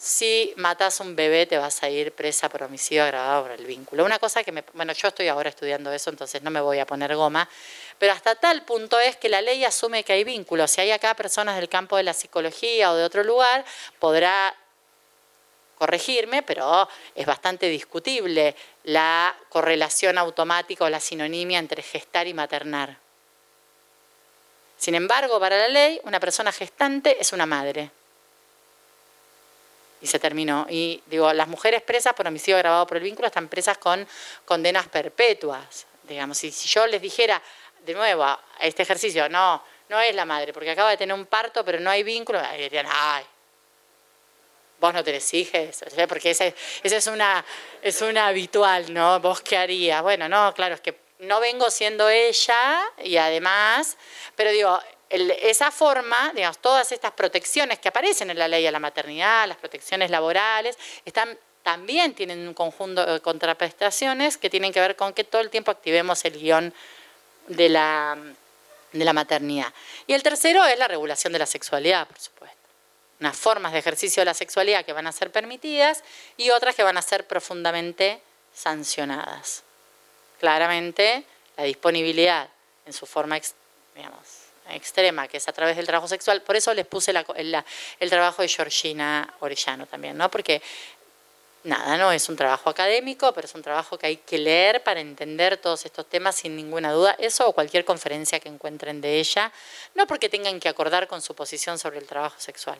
si 0.00 0.54
matas 0.56 0.98
un 1.00 1.14
bebé 1.14 1.44
te 1.44 1.58
vas 1.58 1.82
a 1.82 1.90
ir 1.90 2.12
presa 2.12 2.48
por 2.48 2.62
homicidio 2.62 3.04
agravado 3.04 3.42
por 3.42 3.50
el 3.50 3.66
vínculo. 3.66 4.02
Una 4.02 4.18
cosa 4.18 4.42
que 4.42 4.50
me, 4.50 4.64
bueno, 4.72 4.94
yo 4.94 5.08
estoy 5.08 5.28
ahora 5.28 5.50
estudiando 5.50 5.92
eso, 5.92 6.08
entonces 6.08 6.40
no 6.40 6.50
me 6.50 6.62
voy 6.62 6.78
a 6.78 6.86
poner 6.86 7.14
goma, 7.14 7.46
pero 8.00 8.14
hasta 8.14 8.34
tal 8.34 8.62
punto 8.62 8.98
es 8.98 9.16
que 9.16 9.28
la 9.28 9.42
ley 9.42 9.62
asume 9.62 10.04
que 10.04 10.14
hay 10.14 10.24
vínculos. 10.24 10.70
Si 10.70 10.80
hay 10.80 10.90
acá 10.90 11.12
personas 11.12 11.56
del 11.56 11.68
campo 11.68 11.98
de 11.98 12.02
la 12.02 12.14
psicología 12.14 12.90
o 12.92 12.96
de 12.96 13.04
otro 13.04 13.22
lugar, 13.22 13.62
podrá 13.98 14.56
corregirme, 15.76 16.42
pero 16.42 16.88
es 17.14 17.26
bastante 17.26 17.68
discutible 17.68 18.56
la 18.84 19.36
correlación 19.50 20.16
automática 20.16 20.86
o 20.86 20.88
la 20.88 20.98
sinonimia 20.98 21.58
entre 21.58 21.82
gestar 21.82 22.26
y 22.26 22.32
maternar. 22.32 22.96
Sin 24.78 24.94
embargo, 24.94 25.38
para 25.38 25.58
la 25.58 25.68
ley, 25.68 26.00
una 26.04 26.18
persona 26.20 26.52
gestante 26.52 27.20
es 27.20 27.34
una 27.34 27.44
madre. 27.44 27.90
Y 30.00 30.06
se 30.06 30.18
terminó. 30.18 30.66
Y 30.70 31.02
digo, 31.04 31.34
las 31.34 31.48
mujeres 31.48 31.82
presas 31.82 32.14
por 32.14 32.26
homicidio 32.26 32.56
agravado 32.56 32.86
por 32.86 32.96
el 32.96 33.02
vínculo 33.02 33.26
están 33.26 33.48
presas 33.48 33.76
con 33.76 34.08
condenas 34.46 34.88
perpetuas. 34.88 35.84
Digamos, 36.04 36.38
si 36.38 36.50
yo 36.50 36.86
les 36.86 37.02
dijera 37.02 37.42
de 37.84 37.94
nuevo 37.94 38.38
este 38.60 38.82
ejercicio, 38.82 39.28
no, 39.28 39.62
no 39.88 40.00
es 40.00 40.14
la 40.14 40.24
madre, 40.24 40.52
porque 40.52 40.70
acaba 40.70 40.90
de 40.90 40.96
tener 40.96 41.14
un 41.14 41.26
parto, 41.26 41.64
pero 41.64 41.80
no 41.80 41.90
hay 41.90 42.02
vínculo, 42.02 42.40
dirían, 42.56 42.86
ay, 42.88 43.24
vos 44.80 44.94
no 44.94 45.04
tenés 45.04 45.32
hijos, 45.34 45.84
porque 46.08 46.30
esa, 46.30 46.46
es, 46.82 47.06
una, 47.06 47.44
es 47.82 48.00
una 48.00 48.28
habitual, 48.28 48.92
¿no? 48.92 49.20
¿Vos 49.20 49.40
qué 49.42 49.56
harías? 49.56 50.02
Bueno, 50.02 50.28
no, 50.28 50.54
claro, 50.54 50.74
es 50.74 50.80
que 50.80 50.96
no 51.20 51.40
vengo 51.40 51.70
siendo 51.70 52.08
ella 52.08 52.80
y 53.02 53.16
además, 53.16 53.96
pero 54.34 54.50
digo, 54.50 54.80
esa 55.10 55.70
forma, 55.70 56.32
digamos, 56.34 56.58
todas 56.58 56.92
estas 56.92 57.12
protecciones 57.12 57.78
que 57.78 57.88
aparecen 57.88 58.30
en 58.30 58.38
la 58.38 58.48
ley 58.48 58.66
a 58.66 58.70
la 58.70 58.78
maternidad, 58.78 59.46
las 59.48 59.58
protecciones 59.58 60.10
laborales, 60.10 60.78
están 61.04 61.38
también 61.62 62.14
tienen 62.14 62.48
un 62.48 62.54
conjunto 62.54 63.04
de 63.04 63.20
contraprestaciones 63.20 64.38
que 64.38 64.48
tienen 64.48 64.72
que 64.72 64.80
ver 64.80 64.96
con 64.96 65.12
que 65.12 65.24
todo 65.24 65.42
el 65.42 65.50
tiempo 65.50 65.70
activemos 65.70 66.24
el 66.24 66.38
guion 66.38 66.72
de 67.50 67.68
la, 67.68 68.16
de 68.92 69.04
la 69.04 69.12
maternidad. 69.12 69.72
Y 70.06 70.14
el 70.14 70.22
tercero 70.22 70.64
es 70.64 70.78
la 70.78 70.88
regulación 70.88 71.32
de 71.32 71.38
la 71.38 71.46
sexualidad, 71.46 72.06
por 72.06 72.18
supuesto. 72.18 72.56
Unas 73.20 73.36
formas 73.36 73.72
de 73.72 73.78
ejercicio 73.78 74.22
de 74.22 74.24
la 74.24 74.34
sexualidad 74.34 74.84
que 74.84 74.94
van 74.94 75.06
a 75.06 75.12
ser 75.12 75.30
permitidas 75.30 76.02
y 76.36 76.50
otras 76.50 76.74
que 76.74 76.82
van 76.82 76.96
a 76.96 77.02
ser 77.02 77.26
profundamente 77.26 78.22
sancionadas 78.54 79.62
claramente 80.40 81.24
la 81.56 81.64
disponibilidad 81.64 82.48
en 82.86 82.92
su 82.92 83.06
forma 83.06 83.38
extrema, 84.70 85.28
que 85.28 85.36
es 85.36 85.46
a 85.46 85.52
través 85.52 85.76
del 85.76 85.86
trabajo 85.86 86.08
sexual. 86.08 86.40
Por 86.42 86.56
eso 86.56 86.72
les 86.72 86.86
puse 86.86 87.12
el 87.12 88.10
trabajo 88.10 88.42
de 88.42 88.48
Georgina 88.48 89.34
Orellano 89.40 89.86
también, 89.86 90.16
¿no? 90.16 90.30
Porque 90.30 90.62
nada, 91.64 91.96
no 91.96 92.12
es 92.12 92.28
un 92.28 92.36
trabajo 92.36 92.70
académico, 92.70 93.32
pero 93.32 93.46
es 93.46 93.54
un 93.54 93.62
trabajo 93.62 93.98
que 93.98 94.06
hay 94.06 94.16
que 94.16 94.38
leer 94.38 94.82
para 94.82 95.00
entender 95.00 95.56
todos 95.56 95.84
estos 95.84 96.06
temas 96.06 96.36
sin 96.36 96.56
ninguna 96.56 96.92
duda. 96.92 97.16
Eso 97.18 97.48
o 97.48 97.52
cualquier 97.52 97.84
conferencia 97.84 98.40
que 98.40 98.48
encuentren 98.48 99.00
de 99.00 99.18
ella, 99.18 99.52
no 99.94 100.06
porque 100.06 100.28
tengan 100.28 100.60
que 100.60 100.68
acordar 100.68 101.08
con 101.08 101.20
su 101.22 101.34
posición 101.34 101.78
sobre 101.78 101.98
el 101.98 102.06
trabajo 102.06 102.36
sexual 102.38 102.78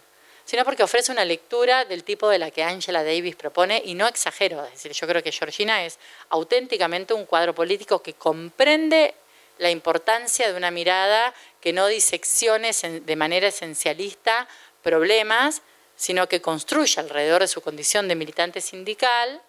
sino 0.50 0.64
porque 0.64 0.82
ofrece 0.82 1.12
una 1.12 1.24
lectura 1.24 1.84
del 1.84 2.02
tipo 2.02 2.28
de 2.28 2.38
la 2.38 2.50
que 2.50 2.64
Angela 2.64 3.04
Davis 3.04 3.36
propone, 3.36 3.82
y 3.84 3.94
no 3.94 4.08
exagero, 4.08 4.64
es 4.64 4.72
decir, 4.72 4.90
yo 4.90 5.06
creo 5.06 5.22
que 5.22 5.30
Georgina 5.30 5.84
es 5.84 6.00
auténticamente 6.28 7.14
un 7.14 7.24
cuadro 7.24 7.54
político 7.54 8.02
que 8.02 8.14
comprende 8.14 9.14
la 9.58 9.70
importancia 9.70 10.50
de 10.50 10.56
una 10.56 10.72
mirada 10.72 11.32
que 11.60 11.72
no 11.72 11.86
diseccione 11.86 12.72
de 12.72 13.16
manera 13.16 13.46
esencialista 13.46 14.48
problemas, 14.82 15.62
sino 16.00 16.30
que 16.30 16.40
construya 16.40 17.02
alrededor 17.02 17.42
de 17.42 17.46
su 17.46 17.60
condición 17.60 18.08
de 18.08 18.14
militante 18.14 18.62
sindical 18.62 19.42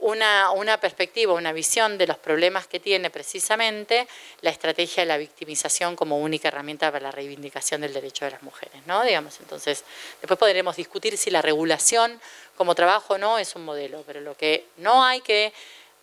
una, 0.00 0.50
una, 0.50 0.78
perspectiva, 0.78 1.32
una 1.32 1.54
visión 1.54 1.96
de 1.96 2.06
los 2.06 2.18
problemas 2.18 2.66
que 2.66 2.78
tiene 2.78 3.08
precisamente 3.08 4.06
la 4.42 4.50
estrategia 4.50 5.02
de 5.02 5.06
la 5.06 5.16
victimización 5.16 5.96
como 5.96 6.18
única 6.18 6.48
herramienta 6.48 6.92
para 6.92 7.04
la 7.04 7.10
reivindicación 7.10 7.80
del 7.80 7.94
derecho 7.94 8.26
de 8.26 8.32
las 8.32 8.42
mujeres, 8.42 8.82
¿no? 8.84 9.02
Digamos, 9.02 9.40
entonces, 9.40 9.82
después 10.20 10.38
podremos 10.38 10.76
discutir 10.76 11.16
si 11.16 11.30
la 11.30 11.40
regulación 11.40 12.20
como 12.54 12.74
trabajo 12.74 13.16
no 13.16 13.38
es 13.38 13.56
un 13.56 13.64
modelo, 13.64 14.04
pero 14.06 14.20
lo 14.20 14.36
que 14.36 14.66
no 14.76 15.02
hay 15.02 15.22
que 15.22 15.54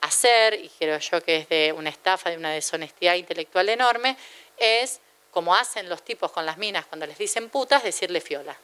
hacer, 0.02 0.56
y 0.56 0.70
creo 0.80 0.98
yo 0.98 1.22
que 1.22 1.38
es 1.38 1.50
de 1.50 1.74
una 1.78 1.92
estafa, 1.92 2.32
de 2.32 2.38
una 2.38 2.50
deshonestidad 2.50 3.14
intelectual 3.14 3.70
enorme, 3.70 4.18
es, 4.58 5.00
como 5.30 5.54
hacen 5.54 5.90
los 5.90 6.02
tipos 6.02 6.32
con 6.32 6.44
las 6.44 6.58
minas 6.58 6.88
cuando 6.88 7.06
les 7.06 7.20
dicen 7.20 7.50
putas, 7.50 7.84
decirle 7.84 8.20
fiola 8.20 8.58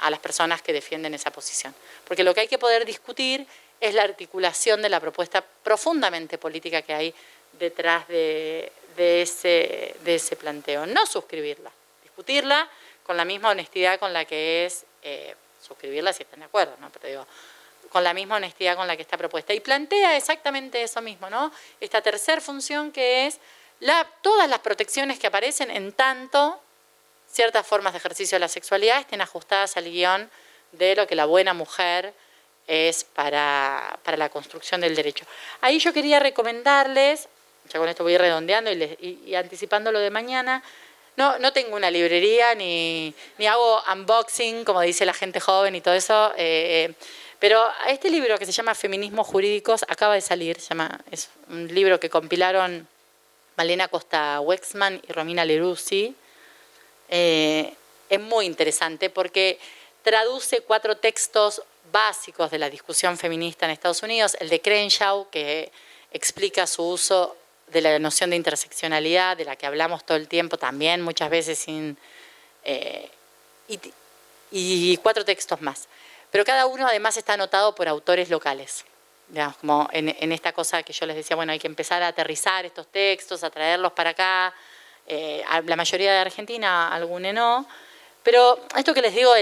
a 0.00 0.10
las 0.10 0.20
personas 0.20 0.62
que 0.62 0.72
defienden 0.72 1.14
esa 1.14 1.30
posición. 1.30 1.74
Porque 2.06 2.24
lo 2.24 2.34
que 2.34 2.40
hay 2.40 2.48
que 2.48 2.58
poder 2.58 2.84
discutir 2.84 3.46
es 3.80 3.94
la 3.94 4.02
articulación 4.02 4.82
de 4.82 4.88
la 4.88 5.00
propuesta 5.00 5.42
profundamente 5.62 6.38
política 6.38 6.82
que 6.82 6.94
hay 6.94 7.14
detrás 7.58 8.06
de, 8.08 8.72
ese, 8.96 10.36
planteo. 10.38 10.86
No 10.86 11.06
suscribirla, 11.06 11.70
discutirla 12.02 12.68
con 13.04 13.16
la 13.16 13.24
misma 13.24 13.50
honestidad 13.50 13.98
con 13.98 14.12
la 14.12 14.24
que 14.24 14.66
es, 14.66 14.84
eh, 15.02 15.34
suscribirla 15.66 16.12
si 16.12 16.22
están 16.22 16.40
de 16.40 16.46
acuerdo, 16.46 16.76
¿no? 16.80 16.90
pero 16.90 17.08
digo, 17.08 17.26
con 17.90 18.04
la 18.04 18.14
misma 18.14 18.36
honestidad 18.36 18.76
con 18.76 18.86
la 18.86 18.96
que 18.96 19.02
está 19.02 19.16
propuesta. 19.16 19.52
Y 19.52 19.60
plantea 19.60 20.16
exactamente 20.16 20.82
eso 20.82 21.02
mismo, 21.02 21.28
¿no? 21.28 21.52
Esta 21.80 22.00
tercera 22.00 22.40
función 22.40 22.92
que 22.92 23.26
es 23.26 23.38
la, 23.80 24.06
todas 24.22 24.48
las 24.48 24.60
protecciones 24.60 25.18
que 25.18 25.26
aparecen 25.26 25.70
en 25.70 25.92
tanto 25.92 26.60
ciertas 27.30 27.66
formas 27.66 27.92
de 27.92 27.98
ejercicio 27.98 28.36
de 28.36 28.40
la 28.40 28.48
sexualidad 28.48 29.00
estén 29.00 29.20
ajustadas 29.20 29.76
al 29.76 29.84
guion 29.84 30.30
de 30.72 30.94
lo 30.94 31.06
que 31.06 31.14
la 31.14 31.26
buena 31.26 31.54
mujer 31.54 32.12
es 32.66 33.04
para, 33.04 33.98
la 34.16 34.28
construcción 34.28 34.80
del 34.80 34.94
derecho. 34.94 35.24
Ahí 35.60 35.78
yo 35.78 35.92
quería 35.92 36.20
recomendarles, 36.20 37.28
ya 37.68 37.78
con 37.78 37.88
esto 37.88 38.04
voy 38.04 38.16
redondeando 38.16 38.70
y, 38.70 39.34
anticipando 39.34 39.90
lo 39.90 39.98
de 39.98 40.10
mañana, 40.10 40.62
no, 41.16 41.38
no 41.38 41.52
tengo 41.52 41.74
una 41.74 41.90
librería 41.90 42.54
ni, 42.54 43.14
hago 43.48 43.82
unboxing, 43.92 44.64
como 44.64 44.80
dice 44.80 45.04
la 45.04 45.12
gente 45.12 45.40
joven 45.40 45.74
y 45.74 45.80
todo 45.80 45.94
eso, 45.94 46.32
eh, 46.36 46.88
eh, 46.90 46.94
pero 47.40 47.66
este 47.88 48.10
libro 48.10 48.38
que 48.38 48.46
se 48.46 48.52
llama 48.52 48.74
Feminismos 48.74 49.26
Jurídicos 49.26 49.84
acaba 49.88 50.14
de 50.14 50.20
salir, 50.20 50.58
llama, 50.58 51.00
es 51.10 51.30
un 51.48 51.66
libro 51.74 51.98
que 51.98 52.10
compilaron 52.10 52.86
Malena 53.56 53.88
Costa 53.88 54.40
Wexman 54.40 55.02
y 55.08 55.12
Romina 55.12 55.44
Leruzzi. 55.44 56.14
Eh, 57.10 57.74
es 58.08 58.20
muy 58.20 58.46
interesante 58.46 59.10
porque 59.10 59.58
traduce 60.02 60.62
cuatro 60.62 60.96
textos 60.96 61.62
básicos 61.92 62.50
de 62.50 62.58
la 62.58 62.70
discusión 62.70 63.18
feminista 63.18 63.66
en 63.66 63.72
Estados 63.72 64.02
Unidos, 64.02 64.36
el 64.40 64.48
de 64.48 64.60
Crenshaw, 64.60 65.28
que 65.30 65.70
explica 66.12 66.66
su 66.66 66.82
uso 66.84 67.36
de 67.68 67.80
la 67.80 67.98
noción 67.98 68.30
de 68.30 68.36
interseccionalidad, 68.36 69.36
de 69.36 69.44
la 69.44 69.56
que 69.56 69.66
hablamos 69.66 70.04
todo 70.04 70.16
el 70.16 70.28
tiempo 70.28 70.56
también, 70.56 71.02
muchas 71.02 71.30
veces 71.30 71.58
sin... 71.58 71.96
Eh, 72.64 73.08
y, 74.52 74.96
cuatro 74.98 75.24
textos 75.24 75.60
más. 75.60 75.86
Pero 76.32 76.44
cada 76.44 76.66
uno 76.66 76.86
además 76.86 77.16
está 77.16 77.34
anotado 77.34 77.74
por 77.74 77.86
autores 77.86 78.28
locales. 78.30 78.84
Digamos, 79.28 79.56
como 79.58 79.88
en, 79.92 80.32
esta 80.32 80.52
cosa 80.52 80.82
que 80.82 80.92
yo 80.92 81.06
les 81.06 81.14
decía, 81.14 81.36
bueno, 81.36 81.52
hay 81.52 81.60
que 81.60 81.68
empezar 81.68 82.02
a 82.02 82.08
aterrizar 82.08 82.66
estos 82.66 82.88
textos, 82.88 83.44
a 83.44 83.50
traerlos 83.50 83.92
para 83.92 84.10
acá. 84.10 84.52
Eh, 85.06 85.42
la 85.64 85.76
mayoría 85.76 86.12
de 86.12 86.18
Argentina, 86.18 86.88
algunos 86.88 87.34
no. 87.34 87.66
Pero 88.22 88.60
esto 88.76 88.94
que 88.94 89.02
les 89.02 89.14
digo 89.14 89.32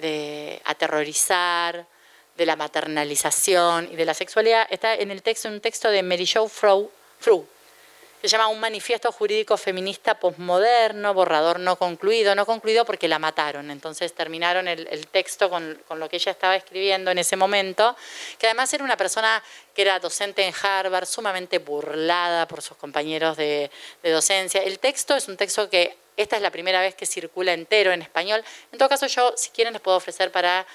de 0.00 0.60
aterrorizar, 0.64 1.86
de 2.36 2.46
la 2.46 2.56
maternalización 2.56 3.90
y 3.92 3.96
de 3.96 4.04
la 4.06 4.14
sexualidad, 4.14 4.66
está 4.70 4.94
en 4.94 5.10
el 5.10 5.22
texto, 5.22 5.48
un 5.48 5.60
texto 5.60 5.90
de 5.90 6.02
Mary 6.02 6.26
Jo 6.26 6.48
que 6.48 7.46
se 8.28 8.28
llama 8.28 8.48
Un 8.48 8.60
manifiesto 8.60 9.10
jurídico 9.12 9.56
feminista 9.56 10.18
posmoderno, 10.18 11.14
borrador 11.14 11.58
no 11.58 11.76
concluido, 11.76 12.34
no 12.34 12.44
concluido 12.44 12.84
porque 12.84 13.08
la 13.08 13.18
mataron, 13.18 13.70
entonces 13.70 14.12
terminaron 14.12 14.68
el, 14.68 15.06
texto 15.06 15.48
con, 15.48 15.80
lo 15.96 16.08
que 16.08 16.16
ella 16.16 16.32
estaba 16.32 16.56
escribiendo 16.56 17.10
en 17.10 17.18
ese 17.18 17.36
momento, 17.36 17.96
que 18.38 18.46
además 18.46 18.72
era 18.74 18.84
una 18.84 18.96
persona 18.96 19.42
que 19.74 19.82
era 19.82 19.98
docente 19.98 20.44
en 20.44 20.52
Harvard, 20.62 21.06
sumamente 21.06 21.58
burlada 21.58 22.46
por 22.46 22.62
sus 22.62 22.76
compañeros 22.76 23.36
de, 23.36 23.70
docencia. 24.02 24.62
El 24.62 24.78
texto 24.78 25.16
es 25.16 25.28
un 25.28 25.36
texto 25.36 25.70
que 25.70 25.96
esta 26.16 26.36
es 26.36 26.42
la 26.42 26.50
primera 26.50 26.80
vez 26.80 26.94
que 26.94 27.06
circula 27.06 27.52
entero 27.52 27.92
en 27.92 28.02
español. 28.02 28.44
En 28.72 28.78
todo 28.78 28.88
caso, 28.88 29.06
yo, 29.06 29.32
si 29.36 29.50
quieren, 29.50 29.72
les 29.72 29.80
puedo 29.80 29.96
ofrecer 29.96 30.30
para 30.30 30.66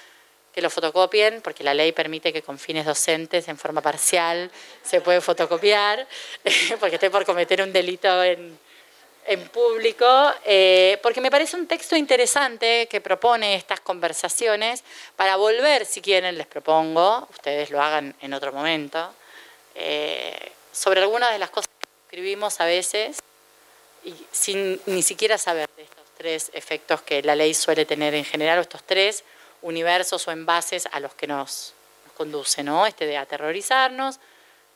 que 0.56 0.62
lo 0.62 0.70
fotocopien, 0.70 1.42
porque 1.42 1.62
la 1.62 1.74
ley 1.74 1.92
permite 1.92 2.32
que 2.32 2.40
con 2.40 2.58
fines 2.58 2.86
docentes, 2.86 3.46
en 3.48 3.58
forma 3.58 3.82
parcial, 3.82 4.50
se 4.82 5.02
puede 5.02 5.20
fotocopiar, 5.20 6.08
porque 6.80 6.94
estoy 6.94 7.10
por 7.10 7.26
cometer 7.26 7.60
un 7.60 7.74
delito 7.74 8.24
en, 8.24 8.58
público, 9.52 10.32
eh, 10.46 10.98
porque 11.02 11.20
me 11.20 11.30
parece 11.30 11.56
un 11.56 11.66
texto 11.66 11.94
interesante 11.94 12.86
que 12.88 13.02
propone 13.02 13.54
estas 13.54 13.80
conversaciones 13.80 14.82
para 15.14 15.36
volver, 15.36 15.84
si 15.84 16.00
quieren, 16.00 16.38
les 16.38 16.46
propongo, 16.46 17.28
ustedes 17.30 17.68
lo 17.68 17.82
hagan 17.82 18.14
en 18.22 18.32
otro 18.32 18.50
momento, 18.50 19.12
eh, 19.74 20.52
sobre 20.72 21.02
algunas 21.02 21.32
de 21.32 21.38
las 21.38 21.50
cosas 21.50 21.68
que 21.78 21.88
escribimos 22.06 22.62
a 22.62 22.64
veces 22.64 23.18
y 24.04 24.14
sin 24.32 24.80
ni 24.86 25.02
siquiera 25.02 25.36
saber 25.36 25.68
de 25.76 25.82
estos 25.82 26.04
tres 26.16 26.50
efectos 26.54 27.02
que 27.02 27.20
la 27.22 27.34
ley 27.34 27.52
suele 27.52 27.84
tener 27.84 28.14
en 28.14 28.24
general, 28.24 28.58
o 28.58 28.62
estos 28.62 28.82
tres 28.84 29.22
universos 29.66 30.26
o 30.26 30.30
envases 30.30 30.88
a 30.90 31.00
los 31.00 31.14
que 31.14 31.26
nos, 31.26 31.74
conduce, 32.16 32.64
¿no? 32.64 32.86
Este 32.86 33.06
de 33.06 33.16
aterrorizarnos, 33.16 34.18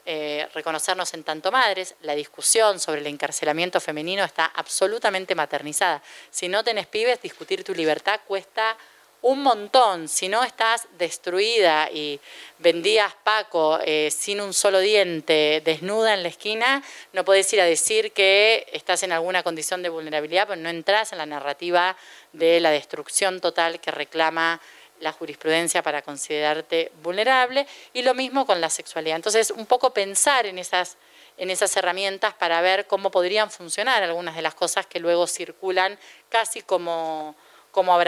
eh, 0.07 0.47
reconocernos 0.55 1.12
en 1.15 1.25
tanto 1.25 1.51
madres. 1.51 1.95
La 2.03 2.15
discusión 2.15 2.79
sobre 2.79 3.01
el 3.01 3.07
encarcelamiento 3.07 3.81
femenino 3.81 4.23
está 4.25 4.45
absolutamente 4.45 5.35
maternizada. 5.35 6.03
Si 6.31 6.49
no 6.49 6.62
tenés 6.62 6.87
pibes, 6.87 7.23
discutir 7.23 7.65
tu 7.65 7.75
libertad 7.75 8.21
cuesta 8.27 8.77
un 9.23 9.43
montón. 9.43 10.09
Si 10.09 10.29
no 10.29 10.43
estás 10.43 10.89
destruida 10.99 11.91
y 11.91 12.21
vendías 12.59 13.12
Paco 13.23 13.79
eh, 13.85 14.11
sin 14.11 14.41
un 14.41 14.55
solo 14.55 14.81
diente, 14.81 15.62
desnuda 15.65 16.15
en 16.15 16.23
la 16.23 16.31
esquina, 16.31 16.83
no 17.12 17.25
podés 17.25 17.53
ir 17.53 17.61
a 17.61 17.67
decir 17.67 18.12
que 18.12 18.67
estás 18.73 19.03
en 19.03 19.12
alguna 19.12 19.43
condición 19.43 19.83
de 19.83 19.91
vulnerabilidad, 19.91 20.49
pero 20.49 20.61
no 20.61 20.71
entras 20.71 21.12
en 21.12 21.19
la 21.19 21.27
narrativa 21.27 21.97
de 22.33 22.61
la 22.61 22.71
destrucción 22.71 23.41
total 23.41 23.81
que 23.81 23.91
reclama 23.91 24.61
la 25.01 25.12
jurisprudencia 25.12 25.82
para 25.82 26.02
considerarte 26.02 26.93
vulnerable 27.02 27.66
y 27.93 28.02
lo 28.02 28.14
mismo 28.14 28.47
con 28.47 28.60
la 28.60 28.70
sexualidad. 28.70 29.16
Entonces, 29.16 29.51
un 29.51 29.66
poco 29.66 29.93
pensar 29.93 30.47
en 30.47 30.59
esas, 30.59 30.97
en 31.36 31.51
esas 31.51 31.74
herramientas 31.77 32.35
para 32.35 32.60
ver 32.60 32.86
cómo 32.86 33.10
podrían 33.10 33.51
funcionar 33.51 34.02
algunas 34.02 34.36
de 34.36 34.43
las 34.43 34.55
cosas 34.55 34.86
que 34.86 35.01
luego 35.01 35.27
circulan 35.27 35.98
casi 36.28 36.62
como, 36.62 37.35
como, 37.70 37.98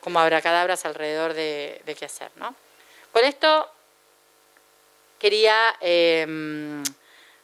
como 0.00 0.20
abracadabras 0.20 0.84
alrededor 0.84 1.34
de, 1.34 1.96
qué 1.98 2.04
hacer. 2.04 2.30
¿no? 2.36 2.54
Con 3.12 3.24
esto 3.24 3.70
quería 5.18 5.76
em, 5.80 6.82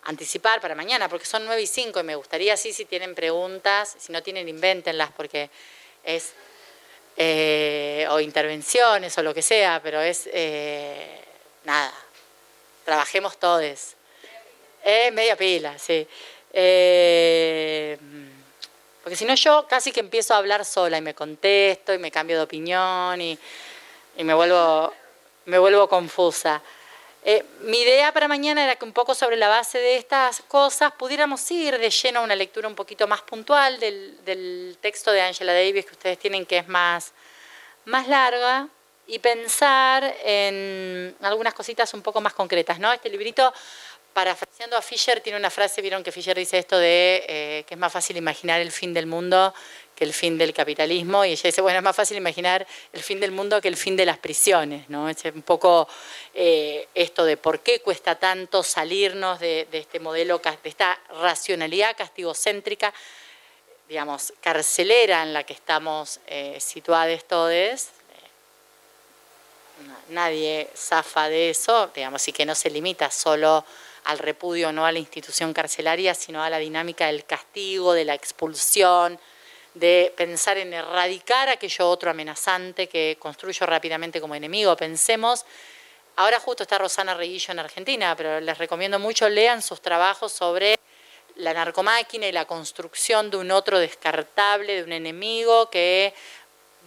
anticipar 0.05 0.61
para 0.61 0.75
mañana, 0.75 1.09
porque 1.09 1.27
son 1.27 1.45
9 1.45 1.63
y 1.63 1.67
5 1.67 2.01
y 2.01 2.03
me 2.05 2.15
gustaría, 2.15 2.57
sí, 2.57 2.73
si 2.73 2.85
tienen 2.85 3.15
preguntas, 3.15 3.97
si 3.99 4.13
no 4.13 4.23
tienen, 4.23 4.49
invéntenlas, 4.49 5.11
porque 5.17 5.51
es 6.05 6.35
eh, 7.17 8.07
o 8.11 8.21
intervenciones 8.21 9.17
o 9.19 9.23
lo 9.23 9.33
que 9.33 9.43
sea, 9.43 9.81
pero 9.83 10.01
es 10.01 10.29
eh, 10.33 11.21
nada, 11.65 11.93
trabajemos 12.85 13.39
todos. 13.39 13.95
Eh, 14.83 15.11
media 15.13 15.37
pila, 15.37 15.79
sí. 15.79 16.07
Eh, 16.53 17.99
porque 19.03 19.17
si 19.17 19.25
no 19.25 19.35
yo 19.35 19.67
casi 19.69 19.93
que 19.93 20.01
empiezo 20.01 20.35
a 20.35 20.39
hablar 20.39 20.65
sola 20.65 20.99
y 20.99 21.03
me 21.03 21.15
contesto 21.15 21.93
y 21.93 21.99
me 21.99 22.11
cambio 22.11 22.39
de 22.39 22.43
opinión 22.45 23.21
y, 23.21 23.39
y 24.17 24.25
me, 24.25 24.35
vuelvo, 24.35 24.93
me 25.47 25.59
vuelvo 25.59 25.89
confusa. 25.89 26.63
Mi 27.63 27.81
idea 27.81 28.13
para 28.13 28.29
mañana 28.29 28.65
era 28.65 28.77
que 28.77 28.85
un 28.85 28.93
poco 28.93 29.15
sobre 29.15 29.37
la 29.37 29.49
base 29.49 29.79
de 29.79 29.97
estas 29.97 30.43
cosas 30.43 30.93
pudiéramos 30.93 31.51
ir 31.51 31.79
de 31.79 31.89
lleno 31.89 32.21
a 32.21 32.23
una 32.23 32.37
lectura 32.37 32.69
un 32.69 32.75
poquito 32.75 33.09
más 33.09 33.23
puntual 33.23 33.81
del, 33.81 34.23
del 34.25 34.77
texto 34.81 35.11
de 35.11 35.23
Angela 35.23 35.55
Davis 35.55 35.87
que 35.87 35.93
ustedes 35.93 36.19
tienen, 36.19 36.45
que 36.45 36.59
es 36.59 36.69
más, 36.69 37.13
más 37.87 38.09
larga 38.09 38.69
y 39.07 39.19
pensar 39.19 40.17
en 40.25 41.15
algunas 41.21 41.55
cositas 41.55 41.93
un 41.95 42.03
poco 42.03 42.21
más 42.21 42.33
concretas. 42.33 42.79
¿no? 42.79 42.93
Este 42.93 43.09
librito, 43.11 43.53
parafraseando 44.13 44.77
a 44.77 44.83
Fisher, 44.83 45.21
tiene 45.21 45.39
una 45.39 45.51
frase, 45.51 45.83
vieron 45.83 46.03
que 46.03 46.13
Fisher 46.13 46.37
dice 46.37 46.59
esto 46.59 46.79
de 46.79 47.25
eh, 47.29 47.65
que 47.67 47.75
es 47.75 47.81
más 47.81 47.93
fácil 47.93 48.17
imaginar 48.17 48.61
el 48.61 48.71
fin 48.71 48.95
del 48.95 49.07
mundo 49.07 49.53
que 49.95 50.05
el 50.05 50.13
fin 50.13 50.37
del 50.37 50.53
capitalismo, 50.53 51.25
y 51.25 51.33
ella 51.33 51.43
dice, 51.45 51.61
bueno, 51.61 51.79
es 51.79 51.85
más 51.85 51.95
fácil 51.95 52.17
imaginar 52.17 52.67
el 52.93 53.03
fin 53.03 53.21
del 53.21 53.31
mundo 53.31 53.61
que 53.61 53.69
el 53.69 53.77
fin 53.77 53.97
de 53.97 54.05
las 54.05 54.19
prisiones, 54.19 54.89
¿no? 54.91 55.09
Es 55.09 55.25
un 55.27 55.43
poco 55.43 55.89
eh, 56.35 56.89
esto 56.95 57.25
de 57.25 57.37
por 57.37 57.61
qué 57.61 57.81
cuesta 57.81 58.17
tanto 58.17 58.63
salirnos 58.63 59.39
de, 59.39 59.69
este 59.71 60.01
modelo, 60.01 60.39
de 60.39 60.69
esta 60.69 60.99
racionalidad 61.21 61.97
castigocéntrica, 61.97 62.93
digamos, 63.89 64.33
carcelera 64.41 65.23
en 65.23 65.33
la 65.33 65.45
que 65.45 65.53
estamos 65.53 66.19
eh, 66.27 66.59
situados 66.59 67.25
todos, 67.27 67.91
nadie 70.09 70.69
zafa 70.77 71.29
de 71.29 71.51
eso, 71.51 71.91
digamos, 71.95 72.27
y 72.29 72.33
que 72.33 72.47
no 72.47 72.55
se 72.55 72.71
limita 72.71 73.11
solo 73.11 73.65
al 74.05 74.19
repudio, 74.19 74.73
no 74.73 74.85
a 74.85 74.93
la 74.93 74.99
institución 74.99 75.53
carcelaria, 75.53 76.15
sino 76.15 76.43
a 76.43 76.51
la 76.51 76.59
dinámica 76.59 77.07
del 77.07 77.25
castigo, 77.25 77.93
de 77.95 78.05
la 78.05 78.15
expulsión, 78.15 79.19
de 79.73 80.13
pensar 80.17 80.59
en 80.59 80.73
erradicar 80.73 81.49
aquello 81.49 81.89
otro 81.89 82.11
amenazante 82.11 82.89
que 82.89 83.17
construyo 83.19 83.67
rápidamente 83.67 84.21
como 84.21 84.35
enemigo. 84.35 84.77
Pensemos, 84.77 85.45
ahora 86.17 86.39
justo 86.39 86.63
está 86.63 86.79
Rosana 86.79 87.15
Reguillo 87.15 87.53
en 87.53 87.59
Argentina, 87.59 88.15
pero 88.15 88.41
les 88.41 88.59
recomiendo 88.59 88.99
mucho, 88.99 89.29
lean 89.29 89.63
sus 89.63 89.81
trabajos 89.81 90.33
sobre 90.33 90.79
la 91.37 91.53
narcomáquina 91.53 92.29
y 92.29 92.33
la 92.33 92.45
construcción 92.45 93.31
de 93.31 93.39
un 93.39 93.51
otro 93.51 93.79
descartable, 93.79 94.77
de 94.77 94.85
un 94.85 94.93
enemigo 94.93 95.69
que 95.71 96.15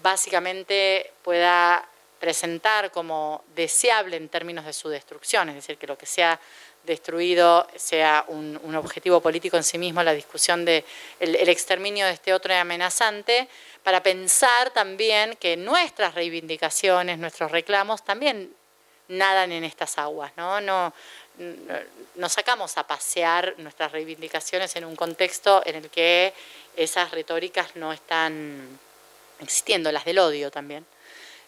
básicamente 0.02 1.12
pueda 1.24 1.86
presentar 2.20 2.92
como 2.92 3.44
deseable 3.56 4.18
en 4.18 4.30
términos 4.30 4.66
de 4.66 4.74
su 4.74 4.90
destrucción, 4.90 5.50
es 5.50 5.56
decir, 5.56 5.78
que 5.78 5.88
lo 5.88 5.98
que 5.98 6.06
sea 6.06 6.40
destruido 6.84 7.68
sea 7.76 8.24
un, 8.28 8.76
objetivo 8.76 9.22
político 9.22 9.58
en 9.58 9.64
sí 9.64 9.78
mismo, 9.78 10.02
la 10.04 10.14
discusión 10.14 10.64
del 10.66 10.86
de 11.20 11.42
el 11.42 11.50
exterminio 11.50 12.06
de 12.06 12.14
este 12.14 12.34
otro 12.34 12.54
amenazante, 12.56 13.48
para 13.84 14.02
pensar 14.02 14.72
también 14.72 15.36
que 15.36 15.58
nuestras 15.58 16.16
reivindicaciones, 16.16 17.18
nuestros 17.18 17.52
reclamos 17.52 18.04
también 18.04 18.54
nadan 19.10 19.52
en 19.52 19.64
estas 19.64 19.98
aguas, 19.98 20.32
¿no? 20.38 20.60
no 20.62 20.94
nos 22.16 22.34
sacamos 22.34 22.78
a 22.78 22.88
pasear 22.88 23.54
nuestras 23.58 23.92
reivindicaciones 23.92 24.76
en 24.76 24.86
un 24.86 24.96
contexto 24.96 25.62
en 25.66 25.76
el 25.76 25.90
que 25.90 26.34
esas 26.76 27.12
retóricas 27.12 27.76
no 27.76 27.94
están 27.94 28.80
existiendo, 29.40 29.92
las 29.92 30.06
del 30.06 30.20
odio 30.20 30.50
también. 30.50 30.86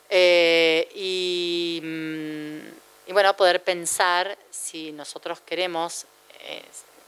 Eh, 0.09 1.81
mm, 1.81 3.07
y, 3.07 3.13
bueno, 3.13 3.35
poder 3.35 3.63
pensar 3.63 4.37
si 4.49 4.91
nosotros 4.91 5.39
queremos 5.41 6.05
eh, 6.41 6.63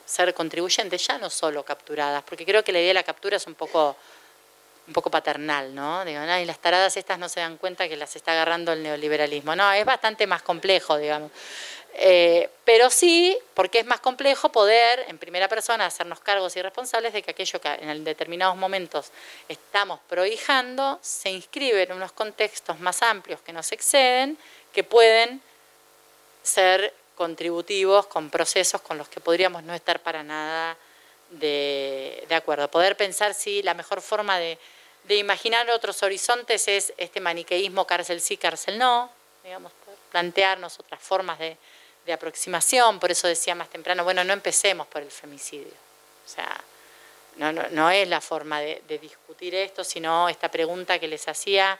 ser 0.06 0.34
contribuyentes, 0.34 1.08
ya 1.08 1.18
no 1.18 1.30
solo 1.30 1.64
capturadas, 1.64 2.24
porque 2.24 2.46
creo 2.46 2.64
que 2.64 2.72
la 2.72 2.80
idea 2.80 2.90
de 2.90 2.96
la 2.96 3.04
captura 3.04 3.38
es 3.38 3.48
un 3.48 3.56
poco, 3.56 3.96
un 4.88 4.94
poco 4.94 5.10
paternal, 5.10 5.74
¿no? 5.74 6.06
Digo, 6.06 6.22
y 6.24 6.46
las 6.46 6.60
taradas 6.60 6.96
estas 6.98 7.18
no 7.18 7.30
se 7.30 7.40
dan 7.40 7.58
cuenta 7.58 7.88
que 7.88 7.96
las 7.96 8.16
está 8.16 8.34
agarrando 8.34 8.74
el 8.74 8.84
neoliberalismo. 8.84 9.56
No, 9.56 9.72
es 9.72 9.86
bastante 9.86 10.28
más 10.28 10.42
complejo, 10.44 10.98
digamos. 10.98 11.32
Eh, 11.94 12.50
pero 12.64 12.90
sí, 12.90 13.38
porque 13.54 13.80
es 13.80 13.86
más 13.86 14.00
complejo 14.00 14.50
poder 14.50 15.06
en 15.08 15.18
primera 15.18 15.50
persona 15.50 15.86
hacernos 15.86 16.20
cargos 16.22 16.56
y 16.56 16.62
responsables 16.62 17.12
de 17.12 17.22
que 17.22 17.32
aquello 17.32 17.60
que 17.60 17.68
en 17.68 18.04
determinados 18.04 18.56
momentos 18.56 19.12
estamos 19.50 20.00
prohijando 20.08 21.00
se 21.02 21.30
inscribe 21.30 21.84
en 21.84 21.92
unos 21.92 22.14
contextos 22.14 22.80
más 22.80 23.02
amplios 23.02 23.42
que 23.42 23.52
nos 23.52 23.72
exceden, 23.72 24.38
que 24.74 24.84
pueden 24.84 25.42
ser 26.44 26.94
contributivos 27.16 28.08
con 28.08 28.30
procesos 28.30 28.82
con 28.82 28.98
los 28.98 29.10
que 29.10 29.20
podríamos 29.20 29.64
no 29.64 29.74
estar 29.74 30.00
para 30.00 30.24
nada 30.24 30.78
de, 31.30 32.26
acuerdo. 32.32 32.72
Poder 32.72 32.96
pensar 32.96 33.34
si 33.34 33.62
la 33.64 33.74
mejor 33.74 34.02
forma 34.02 34.40
de, 34.40 34.58
de 35.04 35.18
imaginar 35.18 35.70
otros 35.72 36.02
horizontes 36.04 36.68
es 36.70 36.94
este 36.98 37.20
maniqueísmo 37.20 37.86
cárcel 37.86 38.22
sí, 38.22 38.38
cárcel 38.38 38.78
no, 38.78 39.12
digamos, 39.44 39.74
plantearnos 40.12 40.80
otras 40.80 41.02
formas 41.02 41.38
de, 41.38 41.58
de 42.06 42.14
aproximación, 42.14 43.00
por 43.00 43.12
eso 43.12 43.28
decía 43.28 43.56
más 43.56 43.70
temprano, 43.70 44.04
bueno, 44.04 44.24
no 44.24 44.34
empecemos 44.34 44.88
por 44.88 45.02
el 45.02 45.12
femicidio. 45.12 45.74
O 46.26 46.30
sea, 46.30 46.62
no, 47.38 47.52
no, 47.52 47.64
no 47.72 47.90
es 47.90 48.08
la 48.08 48.22
forma 48.22 48.60
de, 48.60 48.82
discutir 49.02 49.56
esto, 49.56 49.84
sino 49.84 50.30
esta 50.30 50.50
pregunta 50.50 51.00
que 51.00 51.08
les 51.08 51.28
hacía, 51.28 51.80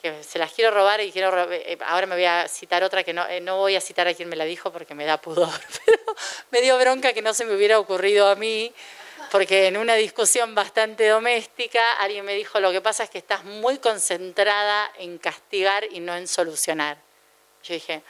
que 0.00 0.22
se 0.22 0.38
las 0.38 0.52
quiero 0.52 0.70
robar 0.70 1.00
y 1.00 1.12
quiero 1.12 1.50
eh, 1.52 1.78
ahora 1.86 2.06
me 2.06 2.16
voy 2.16 2.24
a 2.24 2.48
citar 2.48 2.82
otra 2.82 3.04
que 3.04 3.12
no, 3.12 3.26
eh, 3.28 3.40
no 3.40 3.58
voy 3.58 3.76
a 3.76 3.80
citar 3.80 4.08
a 4.08 4.14
quien 4.14 4.28
me 4.28 4.36
la 4.36 4.44
dijo 4.44 4.72
porque 4.72 4.94
me 4.94 5.04
da 5.04 5.20
pudor, 5.20 5.48
pero 5.86 6.16
me 6.50 6.60
dio 6.60 6.76
bronca 6.78 7.12
que 7.12 7.22
no 7.22 7.34
se 7.34 7.44
me 7.44 7.54
hubiera 7.54 7.78
ocurrido 7.78 8.28
a 8.28 8.34
mí, 8.34 8.72
porque 9.30 9.68
en 9.68 9.76
una 9.76 9.94
discusión 9.94 10.54
bastante 10.54 11.06
doméstica 11.06 11.92
alguien 12.00 12.24
me 12.24 12.34
dijo, 12.34 12.60
lo 12.60 12.72
que 12.72 12.80
pasa 12.80 13.04
es 13.04 13.10
que 13.10 13.18
estás 13.18 13.44
muy 13.44 13.78
concentrada 13.78 14.90
en 14.98 15.18
castigar 15.18 15.84
y 15.90 16.00
no 16.00 16.14
en 16.16 16.26
solucionar. 16.28 16.98
Yo 17.62 17.74
dije, 17.74 18.02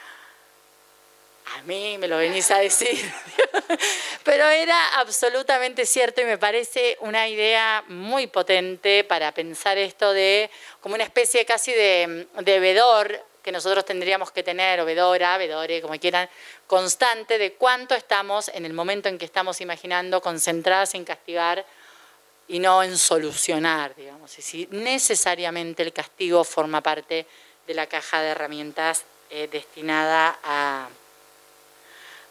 a 1.55 1.61
mí 1.63 1.97
me 1.97 2.07
lo 2.07 2.17
venís 2.17 2.49
a 2.51 2.59
decir. 2.59 3.11
Pero 4.23 4.47
era 4.47 4.99
absolutamente 4.99 5.85
cierto 5.85 6.21
y 6.21 6.25
me 6.25 6.37
parece 6.37 6.97
una 7.01 7.27
idea 7.27 7.83
muy 7.87 8.27
potente 8.27 9.03
para 9.03 9.31
pensar 9.33 9.77
esto 9.77 10.13
de 10.13 10.49
como 10.81 10.95
una 10.95 11.03
especie 11.03 11.45
casi 11.45 11.71
de, 11.71 12.27
de 12.39 12.59
vedor 12.59 13.23
que 13.43 13.51
nosotros 13.51 13.83
tendríamos 13.83 14.31
que 14.31 14.41
tener, 14.41 14.79
o 14.79 14.85
vedora, 14.85 15.37
vedore, 15.37 15.81
como 15.81 15.99
quieran, 15.99 16.29
constante 16.65 17.37
de 17.37 17.53
cuánto 17.53 17.93
estamos 17.93 18.47
en 18.47 18.65
el 18.65 18.73
momento 18.73 19.09
en 19.09 19.17
que 19.17 19.25
estamos 19.25 19.59
imaginando 19.59 20.21
concentradas 20.21 20.95
en 20.95 21.03
castigar 21.03 21.65
y 22.47 22.59
no 22.59 22.83
en 22.83 22.97
solucionar, 22.97 23.95
digamos. 23.95 24.37
Y 24.39 24.41
si 24.41 24.67
necesariamente 24.71 25.83
el 25.83 25.91
castigo 25.91 26.45
forma 26.45 26.81
parte 26.81 27.27
de 27.67 27.73
la 27.73 27.87
caja 27.87 28.21
de 28.21 28.29
herramientas 28.29 29.03
eh, 29.29 29.49
destinada 29.51 30.39
a 30.43 30.87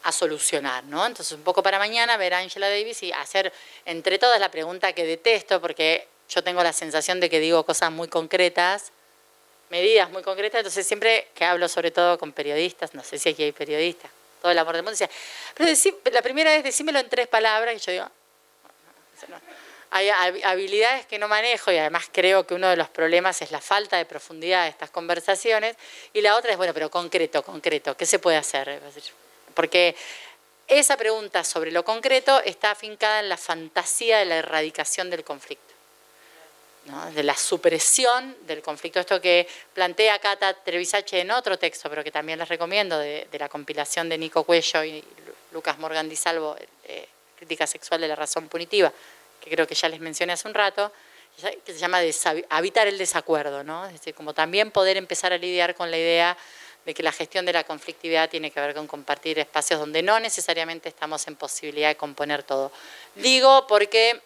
a 0.03 0.11
solucionar, 0.11 0.83
¿no? 0.85 1.05
Entonces, 1.05 1.31
un 1.33 1.43
poco 1.43 1.63
para 1.63 1.79
mañana 1.79 2.17
ver 2.17 2.33
a 2.33 2.39
Angela 2.39 2.69
Davis 2.69 3.03
y 3.03 3.11
hacer 3.11 3.51
entre 3.85 4.19
todas 4.19 4.39
la 4.39 4.51
pregunta 4.51 4.93
que 4.93 5.05
detesto, 5.05 5.61
porque 5.61 6.07
yo 6.29 6.43
tengo 6.43 6.61
la 6.63 6.73
sensación 6.73 7.19
de 7.19 7.29
que 7.29 7.39
digo 7.39 7.65
cosas 7.65 7.91
muy 7.91 8.07
concretas, 8.07 8.91
medidas 9.69 10.09
muy 10.11 10.21
concretas, 10.21 10.59
entonces 10.59 10.85
siempre 10.85 11.29
que 11.33 11.45
hablo 11.45 11.67
sobre 11.67 11.91
todo 11.91 12.17
con 12.19 12.31
periodistas, 12.31 12.93
no 12.93 13.03
sé 13.03 13.17
si 13.17 13.29
aquí 13.29 13.43
hay 13.43 13.51
periodistas, 13.51 14.11
todo 14.41 14.51
el 14.51 14.57
amor 14.57 14.75
del 14.75 14.83
mundo. 14.83 14.91
Decía, 14.91 15.09
pero 15.55 16.13
la 16.13 16.21
primera 16.21 16.51
vez 16.51 16.63
decímelo 16.63 16.99
en 16.99 17.09
tres 17.09 17.27
palabras 17.27 17.75
y 17.75 17.79
yo 17.79 17.91
digo, 17.91 18.09
hay 19.89 20.09
habilidades 20.43 21.05
que 21.05 21.19
no 21.19 21.27
manejo 21.27 21.71
y 21.71 21.77
además 21.77 22.05
creo 22.11 22.45
que 22.47 22.55
uno 22.55 22.67
de 22.67 22.75
los 22.75 22.89
problemas 22.89 23.41
es 23.41 23.51
la 23.51 23.61
falta 23.61 23.95
de 23.97 24.05
profundidad 24.05 24.63
de 24.63 24.69
estas 24.69 24.89
conversaciones 24.89 25.75
y 26.13 26.21
la 26.21 26.35
otra 26.35 26.51
es, 26.51 26.57
bueno, 26.57 26.73
pero 26.73 26.89
concreto, 26.89 27.43
concreto, 27.43 27.95
¿qué 27.95 28.05
se 28.05 28.19
puede 28.19 28.37
hacer? 28.37 28.81
Porque 29.53 29.95
esa 30.67 30.97
pregunta 30.97 31.43
sobre 31.43 31.71
lo 31.71 31.83
concreto 31.83 32.41
está 32.41 32.71
afincada 32.71 33.19
en 33.19 33.29
la 33.29 33.37
fantasía 33.37 34.19
de 34.19 34.25
la 34.25 34.37
erradicación 34.37 35.09
del 35.09 35.23
conflicto. 35.23 35.73
de 37.15 37.23
la 37.23 37.37
supresión 37.37 38.35
del 38.45 38.61
conflicto. 38.61 38.99
Esto 38.99 39.21
que 39.21 39.47
plantea 39.73 40.19
Cata 40.19 40.53
Trevisache 40.53 41.21
en 41.21 41.31
otro 41.31 41.57
texto, 41.57 41.89
pero 41.89 42.03
que 42.03 42.11
también 42.11 42.37
les 42.37 42.49
recomiendo, 42.49 42.99
de, 42.99 43.25
la 43.39 43.47
compilación 43.47 44.09
de 44.09 44.17
Nico 44.17 44.43
Cuello 44.43 44.83
y 44.83 45.01
Lucas 45.53 45.79
Morgan 45.79 46.09
Di 46.09 46.17
Salvo, 46.17 46.57
eh, 46.83 47.07
Crítica 47.37 47.67
Sexual 47.67 48.01
de 48.01 48.09
la 48.09 48.17
Razón 48.17 48.49
Punitiva, 48.49 48.91
que 49.39 49.49
creo 49.49 49.65
que 49.65 49.75
ya 49.75 49.87
les 49.87 50.01
mencioné 50.01 50.33
hace 50.33 50.45
un 50.45 50.53
rato, 50.53 50.91
que 51.65 51.73
se 51.73 51.79
llama 51.79 51.99
Habitar 52.49 52.87
el 52.87 52.97
Desacuerdo, 52.97 53.63
¿no? 53.63 53.85
es 53.85 53.93
decir, 53.93 54.13
como 54.13 54.33
también 54.33 54.71
poder 54.71 54.97
empezar 54.97 55.33
a 55.33 55.37
lidiar 55.37 55.75
con 55.75 55.89
la 55.89 55.97
idea 55.97 56.37
de 56.85 56.93
que 56.93 57.03
la 57.03 57.11
gestión 57.11 57.45
de 57.45 57.53
la 57.53 57.63
conflictividad 57.63 58.29
tiene 58.29 58.51
que 58.51 58.59
ver 58.59 58.73
con 58.73 58.87
compartir 58.87 59.39
espacios 59.39 59.79
donde 59.79 60.03
no 60.03 60.19
necesariamente 60.19 60.89
estamos 60.89 61.27
en 61.27 61.35
posibilidad 61.35 61.89
de 61.89 61.95
componer 61.95 62.43
todo. 62.43 62.71
Digo 63.15 63.67
porque 63.67 64.21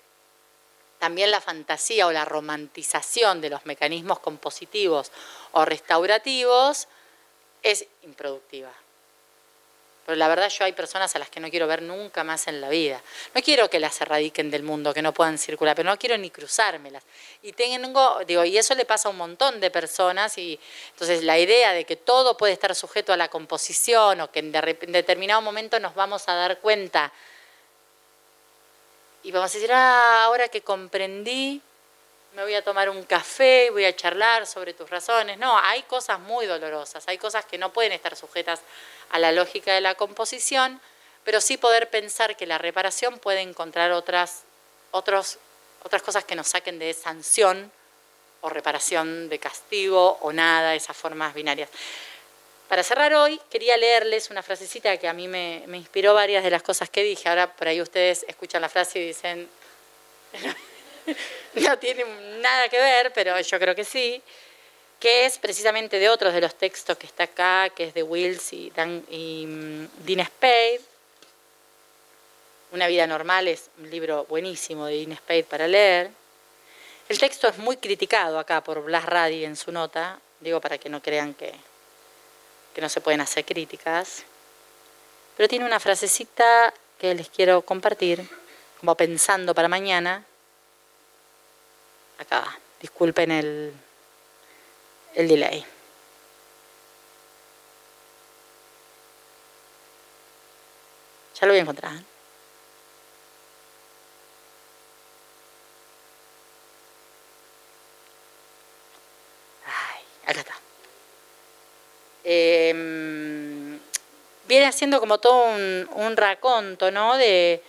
también 0.99 1.31
la 1.31 1.41
fantasía 1.41 2.07
o 2.07 2.11
la 2.11 2.25
romantización 2.25 3.41
de 3.41 3.49
los 3.49 3.65
mecanismos 3.65 4.19
compositivos 4.19 5.11
o 5.51 5.65
restaurativos 5.65 6.87
es 7.63 7.85
improductiva. 8.03 8.71
Pero 10.07 10.15
la 10.15 10.29
verdad 10.29 10.47
yo 10.47 10.63
hay 10.63 10.71
personas 10.71 11.13
a 11.17 11.19
las 11.19 11.29
que 11.29 11.41
no 11.41 11.49
quiero 11.49 11.67
ver 11.67 11.81
nunca 11.81 12.23
más 12.23 12.47
en 12.47 12.61
la 12.61 12.69
vida. 12.69 13.01
No 13.35 13.41
quiero 13.41 13.69
que 13.69 13.77
las 13.77 13.99
erradiquen 13.99 14.49
del 14.49 14.63
mundo, 14.63 14.93
que 14.93 15.01
no 15.01 15.13
puedan 15.13 15.37
circular, 15.37 15.75
pero 15.75 15.89
no 15.89 15.99
quiero 15.99 16.17
ni 16.17 16.29
cruzármelas. 16.29 17.03
Y 17.41 17.51
tengo, 17.51 18.19
digo, 18.25 18.45
y 18.45 18.57
eso 18.57 18.73
le 18.73 18.85
pasa 18.85 19.09
a 19.09 19.11
un 19.11 19.17
montón 19.17 19.59
de 19.59 19.69
personas 19.69 20.37
y 20.37 20.57
entonces 20.91 21.23
la 21.23 21.37
idea 21.37 21.73
de 21.73 21.83
que 21.83 21.97
todo 21.97 22.37
puede 22.37 22.53
estar 22.53 22.73
sujeto 22.73 23.11
a 23.11 23.17
la 23.17 23.27
composición 23.27 24.21
o 24.21 24.31
que 24.31 24.39
en, 24.39 24.53
determinado 24.53 25.41
momento 25.41 25.77
nos 25.77 25.93
vamos 25.93 26.29
a 26.29 26.35
dar 26.35 26.59
cuenta 26.59 27.11
y 29.23 29.31
vamos 29.33 29.51
a 29.51 29.53
decir, 29.55 29.73
ah, 29.73 30.23
ahora 30.23 30.47
que 30.47 30.61
comprendí, 30.61 31.61
me 32.37 32.43
voy 32.43 32.53
a 32.53 32.63
tomar 32.63 32.89
un 32.89 33.03
café 33.03 33.65
y 33.65 33.69
voy 33.71 33.83
a 33.83 33.93
charlar 33.93 34.47
sobre 34.47 34.73
tus 34.73 34.89
razones. 34.89 35.37
No, 35.37 35.57
hay 35.57 35.81
cosas 35.83 36.17
muy 36.19 36.45
dolorosas, 36.45 37.05
hay 37.09 37.17
cosas 37.17 37.43
que 37.43 37.57
no 37.57 37.73
pueden 37.73 37.91
estar 37.91 38.15
sujetas 38.15 38.61
a 39.09 39.19
la 39.19 39.31
lógica 39.31 39.73
de 39.73 39.81
la 39.81 39.95
composición, 39.95 40.81
pero 41.23 41.41
sí 41.41 41.57
poder 41.57 41.89
pensar 41.89 42.37
que 42.37 42.45
la 42.45 42.57
reparación 42.57 43.19
puede 43.19 43.41
encontrar 43.41 43.91
otras, 43.91 44.43
otros, 44.91 45.39
otras 45.83 46.01
cosas 46.01 46.23
que 46.23 46.35
nos 46.35 46.47
saquen 46.47 46.79
de 46.79 46.93
sanción 46.93 47.71
o 48.41 48.49
reparación 48.49 49.29
de 49.29 49.39
castigo 49.39 50.17
o 50.21 50.31
nada, 50.31 50.75
esas 50.75 50.95
formas 50.95 51.33
binarias. 51.33 51.69
Para 52.67 52.83
cerrar 52.83 53.13
hoy, 53.13 53.39
quería 53.49 53.77
leerles 53.77 54.29
una 54.29 54.43
frasecita 54.43 54.97
que 54.97 55.07
a 55.07 55.13
mí 55.13 55.27
me, 55.27 55.63
inspiró 55.73 56.13
varias 56.13 56.43
de 56.43 56.49
las 56.49 56.61
cosas 56.61 56.89
que 56.89 57.01
dije. 57.01 57.29
Ahora 57.29 57.53
por 57.53 57.67
ahí 57.67 57.81
ustedes 57.81 58.25
escuchan 58.27 58.61
la 58.61 58.67
frase 58.67 58.99
y 58.99 59.07
dicen, 59.07 59.49
no 61.55 61.79
tiene 61.79 62.03
nada 62.39 62.67
que 62.67 62.77
ver, 62.77 63.13
pero 63.13 63.39
yo 63.39 63.59
creo 63.59 63.73
que 63.73 63.85
sí, 63.85 64.21
que 64.99 65.25
es 65.25 65.37
precisamente 65.37 65.99
de 65.99 66.09
otros 66.09 66.33
de 66.33 66.41
los 66.41 66.55
textos 66.55 66.97
que 66.97 67.05
está 67.05 67.23
acá, 67.23 67.69
que 67.69 67.85
es 67.85 67.93
de 67.93 68.03
Wills 68.03 68.53
y, 68.53 68.71
Dan, 68.71 69.03
y 69.09 69.45
mm, 69.45 69.87
Dean 70.05 70.25
Spade. 70.25 70.81
Una 72.71 72.87
vida 72.87 73.07
normal 73.07 73.47
es 73.47 73.69
un 73.77 73.89
libro 73.89 74.25
buenísimo 74.25 74.85
de 74.85 74.97
Dean 74.97 75.17
Spade 75.17 75.43
para 75.43 75.67
leer. 75.67 76.11
El 77.09 77.19
texto 77.19 77.47
es 77.47 77.57
muy 77.57 77.77
criticado 77.77 78.39
acá 78.39 78.63
por 78.63 78.83
Blas 78.83 79.05
Radi 79.05 79.45
en 79.45 79.55
su 79.55 79.71
nota, 79.71 80.19
digo 80.41 80.59
para 80.59 80.77
que 80.77 80.89
no 80.89 81.01
crean 81.01 81.33
que 81.33 81.53
que 82.77 82.81
no 82.81 82.89
se 82.89 83.01
pueden 83.01 83.21
hacer 83.21 83.43
críticas, 83.43 84.21
pero 85.35 85.49
tiene 85.49 85.65
una 85.65 85.79
frasecita 85.79 86.71
que 86.99 87.15
les 87.15 87.27
quiero 87.27 87.63
compartir, 87.63 88.29
como 88.79 88.93
pensando 88.93 89.55
para 89.55 89.67
mañana. 89.67 90.23
Acá, 92.19 92.59
disculpen 92.79 93.31
el, 93.31 93.73
el 95.17 95.27
delay. 95.27 95.65
Ya 101.39 101.47
lo 101.47 101.53
voy 101.53 101.59
a 101.59 101.61
encontrar. 101.61 101.93
Ay, 109.65 110.03
acá 110.27 110.39
está. 110.39 110.55
Em, 112.23 113.79
viene 114.47 114.65
haciendo 114.65 114.99
como 114.99 115.17
todo 115.17 115.45
un, 115.45 116.17
raconto, 116.17 116.91
¿no? 116.91 117.17
De, 117.17 117.63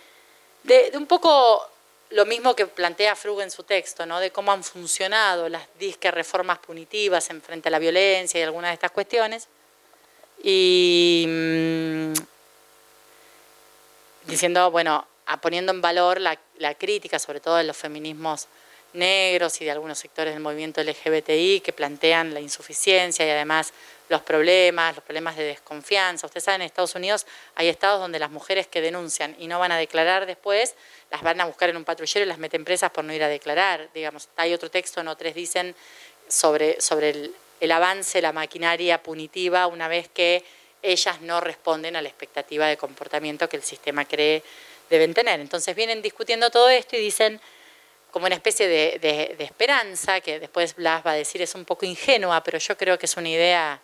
un 0.93 1.07
poco 1.07 1.68
lo 2.11 2.25
mismo 2.25 2.55
que 2.55 2.65
plantea 2.65 3.15
Frug 3.15 3.41
en 3.41 3.51
su 3.51 3.63
texto, 3.63 4.05
¿no? 4.05 4.19
De 4.19 4.31
cómo 4.31 4.51
han 4.51 4.63
funcionado 4.63 5.47
las 5.47 5.67
disque 5.77 6.09
reformas 6.11 6.59
punitivas 6.59 7.29
en 7.29 7.41
frente 7.41 7.69
a 7.69 7.71
la 7.71 7.79
violencia 7.79 8.39
y 8.39 8.43
algunas 8.43 8.71
de 8.71 8.73
estas 8.73 8.91
cuestiones. 8.91 9.47
Y 10.43 11.25
mm, 11.27 12.13
diciendo, 14.25 14.71
bueno, 14.71 15.05
poniendo 15.41 15.71
en 15.71 15.81
valor 15.81 16.19
la, 16.19 16.39
la 16.57 16.73
crítica, 16.75 17.19
sobre 17.19 17.39
todo 17.39 17.57
de 17.57 17.63
los 17.63 17.77
feminismos 17.77 18.47
negros 18.93 19.61
y 19.61 19.65
de 19.65 19.71
algunos 19.71 19.99
sectores 19.99 20.33
del 20.33 20.41
movimiento 20.41 20.81
LGBTI 20.81 21.61
que 21.61 21.73
plantean 21.73 22.33
la 22.33 22.39
insuficiencia 22.39 23.25
y 23.25 23.29
además 23.29 23.71
los 24.09 24.21
problemas, 24.21 24.95
los 24.95 25.03
problemas 25.03 25.37
de 25.37 25.43
desconfianza. 25.43 26.25
Ustedes 26.25 26.43
saben, 26.43 26.61
en 26.61 26.65
Estados 26.65 26.95
Unidos 26.95 27.25
hay 27.55 27.69
estados 27.69 28.01
donde 28.01 28.19
las 28.19 28.31
mujeres 28.31 28.67
que 28.67 28.81
denuncian 28.81 29.35
y 29.39 29.47
no 29.47 29.59
van 29.59 29.71
a 29.71 29.77
declarar 29.77 30.25
después, 30.25 30.75
las 31.11 31.21
van 31.21 31.39
a 31.39 31.45
buscar 31.45 31.69
en 31.69 31.77
un 31.77 31.85
patrullero 31.85 32.25
y 32.25 32.27
las 32.27 32.39
meten 32.39 32.65
presas 32.65 32.89
por 32.91 33.05
no 33.05 33.13
ir 33.13 33.23
a 33.23 33.27
declarar. 33.27 33.89
Digamos, 33.93 34.27
hay 34.35 34.53
otro 34.53 34.69
texto, 34.69 35.03
no 35.03 35.15
tres 35.15 35.35
dicen, 35.35 35.75
sobre, 36.27 36.81
sobre 36.81 37.31
el, 37.59 37.71
avance, 37.71 38.21
la 38.21 38.33
maquinaria 38.33 39.01
punitiva 39.03 39.67
una 39.67 39.87
vez 39.87 40.09
que 40.09 40.43
ellas 40.81 41.21
no 41.21 41.39
responden 41.39 41.95
a 41.95 42.01
la 42.01 42.09
expectativa 42.09 42.67
de 42.67 42.77
comportamiento 42.77 43.47
que 43.47 43.57
el 43.57 43.63
sistema 43.63 44.05
cree 44.05 44.43
deben 44.89 45.13
tener. 45.13 45.39
Entonces 45.39 45.75
vienen 45.75 46.01
discutiendo 46.01 46.49
todo 46.49 46.69
esto 46.69 46.95
y 46.95 46.99
dicen 46.99 47.39
como 48.09 48.25
una 48.25 48.33
especie 48.33 48.67
de, 48.67 48.97
de, 49.37 49.43
esperanza, 49.43 50.19
que 50.19 50.39
después 50.39 50.75
Blas 50.75 51.05
va 51.05 51.11
a 51.11 51.15
decir 51.15 51.43
es 51.43 51.53
un 51.53 51.63
poco 51.63 51.85
ingenua, 51.85 52.43
pero 52.43 52.57
yo 52.57 52.75
creo 52.75 52.97
que 52.97 53.05
es 53.05 53.15
una 53.17 53.29
idea 53.29 53.79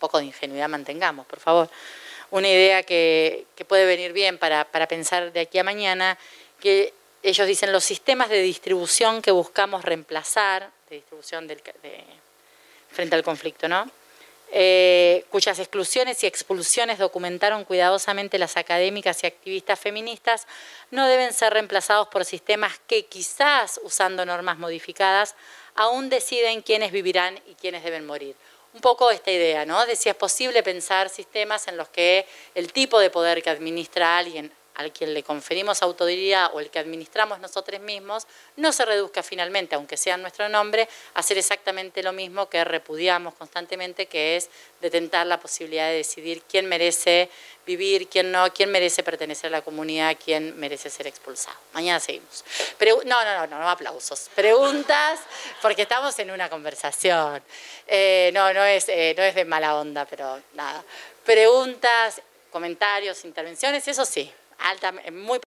poco 0.00 0.18
de 0.18 0.24
ingenuidad 0.24 0.68
mantengamos, 0.68 1.26
por 1.26 1.38
favor. 1.38 1.70
Una 2.30 2.48
idea 2.48 2.82
que, 2.82 3.46
puede 3.68 3.86
venir 3.86 4.12
bien 4.12 4.38
para, 4.38 4.64
pensar 4.88 5.32
de 5.32 5.40
aquí 5.40 5.58
a 5.58 5.64
mañana, 5.64 6.18
que 6.60 6.92
ellos 7.22 7.46
dicen 7.46 7.72
los 7.72 7.84
sistemas 7.84 8.28
de 8.28 8.40
distribución 8.40 9.22
que 9.22 9.30
buscamos 9.30 9.84
reemplazar, 9.84 10.70
de 10.88 10.96
distribución 10.96 11.46
del, 11.46 11.62
frente 12.90 13.14
al 13.14 13.22
conflicto, 13.22 13.68
¿no? 13.68 13.88
Eh, 14.52 15.24
cuyas 15.30 15.60
exclusiones 15.60 16.24
y 16.24 16.26
expulsiones 16.26 16.98
documentaron 16.98 17.64
cuidadosamente 17.64 18.36
las 18.36 18.56
académicas 18.56 19.22
y 19.22 19.28
activistas 19.28 19.78
feministas, 19.78 20.48
no 20.90 21.06
deben 21.06 21.32
ser 21.32 21.52
reemplazados 21.52 22.08
por 22.08 22.24
sistemas 22.24 22.80
que 22.88 23.06
quizás, 23.06 23.78
usando 23.84 24.26
normas 24.26 24.58
modificadas, 24.58 25.36
aún 25.76 26.08
deciden 26.08 26.62
quiénes 26.62 26.90
vivirán 26.90 27.38
y 27.46 27.54
quiénes 27.54 27.84
deben 27.84 28.06
morir 28.06 28.34
un 28.72 28.80
poco 28.80 29.10
esta 29.10 29.30
idea, 29.30 29.64
¿no? 29.66 29.84
De 29.86 29.96
si 29.96 30.08
es 30.08 30.14
posible 30.14 30.62
pensar 30.62 31.08
sistemas 31.08 31.68
en 31.68 31.76
los 31.76 31.88
que 31.88 32.26
el 32.54 32.72
tipo 32.72 32.98
de 33.00 33.10
poder 33.10 33.42
que 33.42 33.50
administra 33.50 34.18
alguien 34.18 34.52
al 34.74 34.92
quien 34.92 35.12
le 35.12 35.22
conferimos 35.22 35.82
autoridad 35.82 36.50
o 36.54 36.60
el 36.60 36.70
que 36.70 36.78
administramos 36.78 37.40
nosotros 37.40 37.80
mismos, 37.80 38.26
no 38.56 38.72
se 38.72 38.84
reduzca 38.84 39.22
finalmente, 39.22 39.74
aunque 39.74 39.96
sea 39.96 40.16
nuestro 40.16 40.48
nombre, 40.48 40.88
a 41.14 41.20
hacer 41.20 41.38
exactamente 41.38 42.02
lo 42.02 42.12
mismo 42.12 42.48
que 42.48 42.64
repudiamos 42.64 43.34
constantemente, 43.34 44.06
que 44.06 44.36
es 44.36 44.48
detentar 44.80 45.26
la 45.26 45.38
posibilidad 45.38 45.88
de 45.88 45.96
decidir 45.96 46.42
quién 46.48 46.66
merece 46.66 47.28
vivir, 47.66 48.08
quién 48.08 48.32
no, 48.32 48.52
quién 48.52 48.70
merece 48.70 49.02
pertenecer 49.02 49.48
a 49.48 49.58
la 49.58 49.62
comunidad, 49.62 50.16
quién 50.22 50.58
merece 50.58 50.88
ser 50.88 51.06
expulsado. 51.06 51.56
Mañana 51.72 52.00
seguimos. 52.00 52.44
no, 53.04 53.24
no, 53.24 53.46
no, 53.46 53.58
no, 53.58 53.68
aplausos. 53.68 54.30
Preguntas, 54.34 55.20
porque 55.60 55.82
estamos 55.82 56.18
en 56.18 56.30
una 56.30 56.48
conversación. 56.48 57.42
Eh, 57.86 58.30
no, 58.32 58.52
no 58.52 58.64
es, 58.64 58.88
eh, 58.88 59.14
no 59.16 59.22
es 59.22 59.34
de 59.34 59.44
mala 59.44 59.76
onda, 59.76 60.06
pero 60.06 60.40
nada. 60.54 60.82
Preguntas, 61.24 62.22
comentarios, 62.50 63.24
intervenciones, 63.24 63.86
eso 63.86 64.04
sí 64.04 64.32
alta, 64.60 64.92
muy 65.12 65.38